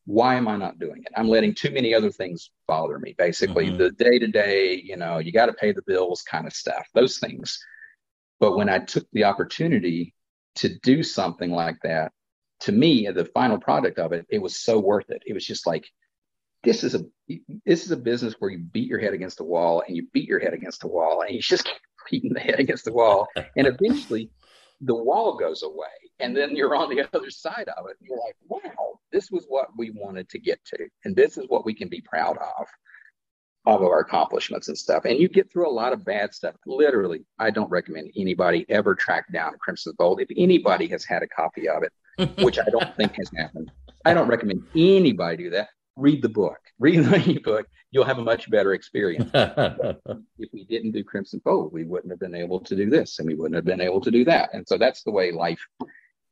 Why 0.04 0.36
am 0.36 0.48
I 0.48 0.56
not 0.56 0.78
doing 0.78 1.02
it? 1.04 1.12
I'm 1.16 1.28
letting 1.28 1.54
too 1.54 1.70
many 1.70 1.94
other 1.94 2.10
things 2.10 2.50
bother 2.66 2.98
me. 2.98 3.14
Basically, 3.16 3.66
mm-hmm. 3.66 3.78
the 3.78 3.90
day 3.92 4.18
to 4.18 4.28
day, 4.28 4.74
you 4.82 4.96
know, 4.96 5.18
you 5.18 5.32
got 5.32 5.46
to 5.46 5.52
pay 5.52 5.72
the 5.72 5.82
bills 5.86 6.22
kind 6.22 6.46
of 6.46 6.52
stuff, 6.52 6.86
those 6.94 7.18
things. 7.18 7.58
But 8.40 8.56
when 8.56 8.68
I 8.68 8.78
took 8.78 9.06
the 9.12 9.24
opportunity 9.24 10.14
to 10.56 10.78
do 10.82 11.02
something 11.02 11.50
like 11.50 11.78
that, 11.82 12.12
to 12.60 12.72
me, 12.72 13.08
the 13.10 13.24
final 13.26 13.58
product 13.58 13.98
of 13.98 14.12
it, 14.12 14.26
it 14.30 14.40
was 14.40 14.56
so 14.56 14.78
worth 14.78 15.10
it. 15.10 15.22
It 15.26 15.34
was 15.34 15.44
just 15.44 15.66
like, 15.66 15.86
this 16.66 16.82
is 16.82 16.94
a 16.94 17.04
this 17.64 17.84
is 17.84 17.92
a 17.92 17.96
business 17.96 18.34
where 18.38 18.50
you 18.50 18.58
beat 18.58 18.88
your 18.88 18.98
head 18.98 19.14
against 19.14 19.38
the 19.38 19.44
wall 19.44 19.82
and 19.86 19.96
you 19.96 20.06
beat 20.12 20.28
your 20.28 20.40
head 20.40 20.52
against 20.52 20.80
the 20.80 20.88
wall 20.88 21.22
and 21.22 21.34
you 21.34 21.40
just 21.40 21.64
keep 22.08 22.22
beating 22.22 22.32
the 22.32 22.40
head 22.40 22.58
against 22.58 22.84
the 22.84 22.92
wall. 22.92 23.28
And 23.56 23.66
eventually 23.66 24.30
the 24.80 24.94
wall 24.94 25.36
goes 25.36 25.62
away 25.62 25.96
and 26.18 26.36
then 26.36 26.54
you're 26.56 26.74
on 26.74 26.90
the 26.90 27.06
other 27.14 27.30
side 27.30 27.68
of 27.76 27.86
it. 27.88 27.96
And 28.00 28.08
you're 28.08 28.18
like 28.18 28.36
wow 28.48 28.98
this 29.12 29.30
was 29.30 29.46
what 29.48 29.68
we 29.76 29.90
wanted 29.90 30.28
to 30.30 30.38
get 30.38 30.62
to. 30.66 30.88
And 31.04 31.14
this 31.14 31.38
is 31.38 31.46
what 31.48 31.64
we 31.64 31.72
can 31.72 31.88
be 31.88 32.00
proud 32.00 32.36
of 32.36 32.66
of 33.66 33.82
our 33.82 34.00
accomplishments 34.00 34.68
and 34.68 34.78
stuff. 34.78 35.04
And 35.04 35.18
you 35.18 35.28
get 35.28 35.50
through 35.50 35.68
a 35.68 35.70
lot 35.70 35.92
of 35.92 36.04
bad 36.04 36.34
stuff. 36.34 36.56
Literally 36.66 37.24
i 37.38 37.50
don't 37.50 37.70
recommend 37.70 38.10
anybody 38.16 38.66
ever 38.68 38.94
track 38.96 39.32
down 39.32 39.52
crimson 39.60 39.94
bolt. 39.98 40.20
If 40.20 40.28
anybody 40.36 40.88
has 40.88 41.04
had 41.04 41.22
a 41.22 41.28
copy 41.28 41.68
of 41.68 41.84
it 41.84 41.92
which 42.38 42.58
I 42.58 42.64
don't 42.70 42.96
think 42.96 43.16
has 43.16 43.30
happened. 43.36 43.70
I 44.04 44.14
don't 44.14 44.28
recommend 44.28 44.62
anybody 44.74 45.44
do 45.44 45.50
that. 45.50 45.68
Read 45.96 46.22
the 46.22 46.28
book. 46.28 46.58
Read 46.78 47.04
the 47.04 47.40
book. 47.42 47.66
You'll 47.90 48.04
have 48.04 48.18
a 48.18 48.24
much 48.24 48.50
better 48.50 48.74
experience. 48.74 49.30
if 49.34 50.52
we 50.52 50.64
didn't 50.64 50.92
do 50.92 51.02
Crimson 51.02 51.40
Fold, 51.42 51.72
we 51.72 51.84
wouldn't 51.84 52.12
have 52.12 52.20
been 52.20 52.34
able 52.34 52.60
to 52.60 52.76
do 52.76 52.90
this, 52.90 53.18
and 53.18 53.26
we 53.26 53.34
wouldn't 53.34 53.54
have 53.54 53.64
been 53.64 53.80
able 53.80 54.00
to 54.02 54.10
do 54.10 54.24
that. 54.26 54.50
And 54.52 54.66
so 54.68 54.76
that's 54.76 55.02
the 55.02 55.10
way 55.10 55.32
life 55.32 55.64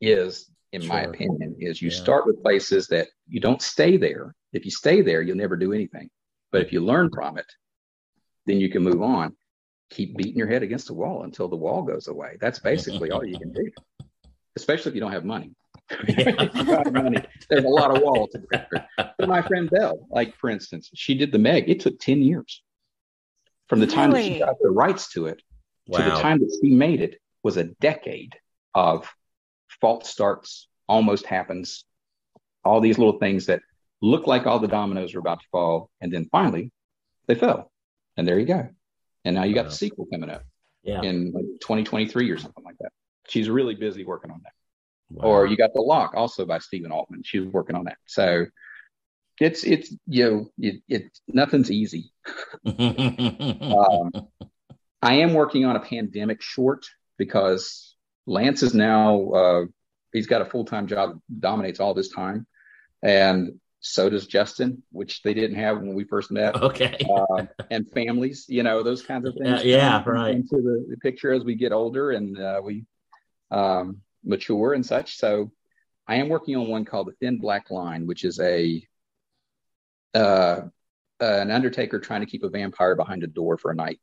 is, 0.01 0.51
in 0.71 0.81
sure. 0.81 0.89
my 0.89 1.01
opinion. 1.01 1.55
Is 1.59 1.81
you 1.81 1.89
yeah. 1.89 1.97
start 1.97 2.27
with 2.27 2.43
places 2.43 2.87
that 2.87 3.07
you 3.27 3.39
don't 3.39 3.61
stay 3.61 3.97
there. 3.97 4.35
If 4.53 4.65
you 4.65 4.71
stay 4.71 5.01
there, 5.01 5.21
you'll 5.21 5.37
never 5.37 5.57
do 5.57 5.73
anything. 5.73 6.09
But 6.51 6.61
if 6.61 6.71
you 6.71 6.79
learn 6.81 7.09
from 7.11 7.37
it, 7.37 7.51
then 8.45 8.59
you 8.59 8.69
can 8.69 8.83
move 8.83 9.01
on. 9.01 9.35
Keep 9.89 10.17
beating 10.17 10.37
your 10.37 10.47
head 10.47 10.63
against 10.63 10.87
the 10.87 10.93
wall 10.93 11.23
until 11.23 11.47
the 11.47 11.55
wall 11.55 11.81
goes 11.81 12.07
away. 12.07 12.37
That's 12.39 12.59
basically 12.59 13.11
all 13.11 13.25
you 13.25 13.39
can 13.39 13.51
do, 13.51 13.69
especially 14.55 14.91
if 14.91 14.95
you 14.95 15.01
don't 15.01 15.11
have 15.11 15.25
money. 15.25 15.51
money. 16.91 17.17
There's 17.49 17.63
a 17.63 17.69
lot 17.69 17.95
of 17.95 18.01
walls. 18.01 18.35
But 18.51 19.27
my 19.27 19.41
friend 19.41 19.69
Belle, 19.69 20.07
like 20.09 20.35
for 20.37 20.49
instance, 20.49 20.89
she 20.93 21.15
did 21.15 21.31
the 21.31 21.39
Meg. 21.39 21.69
It 21.69 21.79
took 21.79 21.99
10 21.99 22.21
years 22.21 22.61
from 23.67 23.79
the 23.79 23.87
time 23.87 24.11
really? 24.11 24.29
that 24.29 24.33
she 24.33 24.39
got 24.39 24.55
the 24.61 24.69
rights 24.69 25.09
to 25.13 25.27
it 25.27 25.41
wow. 25.87 25.99
to 25.99 26.03
the 26.03 26.21
time 26.21 26.39
that 26.39 26.59
she 26.61 26.71
made 26.71 27.01
it 27.01 27.19
was 27.43 27.57
a 27.57 27.63
decade 27.63 28.35
of 28.73 29.07
false 29.81 30.09
starts, 30.09 30.67
almost 30.87 31.25
happens, 31.25 31.85
all 32.63 32.81
these 32.81 32.97
little 32.97 33.19
things 33.19 33.45
that 33.47 33.61
look 34.01 34.27
like 34.27 34.45
all 34.45 34.59
the 34.59 34.67
dominoes 34.67 35.15
are 35.15 35.19
about 35.19 35.39
to 35.39 35.45
fall. 35.51 35.89
And 36.01 36.11
then 36.11 36.27
finally 36.31 36.71
they 37.27 37.35
fell. 37.35 37.71
And 38.17 38.27
there 38.27 38.39
you 38.39 38.45
go. 38.45 38.69
And 39.23 39.35
now 39.35 39.43
you 39.43 39.53
got 39.53 39.65
the 39.65 39.71
sequel 39.71 40.07
coming 40.11 40.29
up 40.29 40.43
yeah. 40.83 41.01
in 41.01 41.31
like 41.31 41.45
2023 41.61 42.29
or 42.29 42.37
something 42.37 42.63
like 42.63 42.77
that. 42.79 42.91
She's 43.27 43.49
really 43.49 43.75
busy 43.75 44.05
working 44.05 44.31
on 44.31 44.41
that. 44.43 44.53
Wow. 45.09 45.23
Or 45.25 45.47
you 45.47 45.55
got 45.55 45.73
The 45.73 45.81
Lock, 45.81 46.13
also 46.15 46.45
by 46.45 46.59
Stephen 46.59 46.91
Altman. 46.91 47.23
She 47.23 47.39
was 47.39 47.49
working 47.49 47.75
on 47.75 47.85
that. 47.85 47.97
So 48.05 48.45
it's 49.39 49.63
it's 49.63 49.93
you 50.07 50.29
know 50.29 50.49
it, 50.57 50.81
it 50.87 51.19
nothing's 51.27 51.71
easy. 51.71 52.11
um, 52.65 54.11
I 55.01 55.15
am 55.15 55.33
working 55.33 55.65
on 55.65 55.75
a 55.75 55.81
pandemic 55.81 56.41
short 56.41 56.85
because 57.17 57.95
Lance 58.25 58.63
is 58.63 58.73
now 58.73 59.29
uh, 59.31 59.65
he's 60.13 60.27
got 60.27 60.41
a 60.41 60.45
full 60.45 60.65
time 60.65 60.87
job, 60.87 61.19
dominates 61.39 61.79
all 61.79 61.93
this 61.93 62.09
time, 62.09 62.47
and 63.03 63.59
so 63.81 64.09
does 64.09 64.25
Justin, 64.25 64.81
which 64.91 65.21
they 65.21 65.35
didn't 65.35 65.57
have 65.57 65.77
when 65.77 65.93
we 65.93 66.05
first 66.05 66.31
met. 66.31 66.55
Okay, 66.55 66.97
uh, 67.07 67.45
and 67.69 67.91
families, 67.91 68.45
you 68.47 68.63
know, 68.63 68.81
those 68.81 69.03
kinds 69.03 69.27
of 69.27 69.35
things. 69.35 69.63
yeah, 69.63 70.01
right. 70.07 70.33
Into 70.35 70.55
the, 70.55 70.85
the, 70.89 70.97
picture 70.97 71.31
as 71.31 71.43
we 71.43 71.53
get 71.55 71.71
older, 71.71 72.11
and 72.11 72.39
uh, 72.39 72.61
we 72.63 72.85
um, 73.51 74.01
mature 74.25 74.73
and 74.73 74.85
such. 74.85 75.17
So 75.17 75.51
I 76.07 76.15
am 76.15 76.29
working 76.29 76.55
on 76.55 76.67
one 76.67 76.85
called 76.85 77.07
the 77.07 77.13
Thin 77.13 77.37
Black 77.39 77.71
Line, 77.71 78.07
which 78.07 78.23
is 78.23 78.39
a 78.39 78.85
uh, 80.13 80.61
an 81.19 81.51
undertaker 81.51 81.99
trying 81.99 82.21
to 82.21 82.27
keep 82.27 82.43
a 82.43 82.49
vampire 82.49 82.95
behind 82.95 83.23
a 83.23 83.27
door 83.27 83.57
for 83.57 83.71
a 83.71 83.75
night. 83.75 83.99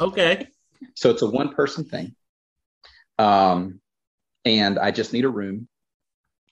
Okay. 0.00 0.46
So 0.94 1.10
it's 1.10 1.22
a 1.22 1.30
one 1.30 1.54
person 1.54 1.84
thing. 1.84 2.14
Um, 3.18 3.80
and 4.44 4.78
I 4.78 4.90
just 4.90 5.12
need 5.12 5.24
a 5.24 5.28
room. 5.28 5.68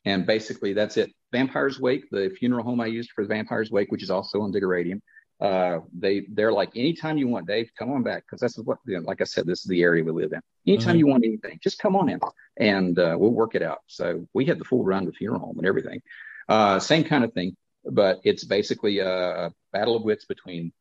And 0.04 0.26
basically 0.26 0.72
that's 0.72 0.96
it. 0.96 1.12
Vampire's 1.32 1.78
Wake, 1.78 2.10
the 2.10 2.34
funeral 2.38 2.64
home 2.64 2.80
I 2.80 2.86
used 2.86 3.10
for 3.12 3.24
Vampire's 3.24 3.70
Wake, 3.70 3.92
which 3.92 4.02
is 4.02 4.10
also 4.10 4.40
on 4.40 4.52
Diggeradium. 4.52 5.00
Uh, 5.40 5.80
they 5.98 6.26
they're 6.30 6.52
like 6.52 6.70
anytime 6.76 7.16
you 7.16 7.26
want, 7.26 7.46
Dave, 7.46 7.70
come 7.78 7.90
on 7.90 8.02
back 8.02 8.24
because 8.26 8.40
this 8.40 8.58
is 8.58 8.64
what 8.64 8.78
you 8.86 8.98
know, 8.98 9.06
like 9.06 9.20
I 9.22 9.24
said, 9.24 9.46
this 9.46 9.60
is 9.60 9.66
the 9.66 9.82
area 9.82 10.04
we 10.04 10.12
live 10.12 10.32
in. 10.32 10.40
Anytime 10.66 10.90
mm-hmm. 10.90 10.98
you 10.98 11.06
want 11.06 11.24
anything, 11.24 11.58
just 11.62 11.78
come 11.78 11.96
on 11.96 12.10
in 12.10 12.20
and 12.58 12.98
uh, 12.98 13.16
we'll 13.18 13.30
work 13.30 13.54
it 13.54 13.62
out. 13.62 13.78
So 13.86 14.26
we 14.34 14.44
had 14.44 14.58
the 14.58 14.64
full 14.64 14.84
run 14.84 15.08
of 15.08 15.16
funeral 15.16 15.40
home 15.40 15.58
and 15.58 15.66
everything. 15.66 16.02
Uh, 16.48 16.78
same 16.78 17.04
kind 17.04 17.24
of 17.24 17.32
thing, 17.32 17.56
but 17.84 18.20
it's 18.22 18.44
basically 18.44 18.98
a, 18.98 19.46
a, 19.46 19.52
battle 19.72 19.96
of 19.96 20.02
wits 20.02 20.26
between 20.26 20.72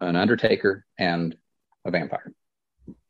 an 0.00 0.16
undertaker 0.16 0.84
and 0.98 1.36
a 1.84 1.90
vampire. 1.90 2.32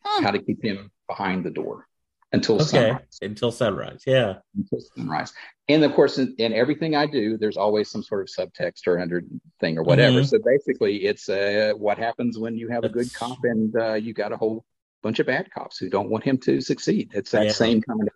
Huh. 0.05 0.23
How 0.23 0.31
to 0.33 0.41
keep 0.41 0.63
him 0.63 0.91
behind 1.09 1.45
the 1.45 1.51
door 1.51 1.88
until 2.33 2.57
okay. 2.57 2.65
sunrise. 2.65 3.19
Until 3.23 3.53
sunrise, 3.53 4.03
yeah. 4.07 4.35
Until 4.57 4.81
sunrise. 4.95 5.33
And 5.69 5.85
of 5.85 5.95
course, 5.95 6.19
in, 6.19 6.35
in, 6.39 6.53
everything 6.53 6.95
I 6.95 7.07
do, 7.07 7.39
there's 7.39 7.57
always 7.57 7.91
some 7.91 8.03
sort 8.03 8.23
of 8.23 8.29
subtext 8.29 8.87
or 8.87 8.99
under 8.99 9.23
thing 9.61 9.79
or 9.79 9.83
whatever. 9.83 10.19
Mm-hmm. 10.19 10.27
So 10.27 10.39
basically, 10.45 11.05
it's 11.05 11.29
uh, 11.29 11.73
what 11.77 11.99
happens 11.99 12.39
when 12.39 12.57
you 12.57 12.69
have 12.69 12.85
a 12.85 12.89
good 12.89 13.13
cop 13.15 13.39
and 13.45 13.75
uh, 13.77 13.95
you 13.95 14.13
got 14.13 14.33
a 14.33 14.37
whole 14.37 14.65
bunch 15.03 15.21
of 15.21 15.27
bad 15.27 15.51
cops 15.51 15.79
who 15.79 15.89
don't 15.89 16.11
want 16.11 16.25
him 16.25 16.39
to 16.39 16.61
succeed. 16.61 17.13
It's 17.15 17.31
that 17.31 17.47
yeah. 17.47 17.53
same 17.53 17.83
kind 17.83 18.09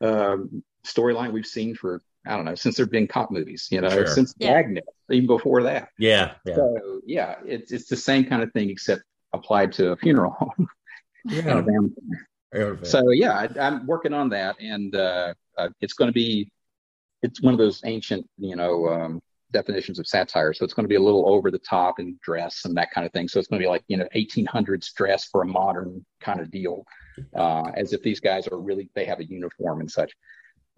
of 0.00 0.30
um, 0.30 0.64
storyline 0.84 1.32
we've 1.32 1.46
seen 1.46 1.74
for 1.74 2.02
I 2.26 2.34
don't 2.34 2.44
know 2.44 2.56
since 2.56 2.76
there've 2.76 2.90
been 2.90 3.06
cop 3.06 3.30
movies. 3.30 3.68
You 3.70 3.80
know, 3.80 3.88
sure. 3.88 4.06
since 4.06 4.34
yeah. 4.38 4.60
even 5.10 5.26
before 5.26 5.62
that. 5.64 5.90
Yeah, 5.98 6.32
yeah. 6.44 6.54
So 6.56 7.00
yeah, 7.06 7.36
it's 7.44 7.70
it's 7.70 7.88
the 7.88 7.96
same 7.96 8.24
kind 8.24 8.42
of 8.42 8.52
thing 8.52 8.70
except 8.70 9.02
applied 9.32 9.72
to 9.74 9.92
a 9.92 9.96
funeral 9.96 10.32
home. 10.32 10.68
Yeah. 11.24 11.62
So 12.86 13.10
yeah, 13.10 13.46
I, 13.58 13.66
am 13.66 13.86
working 13.86 14.12
on 14.12 14.28
that, 14.30 14.56
and 14.60 14.94
uh, 14.94 15.34
uh, 15.58 15.68
it's 15.80 15.94
going 15.94 16.08
to 16.08 16.12
be 16.12 16.50
it's 17.22 17.42
one 17.42 17.54
of 17.54 17.58
those 17.58 17.80
ancient, 17.84 18.28
you 18.38 18.56
know, 18.56 18.88
um, 18.88 19.22
definitions 19.52 19.98
of 19.98 20.06
satire. 20.06 20.52
So 20.52 20.64
it's 20.64 20.74
going 20.74 20.84
to 20.84 20.88
be 20.88 20.96
a 20.96 21.02
little 21.02 21.28
over 21.28 21.50
the 21.50 21.58
top 21.58 21.98
in 21.98 22.18
dress 22.22 22.64
and 22.64 22.76
that 22.76 22.90
kind 22.90 23.06
of 23.06 23.12
thing. 23.12 23.28
So 23.28 23.38
it's 23.38 23.48
going 23.48 23.60
to 23.60 23.64
be 23.64 23.68
like 23.68 23.84
you 23.88 23.96
know 23.96 24.08
1800s 24.14 24.92
dress 24.94 25.24
for 25.24 25.42
a 25.42 25.46
modern 25.46 26.04
kind 26.20 26.40
of 26.40 26.50
deal, 26.50 26.84
uh, 27.34 27.70
as 27.74 27.92
if 27.92 28.02
these 28.02 28.20
guys 28.20 28.46
are 28.48 28.58
really 28.58 28.90
they 28.94 29.04
have 29.04 29.20
a 29.20 29.24
uniform 29.24 29.80
and 29.80 29.90
such. 29.90 30.12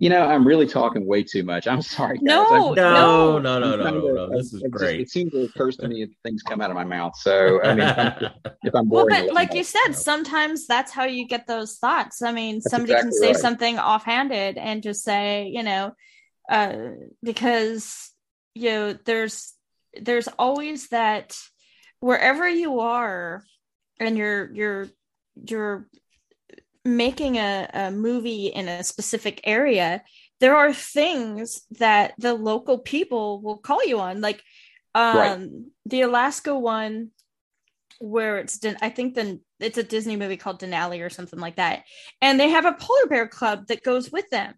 You 0.01 0.11
know, 0.11 0.25
I'm 0.25 0.47
really 0.47 0.69
talking 0.69 1.05
way 1.05 1.25
too 1.25 1.43
much. 1.43 1.67
I'm 1.67 1.83
sorry. 1.83 2.19
Guys. 2.19 2.25
No, 2.25 2.73
no, 2.73 3.39
no, 3.41 3.59
no, 3.59 3.77
no, 3.77 3.91
no, 3.91 4.01
no. 4.01 4.31
This 4.31 4.53
is 4.53 4.63
great. 4.71 5.01
Just, 5.01 5.09
it 5.09 5.11
seems 5.11 5.33
to 5.33 5.45
occur 5.45 5.73
to 5.73 5.89
me 5.89 6.03
if 6.03 6.11
things 6.23 6.43
come 6.45 6.61
out 6.61 6.71
of 6.71 6.77
my 6.77 6.85
mouth. 6.85 7.17
So 7.17 7.61
I 7.63 7.75
mean, 7.75 7.89
if 7.89 7.99
I'm, 7.99 8.31
if 8.63 8.75
I'm 8.75 8.89
boring, 8.89 9.09
well, 9.09 9.27
but 9.27 9.35
like 9.35 9.55
you 9.55 9.65
said, 9.65 9.93
sometimes 9.95 10.69
that's 10.69 10.93
how 10.93 11.05
you 11.05 11.27
get 11.27 11.49
those 11.49 11.79
thoughts. 11.79 12.23
I 12.23 12.31
mean, 12.31 12.57
that's 12.57 12.71
somebody 12.71 12.93
exactly 12.93 13.11
can 13.11 13.21
say 13.21 13.27
right. 13.33 13.37
something 13.37 13.79
offhanded 13.81 14.57
and 14.57 14.85
just 14.85 15.03
say, 15.03 15.51
you 15.53 15.65
know, 15.65 15.93
uh, 16.49 16.77
because 17.23 18.13
you 18.55 18.71
know, 18.71 18.93
there's 19.05 19.53
there's 20.01 20.29
always 20.39 20.89
that 20.89 21.37
wherever 22.01 22.49
you 22.49 22.81
are, 22.81 23.43
and 23.99 24.17
you're 24.17 24.53
you're 24.53 24.89
you're 25.35 25.89
making 26.97 27.37
a, 27.37 27.69
a 27.73 27.91
movie 27.91 28.47
in 28.47 28.69
a 28.69 28.83
specific 28.85 29.41
area, 29.45 30.03
there 30.41 30.57
are 30.57 30.73
things 30.73 31.63
that 31.79 32.15
the 32.19 32.35
local 32.35 32.79
people 32.79 33.41
will 33.41 33.59
call 33.59 33.85
you 33.85 34.01
on. 34.01 34.21
Like 34.21 34.43
um, 34.95 35.17
right. 35.17 35.49
the 35.87 36.03
Alaska 36.03 36.59
one, 36.59 37.11
where 38.01 38.39
it's 38.39 38.61
I 38.81 38.91
think 38.91 39.15
then 39.15 39.41
it's 39.61 39.79
a 39.79 39.83
Disney 39.83 40.17
movie 40.17 40.37
called 40.37 40.61
Denali 40.61 41.05
or 41.05 41.11
something 41.11 41.39
like 41.39 41.57
that, 41.57 41.85
and 42.21 42.39
they 42.39 42.51
have 42.51 42.65
a 42.65 42.73
polar 42.73 43.07
bear 43.09 43.29
club 43.29 43.67
that 43.69 43.83
goes 43.83 44.11
with 44.11 44.29
them. 44.31 44.55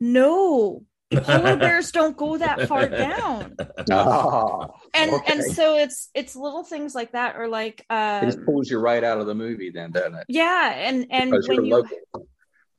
No, 0.00 0.84
polar 1.10 1.56
bears 1.58 1.90
don't 1.92 2.16
go 2.16 2.38
that 2.38 2.68
far 2.68 2.88
down. 2.88 3.56
Oh, 3.90 4.68
and 4.94 5.10
okay. 5.12 5.32
and 5.32 5.44
so 5.44 5.76
it's 5.76 6.08
it's 6.14 6.36
little 6.36 6.64
things 6.64 6.94
like 6.94 7.12
that, 7.12 7.36
or 7.36 7.48
like 7.48 7.84
uh, 7.90 8.20
it 8.22 8.26
just 8.26 8.44
pulls 8.44 8.70
you 8.70 8.78
right 8.78 9.02
out 9.02 9.20
of 9.20 9.26
the 9.26 9.34
movie, 9.34 9.70
then, 9.70 9.90
doesn't 9.92 10.14
it? 10.14 10.24
Yeah, 10.28 10.72
and 10.74 11.06
and 11.10 11.30
Because 11.30 11.48
when 11.48 11.64
you're 11.64 11.82
local. 11.82 12.28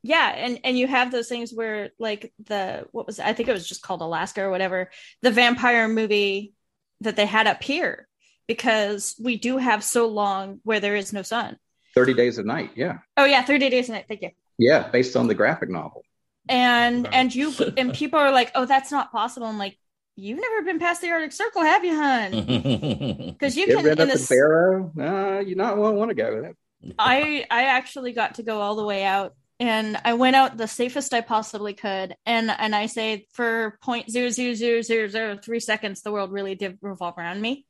yeah 0.02 0.28
and 0.36 0.58
and 0.64 0.76
you 0.78 0.86
have 0.86 1.12
those 1.12 1.28
things 1.28 1.52
where 1.52 1.90
like 1.98 2.32
the 2.46 2.84
what 2.90 3.06
was 3.06 3.20
i 3.20 3.32
think 3.32 3.48
it 3.48 3.52
was 3.52 3.68
just 3.68 3.82
called 3.82 4.00
alaska 4.02 4.42
or 4.42 4.50
whatever 4.50 4.90
the 5.22 5.30
vampire 5.30 5.86
movie 5.86 6.54
that 7.02 7.14
they 7.14 7.24
had 7.26 7.46
up 7.46 7.62
here 7.62 8.08
because 8.48 9.14
we 9.22 9.36
do 9.36 9.58
have 9.58 9.84
so 9.84 10.08
long 10.08 10.58
where 10.64 10.80
there 10.80 10.96
is 10.96 11.12
no 11.12 11.22
sun 11.22 11.56
Thirty 11.94 12.14
Days 12.14 12.38
of 12.38 12.46
Night, 12.46 12.70
yeah, 12.74 12.98
oh 13.16 13.24
yeah 13.26 13.42
30 13.42 13.68
days 13.70 13.88
a 13.90 13.92
night 13.92 14.06
thank 14.08 14.22
you 14.22 14.30
yeah, 14.58 14.88
based 14.88 15.16
on 15.16 15.26
the 15.28 15.34
graphic 15.34 15.70
novel. 15.70 16.04
And 16.48 17.04
Wow. 17.04 17.10
and 17.12 17.34
you 17.34 17.52
and 17.76 17.92
people 18.00 18.18
are 18.18 18.32
like 18.32 18.50
oh 18.54 18.64
that's 18.66 18.90
not 18.90 19.12
possible 19.12 19.46
i'm 19.46 19.58
like 19.58 19.78
you've 20.16 20.38
never 20.40 20.62
been 20.62 20.78
past 20.78 21.00
the 21.00 21.10
arctic 21.10 21.32
circle 21.32 21.62
have 21.62 21.84
you 21.84 21.94
hun 21.96 22.30
because 23.28 23.56
you 23.56 23.66
Get 23.66 23.76
can 23.76 23.84
rid 23.84 23.98
in 24.00 24.08
the 24.08 24.14
this 24.14 24.28
Barrow. 24.28 24.92
Uh, 24.98 25.40
you 25.40 25.54
not 25.54 25.76
want 25.78 26.10
to 26.10 26.14
go 26.14 26.34
with 26.34 26.44
it. 26.44 26.56
I 26.98 27.46
I 27.50 27.64
actually 27.64 28.12
got 28.12 28.34
to 28.36 28.42
go 28.42 28.60
all 28.60 28.76
the 28.76 28.84
way 28.84 29.04
out 29.04 29.34
and 29.60 29.96
I 30.04 30.14
went 30.14 30.36
out 30.36 30.56
the 30.56 30.66
safest 30.68 31.14
I 31.14 31.20
possibly 31.22 31.72
could 31.74 32.14
and 32.26 32.50
and 32.50 32.74
I 32.74 32.86
say 32.86 33.26
for 33.32 33.78
point 33.82 34.10
zero 34.10 34.28
zero 34.28 34.52
zero 34.54 34.82
zero 34.82 35.08
zero 35.08 35.38
three 35.42 35.60
seconds 35.60 36.02
the 36.02 36.12
world 36.12 36.30
really 36.32 36.54
did 36.56 36.78
revolve 36.82 37.14
around 37.16 37.40
me 37.40 37.64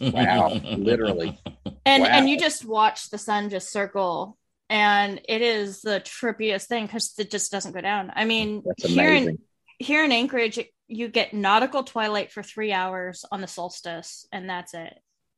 Wow, 0.00 0.48
literally. 0.78 1.38
and 1.84 2.02
Wow. 2.04 2.08
and 2.10 2.28
you 2.30 2.38
just 2.38 2.64
watch 2.64 3.10
the 3.10 3.18
sun 3.18 3.50
just 3.50 3.70
circle 3.72 4.37
and 4.70 5.20
it 5.28 5.42
is 5.42 5.80
the 5.80 6.00
trippiest 6.00 6.66
thing 6.66 6.86
because 6.86 7.14
it 7.18 7.30
just 7.30 7.50
doesn't 7.50 7.72
go 7.72 7.80
down. 7.80 8.12
I 8.14 8.24
mean 8.24 8.62
here 8.78 9.12
in 9.14 9.38
here 9.78 10.04
in 10.04 10.12
Anchorage 10.12 10.58
you 10.86 11.08
get 11.08 11.34
nautical 11.34 11.84
twilight 11.84 12.32
for 12.32 12.42
three 12.42 12.72
hours 12.72 13.24
on 13.30 13.40
the 13.40 13.46
solstice 13.46 14.26
and 14.32 14.48
that's 14.48 14.74
it. 14.74 14.94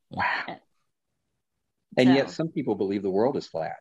Wow. 0.09 0.59
And 1.97 2.07
So- 2.09 2.13
yet, 2.15 2.29
some 2.31 2.47
people 2.49 2.75
believe 2.75 3.03
the 3.03 3.09
world 3.09 3.35
is 3.37 3.47
flat. 3.47 3.77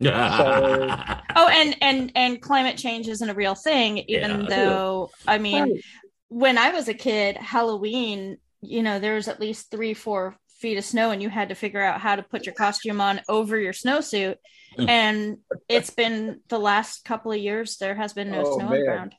Oh, 0.00 1.46
and 1.48 1.76
and 1.80 2.12
and 2.16 2.40
climate 2.42 2.76
change 2.76 3.08
isn't 3.08 3.28
a 3.28 3.34
real 3.34 3.54
thing, 3.54 3.98
even 4.08 4.42
Yeah. 4.42 4.46
though 4.48 5.10
I 5.26 5.38
mean, 5.38 5.62
Right. 5.62 5.84
when 6.28 6.58
I 6.58 6.70
was 6.70 6.88
a 6.88 6.94
kid, 6.94 7.36
Halloween, 7.36 8.38
you 8.60 8.82
know, 8.82 8.98
there 8.98 9.14
was 9.14 9.28
at 9.28 9.40
least 9.40 9.70
three, 9.70 9.94
four 9.94 10.36
feet 10.58 10.78
of 10.78 10.84
snow, 10.84 11.10
and 11.10 11.22
you 11.22 11.28
had 11.28 11.48
to 11.50 11.54
figure 11.54 11.82
out 11.82 12.00
how 12.00 12.16
to 12.16 12.22
put 12.22 12.46
your 12.46 12.54
costume 12.54 13.00
on 13.00 13.20
over 13.28 13.58
your 13.58 13.72
snowsuit. 13.72 14.36
Mm. 14.78 14.88
And 14.88 15.38
it's 15.68 15.90
been 15.90 16.40
the 16.48 16.58
last 16.58 17.04
couple 17.04 17.32
of 17.32 17.38
years 17.38 17.76
there 17.78 17.94
has 17.94 18.12
been 18.12 18.30
no 18.30 18.42
Oh, 18.44 18.58
snow 18.58 18.66
on 18.66 18.70
the 18.78 18.84
ground. 18.84 19.14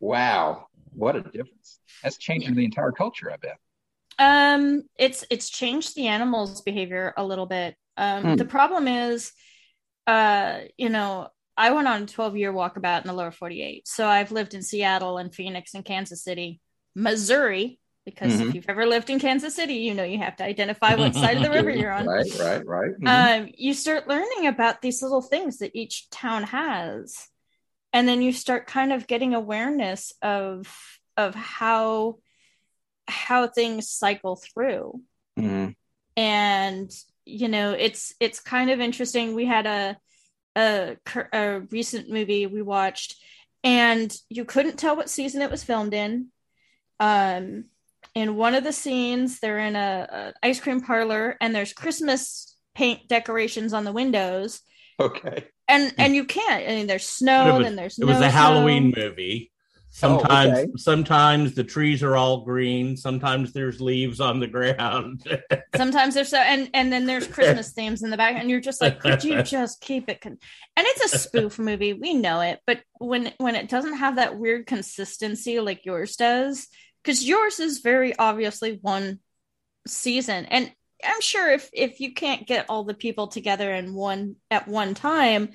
Wow, 0.00 0.68
what 0.94 1.16
a 1.16 1.22
difference! 1.22 1.80
That's 2.02 2.16
changing 2.18 2.54
the 2.54 2.64
entire 2.64 2.92
culture. 2.92 3.30
I 3.32 3.36
bet. 3.36 3.58
Um, 4.18 4.82
it's 4.98 5.24
it's 5.30 5.50
changed 5.50 5.94
the 5.94 6.08
animals' 6.08 6.60
behavior 6.62 7.14
a 7.16 7.24
little 7.24 7.46
bit. 7.46 7.76
Um, 7.96 8.22
Hmm. 8.22 8.36
the 8.36 8.44
problem 8.44 8.88
is, 8.88 9.32
uh, 10.06 10.60
you 10.76 10.88
know, 10.88 11.28
I 11.56 11.72
went 11.72 11.88
on 11.88 12.02
a 12.02 12.06
12 12.06 12.36
year 12.36 12.52
walkabout 12.52 13.02
in 13.02 13.06
the 13.08 13.12
lower 13.12 13.32
48. 13.32 13.86
So 13.88 14.06
I've 14.06 14.30
lived 14.32 14.54
in 14.54 14.62
Seattle 14.62 15.18
and 15.18 15.34
Phoenix 15.34 15.74
and 15.74 15.84
Kansas 15.84 16.22
City, 16.22 16.60
Missouri, 16.94 17.78
because 18.10 18.32
Mhm. 18.32 18.48
if 18.48 18.54
you've 18.54 18.68
ever 18.68 18.86
lived 18.86 19.10
in 19.10 19.18
Kansas 19.18 19.54
City, 19.54 19.74
you 19.74 19.94
know 19.94 20.04
you 20.04 20.18
have 20.18 20.36
to 20.36 20.44
identify 20.44 20.94
what 20.94 21.14
side 21.14 21.36
of 21.36 21.42
the 21.42 21.50
river 21.50 21.70
you're 21.70 21.92
on. 21.92 22.06
Right, 22.06 22.32
right, 22.38 22.66
right. 22.66 22.90
Mhm. 23.00 23.46
Um, 23.46 23.48
you 23.56 23.74
start 23.74 24.08
learning 24.08 24.46
about 24.46 24.80
these 24.82 25.02
little 25.02 25.22
things 25.22 25.58
that 25.58 25.74
each 25.74 26.08
town 26.10 26.44
has. 26.44 27.28
And 27.92 28.06
then 28.06 28.20
you 28.22 28.32
start 28.32 28.66
kind 28.66 28.92
of 28.92 29.06
getting 29.06 29.34
awareness 29.34 30.12
of 30.22 30.72
of 31.16 31.34
how 31.34 32.18
how 33.08 33.46
things 33.46 33.90
cycle 33.90 34.36
through 34.36 35.00
Mhm. 35.38 35.74
and 36.16 36.90
you 37.24 37.48
know 37.48 37.72
it's 37.72 38.14
it's 38.20 38.40
kind 38.40 38.70
of 38.70 38.80
interesting 38.80 39.34
we 39.34 39.46
had 39.46 39.66
a 39.66 39.96
a, 40.56 40.96
a 41.32 41.60
recent 41.70 42.10
movie 42.10 42.46
we 42.46 42.62
watched 42.62 43.16
and 43.64 44.14
you 44.28 44.44
couldn't 44.44 44.76
tell 44.78 44.96
what 44.96 45.10
season 45.10 45.42
it 45.42 45.50
was 45.50 45.64
filmed 45.64 45.94
in 45.94 46.28
um 47.00 47.64
in 48.14 48.36
one 48.36 48.54
of 48.54 48.64
the 48.64 48.72
scenes 48.72 49.38
they're 49.40 49.58
in 49.58 49.76
a, 49.76 50.32
a 50.42 50.46
ice 50.46 50.60
cream 50.60 50.80
parlor 50.80 51.36
and 51.40 51.54
there's 51.54 51.72
christmas 51.72 52.56
paint 52.74 53.08
decorations 53.08 53.72
on 53.72 53.84
the 53.84 53.92
windows 53.92 54.60
Okay. 55.00 55.46
and 55.68 55.94
and 55.98 56.14
you 56.14 56.24
can't 56.24 56.64
i 56.68 56.74
mean 56.74 56.86
there's 56.86 57.06
snow 57.08 57.44
But 57.44 57.54
it 57.54 57.58
was, 57.58 57.66
and 57.68 57.78
there's 57.78 57.98
it 57.98 58.04
was 58.04 58.20
no 58.20 58.26
a 58.26 58.30
Halloween 58.30 58.92
snow. 58.92 59.02
movie. 59.08 59.52
Oh, 60.00 60.20
Sometimes, 60.20 60.58
okay. 60.58 60.68
sometimes 60.76 61.54
the 61.54 61.64
trees 61.64 62.04
are 62.04 62.14
all 62.14 62.42
green. 62.44 62.96
Sometimes 62.96 63.52
there's 63.52 63.80
leaves 63.80 64.20
on 64.20 64.38
the 64.38 64.46
ground. 64.46 65.26
sometimes 65.76 66.14
there's 66.14 66.28
so 66.28 66.36
and 66.38 66.70
and 66.72 66.92
then 66.92 67.04
there's 67.06 67.26
christmas 67.26 67.72
themes 67.72 68.02
in 68.04 68.10
the 68.10 68.16
back 68.16 68.36
and 68.36 68.48
you're 68.48 68.60
just 68.60 68.80
like 68.80 69.00
could 69.00 69.24
you 69.24 69.42
just 69.56 69.80
keep 69.80 70.08
it 70.08 70.20
con-? 70.20 70.38
and 70.76 70.86
it's 70.88 71.12
a 71.14 71.18
spoof 71.18 71.58
movie 71.58 71.94
we 71.94 72.14
know 72.14 72.40
it 72.42 72.60
but 72.64 72.80
when 72.98 73.32
when 73.38 73.56
it 73.56 73.68
doesn't 73.68 73.96
have 73.96 74.16
that 74.16 74.38
weird 74.38 74.66
consistency 74.66 75.58
like 75.58 75.84
yours 75.84 76.14
does 76.16 76.68
because 77.02 77.26
yours 77.26 77.60
is 77.60 77.78
very 77.78 78.16
obviously 78.18 78.78
one 78.82 79.18
season 79.86 80.44
and 80.46 80.70
i'm 81.04 81.20
sure 81.20 81.50
if 81.50 81.70
if 81.72 82.00
you 82.00 82.12
can't 82.12 82.46
get 82.46 82.66
all 82.68 82.84
the 82.84 82.94
people 82.94 83.28
together 83.28 83.72
in 83.72 83.94
one 83.94 84.36
at 84.50 84.68
one 84.68 84.94
time 84.94 85.50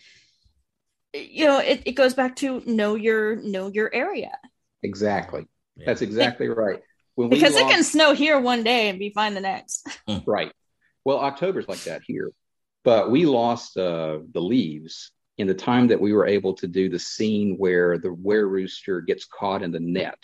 you 1.14 1.46
know 1.46 1.60
it, 1.60 1.84
it 1.86 1.92
goes 1.92 2.14
back 2.14 2.36
to 2.36 2.62
know 2.66 2.96
your 2.96 3.36
know 3.36 3.68
your 3.68 3.94
area 3.94 4.32
Exactly. 4.84 5.48
Yeah. 5.78 5.86
That's 5.88 6.02
exactly 6.02 6.50
right. 6.50 6.80
When 7.16 7.30
we 7.30 7.38
because 7.38 7.56
it 7.56 7.68
can 7.68 7.84
snow 7.84 8.14
here 8.14 8.40
one 8.40 8.64
day 8.64 8.90
and 8.90 9.00
be 9.00 9.10
fine 9.10 9.34
the 9.34 9.42
next 9.42 9.88
Right. 10.28 10.52
Well, 11.06 11.20
October's 11.20 11.68
like 11.68 11.84
that 11.84 12.02
here, 12.06 12.32
but 12.84 13.12
we 13.12 13.26
lost 13.26 13.78
uh, 13.78 14.20
the 14.32 14.42
leaves 14.42 15.12
in 15.38 15.48
the 15.48 15.54
time 15.54 15.88
that 15.88 16.00
we 16.00 16.14
were 16.14 16.28
able 16.28 16.54
to 16.56 16.68
do 16.68 16.90
the 16.90 17.00
scene 17.00 17.56
where 17.58 17.98
the 17.98 18.12
were 18.12 18.48
rooster 18.48 19.02
gets 19.02 19.26
caught 19.26 19.64
in 19.64 19.72
the 19.72 19.80
net. 19.80 20.24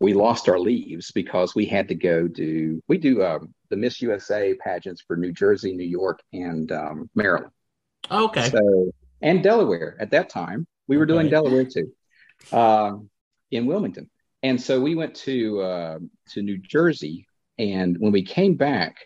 We 0.00 0.12
lost 0.12 0.48
our 0.48 0.58
leaves 0.58 1.12
because 1.12 1.54
we 1.54 1.66
had 1.66 1.88
to 1.88 1.94
go 1.94 2.28
do 2.28 2.82
we 2.88 2.98
do 2.98 3.22
um, 3.24 3.54
the 3.70 3.76
Miss 3.76 4.02
USA 4.02 4.54
pageants 4.54 5.02
for 5.06 5.16
New 5.16 5.32
Jersey, 5.32 5.74
New 5.74 5.86
York, 5.86 6.20
and 6.32 6.70
um, 6.72 7.10
Maryland. 7.14 7.52
okay. 8.10 8.50
So 8.50 8.92
and 9.22 9.42
Delaware 9.42 9.96
at 10.00 10.10
that 10.10 10.28
time 10.28 10.66
we 10.88 10.96
were 10.96 11.06
doing 11.06 11.26
Okay. 11.26 11.30
Delaware 11.30 11.64
too, 11.64 11.92
um, 12.52 13.08
in 13.50 13.66
Wilmington, 13.66 14.10
and 14.42 14.60
so 14.60 14.80
we 14.80 14.94
went 14.94 15.14
to 15.16 15.60
uh, 15.60 15.98
to 16.30 16.42
New 16.42 16.58
Jersey, 16.58 17.26
and 17.58 17.96
when 17.98 18.12
we 18.12 18.22
came 18.22 18.56
back, 18.56 18.96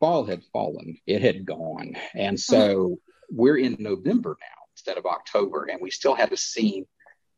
fall 0.00 0.24
had 0.24 0.42
fallen; 0.52 0.96
it 1.06 1.20
had 1.20 1.44
gone, 1.44 1.96
and 2.14 2.38
so 2.38 2.98
we're 3.30 3.58
in 3.58 3.76
November 3.78 4.36
now 4.40 4.62
instead 4.74 4.96
of 4.96 5.06
October, 5.06 5.64
and 5.64 5.80
we 5.82 5.90
still 5.90 6.14
had 6.14 6.32
a 6.32 6.36
scene 6.36 6.86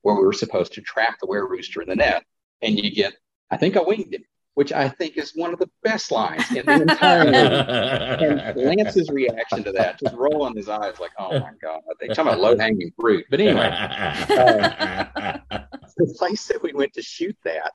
where 0.03 0.15
we 0.15 0.23
were 0.23 0.33
supposed 0.33 0.75
to 0.75 0.83
trap 0.83 1.17
the 1.21 1.27
were 1.27 1.49
rooster 1.49 1.81
in 1.83 1.89
the 1.89 1.97
net, 1.97 2.25
and 2.65 2.79
you 2.79 2.91
get, 2.91 3.15
I 3.51 3.57
think 3.57 3.77
I 3.77 3.83
winged 3.83 4.15
him. 4.15 4.25
which 4.55 4.73
I 4.73 4.89
think 4.89 5.17
is 5.17 5.33
one 5.35 5.53
of 5.53 5.59
the 5.59 5.69
best 5.83 6.11
lines 6.13 6.49
in 6.51 6.65
the 6.65 6.83
entire 6.83 7.25
movie. 7.25 8.45
and 8.45 8.57
Lance's 8.57 9.11
reaction 9.11 9.65
to 9.65 9.73
that, 9.73 9.99
just 9.99 10.15
rolling 10.15 10.57
his 10.57 10.69
eyes 10.69 10.99
like, 11.01 11.11
"Oh 11.19 11.39
my 11.39 11.51
god!" 11.61 11.81
They 12.01 12.09
talk 12.09 12.27
about 12.27 12.41
low 12.41 12.57
hanging 12.57 12.93
fruit, 12.99 13.27
but 13.31 13.41
anyway, 13.41 13.69
uh, 13.69 15.39
the 15.97 16.15
place 16.17 16.47
that 16.47 16.63
we 16.63 16.73
went 16.73 16.93
to 16.95 17.03
shoot 17.03 17.37
that 17.45 17.73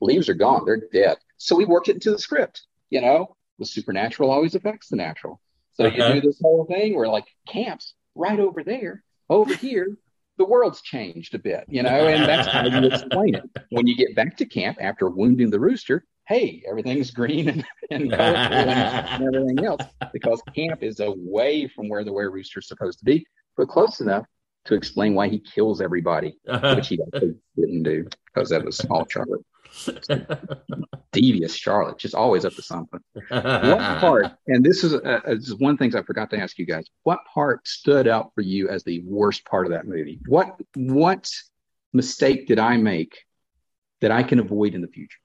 leaves 0.00 0.28
are 0.28 0.34
gone; 0.34 0.64
they're 0.64 0.82
dead. 0.92 1.18
So 1.38 1.56
we 1.56 1.64
worked 1.64 1.88
it 1.88 1.94
into 1.94 2.10
the 2.10 2.18
script. 2.18 2.62
You 2.90 3.00
know, 3.00 3.36
the 3.58 3.66
supernatural 3.66 4.30
always 4.30 4.54
affects 4.54 4.88
the 4.88 4.96
natural. 4.96 5.40
So 5.74 5.86
uh-huh. 5.86 6.14
you 6.14 6.20
do 6.20 6.26
this 6.28 6.40
whole 6.40 6.66
thing 6.66 6.94
where 6.96 7.08
like 7.08 7.26
camps 7.46 7.94
right 8.14 8.38
over 8.38 8.62
there, 8.62 9.02
over 9.30 9.54
here, 9.54 9.96
the 10.42 10.48
world's 10.48 10.82
changed 10.82 11.36
a 11.36 11.38
bit, 11.38 11.64
you 11.68 11.84
know, 11.84 11.88
and 11.88 12.24
that's 12.24 12.48
how 12.48 12.66
you 12.66 12.88
explain 12.88 13.36
it. 13.36 13.44
When 13.70 13.86
you 13.86 13.96
get 13.96 14.16
back 14.16 14.36
to 14.38 14.44
camp 14.44 14.78
after 14.80 15.08
wounding 15.08 15.50
the 15.50 15.60
rooster, 15.60 16.04
hey, 16.26 16.64
everything's 16.68 17.12
green 17.12 17.48
and, 17.48 17.64
and, 17.92 18.12
and 18.12 19.22
everything 19.36 19.64
else 19.64 19.82
because 20.12 20.42
camp 20.52 20.82
is 20.82 20.98
away 20.98 21.68
from 21.68 21.88
where 21.88 22.02
the 22.02 22.12
were 22.12 22.28
rooster's 22.28 22.66
supposed 22.66 22.98
to 22.98 23.04
be, 23.04 23.24
but 23.56 23.68
close 23.68 24.00
enough 24.00 24.26
to 24.64 24.74
explain 24.74 25.14
why 25.14 25.28
he 25.28 25.38
kills 25.38 25.80
everybody, 25.80 26.36
which 26.74 26.88
he 26.88 26.98
didn't 27.56 27.82
do 27.84 28.04
because 28.34 28.48
that 28.48 28.64
was 28.64 28.76
small 28.76 29.06
Charlotte. 29.08 29.44
devious 31.12 31.54
Charlotte, 31.54 31.98
just 31.98 32.14
always 32.14 32.44
up 32.44 32.54
to 32.54 32.62
something. 32.62 33.00
what 33.28 33.78
part, 34.00 34.26
and 34.46 34.64
this 34.64 34.84
is, 34.84 34.92
a, 34.92 34.98
a, 34.98 35.36
this 35.36 35.48
is 35.48 35.54
one 35.56 35.76
thing 35.76 35.94
I 35.94 36.02
forgot 36.02 36.30
to 36.30 36.38
ask 36.38 36.58
you 36.58 36.66
guys, 36.66 36.86
what 37.02 37.20
part 37.32 37.66
stood 37.66 38.08
out 38.08 38.32
for 38.34 38.40
you 38.40 38.68
as 38.68 38.84
the 38.84 39.02
worst 39.04 39.44
part 39.44 39.66
of 39.66 39.72
that 39.72 39.86
movie? 39.86 40.20
What 40.26 40.60
what 40.74 41.30
mistake 41.92 42.46
did 42.46 42.58
I 42.58 42.76
make 42.76 43.18
that 44.00 44.10
I 44.10 44.22
can 44.22 44.38
avoid 44.38 44.74
in 44.74 44.80
the 44.80 44.88
future? 44.88 45.18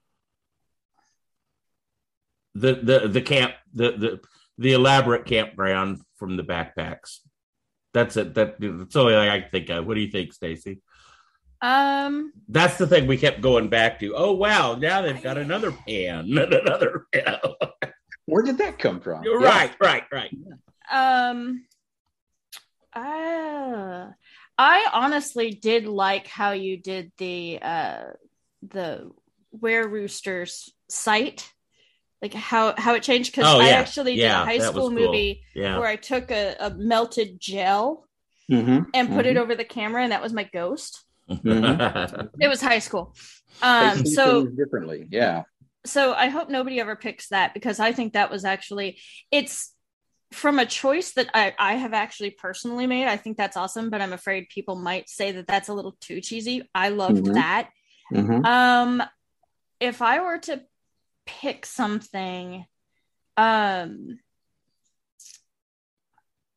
The 2.55 2.75
the 2.75 3.07
the 3.07 3.21
camp 3.21 3.53
the 3.73 3.91
the 3.91 4.19
the 4.57 4.73
elaborate 4.73 5.25
campground 5.25 6.01
from 6.17 6.37
the 6.37 6.43
backpacks. 6.43 7.19
That's 7.93 8.17
it. 8.17 8.33
That, 8.35 8.55
that's 8.59 8.95
all 8.95 9.07
I 9.07 9.39
can 9.41 9.49
think 9.49 9.69
of. 9.69 9.85
What 9.85 9.95
do 9.95 10.01
you 10.01 10.11
think, 10.11 10.33
Stacy? 10.33 10.81
Um, 11.61 12.33
that's 12.47 12.77
the 12.77 12.87
thing 12.87 13.07
we 13.07 13.17
kept 13.17 13.41
going 13.41 13.69
back 13.69 13.99
to. 13.99 14.15
Oh 14.15 14.33
wow, 14.33 14.75
now 14.75 15.01
they've 15.01 15.21
got 15.21 15.37
another 15.37 15.71
pan, 15.71 16.19
and 16.19 16.37
another. 16.53 17.07
pan. 17.11 17.37
Where 18.25 18.43
did 18.43 18.57
that 18.59 18.77
come 18.77 18.99
from? 18.99 19.23
You're 19.23 19.41
yeah. 19.41 19.47
Right, 19.47 19.75
right, 19.79 20.03
right. 20.11 20.35
Um, 20.91 21.65
uh, 22.93 24.07
I 24.57 24.89
honestly 24.93 25.51
did 25.51 25.85
like 25.85 26.27
how 26.27 26.51
you 26.51 26.77
did 26.77 27.11
the 27.17 27.59
uh 27.61 28.03
the 28.61 29.11
Were 29.51 29.87
Roosters 29.87 30.71
site 30.89 31.51
like 32.21 32.33
how 32.33 32.73
how 32.77 32.95
it 32.95 33.03
changed 33.03 33.31
because 33.31 33.53
oh, 33.53 33.59
yeah. 33.59 33.65
I 33.65 33.69
actually 33.69 34.15
did 34.15 34.21
yeah, 34.21 34.41
a 34.41 34.45
high 34.45 34.59
school 34.59 34.89
cool. 34.89 34.91
movie 34.91 35.43
yeah. 35.53 35.77
where 35.77 35.87
I 35.87 35.95
took 35.95 36.31
a, 36.31 36.55
a 36.59 36.71
melted 36.71 37.39
gel 37.39 38.07
mm-hmm. 38.49 38.89
and 38.93 39.09
put 39.09 39.25
mm-hmm. 39.25 39.27
it 39.27 39.37
over 39.37 39.55
the 39.55 39.63
camera, 39.63 40.03
and 40.03 40.11
that 40.11 40.21
was 40.21 40.33
my 40.33 40.43
ghost. 40.43 41.03
Mm-hmm. 41.29 42.27
it 42.39 42.47
was 42.47 42.61
high 42.61 42.79
school. 42.79 43.15
Um, 43.61 44.05
so 44.05 44.45
differently, 44.45 45.07
yeah. 45.09 45.43
So 45.85 46.13
I 46.13 46.27
hope 46.27 46.49
nobody 46.49 46.79
ever 46.79 46.95
picks 46.95 47.29
that 47.29 47.53
because 47.53 47.79
I 47.79 47.91
think 47.91 48.13
that 48.13 48.29
was 48.29 48.45
actually 48.45 48.99
it's 49.31 49.73
from 50.31 50.59
a 50.59 50.65
choice 50.65 51.13
that 51.13 51.29
I, 51.33 51.53
I 51.57 51.75
have 51.75 51.93
actually 51.93 52.31
personally 52.31 52.85
made. 52.85 53.07
I 53.07 53.17
think 53.17 53.37
that's 53.37 53.55
awesome, 53.55 53.89
but 53.89 54.01
I'm 54.01 54.13
afraid 54.13 54.49
people 54.49 54.75
might 54.75 55.09
say 55.09 55.31
that 55.31 55.47
that's 55.47 55.69
a 55.69 55.73
little 55.73 55.95
too 56.01 56.19
cheesy. 56.19 56.69
I 56.75 56.89
loved 56.89 57.23
mm-hmm. 57.23 57.33
that. 57.33 57.69
Mm-hmm. 58.13 58.45
Um, 58.45 59.03
if 59.79 60.01
I 60.01 60.19
were 60.19 60.39
to 60.39 60.61
pick 61.25 61.65
something, 61.65 62.65
um, 63.37 64.19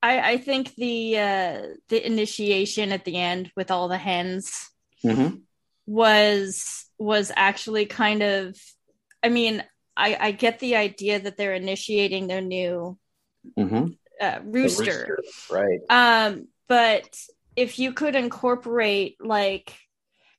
I, 0.02 0.32
I 0.32 0.36
think 0.38 0.74
the 0.76 1.18
uh, 1.18 1.62
the 1.88 2.06
initiation 2.06 2.92
at 2.92 3.04
the 3.04 3.16
end 3.16 3.52
with 3.56 3.70
all 3.70 3.88
the 3.88 3.98
hens 3.98 4.70
mm-hmm. 5.04 5.36
was 5.86 6.86
was 6.98 7.30
actually 7.34 7.86
kind 7.86 8.22
of. 8.22 8.56
I 9.22 9.28
mean, 9.28 9.62
I, 9.96 10.16
I 10.18 10.30
get 10.30 10.60
the 10.60 10.76
idea 10.76 11.20
that 11.20 11.36
they're 11.36 11.54
initiating 11.54 12.26
their 12.26 12.40
new 12.40 12.98
mm-hmm. 13.58 13.88
uh, 14.20 14.38
rooster. 14.44 14.84
rooster, 14.84 15.18
right? 15.50 15.80
Um, 15.90 16.48
but 16.68 17.14
if 17.54 17.78
you 17.78 17.92
could 17.92 18.14
incorporate 18.14 19.16
like, 19.20 19.74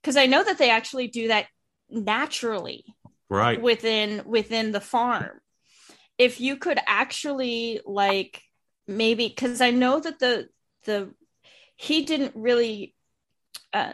because 0.02 0.18
I 0.18 0.26
know 0.26 0.44
that 0.44 0.58
they 0.58 0.72
actually 0.72 1.08
do 1.08 1.28
that 1.28 1.46
naturally, 1.90 2.84
right 3.30 3.62
within 3.62 4.24
within 4.26 4.72
the 4.72 4.82
farm. 4.82 5.40
If 6.18 6.42
you 6.42 6.58
could 6.58 6.80
actually 6.88 7.82
like 7.86 8.42
maybe 8.92 9.28
because 9.28 9.62
I 9.62 9.72
know 9.72 10.00
that 10.00 10.20
the 10.20 10.50
the 10.86 11.14
he 11.76 12.06
didn't 12.06 12.34
really. 12.36 12.96
Uh, 13.74 13.94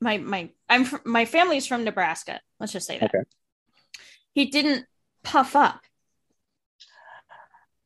my 0.00 0.18
my 0.18 0.50
I'm 0.68 0.84
from, 0.84 1.00
my 1.04 1.24
family's 1.24 1.66
from 1.66 1.84
Nebraska. 1.84 2.40
Let's 2.58 2.72
just 2.72 2.86
say 2.86 2.98
that. 2.98 3.14
Okay. 3.14 3.24
He 4.34 4.46
didn't 4.46 4.86
puff 5.22 5.54
up. 5.54 5.80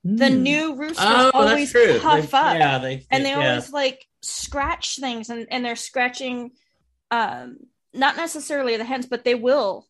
The 0.04 0.26
mm. 0.26 0.40
new 0.40 0.76
roosters 0.76 0.98
oh, 1.00 1.30
always 1.34 1.72
puff 1.72 2.30
they, 2.30 2.38
up. 2.38 2.56
Yeah, 2.56 2.78
they, 2.78 3.04
and 3.10 3.24
they 3.24 3.30
yeah. 3.30 3.50
always 3.50 3.72
like 3.72 4.06
scratch 4.22 4.98
things 5.00 5.30
and, 5.30 5.46
and 5.50 5.64
they're 5.64 5.74
scratching 5.74 6.52
um 7.10 7.58
not 7.92 8.16
necessarily 8.16 8.76
the 8.76 8.84
hens, 8.84 9.06
but 9.06 9.24
they 9.24 9.34
will, 9.34 9.86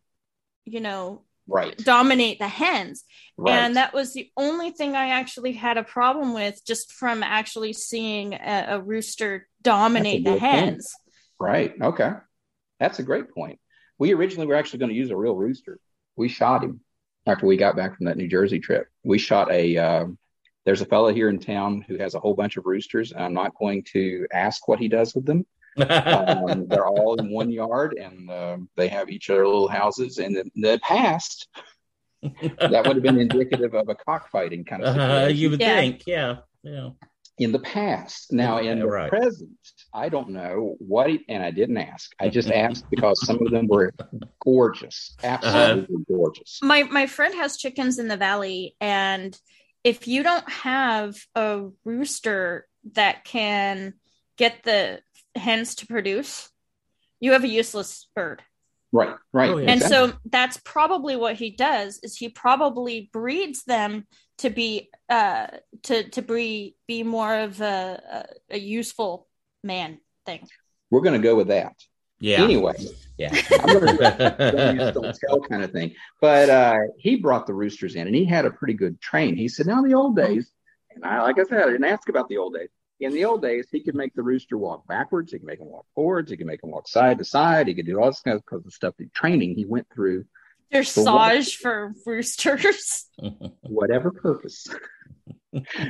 you 0.65 0.81
know, 0.81 1.23
right. 1.47 1.77
dominate 1.79 2.39
the 2.39 2.49
hens. 2.49 3.05
Right. 3.39 3.53
and 3.53 3.77
that 3.77 3.93
was 3.93 4.15
the 4.15 4.31
only 4.39 4.71
thing 4.71 4.97
i 4.97 5.11
actually 5.11 5.53
had 5.53 5.77
a 5.77 5.85
problem 5.85 6.33
with 6.33 6.65
just 6.65 6.91
from 6.93 7.23
actually 7.23 7.75
seeing 7.75 8.33
a, 8.33 8.67
a 8.71 8.81
rooster 8.81 9.47
dominate 9.61 10.25
the 10.25 10.39
hens 10.39 10.95
point. 11.39 11.53
right. 11.53 11.75
Okay. 11.83 12.13
That's 12.81 12.99
a 12.99 13.03
great 13.03 13.35
point. 13.35 13.59
We 13.99 14.15
originally 14.15 14.47
were 14.47 14.55
actually 14.55 14.79
going 14.79 14.91
to 14.91 14.97
use 14.97 15.11
a 15.11 15.17
real 15.17 15.35
rooster. 15.35 15.79
We 16.17 16.29
shot 16.29 16.65
him 16.65 16.81
after 17.27 17.47
we 17.47 17.57
got 17.57 17.77
back 17.77 17.97
from 17.97 18.07
that 18.07 18.17
new 18.17 18.29
jersey 18.29 18.59
trip. 18.59 18.89
We 19.05 19.19
shot 19.19 19.51
a 19.51 19.77
uh, 19.77 20.07
there's 20.67 20.83
a 20.83 20.87
fellow 20.87 21.15
here 21.15 21.29
in 21.29 21.39
town 21.39 21.85
who 21.87 21.97
has 21.97 22.15
a 22.15 22.21
whole 22.21 22.35
bunch 22.35 22.59
of 22.59 22.67
roosters 22.67 23.13
i'm 23.17 23.33
not 23.33 23.57
going 23.59 23.85
to 23.93 24.27
ask 24.33 24.69
what 24.69 24.81
he 24.81 24.89
does 24.89 25.15
with 25.15 25.25
them 25.25 25.47
um, 25.79 26.67
they're 26.69 26.87
all 26.87 27.15
in 27.17 27.31
one 27.31 27.51
yard, 27.51 27.97
and 28.01 28.31
uh, 28.31 28.57
they 28.77 28.89
have 28.89 29.11
each 29.11 29.31
other 29.31 29.47
little 29.47 29.69
houses. 29.69 30.19
And 30.19 30.37
in 30.37 30.51
the 30.55 30.79
past, 30.83 31.49
that 32.23 32.85
would 32.87 32.97
have 32.97 33.03
been 33.03 33.21
indicative 33.21 33.75
of 33.75 33.89
a 33.89 33.95
cockfighting 33.95 34.65
kind 34.65 34.85
of 34.85 34.95
situation. 34.95 35.25
Uh, 35.25 35.27
you 35.29 35.51
would 35.51 35.61
yeah. 35.61 35.77
think, 35.77 36.03
yeah, 36.07 36.37
yeah. 36.63 36.91
In 37.39 37.53
the 37.53 37.59
past, 37.59 38.33
now 38.33 38.59
in 38.59 38.79
the 38.79 38.87
right. 38.87 39.11
present, 39.11 39.51
I 39.93 40.09
don't 40.09 40.31
know 40.31 40.75
what, 40.79 41.11
he, 41.11 41.23
and 41.29 41.43
I 41.43 41.51
didn't 41.51 41.77
ask. 41.77 42.11
I 42.19 42.31
just 42.31 42.51
asked 42.53 42.87
because 42.91 43.27
some 43.27 43.39
of 43.45 43.51
them 43.51 43.67
were 43.69 43.93
gorgeous, 44.43 45.15
absolutely 45.23 45.97
uh-huh. 45.97 46.17
gorgeous. 46.17 46.61
My 46.63 46.85
my 46.85 47.07
friend 47.07 47.35
has 47.35 47.59
chickens 47.59 47.99
in 47.99 48.09
the 48.09 48.17
valley, 48.17 48.75
and 48.81 49.39
if 49.85 50.09
you 50.09 50.23
don't 50.23 50.49
have 50.51 51.17
a 51.35 51.67
rooster 51.85 52.67
that 52.95 53.25
can 53.25 53.95
get 54.37 54.63
the 54.65 55.01
hens 55.37 55.77
to 55.77 55.87
produce, 55.87 56.51
you 57.21 57.33
have 57.33 57.45
a 57.45 57.49
useless 57.49 58.09
bird. 58.15 58.43
Right, 58.93 59.15
right. 59.33 59.51
Oh, 59.51 59.59
yeah. 59.59 59.71
And 59.71 59.83
exactly. 59.83 60.11
so 60.11 60.19
that's 60.27 60.59
probably 60.59 61.17
what 61.17 61.37
he 61.37 61.51
does 61.51 61.99
is 62.03 62.17
he 62.17 62.29
probably 62.29 63.11
breeds 63.13 63.65
them 63.65 64.07
to 64.39 64.51
be 64.51 64.91
uh 65.09 65.47
to 65.85 66.09
to 66.11 66.23
be 66.23 66.77
be 66.87 67.03
more 67.03 67.35
of 67.35 67.61
a 67.61 68.27
a, 68.51 68.55
a 68.55 68.59
useful 68.59 69.27
man 69.65 69.99
thing. 70.25 70.47
We're 70.91 71.01
going 71.01 71.21
to 71.21 71.27
go 71.27 71.35
with 71.35 71.49
that. 71.49 71.75
Yeah. 72.19 72.43
Anyway, 72.43 72.75
yeah, 73.19 73.35
I'm 73.61 73.81
going 73.81 73.97
to 73.99 74.93
don't 74.95 75.19
tell 75.27 75.41
kind 75.41 75.63
of 75.63 75.73
thing. 75.73 75.95
But 76.21 76.49
uh, 76.49 76.79
he 76.97 77.17
brought 77.17 77.47
the 77.47 77.55
roosters 77.55 77.95
in, 77.97 78.07
and 78.07 78.17
he 78.17 78.25
had 78.25 78.47
a 78.47 78.51
pretty 78.51 78.75
good 78.75 79.01
train. 79.01 79.37
He 79.37 79.49
said, 79.49 79.67
"Now 79.67 79.83
the 79.83 79.95
old 79.95 80.17
days," 80.17 80.51
and 80.95 81.05
I, 81.05 81.23
like 81.23 81.39
I 81.39 81.45
said, 81.45 81.61
I 81.61 81.67
didn't 81.67 81.85
ask 81.85 82.09
about 82.09 82.29
the 82.29 82.39
old 82.39 82.55
days 82.55 82.71
in 83.01 83.13
the 83.13 83.25
old 83.25 83.43
days, 83.43 83.67
he 83.71 83.83
could 83.83 83.95
make 83.95 84.15
the 84.15 84.23
rooster 84.23 84.57
walk 84.57 84.87
backwards. 84.87 85.33
He 85.33 85.39
could 85.39 85.47
make 85.47 85.61
him 85.61 85.69
walk 85.69 85.87
forwards. 85.95 86.31
He 86.31 86.37
could 86.37 86.47
make 86.47 86.63
him 86.63 86.71
walk 86.71 86.89
side 86.89 87.19
to 87.19 87.25
side. 87.25 87.69
He 87.69 87.75
could 87.75 87.87
do 87.87 88.01
all 88.01 88.07
this 88.07 88.21
kind 88.21 88.37
of 88.37 88.45
because 88.45 88.65
the 88.65 88.71
stuff, 88.71 88.95
the 88.99 89.07
training 89.15 89.55
he 89.55 89.67
went 89.67 89.87
through. 89.95 90.25
Dressage 90.73 91.57
for 91.57 91.93
roosters. 92.07 93.07
whatever 93.63 94.11
purpose. 94.11 94.67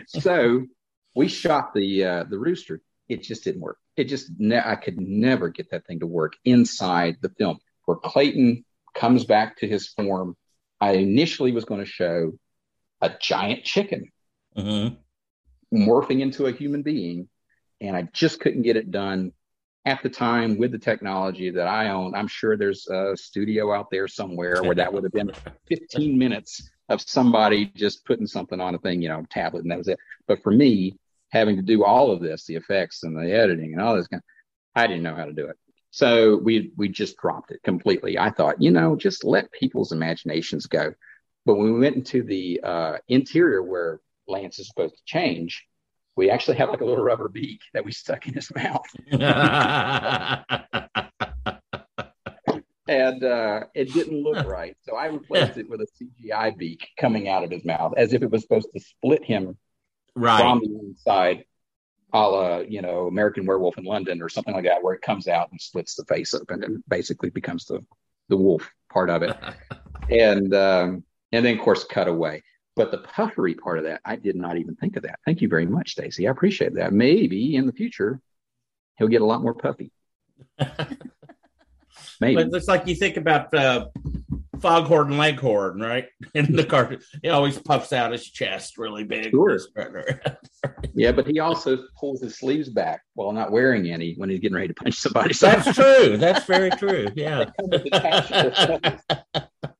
so 0.08 0.66
we 1.14 1.28
shot 1.28 1.72
the 1.74 2.04
uh, 2.04 2.24
the 2.24 2.38
rooster. 2.38 2.80
It 3.08 3.22
just 3.22 3.44
didn't 3.44 3.60
work. 3.60 3.78
It 3.96 4.04
just 4.04 4.30
ne- 4.36 4.62
I 4.62 4.74
could 4.74 5.00
never 5.00 5.48
get 5.48 5.70
that 5.70 5.86
thing 5.86 6.00
to 6.00 6.06
work 6.06 6.34
inside 6.44 7.16
the 7.20 7.30
film. 7.30 7.58
Where 7.84 7.96
Clayton 7.96 8.64
comes 8.94 9.24
back 9.24 9.58
to 9.58 9.68
his 9.68 9.88
form, 9.88 10.36
I 10.80 10.92
initially 10.92 11.52
was 11.52 11.64
going 11.64 11.80
to 11.80 11.90
show 11.90 12.32
a 13.00 13.10
giant 13.20 13.62
chicken. 13.64 14.10
Mm-hmm 14.56 14.96
morphing 15.72 16.20
into 16.20 16.46
a 16.46 16.52
human 16.52 16.82
being, 16.82 17.28
and 17.80 17.96
I 17.96 18.08
just 18.12 18.40
couldn't 18.40 18.62
get 18.62 18.76
it 18.76 18.90
done 18.90 19.32
at 19.86 20.02
the 20.02 20.10
time 20.10 20.58
with 20.58 20.72
the 20.72 20.78
technology 20.78 21.48
that 21.50 21.68
I 21.68 21.90
own, 21.90 22.14
I'm 22.14 22.26
sure 22.26 22.56
there's 22.56 22.88
a 22.88 23.16
studio 23.16 23.72
out 23.72 23.88
there 23.88 24.08
somewhere 24.08 24.62
where 24.64 24.74
that 24.74 24.92
would 24.92 25.04
have 25.04 25.12
been 25.12 25.30
15 25.68 26.18
minutes 26.18 26.68
of 26.88 27.00
somebody 27.00 27.66
just 27.66 28.04
putting 28.04 28.26
something 28.26 28.60
on 28.60 28.74
a 28.74 28.78
thing, 28.78 29.00
you 29.00 29.08
know, 29.08 29.24
tablet, 29.30 29.62
and 29.62 29.70
that 29.70 29.78
was 29.78 29.86
it. 29.86 29.98
But 30.26 30.42
for 30.42 30.50
me, 30.50 30.98
having 31.30 31.54
to 31.54 31.62
do 31.62 31.84
all 31.84 32.10
of 32.10 32.20
this, 32.20 32.46
the 32.46 32.56
effects 32.56 33.04
and 33.04 33.16
the 33.16 33.32
editing 33.32 33.72
and 33.72 33.80
all 33.80 33.94
this 33.94 34.08
kind, 34.08 34.22
I 34.74 34.88
didn't 34.88 35.04
know 35.04 35.14
how 35.14 35.24
to 35.24 35.32
do 35.32 35.46
it. 35.46 35.56
So 35.92 36.36
we 36.36 36.72
we 36.76 36.88
just 36.88 37.16
dropped 37.16 37.52
it 37.52 37.62
completely. 37.62 38.18
I 38.18 38.30
thought, 38.30 38.60
you 38.60 38.72
know, 38.72 38.96
just 38.96 39.24
let 39.24 39.52
people's 39.52 39.92
imaginations 39.92 40.66
go. 40.66 40.92
But 41.44 41.54
when 41.54 41.72
we 41.72 41.80
went 41.80 41.96
into 41.96 42.24
the 42.24 42.60
uh, 42.62 42.98
interior 43.08 43.62
where 43.62 44.00
Lance 44.28 44.58
is 44.58 44.68
supposed 44.68 44.96
to 44.96 45.02
change, 45.04 45.66
we 46.16 46.30
actually 46.30 46.56
have 46.56 46.70
like 46.70 46.80
a 46.80 46.84
little 46.84 47.04
rubber 47.04 47.28
beak 47.28 47.60
that 47.74 47.84
we 47.84 47.92
stuck 47.92 48.26
in 48.26 48.34
his 48.34 48.50
mouth. 48.54 48.86
and 52.88 53.24
uh, 53.24 53.64
it 53.74 53.92
didn't 53.92 54.22
look 54.22 54.46
right. 54.46 54.76
So 54.82 54.96
I 54.96 55.06
replaced 55.06 55.58
it 55.58 55.68
with 55.68 55.80
a 55.82 55.86
CGI 56.00 56.56
beak 56.56 56.88
coming 56.98 57.28
out 57.28 57.44
of 57.44 57.50
his 57.50 57.64
mouth 57.64 57.94
as 57.96 58.12
if 58.12 58.22
it 58.22 58.30
was 58.30 58.42
supposed 58.42 58.68
to 58.74 58.80
split 58.80 59.24
him 59.24 59.58
right. 60.14 60.40
from 60.40 60.60
the 60.60 60.78
inside, 60.86 61.44
a 62.12 62.18
la, 62.18 62.58
you 62.58 62.80
know, 62.80 63.06
American 63.08 63.44
Werewolf 63.44 63.76
in 63.76 63.84
London 63.84 64.22
or 64.22 64.28
something 64.28 64.54
like 64.54 64.64
that, 64.64 64.82
where 64.82 64.94
it 64.94 65.02
comes 65.02 65.28
out 65.28 65.50
and 65.50 65.60
splits 65.60 65.94
the 65.96 66.04
face 66.04 66.32
open 66.32 66.64
and 66.64 66.82
basically 66.88 67.30
becomes 67.30 67.66
the, 67.66 67.84
the 68.28 68.36
wolf 68.36 68.70
part 68.90 69.10
of 69.10 69.22
it. 69.22 69.36
and, 70.10 70.54
um, 70.54 71.04
and 71.32 71.44
then, 71.44 71.58
of 71.58 71.64
course, 71.64 71.84
cut 71.84 72.08
away. 72.08 72.42
But 72.76 72.90
the 72.90 72.98
puffery 72.98 73.54
part 73.54 73.78
of 73.78 73.84
that, 73.84 74.02
I 74.04 74.16
did 74.16 74.36
not 74.36 74.58
even 74.58 74.76
think 74.76 74.96
of 74.96 75.02
that. 75.04 75.18
Thank 75.24 75.40
you 75.40 75.48
very 75.48 75.64
much, 75.66 75.92
Stacy. 75.92 76.28
I 76.28 76.30
appreciate 76.30 76.74
that. 76.74 76.92
Maybe 76.92 77.56
in 77.56 77.66
the 77.66 77.72
future, 77.72 78.20
he'll 78.98 79.08
get 79.08 79.22
a 79.22 79.26
lot 79.26 79.42
more 79.42 79.54
puffy. 79.54 79.90
Maybe. 82.20 82.34
But 82.44 82.54
it's 82.54 82.68
like 82.68 82.86
you 82.86 82.94
think 82.94 83.16
about 83.16 83.52
uh, 83.54 83.86
Foghorn 84.60 85.16
Leghorn, 85.16 85.80
right? 85.80 86.06
In 86.34 86.54
the 86.54 86.64
cartoon, 86.64 87.00
he 87.22 87.28
always 87.28 87.58
puffs 87.58 87.92
out 87.92 88.12
his 88.12 88.28
chest 88.30 88.78
really 88.78 89.04
big. 89.04 89.30
Sure. 89.30 89.58
yeah, 90.94 91.12
but 91.12 91.26
he 91.26 91.40
also 91.40 91.78
pulls 91.98 92.20
his 92.20 92.38
sleeves 92.38 92.68
back 92.68 93.02
while 93.14 93.32
not 93.32 93.52
wearing 93.52 93.90
any 93.90 94.14
when 94.14 94.30
he's 94.30 94.40
getting 94.40 94.56
ready 94.56 94.68
to 94.68 94.74
punch 94.74 94.94
somebody. 94.94 95.34
That's 95.34 95.74
true. 95.74 96.16
That's 96.16 96.44
very 96.46 96.70
true. 96.70 97.08
Yeah. 97.14 97.50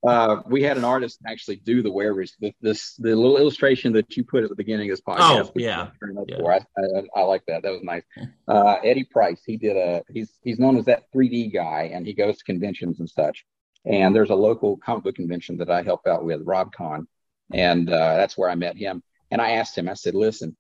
Uh, 0.07 0.43
we 0.47 0.63
had 0.63 0.77
an 0.77 0.85
artist 0.85 1.19
actually 1.27 1.57
do 1.57 1.83
the 1.83 1.91
wearers. 1.91 2.35
The, 2.41 2.55
this 2.61 2.95
the 2.97 3.15
little 3.15 3.39
illustration 3.39 3.93
that 3.95 4.17
you 4.17 4.25
put 4.25 4.45
at 4.45 4.51
the 4.51 4.57
beginning 4.57 4.91
of 4.91 4.97
this 4.97 5.05
podcast. 5.07 5.47
Oh, 5.47 5.53
yeah. 5.57 5.89
yeah. 6.29 6.37
I, 6.47 6.61
I, 6.79 7.03
I, 7.17 7.23
like 7.23 7.43
that. 7.49 7.63
That 7.63 7.73
was 7.73 7.83
nice. 7.83 8.03
Uh, 8.47 8.77
Eddie 8.85 9.05
Price. 9.05 9.43
He 9.45 9.57
did 9.57 9.77
a. 9.77 10.03
He's 10.13 10.33
he's 10.43 10.59
known 10.59 10.77
as 10.77 10.85
that 10.87 11.05
3D 11.15 11.53
guy, 11.53 11.91
and 11.93 12.07
he 12.07 12.13
goes 12.13 12.39
to 12.39 12.45
conventions 12.45 13.01
and 13.01 13.09
such. 13.09 13.45
And 13.85 14.15
there's 14.15 14.31
a 14.31 14.35
local 14.35 14.77
comic 14.79 15.05
book 15.05 15.15
convention 15.15 15.59
that 15.59 15.71
I 15.71 15.83
help 15.83 16.07
out 16.07 16.25
with, 16.25 16.45
RobCon, 16.45 17.07
and 17.53 17.89
uh, 17.89 18.17
that's 18.17 18.37
where 18.37 18.51
I 18.51 18.55
met 18.55 18.77
him. 18.77 19.03
And 19.31 19.41
I 19.41 19.53
asked 19.53 19.77
him. 19.77 19.89
I 19.89 19.95
said, 19.95 20.15
"Listen, 20.15 20.57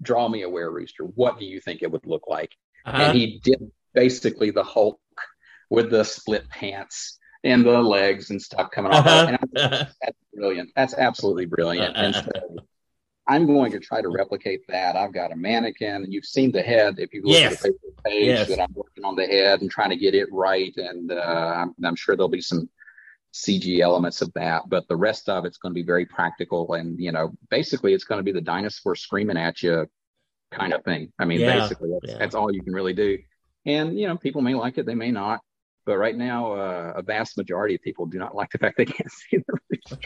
draw 0.00 0.28
me 0.28 0.42
a 0.42 0.48
were 0.48 0.70
rooster. 0.70 1.04
What 1.04 1.38
do 1.38 1.44
you 1.44 1.60
think 1.60 1.82
it 1.82 1.90
would 1.90 2.06
look 2.06 2.24
like?" 2.28 2.52
Uh-huh. 2.86 3.02
And 3.02 3.18
he 3.18 3.40
did 3.42 3.70
basically 3.94 4.50
the 4.50 4.64
Hulk 4.64 5.00
with 5.68 5.90
the 5.90 6.04
split 6.04 6.48
pants 6.48 7.18
and 7.44 7.64
the 7.64 7.80
legs 7.80 8.30
and 8.30 8.40
stuff 8.40 8.70
coming 8.70 8.92
off. 8.92 9.06
Uh-huh. 9.06 9.36
And 9.40 9.88
that's 10.00 10.18
brilliant. 10.34 10.70
That's 10.76 10.94
absolutely 10.94 11.46
brilliant. 11.46 11.96
And 11.96 12.14
so 12.14 12.30
I'm 13.26 13.46
going 13.46 13.72
to 13.72 13.78
try 13.78 14.02
to 14.02 14.08
replicate 14.08 14.62
that. 14.68 14.96
I've 14.96 15.12
got 15.12 15.32
a 15.32 15.36
mannequin. 15.36 16.02
and 16.02 16.12
You've 16.12 16.24
seen 16.24 16.52
the 16.52 16.62
head. 16.62 16.96
If 16.98 17.12
you 17.12 17.22
look 17.22 17.32
yes. 17.32 17.52
at 17.52 17.62
the 17.62 17.68
Facebook 17.68 18.04
page, 18.04 18.26
yes. 18.26 18.48
that 18.48 18.60
I'm 18.60 18.72
working 18.74 19.04
on 19.04 19.16
the 19.16 19.26
head 19.26 19.60
and 19.60 19.70
trying 19.70 19.90
to 19.90 19.96
get 19.96 20.14
it 20.14 20.28
right. 20.32 20.76
And 20.76 21.12
uh, 21.12 21.54
I'm, 21.56 21.74
I'm 21.84 21.96
sure 21.96 22.16
there'll 22.16 22.28
be 22.28 22.40
some 22.40 22.68
CG 23.32 23.80
elements 23.80 24.22
of 24.22 24.32
that, 24.34 24.68
but 24.68 24.88
the 24.88 24.96
rest 24.96 25.28
of 25.28 25.44
it's 25.44 25.58
going 25.58 25.72
to 25.72 25.80
be 25.80 25.86
very 25.86 26.04
practical. 26.04 26.74
And, 26.74 26.98
you 26.98 27.12
know, 27.12 27.32
basically 27.48 27.94
it's 27.94 28.04
going 28.04 28.18
to 28.18 28.24
be 28.24 28.32
the 28.32 28.40
dinosaur 28.40 28.96
screaming 28.96 29.36
at 29.36 29.62
you 29.62 29.86
kind 30.50 30.72
of 30.72 30.82
thing. 30.84 31.12
I 31.18 31.24
mean, 31.24 31.40
yeah, 31.40 31.60
basically 31.60 31.90
that's, 31.90 32.12
yeah. 32.12 32.18
that's 32.18 32.34
all 32.34 32.52
you 32.52 32.62
can 32.62 32.72
really 32.72 32.94
do. 32.94 33.18
And, 33.66 33.96
you 33.98 34.08
know, 34.08 34.16
people 34.16 34.42
may 34.42 34.54
like 34.54 34.78
it, 34.78 34.86
they 34.86 34.94
may 34.96 35.12
not. 35.12 35.40
But 35.86 35.98
right 35.98 36.16
now, 36.16 36.52
uh, 36.52 36.92
a 36.96 37.02
vast 37.02 37.36
majority 37.36 37.74
of 37.74 37.82
people 37.82 38.06
do 38.06 38.18
not 38.18 38.34
like 38.34 38.50
the 38.50 38.58
fact 38.58 38.76
they 38.76 38.84
can't 38.84 39.10
see 39.10 39.38
the 39.38 39.98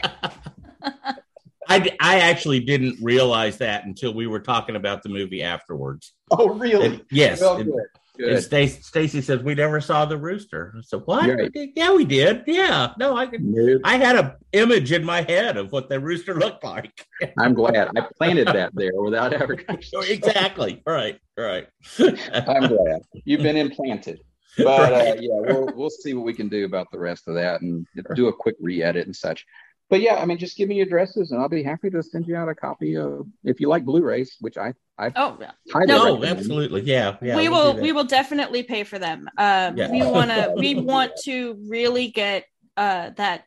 I, 1.67 1.89
I 1.99 2.19
actually 2.19 2.59
didn't 2.59 2.97
realize 3.01 3.57
that 3.57 3.85
until 3.85 4.13
we 4.13 4.27
were 4.27 4.39
talking 4.39 4.75
about 4.75 5.03
the 5.03 5.09
movie 5.09 5.41
afterwards. 5.41 6.13
Oh, 6.31 6.49
really? 6.49 6.85
And, 6.85 7.05
yes. 7.09 7.41
Well, 7.41 7.63
good. 7.63 7.73
Good. 8.17 8.33
And 8.33 8.43
Stacy, 8.43 8.81
Stacy 8.81 9.21
says 9.21 9.43
we 9.43 9.55
never 9.55 9.81
saw 9.81 10.05
the 10.05 10.17
rooster. 10.17 10.73
So 10.83 10.99
what? 10.99 11.29
Right. 11.29 11.51
Yeah, 11.75 11.93
we 11.93 12.05
did. 12.05 12.43
Yeah. 12.47 12.93
No, 12.97 13.17
I 13.17 13.27
could. 13.27 13.43
Nope. 13.43 13.81
I 13.83 13.97
had 13.97 14.15
a 14.15 14.37
image 14.53 14.91
in 14.93 15.03
my 15.03 15.21
head 15.21 15.57
of 15.57 15.71
what 15.73 15.89
the 15.89 15.99
rooster 15.99 16.35
looked 16.35 16.63
like. 16.63 17.05
I'm 17.39 17.53
glad 17.53 17.89
I 17.95 18.07
planted 18.17 18.47
that 18.47 18.73
there 18.73 18.93
without 18.95 19.33
ever. 19.33 19.57
exactly. 20.07 20.81
Right. 20.85 21.19
Right. 21.37 21.67
I'm 21.99 22.67
glad 22.67 23.01
you've 23.25 23.43
been 23.43 23.57
implanted. 23.57 24.21
But 24.63 24.93
uh, 24.93 24.95
right. 24.95 25.17
uh, 25.17 25.21
yeah, 25.21 25.39
we'll 25.39 25.69
we'll 25.75 25.89
see 25.89 26.13
what 26.13 26.25
we 26.25 26.33
can 26.33 26.49
do 26.49 26.65
about 26.65 26.91
the 26.91 26.99
rest 26.99 27.27
of 27.27 27.35
that 27.35 27.61
and 27.61 27.85
do 28.15 28.27
a 28.27 28.33
quick 28.33 28.55
re-edit 28.59 29.05
and 29.05 29.15
such. 29.15 29.45
But 29.89 30.01
yeah, 30.01 30.15
I 30.15 30.25
mean, 30.25 30.37
just 30.37 30.57
give 30.57 30.67
me 30.67 30.75
your 30.75 30.87
addresses 30.87 31.31
and 31.31 31.39
I'll 31.39 31.49
be 31.49 31.61
happy 31.61 31.89
to 31.91 32.01
send 32.01 32.27
you 32.27 32.35
out 32.35 32.49
a 32.49 32.55
copy 32.55 32.97
of 32.97 33.27
if 33.43 33.59
you 33.59 33.67
like 33.67 33.85
Blu-rays, 33.85 34.35
which 34.39 34.57
I 34.57 34.73
I 34.97 35.11
oh 35.15 35.37
yeah 35.39 35.51
no 35.85 36.23
absolutely 36.23 36.81
yeah 36.81 37.17
yeah 37.21 37.35
we 37.35 37.49
will 37.49 37.75
we 37.79 37.91
will 37.91 38.05
definitely 38.05 38.63
pay 38.63 38.83
for 38.83 38.97
them. 38.97 39.29
Um, 39.37 39.77
yeah. 39.77 39.91
we 39.91 40.01
want 40.01 40.31
to 40.31 40.53
we 40.57 40.75
want 40.75 41.11
to 41.25 41.57
really 41.67 42.07
get 42.07 42.45
uh 42.77 43.11
that 43.17 43.45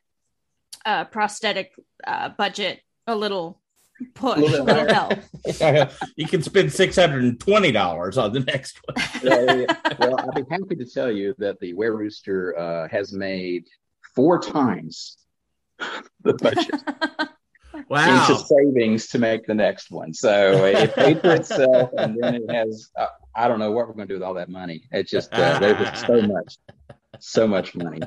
uh 0.85 1.05
prosthetic 1.05 1.73
uh 2.05 2.29
budget 2.29 2.81
a 3.07 3.15
little 3.15 3.59
push, 4.13 4.37
a 4.37 4.63
little 4.63 4.93
help. 4.93 5.13
you 6.15 6.27
can 6.27 6.41
spend 6.41 6.71
six 6.71 6.95
hundred 6.95 7.23
and 7.23 7.39
twenty 7.39 7.71
dollars 7.71 8.17
on 8.17 8.33
the 8.33 8.41
next 8.41 8.79
one. 8.85 9.05
yeah, 9.23 9.65
well, 9.99 10.19
I'll 10.19 10.31
be 10.31 10.43
happy 10.49 10.75
to 10.75 10.85
tell 10.85 11.11
you 11.11 11.35
that 11.37 11.59
the 11.59 11.73
Were 11.73 11.95
Rooster 11.95 12.57
uh, 12.57 12.87
has 12.89 13.13
made 13.13 13.67
four 14.15 14.39
times 14.39 15.17
the 16.23 16.33
budget. 16.33 16.75
wow. 17.89 18.27
Into 18.27 18.41
savings 18.43 19.07
to 19.07 19.19
make 19.19 19.45
the 19.45 19.55
next 19.55 19.91
one. 19.91 20.13
So 20.13 20.65
it 20.65 20.95
paid 20.95 21.21
for 21.21 21.35
itself, 21.35 21.91
and 21.97 22.17
then 22.21 22.35
it 22.35 22.51
has. 22.51 22.89
Uh, 22.95 23.07
I 23.35 23.47
don't 23.47 23.59
know 23.59 23.71
what 23.71 23.87
we're 23.87 23.93
going 23.93 24.07
to 24.07 24.13
do 24.13 24.19
with 24.19 24.23
all 24.23 24.33
that 24.33 24.49
money. 24.49 24.83
It's 24.91 25.11
just 25.11 25.33
uh, 25.33 25.59
there's 25.59 25.99
so 26.05 26.21
much, 26.21 26.57
so 27.19 27.47
much 27.47 27.75
money. 27.75 28.01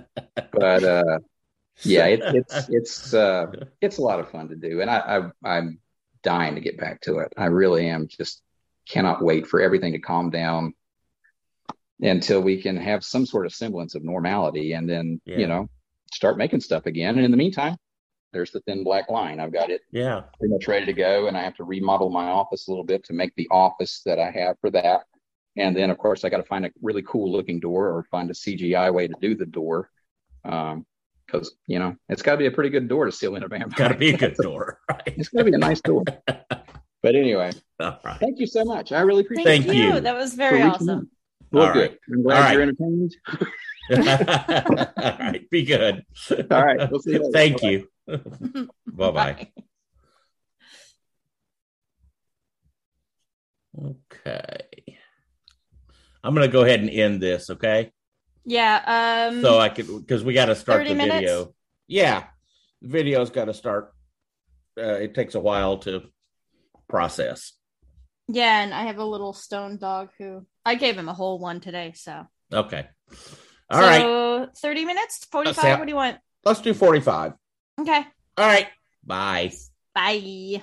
But 0.53 0.85
uh, 0.85 1.19
yeah, 1.83 2.07
it, 2.07 2.21
it's 2.23 2.69
it's 2.69 3.15
uh, 3.15 3.47
it's 3.81 3.99
a 3.99 4.03
lot 4.03 4.21
of 4.21 4.31
fun 4.31 4.49
to 4.49 4.57
do, 4.57 4.81
and 4.81 4.91
I, 4.91 4.99
I 4.99 5.57
I'm 5.57 5.79
dying 6.23 6.55
to 6.55 6.61
get 6.61 6.79
back 6.79 7.01
to 7.03 7.19
it. 7.19 7.33
I 7.37 7.47
really 7.47 7.89
am. 7.89 8.09
Just 8.09 8.43
cannot 8.89 9.23
wait 9.23 9.47
for 9.47 9.61
everything 9.61 9.93
to 9.93 9.99
calm 9.99 10.31
down 10.31 10.75
until 12.01 12.41
we 12.41 12.61
can 12.61 12.77
have 12.77 13.05
some 13.05 13.25
sort 13.25 13.47
of 13.47 13.55
semblance 13.55 13.95
of 13.95 14.05
normality, 14.05 14.73
and 14.73 14.89
then 14.89 15.21
yeah. 15.25 15.39
you 15.39 15.47
know 15.47 15.69
start 16.13 16.39
making 16.39 16.61
stuff 16.61 16.87
again. 16.87 17.17
And 17.17 17.25
in 17.25 17.31
the 17.31 17.37
meantime, 17.37 17.77
there's 18.33 18.51
the 18.51 18.61
thin 18.61 18.85
black 18.85 19.11
line. 19.11 19.41
I've 19.41 19.53
got 19.53 19.71
it 19.71 19.83
yeah 19.91 20.23
pretty 20.39 20.53
much 20.53 20.69
ready 20.69 20.87
to 20.87 20.93
go, 20.93 21.29
and 21.29 21.37
I 21.37 21.43
have 21.43 21.57
to 21.57 21.65
remodel 21.65 22.11
my 22.11 22.27
office 22.27 22.69
a 22.69 22.71
little 22.71 22.85
bit 22.85 23.05
to 23.05 23.13
make 23.13 23.35
the 23.37 23.49
office 23.51 24.03
that 24.07 24.19
I 24.19 24.31
have 24.31 24.57
for 24.61 24.71
that. 24.71 25.03
And 25.57 25.77
then, 25.77 25.91
of 25.91 25.99
course, 25.99 26.25
I 26.25 26.31
got 26.31 26.39
to 26.39 26.45
find 26.45 26.65
a 26.65 26.71
really 26.81 27.03
cool 27.03 27.31
looking 27.31 27.61
door 27.61 27.89
or 27.89 28.07
find 28.11 28.31
a 28.31 28.35
CGI 28.35 28.93
way 28.93 29.07
to 29.07 29.15
do 29.21 29.35
the 29.35 29.47
door. 29.47 29.91
Um, 30.45 30.87
because 31.33 31.55
you 31.67 31.79
know 31.79 31.97
it's 32.09 32.23
got 32.23 32.33
to 32.33 32.39
be 32.39 32.47
a 32.47 32.51
pretty 32.51 32.71
good 32.71 32.89
door 32.89 33.07
to 33.07 33.13
seal 33.13 33.37
in 33.37 33.43
a 33.43 33.49
vampire. 33.49 33.71
Got 33.77 33.89
to 33.89 33.99
be 33.99 34.15
a 34.15 34.17
good 34.17 34.35
door. 34.37 34.79
Right? 34.91 35.03
it's 35.07 35.29
got 35.29 35.39
to 35.41 35.45
be 35.45 35.55
a 35.55 35.59
nice 35.59 35.81
door. 35.81 36.05
But 37.03 37.17
anyway, 37.17 37.51
right. 37.81 38.17
thank 38.21 38.39
you 38.39 38.47
so 38.47 38.65
much. 38.65 38.93
I 38.93 39.01
really 39.01 39.23
appreciate. 39.23 39.45
Thank 39.45 39.67
it. 39.67 39.75
you. 39.75 39.99
That 39.99 40.15
was 40.15 40.35
very 40.35 40.63
awesome. 40.63 41.11
Well, 41.51 41.67
All 41.67 41.73
good. 41.73 41.91
Right. 41.91 41.99
I'm 42.13 42.23
glad 42.23 42.45
All 42.45 42.53
you're 42.53 42.61
right. 42.61 42.77
entertained. 43.91 44.93
All 45.03 45.19
right. 45.19 45.51
Be 45.51 45.65
good. 45.65 46.05
All 46.49 46.65
right. 46.65 46.89
We'll 46.89 47.01
see 47.01 47.15
you 47.15 47.19
later. 47.19 47.33
Thank 47.33 47.61
Bye-bye. 47.61 48.29
you. 48.55 48.71
bye 48.87 49.11
bye. 49.11 49.53
Okay. 54.23 54.99
I'm 56.23 56.35
going 56.37 56.47
to 56.47 56.53
go 56.53 56.63
ahead 56.63 56.79
and 56.79 56.89
end 56.89 57.21
this, 57.21 57.51
okay? 57.51 57.91
Yeah. 58.45 59.29
Um, 59.31 59.43
so 59.43 59.59
I 59.59 59.69
could, 59.69 59.87
because 59.87 60.25
we 60.25 60.35
got 60.35 60.47
to 60.47 60.55
start 60.55 60.87
the 60.87 60.95
minutes? 60.95 61.15
video. 61.15 61.55
Yeah. 61.87 62.25
Video's 62.83 63.31
got 63.31 63.47
to 63.47 63.55
start. 63.55 63.93
Uh, 64.79 64.83
it 64.83 65.15
takes 65.15 65.35
a 65.35 65.41
while 65.41 65.79
to 65.79 66.03
process. 66.89 67.53
Yeah. 68.29 68.63
And 68.63 68.75
I 68.75 68.85
have 68.85 68.99
a 68.99 69.05
little 69.05 69.33
stone 69.33 69.79
dog 69.79 70.11
who 70.19 70.47
I 70.65 70.75
gave 70.75 70.97
him 70.97 71.09
a 71.09 71.15
whole 71.15 71.39
one 71.39 71.61
today. 71.61 71.93
So, 71.95 72.27
okay. 72.53 72.87
All 73.71 73.81
so, 73.81 74.39
right. 74.39 74.49
30 74.57 74.85
minutes? 74.85 75.27
45? 75.31 75.79
What 75.79 75.85
do 75.85 75.91
you 75.91 75.97
want? 75.97 76.19
Let's 76.45 76.61
do 76.61 76.75
45. 76.75 77.35
Okay. 77.81 78.05
All 78.37 78.47
right. 78.47 78.69
Bye. 79.05 79.53
Bye. 79.95 80.63